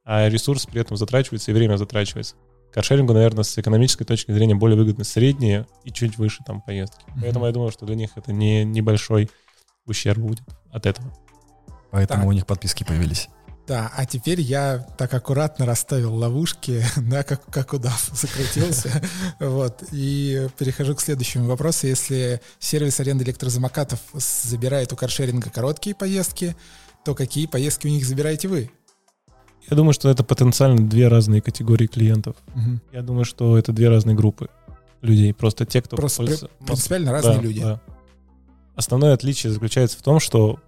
а 0.03 0.27
ресурс 0.27 0.65
при 0.65 0.81
этом 0.81 0.97
затрачивается 0.97 1.51
и 1.51 1.53
время 1.53 1.77
затрачивается. 1.77 2.37
Каршерингу, 2.73 3.13
наверное, 3.13 3.43
с 3.43 3.55
экономической 3.59 4.03
точки 4.03 4.31
зрения 4.31 4.55
более 4.55 4.75
выгодны 4.75 5.03
средние 5.03 5.67
и 5.83 5.91
чуть 5.91 6.17
выше 6.17 6.43
там 6.43 6.59
поездки. 6.59 7.05
Mm-hmm. 7.05 7.21
Поэтому 7.21 7.45
я 7.45 7.51
думаю, 7.51 7.71
что 7.71 7.85
для 7.85 7.95
них 7.95 8.09
это 8.15 8.33
не 8.33 8.65
небольшой 8.65 9.29
ущерб 9.85 10.17
будет 10.17 10.41
от 10.71 10.87
этого. 10.87 11.13
Поэтому 11.91 12.21
так. 12.21 12.29
у 12.29 12.31
них 12.31 12.47
подписки 12.47 12.83
появились. 12.83 13.29
Да, 13.67 13.91
а 13.95 14.05
теперь 14.05 14.41
я 14.41 14.85
так 14.97 15.13
аккуратно 15.13 15.65
расставил 15.65 16.13
ловушки, 16.13 16.83
да, 16.97 17.23
как, 17.23 17.43
как 17.45 17.73
удав 17.73 18.09
закрутился. 18.13 19.01
Вот. 19.39 19.83
И 19.91 20.47
перехожу 20.57 20.95
к 20.95 21.01
следующему 21.01 21.47
вопросу. 21.47 21.87
Если 21.87 22.41
сервис 22.59 22.99
аренды 22.99 23.23
электрозамокатов 23.23 23.99
забирает 24.13 24.93
у 24.93 24.95
каршеринга 24.95 25.49
короткие 25.49 25.95
поездки, 25.95 26.55
то 27.03 27.15
какие 27.15 27.47
поездки 27.47 27.87
у 27.87 27.89
них 27.89 28.05
забираете 28.05 28.47
вы? 28.47 28.71
Я 29.69 29.75
думаю, 29.75 29.93
что 29.93 30.09
это 30.09 30.23
потенциально 30.23 30.87
две 30.87 31.07
разные 31.07 31.41
категории 31.41 31.87
клиентов. 31.87 32.35
Угу. 32.53 32.79
Я 32.93 33.01
думаю, 33.01 33.25
что 33.25 33.57
это 33.57 33.73
две 33.73 33.89
разные 33.89 34.15
группы 34.15 34.49
людей. 35.01 35.33
Просто 35.33 35.65
те, 35.65 35.81
кто... 35.81 35.95
Просто 35.97 36.19
пользуется... 36.19 36.49
принципиально 36.65 37.11
разные 37.11 37.37
да, 37.37 37.41
люди. 37.41 37.61
Да. 37.61 37.81
Основное 38.75 39.13
отличие 39.13 39.51
заключается 39.53 39.97
в 39.97 40.01
том, 40.01 40.19
что 40.19 40.59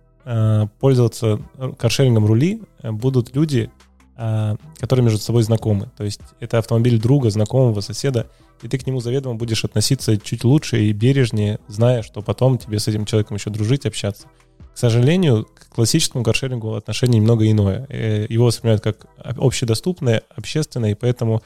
пользоваться 0.80 1.40
каршерингом 1.78 2.26
рули 2.26 2.62
э, 2.82 2.92
будут 2.92 3.34
люди, 3.34 3.72
э, 4.18 4.56
которые 4.78 5.06
между 5.06 5.20
собой 5.20 5.44
знакомы. 5.44 5.90
То 5.96 6.04
есть 6.04 6.20
это 6.42 6.58
автомобиль 6.58 7.00
друга, 7.00 7.30
знакомого, 7.30 7.80
соседа, 7.80 8.28
и 8.62 8.68
ты 8.68 8.78
к 8.78 8.86
нему 8.86 9.00
заведомо 9.00 9.36
будешь 9.36 9.64
относиться 9.64 10.18
чуть 10.18 10.44
лучше 10.44 10.84
и 10.84 10.92
бережнее, 10.92 11.60
зная, 11.68 12.02
что 12.02 12.22
потом 12.22 12.58
тебе 12.58 12.80
с 12.80 12.88
этим 12.90 13.06
человеком 13.06 13.38
еще 13.38 13.50
дружить, 13.52 13.86
общаться. 13.86 14.28
К 14.74 14.78
сожалению, 14.78 15.46
к 15.46 15.70
классическому 15.70 16.24
каршерингу 16.24 16.74
отношение 16.74 17.22
немного 17.22 17.50
иное. 17.50 17.86
Э, 17.88 18.26
его 18.28 18.46
воспринимают 18.46 18.84
как 18.84 19.08
общедоступное, 19.18 20.24
общественное, 20.36 20.92
и 20.92 20.96
поэтому 20.96 21.42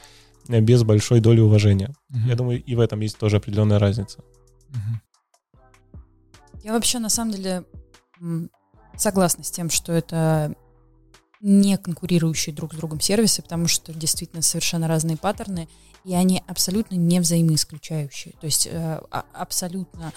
э, 0.50 0.60
без 0.60 0.84
большой 0.84 1.20
доли 1.20 1.40
уважения. 1.40 1.94
Угу. 2.10 2.28
Я 2.28 2.36
думаю, 2.36 2.64
и 2.64 2.76
в 2.76 2.80
этом 2.80 3.00
есть 3.02 3.20
тоже 3.20 3.38
определенная 3.38 3.78
разница. 3.78 4.24
Угу. 4.70 6.02
Я 6.64 6.74
вообще, 6.74 6.98
на 6.98 7.10
самом 7.10 7.34
деле, 7.34 7.64
согласна 9.02 9.44
с 9.44 9.52
тем, 9.52 9.70
что 9.70 9.92
это 9.92 10.56
не 11.42 11.78
конкурирующие 11.78 12.54
друг 12.54 12.74
с 12.74 12.78
другом 12.78 13.00
сервисы, 13.00 13.42
потому 13.42 13.68
что 13.68 13.94
действительно 13.94 14.44
совершенно 14.44 14.88
разные 14.88 15.18
паттерны, 15.18 15.68
и 16.06 16.14
они 16.14 16.44
абсолютно 16.48 16.96
не 16.96 17.20
взаимоисключающие. 17.20 18.36
То 18.40 18.46
есть 18.46 18.68
э, 18.68 19.02
а, 19.10 19.26
абсолютно 19.34 20.14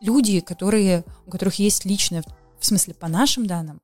люди, 0.00 0.40
которые, 0.40 1.04
у 1.26 1.30
которых 1.30 1.56
есть 1.56 1.84
личное, 1.84 2.22
в 2.60 2.64
смысле, 2.64 2.94
по 2.94 3.08
нашим 3.08 3.46
данным, 3.46 3.80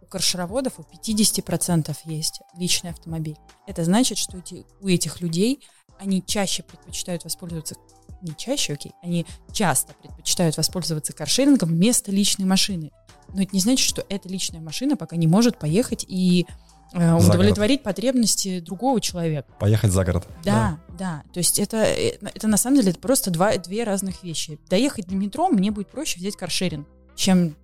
у 0.00 0.06
каршероводов 0.06 0.78
у 0.78 0.82
50% 0.82 1.94
есть 2.06 2.40
личный 2.56 2.90
автомобиль. 2.90 3.36
Это 3.66 3.84
значит, 3.84 4.16
что 4.16 4.38
эти, 4.38 4.64
у 4.80 4.88
этих 4.88 5.20
людей 5.20 5.60
они 5.98 6.22
чаще 6.24 6.62
предпочитают 6.62 7.24
воспользоваться 7.24 7.76
не 8.22 8.34
чаще, 8.36 8.74
окей, 8.74 8.92
они 9.02 9.26
часто 9.52 9.94
предпочитают 9.94 10.56
воспользоваться 10.56 11.12
каршерингом 11.12 11.68
вместо 11.68 12.10
личной 12.10 12.46
машины. 12.46 12.90
Но 13.34 13.42
это 13.42 13.50
не 13.52 13.60
значит, 13.60 13.86
что 13.86 14.04
эта 14.08 14.28
личная 14.28 14.60
машина 14.60 14.96
пока 14.96 15.16
не 15.16 15.26
может 15.26 15.58
поехать 15.58 16.04
и 16.08 16.46
э, 16.92 17.14
удовлетворить 17.14 17.82
потребности 17.82 18.60
другого 18.60 19.00
человека. 19.00 19.48
Поехать 19.58 19.92
за 19.92 20.04
город. 20.04 20.26
Да, 20.44 20.78
да. 20.88 20.96
да. 20.98 21.22
То 21.32 21.38
есть 21.38 21.58
это, 21.58 21.76
это, 21.78 22.30
это 22.34 22.48
на 22.48 22.56
самом 22.56 22.76
деле 22.78 22.90
это 22.90 23.00
просто 23.00 23.30
два, 23.30 23.56
две 23.58 23.84
разных 23.84 24.22
вещи. 24.22 24.58
Доехать 24.68 25.08
до 25.08 25.14
метро 25.14 25.48
мне 25.48 25.70
будет 25.70 25.90
проще 25.90 26.18
взять 26.18 26.36
каршеринг, 26.36 26.86
чем 27.16 27.56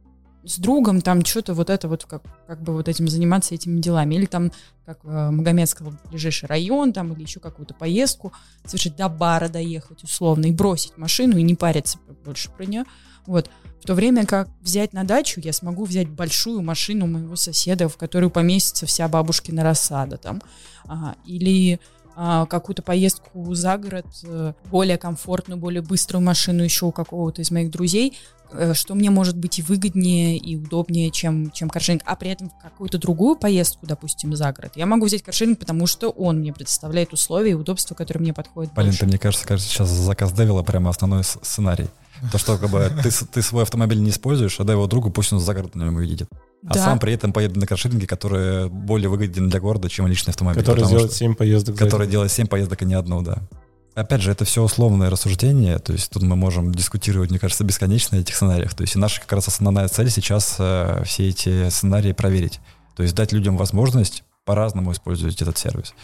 с 0.44 0.58
другом 0.58 1.00
там 1.00 1.24
что-то 1.24 1.54
вот 1.54 1.70
это 1.70 1.88
вот 1.88 2.04
как, 2.04 2.22
как 2.46 2.62
бы 2.62 2.72
вот 2.72 2.88
этим 2.88 3.08
заниматься 3.08 3.54
этими 3.54 3.80
делами. 3.80 4.16
Или 4.16 4.26
там, 4.26 4.52
как 4.84 4.98
э, 5.04 5.30
Магомед 5.30 5.68
сказал, 5.68 5.94
ближайший 6.10 6.46
район 6.46 6.92
там 6.92 7.12
или 7.12 7.22
еще 7.22 7.40
какую-то 7.40 7.74
поездку 7.74 8.32
совершить 8.64 8.96
до 8.96 9.08
бара 9.08 9.48
доехать 9.48 10.02
условно 10.02 10.46
и 10.46 10.52
бросить 10.52 10.96
машину 10.96 11.36
и 11.36 11.42
не 11.42 11.54
париться 11.54 11.98
больше 12.24 12.50
про 12.50 12.64
нее. 12.64 12.84
Вот. 13.26 13.50
В 13.80 13.86
то 13.86 13.94
время 13.94 14.26
как 14.26 14.48
взять 14.60 14.92
на 14.92 15.04
дачу, 15.04 15.40
я 15.40 15.52
смогу 15.52 15.84
взять 15.84 16.08
большую 16.08 16.62
машину 16.62 17.06
моего 17.06 17.36
соседа, 17.36 17.88
в 17.88 17.96
которую 17.96 18.30
поместится 18.30 18.86
вся 18.86 19.08
бабушкина 19.08 19.62
рассада 19.62 20.16
там. 20.16 20.42
А, 20.86 21.14
или 21.24 21.80
какую-то 22.14 22.82
поездку 22.82 23.54
за 23.54 23.76
город, 23.78 24.06
э, 24.24 24.52
более 24.70 24.98
комфортную, 24.98 25.58
более 25.58 25.82
быструю 25.82 26.22
машину 26.22 26.62
еще 26.62 26.86
у 26.86 26.92
какого-то 26.92 27.42
из 27.42 27.50
моих 27.50 27.70
друзей, 27.70 28.18
э, 28.52 28.74
что 28.74 28.94
мне 28.94 29.10
может 29.10 29.36
быть 29.36 29.58
и 29.58 29.62
выгоднее, 29.62 30.36
и 30.36 30.56
удобнее, 30.56 31.10
чем, 31.10 31.50
чем 31.50 31.70
каршеринг. 31.70 32.02
А 32.04 32.16
при 32.16 32.30
этом 32.30 32.50
какую-то 32.62 32.98
другую 32.98 33.36
поездку, 33.36 33.86
допустим, 33.86 34.36
за 34.36 34.52
город, 34.52 34.72
я 34.76 34.86
могу 34.86 35.06
взять 35.06 35.22
каршеринг, 35.22 35.58
потому 35.58 35.86
что 35.86 36.10
он 36.10 36.40
мне 36.40 36.52
предоставляет 36.52 37.12
условия 37.12 37.52
и 37.52 37.54
удобства, 37.54 37.94
которые 37.94 38.22
мне 38.22 38.34
подходят 38.34 38.74
Полин, 38.74 38.90
больше. 38.90 39.00
ты, 39.00 39.06
мне 39.06 39.18
кажется, 39.18 39.46
кажется, 39.46 39.70
сейчас 39.70 39.88
заказ 39.88 40.32
Девила 40.32 40.62
прямо 40.62 40.90
основной 40.90 41.24
сценарий. 41.24 41.88
То, 42.30 42.38
что 42.38 42.58
как 42.58 42.70
бы 42.70 42.90
ты, 43.02 43.10
ты 43.10 43.42
свой 43.42 43.62
автомобиль 43.62 44.00
не 44.02 44.10
используешь, 44.10 44.60
а 44.60 44.64
дай 44.64 44.76
его 44.76 44.86
другу, 44.86 45.10
пусть 45.10 45.32
он 45.32 45.40
за 45.40 45.54
город 45.54 45.74
на 45.74 45.84
нем 45.84 46.00
едет. 46.00 46.28
А 46.66 46.74
да. 46.74 46.84
сам 46.84 46.98
при 46.98 47.12
этом 47.12 47.32
поедет 47.32 47.56
на 47.56 47.66
каршеринге, 47.66 48.06
который 48.06 48.68
более 48.68 49.08
выгоден 49.08 49.48
для 49.48 49.58
города, 49.58 49.88
чем 49.88 50.06
личный 50.06 50.30
автомобиль. 50.30 50.62
Который 50.62 50.86
делает 50.86 51.10
что, 51.10 51.18
7 51.18 51.34
поездок. 51.34 51.76
Который 51.76 52.06
делает 52.06 52.30
7 52.30 52.46
поездок, 52.46 52.82
а 52.82 52.84
не 52.84 52.94
одну, 52.94 53.22
да. 53.22 53.38
Опять 53.94 54.22
же, 54.22 54.30
это 54.30 54.44
все 54.46 54.62
условное 54.62 55.10
рассуждение, 55.10 55.78
то 55.78 55.92
есть 55.92 56.10
тут 56.10 56.22
мы 56.22 56.34
можем 56.34 56.72
дискутировать, 56.72 57.28
мне 57.28 57.38
кажется, 57.38 57.62
бесконечно 57.62 58.16
этих 58.16 58.34
сценариях. 58.36 58.74
То 58.74 58.82
есть 58.82 58.96
и 58.96 58.98
наша 58.98 59.20
как 59.20 59.32
раз 59.32 59.48
основная 59.48 59.86
цель 59.88 60.08
сейчас 60.08 60.56
э, 60.58 61.02
все 61.04 61.28
эти 61.28 61.68
сценарии 61.68 62.12
проверить. 62.12 62.60
То 62.96 63.02
есть 63.02 63.14
дать 63.14 63.32
людям 63.32 63.58
возможность 63.58 64.24
по-разному 64.46 64.92
использовать 64.92 65.42
этот 65.42 65.58
сервис. 65.58 65.94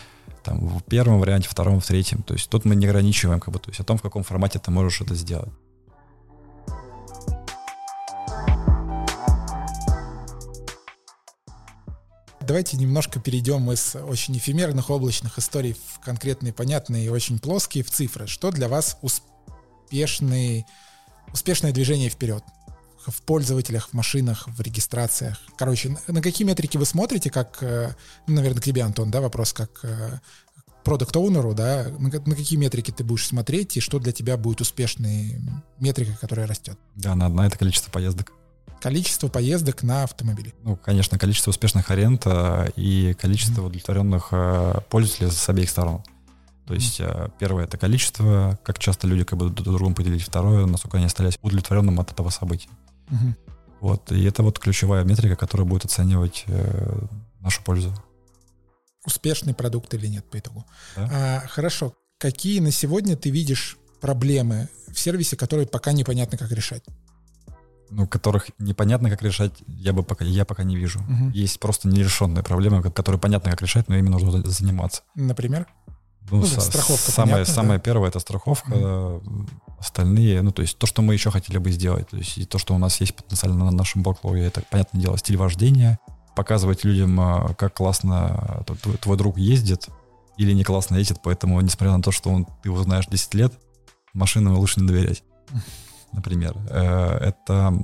Там, 0.45 0.69
в 0.69 0.83
первом 0.83 1.19
варианте, 1.19 1.49
втором, 1.49 1.81
в 1.81 1.87
третьем. 1.87 2.23
То 2.23 2.35
есть 2.35 2.51
тут 2.51 2.67
мы 2.67 2.77
не 2.77 2.87
ограничиваем, 2.87 3.41
как 3.41 3.55
бы, 3.55 3.59
то 3.59 3.71
есть 3.71 3.81
о 3.81 3.85
том, 3.85 3.97
в 3.97 4.03
каком 4.03 4.23
формате 4.23 4.59
ты 4.59 4.71
можешь 4.71 5.01
это 5.01 5.15
сделать. 5.15 5.53
Давайте 12.49 12.79
немножко 12.79 13.21
перейдем 13.21 13.71
из 13.71 13.95
очень 13.95 14.37
эфемерных 14.39 14.91
облачных 14.91 15.39
историй 15.39 15.75
в 15.75 16.01
конкретные, 16.01 16.53
понятные 16.53 17.05
и 17.05 17.09
очень 17.11 17.39
плоские, 17.39 17.85
в 17.85 17.91
цифры. 17.91 18.27
Что 18.27 18.51
для 18.51 18.69
вас 18.69 18.99
успешный, 19.03 20.67
успешное 21.33 21.73
движение 21.73 22.09
вперед? 22.09 22.43
в 23.07 23.23
пользователях, 23.23 23.89
в 23.89 23.93
машинах, 23.95 24.49
в 24.49 24.61
регистрациях. 24.61 25.41
Короче, 25.57 25.97
на, 26.09 26.21
какие 26.21 26.47
метрики 26.47 26.77
вы 26.77 26.85
смотрите, 26.85 27.31
как, 27.31 27.57
э, 27.63 27.95
ну, 28.27 28.35
наверное, 28.35 28.61
к 28.61 28.65
тебе, 28.65 28.83
Антон, 28.83 29.11
да, 29.11 29.23
вопрос, 29.23 29.55
как 29.55 29.81
э, 29.83 30.19
продукт-оунеру, 30.85 31.55
да, 31.55 31.87
на, 31.99 32.11
какие 32.11 32.59
метрики 32.59 32.91
ты 32.91 33.05
будешь 33.05 33.27
смотреть 33.27 33.79
и 33.79 33.81
что 33.81 33.99
для 33.99 34.13
тебя 34.13 34.37
будет 34.37 34.61
успешной 34.61 35.41
метрикой, 35.79 36.17
которая 36.21 36.47
растет? 36.47 36.79
Да, 36.97 37.15
на, 37.15 37.31
на 37.31 37.47
это 37.47 37.57
количество 37.57 37.91
поездок 37.91 38.35
количество 38.81 39.29
поездок 39.29 39.83
на 39.83 40.05
автомобиле. 40.05 40.53
Ну, 40.63 40.77
конечно, 40.77 41.19
количество 41.19 41.51
успешных 41.51 41.91
аренд 41.91 42.23
э, 42.27 42.71
и 42.77 43.15
количество 43.15 43.63
удовлетворенных 43.63 44.29
э, 44.33 44.81
пользователей 44.89 45.31
с 45.31 45.49
обеих 45.49 45.71
сторон. 45.71 46.03
То 46.67 46.75
есть 46.75 47.01
mm-hmm. 47.01 47.33
первое 47.39 47.65
это 47.65 47.79
количество, 47.79 48.59
как 48.63 48.79
часто 48.79 49.07
люди 49.07 49.25
как 49.25 49.39
бы 49.39 49.49
друг 49.49 49.77
другом 49.77 49.95
поделились. 49.95 50.25
Второе, 50.25 50.67
насколько 50.67 50.99
они 50.99 51.07
остались 51.07 51.39
удовлетворенным 51.41 51.99
от 51.99 52.13
этого 52.13 52.29
события. 52.31 52.69
Mm-hmm. 53.09 53.35
Вот, 53.81 54.13
и 54.13 54.25
это 54.25 54.43
вот 54.43 54.59
ключевая 54.59 55.05
метрика, 55.05 55.37
которая 55.37 55.67
будет 55.67 55.85
оценивать 55.85 56.45
э, 56.47 57.07
нашу 57.41 57.63
пользу. 57.63 57.95
успешный 59.07 59.55
продукт 59.55 59.95
или 59.95 60.07
нет 60.07 60.29
по 60.31 60.39
итогу. 60.39 60.67
Да. 60.97 61.09
А, 61.11 61.47
хорошо. 61.47 61.95
Какие 62.19 62.61
на 62.61 62.73
сегодня 62.73 63.17
ты 63.17 63.31
видишь 63.31 63.79
проблемы 64.01 64.69
в 64.89 64.99
сервисе, 64.99 65.37
которые 65.37 65.67
пока 65.67 65.93
непонятно, 65.93 66.37
как 66.37 66.51
решать? 66.53 66.85
Ну, 67.91 68.07
которых 68.07 68.47
непонятно, 68.59 69.11
как 69.11 69.23
решать, 69.23 69.53
я 69.67 69.93
бы 69.93 70.03
пока, 70.03 70.25
я 70.25 70.45
пока 70.45 70.63
не 70.65 70.77
вижу. 70.77 71.01
Мгм. 71.01 71.31
Есть 71.31 71.59
просто 71.61 71.89
нерешенные 71.89 72.43
проблемы, 72.43 72.83
ко- 72.83 72.91
которые 72.91 73.21
понятно, 73.21 73.51
как 73.51 73.63
решать, 73.63 73.89
но 73.89 73.97
ими 73.97 74.09
нужно 74.09 74.31
за- 74.31 74.49
заниматься. 74.51 75.03
Например? 75.15 75.67
Ну, 76.31 76.39
Ну, 76.41 76.47
со- 76.47 76.61
страховка, 76.61 77.11
самое, 77.11 77.35
понятно, 77.37 77.55
самое 77.55 77.81
первое 77.81 78.09
это 78.11 78.21
страховка, 78.21 79.21
остальные, 79.79 80.43
ну, 80.43 80.51
то 80.53 80.63
есть 80.63 80.77
то, 80.79 80.87
что 80.87 81.03
мы 81.03 81.15
еще 81.15 81.31
хотели 81.31 81.59
бы 81.59 81.71
сделать, 81.71 82.09
то 82.11 82.17
есть 82.17 82.37
и 82.39 82.45
то, 82.45 82.59
что 82.59 82.75
у 82.75 82.79
нас 82.79 83.01
есть 83.01 83.15
потенциально 83.15 83.65
на 83.65 83.71
нашем 83.71 84.03
бэклоге, 84.03 84.43
это, 84.43 84.63
понятное 84.71 85.01
дело, 85.01 85.17
стиль 85.19 85.37
вождения, 85.37 85.99
показывать 86.37 86.85
людям, 86.85 87.19
а, 87.21 87.55
как 87.55 87.75
классно 87.75 88.63
т- 88.67 88.75
твой, 88.75 88.97
твой 88.97 89.17
друг 89.17 89.39
ездит 89.39 89.89
или 90.37 90.53
не 90.53 90.65
классно 90.65 90.97
ездит, 90.97 91.19
поэтому, 91.23 91.61
несмотря 91.61 91.97
на 91.97 92.03
то, 92.03 92.11
что 92.13 92.31
он, 92.31 92.45
ты 92.45 92.69
его 92.69 92.83
знаешь 92.83 93.07
10 93.07 93.35
лет, 93.35 93.55
машинам 94.13 94.57
лучше 94.59 94.81
не 94.81 94.87
доверять, 94.87 95.23
например. 96.13 96.57
Э, 96.71 97.19
Это, 97.19 97.75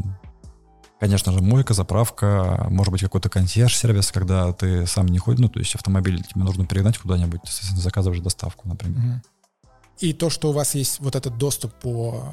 конечно 1.01 1.33
же, 1.33 1.41
мойка, 1.43 1.75
заправка, 1.75 2.67
может 2.71 2.93
быть, 2.93 3.03
какой-то 3.03 3.29
консьерж-сервис, 3.29 4.13
когда 4.13 4.53
ты 4.53 4.87
сам 4.87 5.07
не 5.07 5.19
ходишь, 5.19 5.41
ну, 5.41 5.49
то 5.49 5.59
есть 5.59 5.75
автомобиль 5.75 6.23
тебе 6.23 6.43
нужно 6.43 6.67
перегнать 6.67 6.99
куда-нибудь, 6.99 7.41
ты, 7.43 7.81
заказываешь 7.81 8.21
доставку, 8.23 8.69
например. 8.69 9.23
И 10.01 10.13
то, 10.13 10.29
что 10.31 10.51
у 10.51 10.53
вас 10.53 10.75
есть 10.75 11.01
вот 11.01 11.15
этот 11.15 11.39
доступ 11.39 11.73
по 11.75 12.33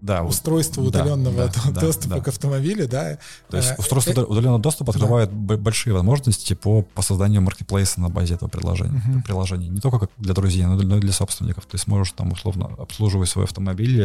Да, 0.00 0.22
да, 0.22 0.80
удаленного 0.80 1.46
да, 1.48 1.70
да, 1.72 1.80
доступа 1.80 2.14
да. 2.16 2.20
к 2.22 2.28
автомобилю, 2.28 2.88
да? 2.88 3.18
То 3.50 3.58
есть 3.58 3.72
э, 3.72 3.74
устройство 3.76 4.12
э, 4.22 4.24
удаленного 4.24 4.58
доступа 4.58 4.92
да. 4.92 4.96
открывает 4.96 5.30
б- 5.30 5.58
большие 5.58 5.92
возможности 5.92 6.54
по, 6.54 6.80
по 6.82 7.02
созданию 7.02 7.42
маркетплейса 7.42 8.00
на 8.00 8.08
базе 8.08 8.34
этого 8.34 8.48
приложения. 8.48 9.02
Мгм. 9.06 9.22
приложения. 9.22 9.68
Не 9.68 9.80
только 9.80 9.98
как 9.98 10.10
для 10.16 10.32
друзей, 10.32 10.64
но, 10.64 10.96
и 10.96 11.00
для 11.00 11.12
собственников. 11.12 11.66
Ты 11.66 11.76
сможешь 11.76 12.12
там 12.12 12.32
условно 12.32 12.70
обслуживать 12.78 13.28
свой 13.28 13.44
автомобиль, 13.44 14.02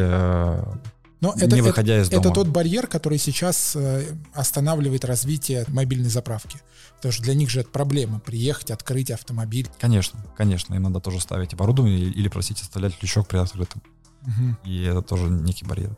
Но 1.21 1.33
не 1.33 1.43
это, 1.43 1.55
это, 1.55 1.63
выходя 1.63 2.01
из 2.01 2.09
дома. 2.09 2.21
это 2.21 2.31
тот 2.31 2.47
барьер, 2.47 2.87
который 2.87 3.17
сейчас 3.17 3.75
э, 3.75 4.15
останавливает 4.33 5.05
развитие 5.05 5.65
мобильной 5.67 6.09
заправки. 6.09 6.59
Потому 6.97 7.11
что 7.11 7.23
для 7.23 7.35
них 7.35 7.49
же 7.49 7.61
это 7.61 7.69
проблема 7.69 8.19
приехать, 8.19 8.71
открыть 8.71 9.11
автомобиль. 9.11 9.69
Конечно, 9.79 10.19
конечно, 10.37 10.73
им 10.75 10.83
надо 10.83 10.99
тоже 10.99 11.19
ставить 11.19 11.53
оборудование 11.53 11.99
или 11.99 12.27
просить 12.27 12.61
оставлять 12.61 13.01
лючок 13.01 13.27
при 13.27 13.37
открытом. 13.37 13.81
Мгм. 14.21 14.57
И 14.65 14.83
это 14.83 15.01
тоже 15.01 15.29
некий 15.29 15.65
барьер. 15.65 15.95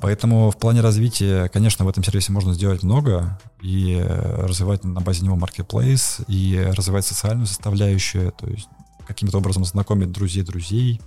Поэтому 0.00 0.50
в 0.50 0.56
плане 0.56 0.80
развития, 0.80 1.48
конечно, 1.50 1.84
в 1.84 1.88
этом 1.88 2.02
сервисе 2.02 2.32
можно 2.32 2.54
сделать 2.54 2.82
много 2.82 3.38
и 3.60 4.02
развивать 4.02 4.82
на 4.82 5.00
базе 5.00 5.24
него 5.26 5.36
marketplace, 5.36 6.24
и 6.26 6.58
развивать 6.58 7.04
социальную 7.04 7.46
составляющую, 7.46 8.32
то 8.32 8.48
есть 8.48 8.68
каким-то 9.06 9.38
образом 9.38 9.64
знакомить 9.64 10.10
друзей 10.10 10.42
друзей, 10.42 11.00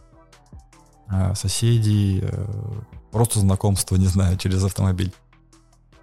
соседей, 1.35 2.19
э, 2.23 2.81
просто 3.11 3.39
знакомство, 3.39 3.95
не 3.95 4.07
знаю, 4.07 4.37
через 4.37 4.63
автомобиль. 4.63 5.11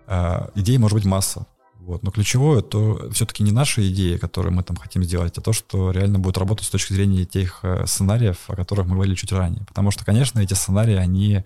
Э, 0.06 0.48
Идей 0.54 0.78
может 0.78 0.96
быть 0.96 1.04
масса. 1.04 1.46
Вот. 1.80 2.02
Но 2.02 2.10
ключевое, 2.10 2.60
то 2.62 3.10
все-таки 3.10 3.42
не 3.42 3.52
наши 3.52 3.88
идеи, 3.90 4.16
которые 4.16 4.52
мы 4.52 4.62
там 4.62 4.76
хотим 4.76 5.02
сделать, 5.02 5.38
а 5.38 5.40
то, 5.40 5.52
что 5.52 5.90
реально 5.90 6.18
будет 6.18 6.38
работать 6.38 6.66
с 6.66 6.70
точки 6.70 6.92
зрения 6.92 7.24
тех 7.24 7.60
э, 7.62 7.86
сценариев, 7.86 8.38
о 8.48 8.54
которых 8.54 8.86
мы 8.86 8.94
говорили 8.94 9.14
чуть 9.14 9.32
ранее. 9.32 9.64
Потому 9.66 9.90
что, 9.90 10.04
конечно, 10.04 10.40
эти 10.40 10.54
сценарии, 10.54 10.96
они 10.96 11.42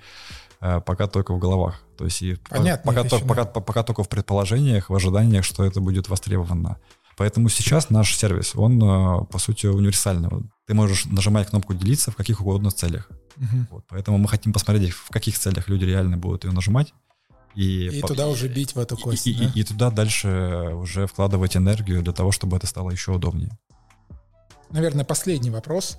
э, 0.60 0.80
пока 0.80 1.06
только 1.06 1.32
в 1.34 1.38
головах. 1.38 1.80
То 1.96 2.04
есть 2.04 2.20
и 2.22 2.34
по- 2.34 2.56
Понятные 2.56 2.94
пока, 2.94 3.18
пока, 3.20 3.44
да. 3.44 3.60
пока 3.60 3.82
только 3.84 4.02
в 4.02 4.08
предположениях, 4.08 4.90
в 4.90 4.94
ожиданиях, 4.94 5.44
что 5.44 5.64
это 5.64 5.80
будет 5.80 6.08
востребовано. 6.08 6.78
Поэтому 7.16 7.48
сейчас 7.48 7.90
наш 7.90 8.16
сервис, 8.16 8.52
он, 8.54 8.82
э, 8.82 9.24
по 9.26 9.38
сути, 9.38 9.66
универсальный. 9.66 10.28
Ты 10.66 10.74
можешь 10.74 11.04
нажимать 11.06 11.48
кнопку 11.48 11.74
«Делиться» 11.74 12.10
в 12.10 12.16
каких 12.16 12.40
угодно 12.40 12.70
целях. 12.70 13.10
Мгм. 13.36 13.68
Вот. 13.70 13.84
Поэтому 13.88 14.18
мы 14.18 14.28
хотим 14.28 14.52
посмотреть, 14.52 14.92
в 14.92 15.08
каких 15.10 15.38
целях 15.38 15.68
люди 15.68 15.84
реально 15.84 16.16
будут 16.16 16.44
ее 16.44 16.52
нажимать. 16.52 16.92
И, 17.54 17.86
И 17.86 18.00
по- 18.00 18.08
туда 18.08 18.26
уже 18.28 18.48
бить 18.48 18.74
в 18.74 18.78
эту 18.78 18.96
кость. 18.96 19.26
и, 19.28 19.34
да? 19.34 19.44
и- 19.44 19.60
и 19.60 19.62
туда 19.64 19.90
дальше 19.90 20.28
уже 20.74 21.06
вкладывать 21.06 21.56
энергию 21.56 22.02
для 22.02 22.12
того, 22.12 22.32
чтобы 22.32 22.56
это 22.56 22.66
стало 22.66 22.90
еще 22.90 23.12
удобнее. 23.12 23.56
Наверное, 24.70 25.04
последний 25.04 25.50
вопрос, 25.50 25.98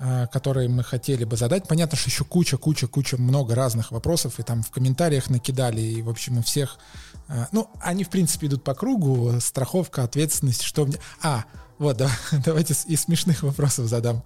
э, 0.00 0.26
который 0.32 0.68
мы 0.68 0.82
хотели 0.82 1.24
бы 1.24 1.36
задать. 1.36 1.68
Понятно, 1.68 1.96
что 1.96 2.10
еще 2.10 2.24
куча, 2.24 2.56
куча, 2.56 2.86
куча, 2.88 3.16
много 3.16 3.54
разных 3.54 3.92
вопросов, 3.92 4.40
и 4.40 4.42
там 4.42 4.62
в 4.62 4.70
комментариях 4.70 5.30
накидали, 5.30 5.80
и, 5.80 6.02
в 6.02 6.08
общем, 6.08 6.38
у 6.38 6.42
всех... 6.42 6.78
э, 7.28 7.46
Ну, 7.52 7.70
они, 7.80 8.04
в 8.04 8.10
принципе, 8.10 8.46
идут 8.46 8.64
по 8.64 8.74
кругу, 8.74 9.34
страховка, 9.40 10.02
ответственность, 10.04 10.62
что 10.62 10.86
мне... 10.86 10.98
А, 11.22 11.44
вот, 11.78 11.96
да, 11.96 12.10
давайте 12.44 12.74
из 12.86 13.02
смешных 13.02 13.42
вопросов 13.42 13.86
задам. 13.86 14.22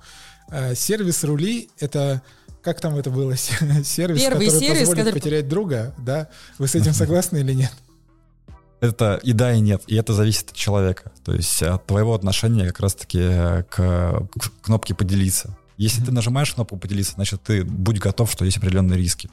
Э, 0.48 0.74
Сервис 0.74 1.24
рули— 1.24 1.70
это... 1.78 2.22
Как 2.62 2.80
там 2.80 2.94
это 2.96 3.10
было? 3.10 3.36
Сервис, 3.36 4.20
Первый 4.22 4.46
который 4.46 4.50
сервис, 4.60 4.78
позволит 4.80 5.04
который- 5.04 5.12
потерять 5.12 5.48
друга, 5.48 5.94
да? 5.98 6.28
Вы 6.58 6.68
с 6.68 6.74
этим 6.76 6.92
согласны 6.92 7.38
или 7.38 7.54
нет? 7.54 7.72
Это 8.80 9.20
и 9.22 9.32
да, 9.32 9.52
и 9.52 9.60
нет. 9.60 9.82
И 9.86 9.94
это 9.94 10.12
зависит 10.12 10.50
от 10.50 10.56
человека. 10.56 11.12
То 11.24 11.34
есть 11.34 11.62
от 11.62 11.86
твоего 11.86 12.14
отношения 12.14 12.66
как 12.66 12.80
раз-таки 12.80 13.18
к, 13.18 13.66
к 13.70 14.50
кнопке 14.62 14.94
«поделиться». 14.94 15.56
Если 15.76 16.04
ты 16.04 16.10
нажимаешь 16.12 16.52
кнопку 16.52 16.76
«поделиться», 16.76 17.14
значит, 17.14 17.42
ты 17.42 17.64
будь 17.64 17.98
готов, 17.98 18.30
что 18.30 18.44
есть 18.44 18.56
определенные 18.58 18.98
риски. 18.98 19.30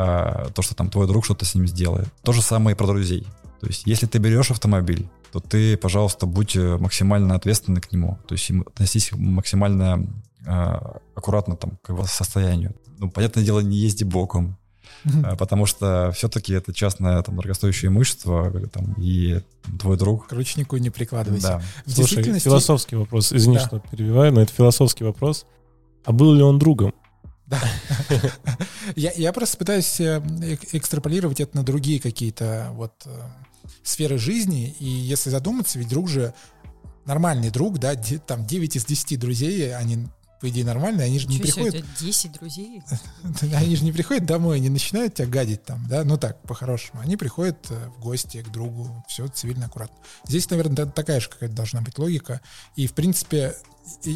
А, 0.00 0.48
то, 0.54 0.62
что 0.62 0.76
там 0.76 0.90
твой 0.90 1.08
друг 1.08 1.24
что-то 1.24 1.44
с 1.44 1.56
ним 1.56 1.66
сделает. 1.66 2.06
То 2.22 2.32
же 2.32 2.40
самое 2.40 2.76
и 2.76 2.78
про 2.78 2.86
друзей. 2.86 3.26
То 3.60 3.66
есть 3.66 3.82
если 3.84 4.06
ты 4.06 4.18
берешь 4.18 4.52
автомобиль, 4.52 5.08
то 5.32 5.40
ты, 5.40 5.76
пожалуйста, 5.76 6.26
будь 6.26 6.54
э, 6.54 6.76
максимально 6.78 7.34
ответственный 7.34 7.80
к 7.80 7.90
нему. 7.90 8.16
То 8.28 8.34
есть 8.34 8.48
относись 8.48 9.10
максимально 9.12 10.06
а, 10.46 10.98
аккуратно 11.16 11.56
там, 11.56 11.78
к 11.82 11.88
его 11.88 12.04
состоянию. 12.04 12.76
Ну, 12.98 13.10
понятное 13.10 13.42
дело, 13.42 13.58
не 13.58 13.76
езди 13.76 14.04
боком, 14.04 14.56
потому 15.36 15.66
что 15.66 16.12
все-таки 16.14 16.52
это 16.52 16.72
частное 16.72 17.20
там, 17.22 17.34
дорогостоящее 17.34 17.88
имущество, 17.88 18.52
э, 18.54 18.68
там, 18.68 18.94
и 18.98 19.42
твой 19.80 19.96
друг. 19.96 20.28
К 20.28 20.32
ручнику 20.32 20.76
не 20.76 20.90
прикладывайся. 20.90 21.48
Да. 21.48 21.58
В 21.58 21.90
Слушай, 21.90 21.96
действительности... 21.96 22.44
философский 22.44 22.94
вопрос. 22.94 23.32
Извини, 23.32 23.56
Да. 23.56 23.66
что 23.66 23.80
перебиваю, 23.80 24.32
но 24.32 24.42
это 24.42 24.52
философский 24.52 25.02
вопрос. 25.02 25.44
А 26.04 26.12
был 26.12 26.34
ли 26.34 26.42
он 26.44 26.60
другом? 26.60 26.94
Да. 27.48 27.60
я, 28.96 29.10
я 29.12 29.32
просто 29.32 29.56
пытаюсь 29.56 30.00
э, 30.00 30.18
эк- 30.18 30.68
экстраполировать 30.72 31.40
это 31.40 31.56
на 31.56 31.62
другие 31.62 31.98
какие-то 31.98 32.68
вот 32.72 32.92
э, 33.06 33.20
сферы 33.82 34.18
жизни. 34.18 34.76
И 34.78 34.84
если 34.84 35.30
задуматься, 35.30 35.78
ведь 35.78 35.88
друг 35.88 36.08
же 36.08 36.34
нормальный 37.06 37.50
друг, 37.50 37.78
да, 37.78 37.94
там 38.26 38.44
9 38.46 38.76
из 38.76 38.84
10 38.84 39.18
друзей, 39.18 39.74
они 39.74 40.08
по 40.40 40.48
идее 40.48 40.64
нормальные, 40.64 41.06
они 41.06 41.18
же 41.18 41.26
не 41.28 41.38
приходят, 41.38 41.74
у 41.74 41.78
тебя 41.78 41.86
10 42.00 42.32
друзей. 42.32 42.82
они 43.54 43.76
же 43.76 43.84
не 43.84 43.92
приходят 43.92 44.24
домой, 44.26 44.60
не 44.60 44.68
начинают 44.68 45.14
тебя 45.14 45.26
гадить 45.26 45.64
там, 45.64 45.86
да, 45.88 46.04
ну 46.04 46.16
так, 46.16 46.40
по-хорошему. 46.42 47.00
Они 47.00 47.16
приходят 47.16 47.58
э, 47.70 47.88
в 47.96 48.00
гости 48.00 48.42
к 48.42 48.48
другу, 48.50 49.04
все 49.08 49.26
цивильно, 49.28 49.66
аккуратно. 49.66 49.96
Здесь, 50.26 50.48
наверное, 50.50 50.76
та- 50.76 50.86
такая 50.86 51.20
же 51.20 51.28
какая-то 51.28 51.54
должна 51.54 51.80
быть 51.80 51.98
логика. 51.98 52.40
И, 52.76 52.86
в 52.86 52.94
принципе, 52.94 53.54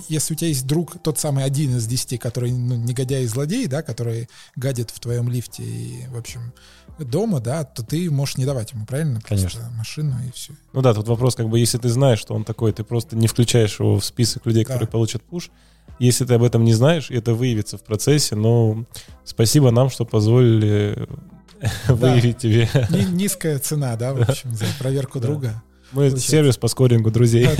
если 0.09 0.35
у 0.35 0.37
тебя 0.37 0.49
есть 0.49 0.67
друг, 0.67 1.03
тот 1.03 1.19
самый 1.19 1.45
один 1.45 1.77
из 1.77 1.87
десяти, 1.87 2.19
который, 2.19 2.53
ну, 2.53 2.77
негодяй 2.77 3.25
и 3.25 3.27
злодей, 3.27 3.67
да, 3.67 3.83
который 3.83 4.29
гадит 4.55 4.91
в 4.91 5.01
твоем 5.01 5.29
лифте 5.31 5.63
и, 5.63 6.07
в 6.09 6.17
общем, 6.17 6.53
дома, 6.99 7.41
да, 7.41 7.65
то 7.65 7.83
ты 7.83 8.11
можешь 8.11 8.37
не 8.37 8.45
давать 8.45 8.73
ему, 8.73 8.85
правильно? 8.85 9.21
Просто 9.21 9.49
Конечно. 9.49 9.71
машину 9.71 10.17
и 10.29 10.31
все. 10.33 10.53
Ну 10.75 10.83
да, 10.83 10.93
тут 10.93 11.09
вопрос, 11.09 11.35
как 11.35 11.49
бы, 11.49 11.59
если 11.59 11.79
ты 11.79 11.89
знаешь, 11.89 12.19
что 12.19 12.35
он 12.35 12.45
такой, 12.45 12.73
ты 12.73 12.85
просто 12.85 13.17
не 13.17 13.27
включаешь 13.27 13.81
его 13.81 13.99
в 13.99 14.05
список 14.05 14.45
людей, 14.47 14.63
Да. 14.65 14.75
которые 14.75 14.89
получат 14.91 15.23
пуш. 15.23 15.51
Если 15.99 16.25
ты 16.25 16.35
об 16.35 16.43
этом 16.43 16.65
не 16.65 16.75
знаешь, 16.75 17.11
это 17.11 17.35
выявится 17.35 17.79
в 17.79 17.85
процессе, 17.85 18.35
но 18.35 18.85
спасибо 19.25 19.71
нам, 19.71 19.91
что 19.91 20.05
позволили 20.05 21.07
выявить 21.89 22.39
тебе. 22.39 22.69
Ни- 22.91 23.13
Низкая 23.15 23.59
цена, 23.59 23.95
да, 23.97 24.15
в 24.15 24.21
общем, 24.29 24.53
за 24.53 24.65
проверку 24.79 25.21
друга. 25.21 25.63
Мы 25.93 26.05
Получается. 26.05 26.31
сервис 26.31 26.57
по 26.57 26.69
скорингу 26.69 27.11
друзей. 27.11 27.47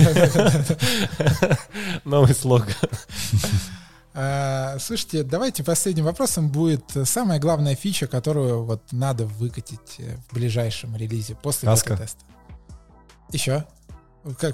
Новый 2.03 2.33
слоган. 2.33 2.73
А, 4.15 4.77
Слушайте, 4.79 5.23
давайте 5.23 5.63
последним 5.63 6.05
вопросом 6.05 6.49
будет 6.49 6.83
самая 7.05 7.39
главная 7.39 7.75
фича, 7.75 8.07
которую 8.07 8.63
вот 8.63 8.81
надо 8.91 9.25
выкатить 9.25 9.95
э, 9.99 10.17
в 10.29 10.35
ближайшем 10.35 10.95
релизе 10.95 11.35
после 11.35 11.67
Каска. 11.67 11.91
бета-теста. 11.93 12.19
Еще? 13.31 13.65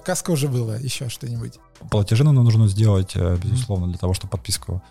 Каска 0.04 0.32
уже 0.32 0.48
было, 0.48 0.78
еще 0.78 1.10
что-нибудь. 1.10 1.60
Платежи 1.92 2.24
нам 2.24 2.36
нужно 2.36 2.68
сделать, 2.68 3.16
э, 3.16 3.38
безусловно, 3.38 3.88
для 3.88 3.98
того, 3.98 4.14
чтобы 4.14 4.32
подписку 4.32 4.82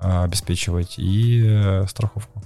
э, 0.00 0.24
обеспечивать, 0.24 0.98
и 0.98 1.42
э, 1.44 1.86
страховку. 1.88 2.42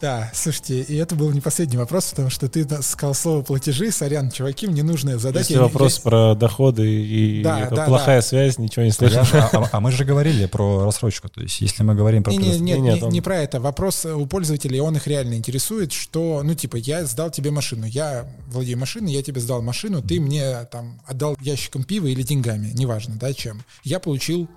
Да, 0.00 0.30
слушайте, 0.34 0.82
и 0.82 0.96
это 0.96 1.14
был 1.14 1.30
не 1.30 1.40
последний 1.40 1.78
вопрос, 1.78 2.10
потому 2.10 2.28
что 2.28 2.48
ты 2.48 2.66
сказал 2.82 3.14
слово 3.14 3.42
платежи. 3.42 3.90
Сорян, 3.90 4.30
чуваки, 4.30 4.66
мне 4.66 4.82
нужно 4.82 5.18
задать... 5.18 5.48
Если 5.48 5.60
вопрос 5.60 5.96
я... 5.96 6.02
про 6.02 6.34
доходы 6.34 6.86
и 6.86 7.42
да, 7.42 7.70
да, 7.70 7.86
плохая 7.86 8.18
да. 8.18 8.22
связь, 8.22 8.58
ничего 8.58 8.84
не 8.84 8.90
слышно. 8.90 9.26
А, 9.32 9.50
а, 9.52 9.68
а 9.72 9.80
мы 9.80 9.92
же 9.92 10.04
говорили 10.04 10.46
про 10.46 10.84
рассрочку. 10.84 11.28
То 11.28 11.40
есть, 11.40 11.60
если 11.60 11.82
мы 11.82 11.94
говорим 11.94 12.22
про... 12.22 12.30
Не, 12.30 12.38
не, 12.38 12.58
нет, 12.58 12.78
нет, 12.78 12.96
не, 12.96 13.02
он... 13.02 13.12
не 13.12 13.20
про 13.20 13.38
это. 13.38 13.58
Вопрос 13.60 14.04
у 14.04 14.26
пользователей, 14.26 14.80
он 14.80 14.96
их 14.96 15.06
реально 15.06 15.34
интересует, 15.34 15.92
что, 15.92 16.42
ну, 16.44 16.54
типа, 16.54 16.76
я 16.76 17.04
сдал 17.06 17.30
тебе 17.30 17.50
машину, 17.50 17.86
я 17.86 18.28
владею 18.48 18.78
машиной, 18.78 19.12
я 19.12 19.22
тебе 19.22 19.40
сдал 19.40 19.62
машину, 19.62 20.02
ты 20.02 20.20
мне 20.20 20.64
там 20.70 21.00
отдал 21.06 21.36
ящиком 21.40 21.84
пива 21.84 22.06
или 22.06 22.22
деньгами, 22.22 22.70
неважно, 22.74 23.16
да, 23.16 23.32
чем. 23.32 23.62
Я 23.82 23.98
получил 23.98 24.48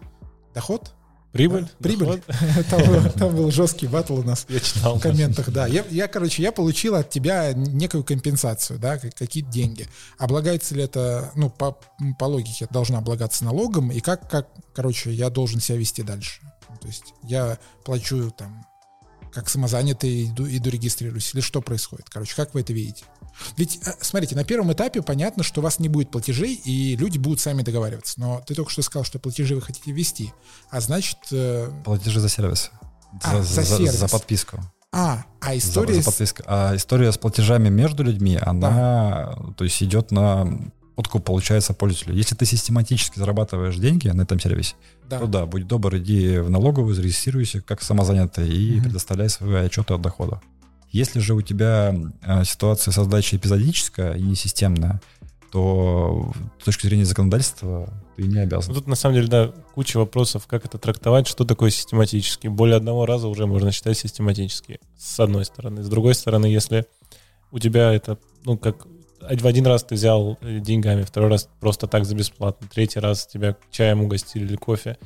доход, 0.53 0.93
Прибыль? 1.31 1.63
Да, 1.63 1.69
прибыль. 1.79 2.23
Там, 2.69 3.11
там 3.11 3.35
был 3.35 3.51
жесткий 3.51 3.87
батл 3.87 4.15
у 4.15 4.23
нас 4.23 4.47
я 4.49 4.59
читал, 4.59 4.97
в 4.97 5.01
комментах. 5.01 5.51
Да, 5.51 5.67
я, 5.67 5.85
я, 5.91 6.07
короче, 6.07 6.41
я 6.41 6.51
получил 6.51 6.95
от 6.95 7.09
тебя 7.09 7.53
некую 7.53 8.03
компенсацию, 8.03 8.79
да, 8.79 8.97
какие-то 8.97 9.49
деньги. 9.49 9.87
Облагается 10.17 10.73
ли 10.73 10.83
это, 10.83 11.31
ну, 11.35 11.51
по, 11.51 11.77
по 12.17 12.25
логике, 12.25 12.67
должна 12.71 12.97
облагаться 12.97 13.45
налогом, 13.45 13.91
и 13.91 13.99
как, 13.99 14.27
как, 14.29 14.47
короче, 14.73 15.11
я 15.11 15.29
должен 15.29 15.59
себя 15.59 15.77
вести 15.77 16.01
дальше? 16.01 16.41
То 16.81 16.87
есть 16.87 17.13
я 17.23 17.59
плачу 17.83 18.31
там 18.31 18.65
как 19.31 19.49
самозанятый 19.49 20.25
иду, 20.25 20.47
иду 20.47 20.69
регистрируюсь, 20.69 21.33
или 21.33 21.41
что 21.41 21.61
происходит? 21.61 22.09
Короче, 22.09 22.35
как 22.35 22.53
вы 22.53 22.61
это 22.61 22.73
видите? 22.73 23.05
Ведь, 23.57 23.79
э, 23.85 23.91
смотрите, 24.01 24.35
на 24.35 24.43
первом 24.43 24.71
этапе 24.73 25.01
понятно, 25.01 25.43
что 25.43 25.61
у 25.61 25.63
вас 25.63 25.79
не 25.79 25.89
будет 25.89 26.11
платежей, 26.11 26.53
и 26.53 26.95
люди 26.95 27.17
будут 27.17 27.39
сами 27.39 27.61
договариваться. 27.61 28.19
Но 28.19 28.41
ты 28.45 28.55
только 28.55 28.71
что 28.71 28.81
сказал, 28.81 29.03
что 29.03 29.19
платежи 29.19 29.55
вы 29.55 29.61
хотите 29.61 29.91
ввести, 29.91 30.33
а 30.69 30.81
значит... 30.81 31.17
Э, 31.31 31.69
платежи 31.83 32.19
за 32.19 32.29
сервис. 32.29 32.71
А, 33.23 33.41
за, 33.41 33.63
за, 33.63 33.77
сервис. 33.77 33.93
за 33.93 34.07
подписку. 34.07 34.59
А, 34.91 35.25
а 35.41 35.55
история... 35.55 35.95
За, 35.95 36.01
за 36.01 36.05
подписку. 36.05 36.43
А 36.47 36.75
история 36.75 37.11
с 37.11 37.17
платежами 37.17 37.69
между 37.69 38.03
людьми, 38.03 38.37
она, 38.41 38.69
да. 38.69 39.53
то 39.57 39.63
есть 39.63 39.81
идет 39.83 40.11
на 40.11 40.71
откуда 40.99 41.23
получается 41.23 41.73
пользователю. 41.73 42.15
Если 42.15 42.35
ты 42.35 42.45
систематически 42.45 43.19
зарабатываешь 43.19 43.77
деньги 43.77 44.09
на 44.09 44.23
этом 44.23 44.39
сервисе, 44.39 44.75
да. 45.09 45.19
то 45.19 45.27
да, 45.27 45.45
будь 45.45 45.65
добр, 45.65 45.95
иди 45.97 46.39
в 46.39 46.49
налоговую, 46.49 46.93
зарегистрируйся 46.93 47.61
как 47.61 47.81
самозанятый 47.81 48.49
и 48.49 48.77
mm-hmm. 48.77 48.83
предоставляй 48.83 49.29
свои 49.29 49.65
отчеты 49.65 49.93
от 49.93 50.01
дохода. 50.01 50.41
Если 50.91 51.19
же 51.19 51.35
у 51.35 51.41
тебя 51.41 51.95
э, 52.21 52.43
ситуация 52.45 52.91
со 52.91 53.03
сдачей 53.03 53.37
эпизодическая 53.37 54.13
и 54.15 54.21
не 54.21 54.35
системная, 54.35 55.01
то 55.51 56.31
с 56.61 56.65
точки 56.65 56.87
зрения 56.87 57.05
законодательства 57.05 57.91
ты 58.15 58.23
не 58.23 58.39
обязан. 58.39 58.73
Тут 58.73 58.87
на 58.87 58.95
самом 58.95 59.15
деле, 59.15 59.27
да, 59.27 59.47
куча 59.73 59.97
вопросов, 59.97 60.47
как 60.47 60.65
это 60.65 60.77
трактовать, 60.77 61.27
что 61.27 61.45
такое 61.45 61.69
систематически. 61.69 62.47
Более 62.47 62.77
одного 62.77 63.05
раза 63.05 63.27
уже 63.27 63.45
можно 63.45 63.71
считать 63.71 63.97
систематически, 63.97 64.79
с 64.97 65.19
одной 65.19 65.45
стороны. 65.45 65.83
С 65.83 65.89
другой 65.89 66.15
стороны, 66.15 66.45
если 66.45 66.85
у 67.51 67.59
тебя 67.59 67.91
это, 67.93 68.17
ну, 68.45 68.57
как 68.57 68.87
в 69.21 69.47
один 69.47 69.65
раз 69.67 69.83
ты 69.83 69.95
взял 69.95 70.37
деньгами, 70.41 71.03
второй 71.03 71.29
раз 71.29 71.49
просто 71.59 71.87
так 71.87 72.05
за 72.05 72.15
бесплатно, 72.15 72.67
третий 72.71 72.99
раз 72.99 73.27
тебя 73.27 73.55
чаем 73.71 74.01
угостили 74.01 74.45
или 74.45 74.55
кофе. 74.55 74.97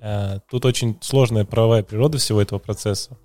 Э, 0.00 0.40
тут 0.50 0.64
очень 0.64 0.98
сложная 1.00 1.44
правовая 1.44 1.82
природа 1.82 2.18
всего 2.18 2.40
этого 2.40 2.58
процесса. 2.58 3.18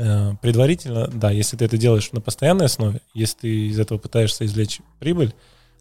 Э, 0.00 0.34
предварительно, 0.40 1.08
да, 1.08 1.32
если 1.32 1.56
ты 1.56 1.64
это 1.64 1.76
делаешь 1.76 2.12
на 2.12 2.20
постоянной 2.20 2.66
основе, 2.66 3.00
если 3.14 3.38
ты 3.38 3.66
из 3.66 3.80
этого 3.80 3.98
пытаешься 3.98 4.46
извлечь 4.46 4.80
прибыль, 5.00 5.34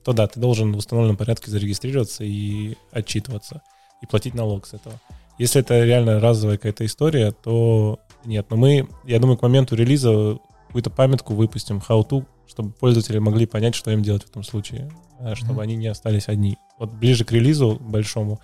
то 0.03 0.11
да, 0.11 0.25
ты 0.25 0.39
должен 0.39 0.73
в 0.73 0.77
установленном 0.77 1.17
порядке 1.17 1.51
зарегистрироваться 1.51 2.23
и 2.23 2.77
отчитываться, 2.91 3.61
и 4.01 4.07
платить 4.07 4.33
налог 4.33 4.65
с 4.65 4.73
этого. 4.73 4.99
Если 5.37 5.61
это 5.61 5.83
реально 5.83 6.19
разовая 6.19 6.57
какая-то 6.57 6.83
история, 6.83 7.31
то 7.31 7.99
нет. 8.25 8.47
Но 8.49 8.57
мы, 8.57 8.89
я 9.05 9.19
думаю, 9.19 9.37
к 9.37 9.43
моменту 9.43 9.75
релиза 9.75 10.39
какую-то 10.65 10.89
памятку 10.89 11.35
выпустим, 11.35 11.77
how-to, 11.77 12.25
чтобы 12.47 12.71
пользователи 12.71 13.19
могли 13.19 13.45
понять, 13.45 13.75
что 13.75 13.91
им 13.91 14.01
делать 14.01 14.23
в 14.23 14.29
этом 14.31 14.41
случае, 14.41 14.89
э, 15.19 15.35
чтобы 15.35 15.59
mm-hmm. 15.59 15.63
они 15.63 15.75
не 15.75 15.87
остались 15.87 16.27
одни. 16.27 16.57
Вот 16.79 16.89
ближе 16.89 17.23
к 17.23 17.31
релизу 17.31 17.77
большому 17.79 18.41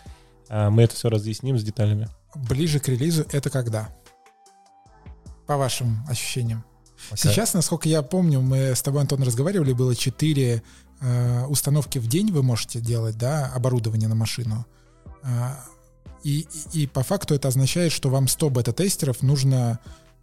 э, 0.49 0.69
мы 0.69 0.83
это 0.83 0.93
все 0.93 1.09
разъясним 1.09 1.57
с 1.57 1.63
деталями. 1.63 2.09
Ближе 2.35 2.79
к 2.79 2.87
релизу 2.87 3.25
это 3.31 3.49
когда? 3.49 3.89
По 5.47 5.57
вашим 5.57 6.05
ощущениям? 6.07 6.63
Okay. 7.11 7.29
Сейчас, 7.29 7.53
насколько 7.53 7.89
я 7.89 8.01
помню, 8.01 8.41
мы 8.41 8.75
с 8.75 8.81
тобой, 8.81 9.01
Антон, 9.01 9.23
разговаривали, 9.23 9.73
было 9.73 9.95
4 9.95 10.63
э, 11.01 11.45
установки 11.45 11.97
в 11.97 12.07
день 12.07 12.31
вы 12.31 12.43
можете 12.43 12.79
делать, 12.79 13.17
да, 13.17 13.51
оборудование 13.53 14.07
на 14.07 14.15
машину. 14.15 14.65
Э, 15.23 15.51
и, 16.23 16.47
и, 16.73 16.83
и 16.83 16.87
по 16.87 17.03
факту 17.03 17.35
это 17.35 17.49
означает, 17.49 17.91
что 17.91 18.09
вам 18.09 18.27
100 18.27 18.49
бета-тестеров 18.49 19.21
нужно 19.21 19.79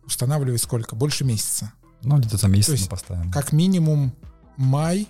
устанавливать 0.07 0.63
сколько? 0.63 0.97
Больше 0.97 1.25
месяца. 1.25 1.73
Ну, 2.03 2.19
где-то 2.19 2.39
за 2.39 2.49
месяц 2.49 2.81
мы 2.83 2.89
поставим. 2.89 3.31
Как 3.31 3.53
минимум 3.53 4.15
май 4.57 5.07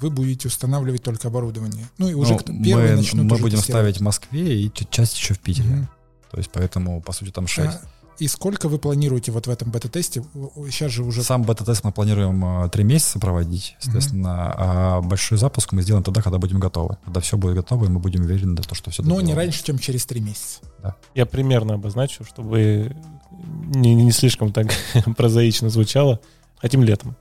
вы 0.00 0.10
будете 0.10 0.48
устанавливать 0.48 1.02
только 1.02 1.28
оборудование. 1.28 1.88
Ну 1.98 2.08
и 2.08 2.14
уже 2.14 2.38
ну, 2.46 2.64
первые 2.64 2.92
мы, 2.92 2.96
начнут 2.96 3.26
Мы 3.26 3.36
будем 3.36 3.58
ставить 3.58 3.98
в 3.98 4.00
Москве 4.00 4.62
и 4.62 4.72
часть 4.90 5.16
еще 5.18 5.34
в 5.34 5.40
Питере. 5.40 5.68
Угу. 5.68 5.88
То 6.30 6.36
есть 6.38 6.50
поэтому, 6.52 7.02
по 7.02 7.12
сути, 7.12 7.30
там 7.30 7.46
6. 7.46 7.68
А, 7.68 7.80
и 8.20 8.28
сколько 8.28 8.68
вы 8.68 8.78
планируете 8.78 9.32
вот 9.32 9.46
в 9.46 9.50
этом 9.50 9.70
бета-тесте? 9.70 10.22
Сейчас 10.70 10.92
же 10.92 11.02
уже... 11.02 11.22
Сам 11.22 11.42
бета-тест 11.42 11.82
мы 11.84 11.90
планируем 11.90 12.64
э, 12.64 12.68
три 12.68 12.84
месяца 12.84 13.18
проводить, 13.18 13.76
соответственно, 13.80 14.28
mm-hmm. 14.28 14.54
а 14.58 15.00
большой 15.00 15.38
запуск 15.38 15.72
мы 15.72 15.80
сделаем 15.80 16.04
тогда, 16.04 16.20
когда 16.20 16.38
будем 16.38 16.60
готовы. 16.60 16.98
Когда 17.04 17.20
все 17.20 17.38
будет 17.38 17.54
готово, 17.54 17.86
и 17.86 17.88
мы 17.88 17.98
будем 17.98 18.20
уверены, 18.20 18.60
в 18.60 18.66
том, 18.66 18.74
что 18.74 18.90
все 18.90 19.02
Но 19.02 19.22
не 19.22 19.32
раньше, 19.32 19.64
чем 19.64 19.78
через 19.78 20.04
три 20.04 20.20
месяца. 20.20 20.60
Да. 20.82 20.96
Я 21.14 21.24
примерно 21.24 21.74
обозначу, 21.74 22.24
чтобы 22.24 22.94
не, 23.30 23.94
не 23.94 24.12
слишком 24.12 24.52
так 24.52 24.68
прозаично 25.16 25.70
звучало. 25.70 26.20
Хотим 26.58 26.82
летом. 26.82 27.16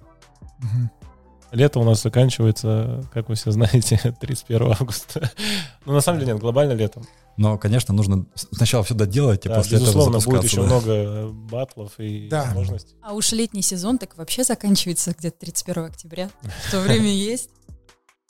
Mm-hmm. 0.60 0.99
Лето 1.52 1.80
у 1.80 1.84
нас 1.84 2.02
заканчивается, 2.04 3.04
как 3.14 3.30
вы 3.30 3.36
все 3.36 3.52
знаете, 3.52 3.98
31 4.22 4.72
августа. 4.72 5.32
Но 5.86 5.94
на 5.94 6.02
самом 6.02 6.20
деле 6.20 6.34
нет, 6.34 6.42
глобально 6.42 6.74
летом. 6.74 7.06
Но, 7.38 7.58
конечно, 7.58 7.94
нужно 7.94 8.26
сначала 8.36 8.84
все 8.84 8.94
доделать, 8.94 9.46
и 9.46 9.50
да, 9.50 9.56
после 9.56 9.78
безусловно, 9.78 10.18
этого 10.18 10.32
будет 10.32 10.44
еще 10.44 10.58
да. 10.58 10.64
много 10.64 11.30
батлов 11.30 11.94
и 11.98 12.28
да. 12.30 12.44
возможностей. 12.46 12.96
А 13.02 13.14
уж 13.14 13.32
летний 13.32 13.62
сезон 13.62 13.98
так 13.98 14.18
вообще 14.18 14.44
заканчивается 14.44 15.16
где-то 15.18 15.40
31 15.40 15.86
октября. 15.86 16.30
В 16.68 16.72
то 16.72 16.82
время 16.82 17.10
есть. 17.10 17.50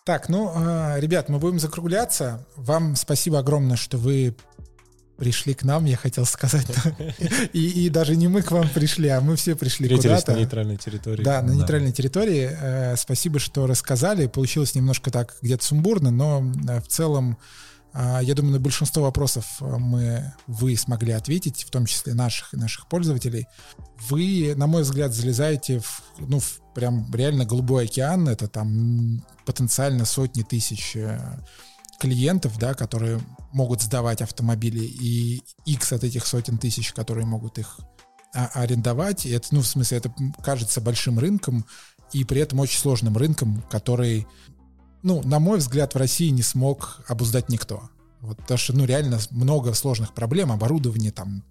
Так, 0.06 0.30
ну, 0.30 0.52
а, 0.56 0.98
ребят, 1.00 1.30
мы 1.30 1.40
будем 1.40 1.60
закругляться. 1.60 2.46
Вам 2.56 2.96
спасибо 2.96 3.40
огромное, 3.40 3.78
что 3.78 3.98
вы 3.98 4.36
пришли 5.20 5.54
к 5.54 5.64
нам, 5.64 5.86
я 5.86 5.98
хотел 5.98 6.26
сказать. 6.26 6.68
И, 7.54 7.86
и 7.86 7.90
даже 7.90 8.16
не 8.16 8.28
мы 8.28 8.42
к 8.42 8.52
вам 8.52 8.70
пришли, 8.70 9.10
а 9.10 9.22
мы 9.22 9.36
все 9.36 9.56
пришли 9.56 9.90
куда-то. 9.90 10.34
на 10.34 10.40
нейтральной 10.40 10.78
территории. 10.78 11.24
Да, 11.24 11.42
на 11.42 11.50
да. 11.50 11.54
нейтральной 11.56 11.92
территории. 11.92 12.50
Э, 12.52 12.96
спасибо, 12.96 13.40
что 13.40 13.68
рассказали. 13.68 14.28
Получилось 14.28 14.76
немножко 14.76 15.12
так 15.12 15.36
где-то 15.42 15.66
сумбурно, 15.66 16.12
но 16.12 16.44
э, 16.68 16.82
в 16.82 16.88
целом 16.88 17.38
а, 17.92 18.22
я 18.22 18.36
думаю, 18.36 18.54
на 18.54 18.60
большинство 18.60 19.04
вопросов 19.04 19.46
мы, 19.62 20.34
вы 20.48 20.78
смогли 20.78 21.12
ответить, 21.12 21.64
в 21.64 21.72
том 21.72 21.86
числе 21.86 22.14
наших 22.14 22.54
и 22.54 22.58
наших 22.58 22.88
пользователей. 22.88 23.48
Вы, 24.10 24.54
на 24.56 24.68
мой 24.68 24.84
взгляд, 24.84 25.14
залезаете 25.14 25.80
в, 25.80 26.02
ну, 26.20 26.40
в 26.40 26.62
прям 26.76 27.12
реально 27.14 27.46
голубой 27.46 27.86
океан. 27.86 28.30
Это 28.30 28.48
там 28.48 29.26
потенциально 29.46 30.06
сотни 30.06 30.44
тысяч 30.44 30.96
э, 30.96 31.20
клиентов, 32.00 32.58
да, 32.60 32.74
которые 32.74 33.20
могут 33.52 33.82
сдавать 33.82 34.22
автомобили, 34.22 34.84
и 34.84 35.42
X 35.66 35.94
от 35.94 36.04
этих 36.04 36.26
сотен 36.26 36.58
тысяч, 36.58 36.94
которые 36.94 37.26
могут 37.26 37.58
их 37.58 37.80
а, 38.34 38.48
арендовать. 38.54 39.26
И 39.26 39.32
это, 39.32 39.48
ну, 39.52 39.62
в 39.62 39.68
смысле, 39.68 39.98
это 39.98 40.14
кажется 40.44 40.82
большим 40.82 41.20
рынком, 41.20 41.66
и 42.14 42.24
при 42.24 42.42
этом 42.42 42.60
очень 42.60 42.80
сложным 42.80 43.18
рынком, 43.18 43.64
который 43.70 44.28
ну, 45.02 45.22
на 45.24 45.40
мой 45.40 45.60
взгляд, 45.60 45.94
в 45.94 45.98
России 45.98 46.30
не 46.30 46.42
смог 46.42 47.02
обуздать 47.08 47.50
никто. 47.50 47.90
Вот, 48.22 48.38
потому 48.38 48.58
что, 48.58 48.76
ну, 48.76 48.86
реально 48.86 49.20
много 49.32 49.74
сложных 49.74 50.14
проблем, 50.14 50.52
оборудование, 50.52 51.12
там, 51.12 51.44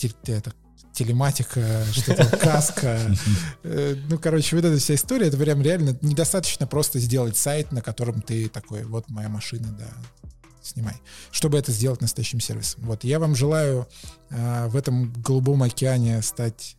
это, 0.00 0.52
телематика, 0.92 1.84
что-то, 1.92 2.24
каска. 2.36 2.98
Э, 3.62 3.96
ну, 4.08 4.18
короче, 4.18 4.56
вот 4.56 4.64
эта 4.64 4.78
вся 4.78 4.94
история, 4.94 5.26
это 5.26 5.36
прям 5.36 5.60
реально 5.60 5.98
недостаточно 6.00 6.66
просто 6.66 6.98
сделать 6.98 7.36
сайт, 7.36 7.72
на 7.72 7.82
котором 7.82 8.22
ты 8.22 8.48
такой, 8.48 8.84
вот 8.84 9.10
моя 9.10 9.28
машина, 9.28 9.68
да, 9.78 9.90
снимай, 10.64 10.94
чтобы 11.30 11.58
это 11.58 11.72
сделать 11.72 12.00
настоящим 12.00 12.40
сервисом. 12.40 12.82
Вот, 12.84 13.04
я 13.04 13.18
вам 13.18 13.34
желаю 13.36 13.86
э, 14.30 14.66
в 14.68 14.76
этом 14.76 15.12
голубом 15.12 15.62
океане 15.62 16.22
стать 16.22 16.76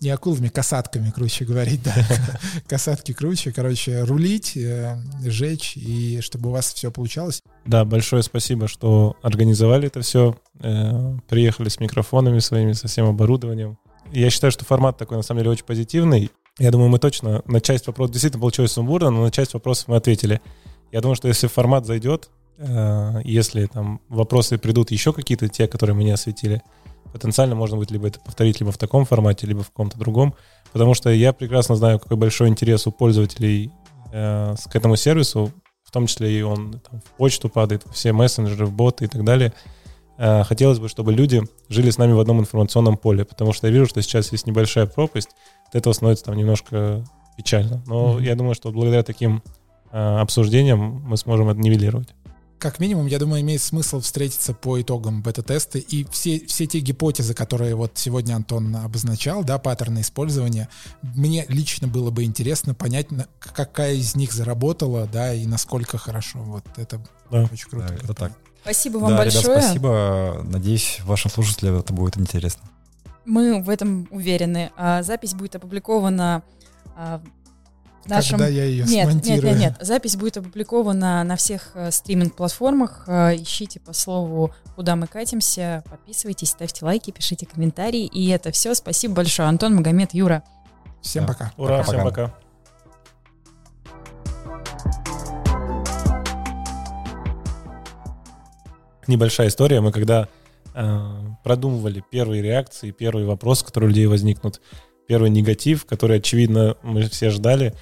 не 0.00 0.10
акулами, 0.10 0.48
касатками, 0.48 1.10
круче 1.10 1.44
говорить, 1.44 1.82
да. 1.82 1.94
Касатки 2.66 3.12
круче, 3.12 3.52
короче, 3.52 4.02
рулить, 4.04 4.56
э, 4.56 4.96
жечь, 5.24 5.76
и 5.76 6.20
чтобы 6.20 6.50
у 6.50 6.52
вас 6.52 6.72
все 6.72 6.90
получалось. 6.90 7.42
Да, 7.64 7.84
большое 7.84 8.22
спасибо, 8.22 8.68
что 8.68 9.16
организовали 9.22 9.86
это 9.86 10.02
все, 10.02 10.36
э, 10.60 11.16
приехали 11.28 11.68
с 11.68 11.80
микрофонами 11.80 12.40
своими, 12.40 12.72
со 12.72 12.88
всем 12.88 13.06
оборудованием. 13.06 13.78
Я 14.12 14.30
считаю, 14.30 14.52
что 14.52 14.64
формат 14.64 14.98
такой, 14.98 15.16
на 15.16 15.22
самом 15.22 15.40
деле, 15.40 15.50
очень 15.50 15.64
позитивный. 15.64 16.30
Я 16.58 16.70
думаю, 16.70 16.88
мы 16.88 16.98
точно 16.98 17.42
на 17.46 17.60
часть 17.60 17.86
вопросов, 17.86 18.12
действительно 18.12 18.40
получилось 18.40 18.72
сумбурно, 18.72 19.10
но 19.10 19.22
на 19.22 19.30
часть 19.30 19.54
вопросов 19.54 19.88
мы 19.88 19.96
ответили. 19.96 20.40
Я 20.92 21.00
думаю, 21.00 21.16
что 21.16 21.28
если 21.28 21.48
формат 21.48 21.86
зайдет, 21.86 22.28
э, 22.28 22.45
если 23.24 23.66
там 23.66 24.00
вопросы 24.08 24.56
придут 24.56 24.90
еще 24.90 25.12
какие-то, 25.12 25.48
те, 25.48 25.68
которые 25.68 25.94
мы 25.94 26.04
не 26.04 26.12
осветили, 26.12 26.62
потенциально 27.16 27.54
можно 27.54 27.76
будет 27.76 27.90
либо 27.90 28.08
это 28.08 28.20
повторить 28.20 28.60
либо 28.60 28.72
в 28.72 28.78
таком 28.78 29.04
формате, 29.04 29.46
либо 29.46 29.62
в 29.62 29.70
каком-то 29.70 29.98
другом, 29.98 30.34
потому 30.72 30.94
что 30.94 31.10
я 31.10 31.32
прекрасно 31.32 31.76
знаю, 31.76 31.98
какой 31.98 32.16
большой 32.16 32.48
интерес 32.48 32.86
у 32.86 32.92
пользователей 32.92 33.70
э, 34.12 34.54
к 34.70 34.76
этому 34.76 34.96
сервису, 34.96 35.52
в 35.82 35.90
том 35.90 36.06
числе 36.06 36.38
и 36.38 36.42
он 36.42 36.80
там, 36.80 37.00
в 37.00 37.16
почту 37.16 37.48
падает, 37.48 37.84
все 37.92 38.12
мессенджеры, 38.12 38.66
в 38.66 38.72
боты 38.72 39.06
и 39.06 39.08
так 39.08 39.24
далее. 39.24 39.52
Э, 40.18 40.44
хотелось 40.44 40.78
бы, 40.78 40.88
чтобы 40.88 41.12
люди 41.12 41.42
жили 41.68 41.90
с 41.90 41.98
нами 41.98 42.12
в 42.12 42.20
одном 42.20 42.40
информационном 42.40 42.96
поле, 42.96 43.24
потому 43.24 43.52
что 43.52 43.66
я 43.66 43.72
вижу, 43.72 43.86
что 43.86 44.02
сейчас 44.02 44.32
есть 44.32 44.46
небольшая 44.46 44.86
пропасть, 44.86 45.30
от 45.68 45.74
этого 45.74 45.92
становится 45.94 46.26
там 46.26 46.36
немножко 46.36 47.04
печально. 47.36 47.82
Но 47.86 48.18
mm-hmm. 48.18 48.24
я 48.24 48.34
думаю, 48.34 48.54
что 48.54 48.70
благодаря 48.72 49.02
таким 49.02 49.42
э, 49.90 50.18
обсуждениям 50.18 51.02
мы 51.06 51.16
сможем 51.16 51.48
это 51.48 51.60
нивелировать 51.60 52.15
как 52.58 52.80
минимум, 52.80 53.06
я 53.06 53.18
думаю, 53.18 53.42
имеет 53.42 53.62
смысл 53.62 54.00
встретиться 54.00 54.54
по 54.54 54.80
итогам 54.80 55.22
бета-теста 55.22 55.78
и 55.78 56.04
все, 56.10 56.40
все 56.46 56.66
те 56.66 56.80
гипотезы, 56.80 57.34
которые 57.34 57.74
вот 57.74 57.92
сегодня 57.94 58.34
Антон 58.34 58.74
обозначал, 58.76 59.44
да, 59.44 59.58
паттерны 59.58 60.00
использования, 60.00 60.68
мне 61.02 61.44
лично 61.48 61.88
было 61.88 62.10
бы 62.10 62.24
интересно 62.24 62.74
понять, 62.74 63.08
какая 63.38 63.94
из 63.94 64.16
них 64.16 64.32
заработала, 64.32 65.06
да, 65.06 65.34
и 65.34 65.46
насколько 65.46 65.98
хорошо. 65.98 66.38
Вот 66.40 66.64
это 66.76 67.00
да. 67.30 67.48
очень 67.52 67.68
круто. 67.68 67.88
Да, 67.88 67.94
это 67.94 68.14
так. 68.14 68.32
Спасибо 68.62 68.98
вам 68.98 69.10
да, 69.10 69.16
большое. 69.18 69.44
Ребят, 69.44 69.62
спасибо. 69.62 70.42
Надеюсь, 70.44 71.00
вашим 71.04 71.30
слушателям 71.30 71.78
это 71.78 71.92
будет 71.92 72.18
интересно. 72.18 72.62
Мы 73.24 73.62
в 73.62 73.70
этом 73.70 74.08
уверены. 74.10 74.72
А, 74.76 75.02
запись 75.02 75.34
будет 75.34 75.56
опубликована 75.56 76.42
а, 76.96 77.20
нашем... 78.08 78.38
Когда 78.38 78.48
я 78.48 78.64
ее 78.64 78.84
нет, 78.84 79.08
смонтирую. 79.08 79.42
Нет, 79.42 79.58
нет, 79.58 79.78
нет. 79.78 79.86
Запись 79.86 80.16
будет 80.16 80.36
опубликована 80.36 81.24
на 81.24 81.36
всех 81.36 81.70
э, 81.74 81.90
стриминг-платформах. 81.90 83.04
Э, 83.06 83.34
ищите 83.36 83.80
по 83.80 83.92
слову 83.92 84.52
«Куда 84.74 84.96
мы 84.96 85.06
катимся». 85.06 85.82
Подписывайтесь, 85.88 86.50
ставьте 86.50 86.84
лайки, 86.84 87.10
пишите 87.10 87.46
комментарии. 87.46 88.06
И 88.06 88.28
это 88.28 88.50
все. 88.52 88.74
Спасибо 88.74 89.14
большое. 89.14 89.48
Антон, 89.48 89.74
Магомед, 89.74 90.14
Юра. 90.14 90.42
Всем 91.02 91.26
да. 91.26 91.32
пока. 91.32 91.52
Ура, 91.56 91.78
пока. 91.78 91.90
всем 91.90 92.04
пока. 92.04 92.34
Небольшая 99.06 99.48
история. 99.48 99.80
Мы 99.80 99.92
когда 99.92 100.28
э, 100.74 100.98
продумывали 101.44 102.02
первые 102.10 102.42
реакции, 102.42 102.90
первые 102.90 103.26
вопросы, 103.26 103.64
которые 103.64 103.88
у 103.88 103.90
людей 103.90 104.06
возникнут, 104.06 104.60
первый 105.06 105.30
негатив, 105.30 105.86
который, 105.86 106.18
очевидно, 106.18 106.76
мы 106.82 107.08
все 107.08 107.30
ждали, 107.30 107.74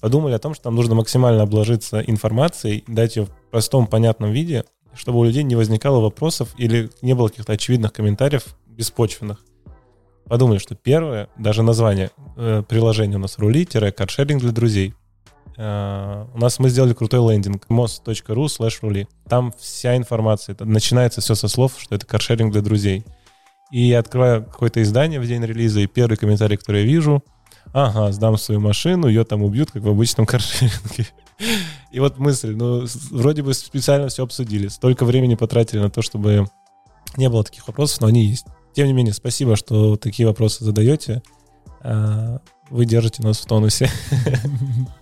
подумали 0.00 0.34
о 0.34 0.38
том, 0.38 0.54
что 0.54 0.68
нам 0.68 0.76
нужно 0.76 0.94
максимально 0.94 1.42
обложиться 1.42 2.00
информацией, 2.00 2.84
дать 2.86 3.16
ее 3.16 3.26
в 3.26 3.30
простом, 3.50 3.86
понятном 3.86 4.32
виде, 4.32 4.64
чтобы 4.94 5.18
у 5.18 5.24
людей 5.24 5.42
не 5.42 5.56
возникало 5.56 6.00
вопросов 6.00 6.54
или 6.56 6.90
не 7.02 7.14
было 7.14 7.28
каких-то 7.28 7.52
очевидных 7.52 7.92
комментариев 7.92 8.56
беспочвенных. 8.66 9.44
Подумали, 10.26 10.58
что 10.58 10.74
первое, 10.74 11.28
даже 11.38 11.62
название 11.62 12.10
э, 12.36 12.62
приложения 12.68 13.16
у 13.16 13.20
нас 13.20 13.38
рули-каршеринг 13.38 14.40
для 14.40 14.52
друзей. 14.52 14.94
Э, 15.56 16.26
у 16.32 16.38
нас 16.38 16.58
мы 16.58 16.68
сделали 16.70 16.94
крутой 16.94 17.32
лендинг 17.32 17.66
most.ru 17.68 18.44
slash 18.46 18.78
рули. 18.82 19.08
Там 19.28 19.52
вся 19.58 19.96
информация, 19.96 20.54
это, 20.54 20.64
начинается 20.64 21.20
все 21.20 21.34
со 21.34 21.48
слов, 21.48 21.74
что 21.78 21.94
это 21.94 22.06
каршеринг 22.06 22.52
для 22.52 22.62
друзей. 22.62 23.04
И 23.72 23.82
я 23.82 24.00
открываю 24.00 24.44
какое-то 24.44 24.82
издание 24.82 25.20
в 25.20 25.26
день 25.26 25.44
релиза, 25.44 25.80
и 25.80 25.86
первый 25.86 26.16
комментарий, 26.16 26.56
который 26.56 26.82
я 26.82 26.86
вижу— 26.86 27.24
ага, 27.72 28.12
сдам 28.12 28.36
свою 28.36 28.60
машину, 28.60 29.08
ее 29.08 29.24
там 29.24 29.42
убьют, 29.42 29.70
как 29.70 29.82
в 29.82 29.88
обычном 29.88 30.26
каршеринге. 30.26 31.08
И 31.90 32.00
вот 32.00 32.18
мысль, 32.18 32.54
ну, 32.54 32.84
вроде 33.10 33.42
бы 33.42 33.54
специально 33.54 34.08
все 34.08 34.24
обсудили, 34.24 34.68
столько 34.68 35.04
времени 35.04 35.34
потратили 35.34 35.80
на 35.80 35.90
то, 35.90 36.02
чтобы 36.02 36.46
не 37.16 37.28
было 37.28 37.42
таких 37.42 37.66
вопросов, 37.66 38.02
но 38.02 38.06
они 38.08 38.24
есть. 38.24 38.46
Тем 38.74 38.86
не 38.86 38.92
менее, 38.92 39.14
спасибо, 39.14 39.56
что 39.56 39.96
такие 39.96 40.28
вопросы 40.28 40.64
задаете. 40.64 41.22
А, 41.80 42.40
вы 42.68 42.84
держите 42.84 43.22
нас 43.22 43.38
в 43.38 43.46
тонусе. 43.46 43.90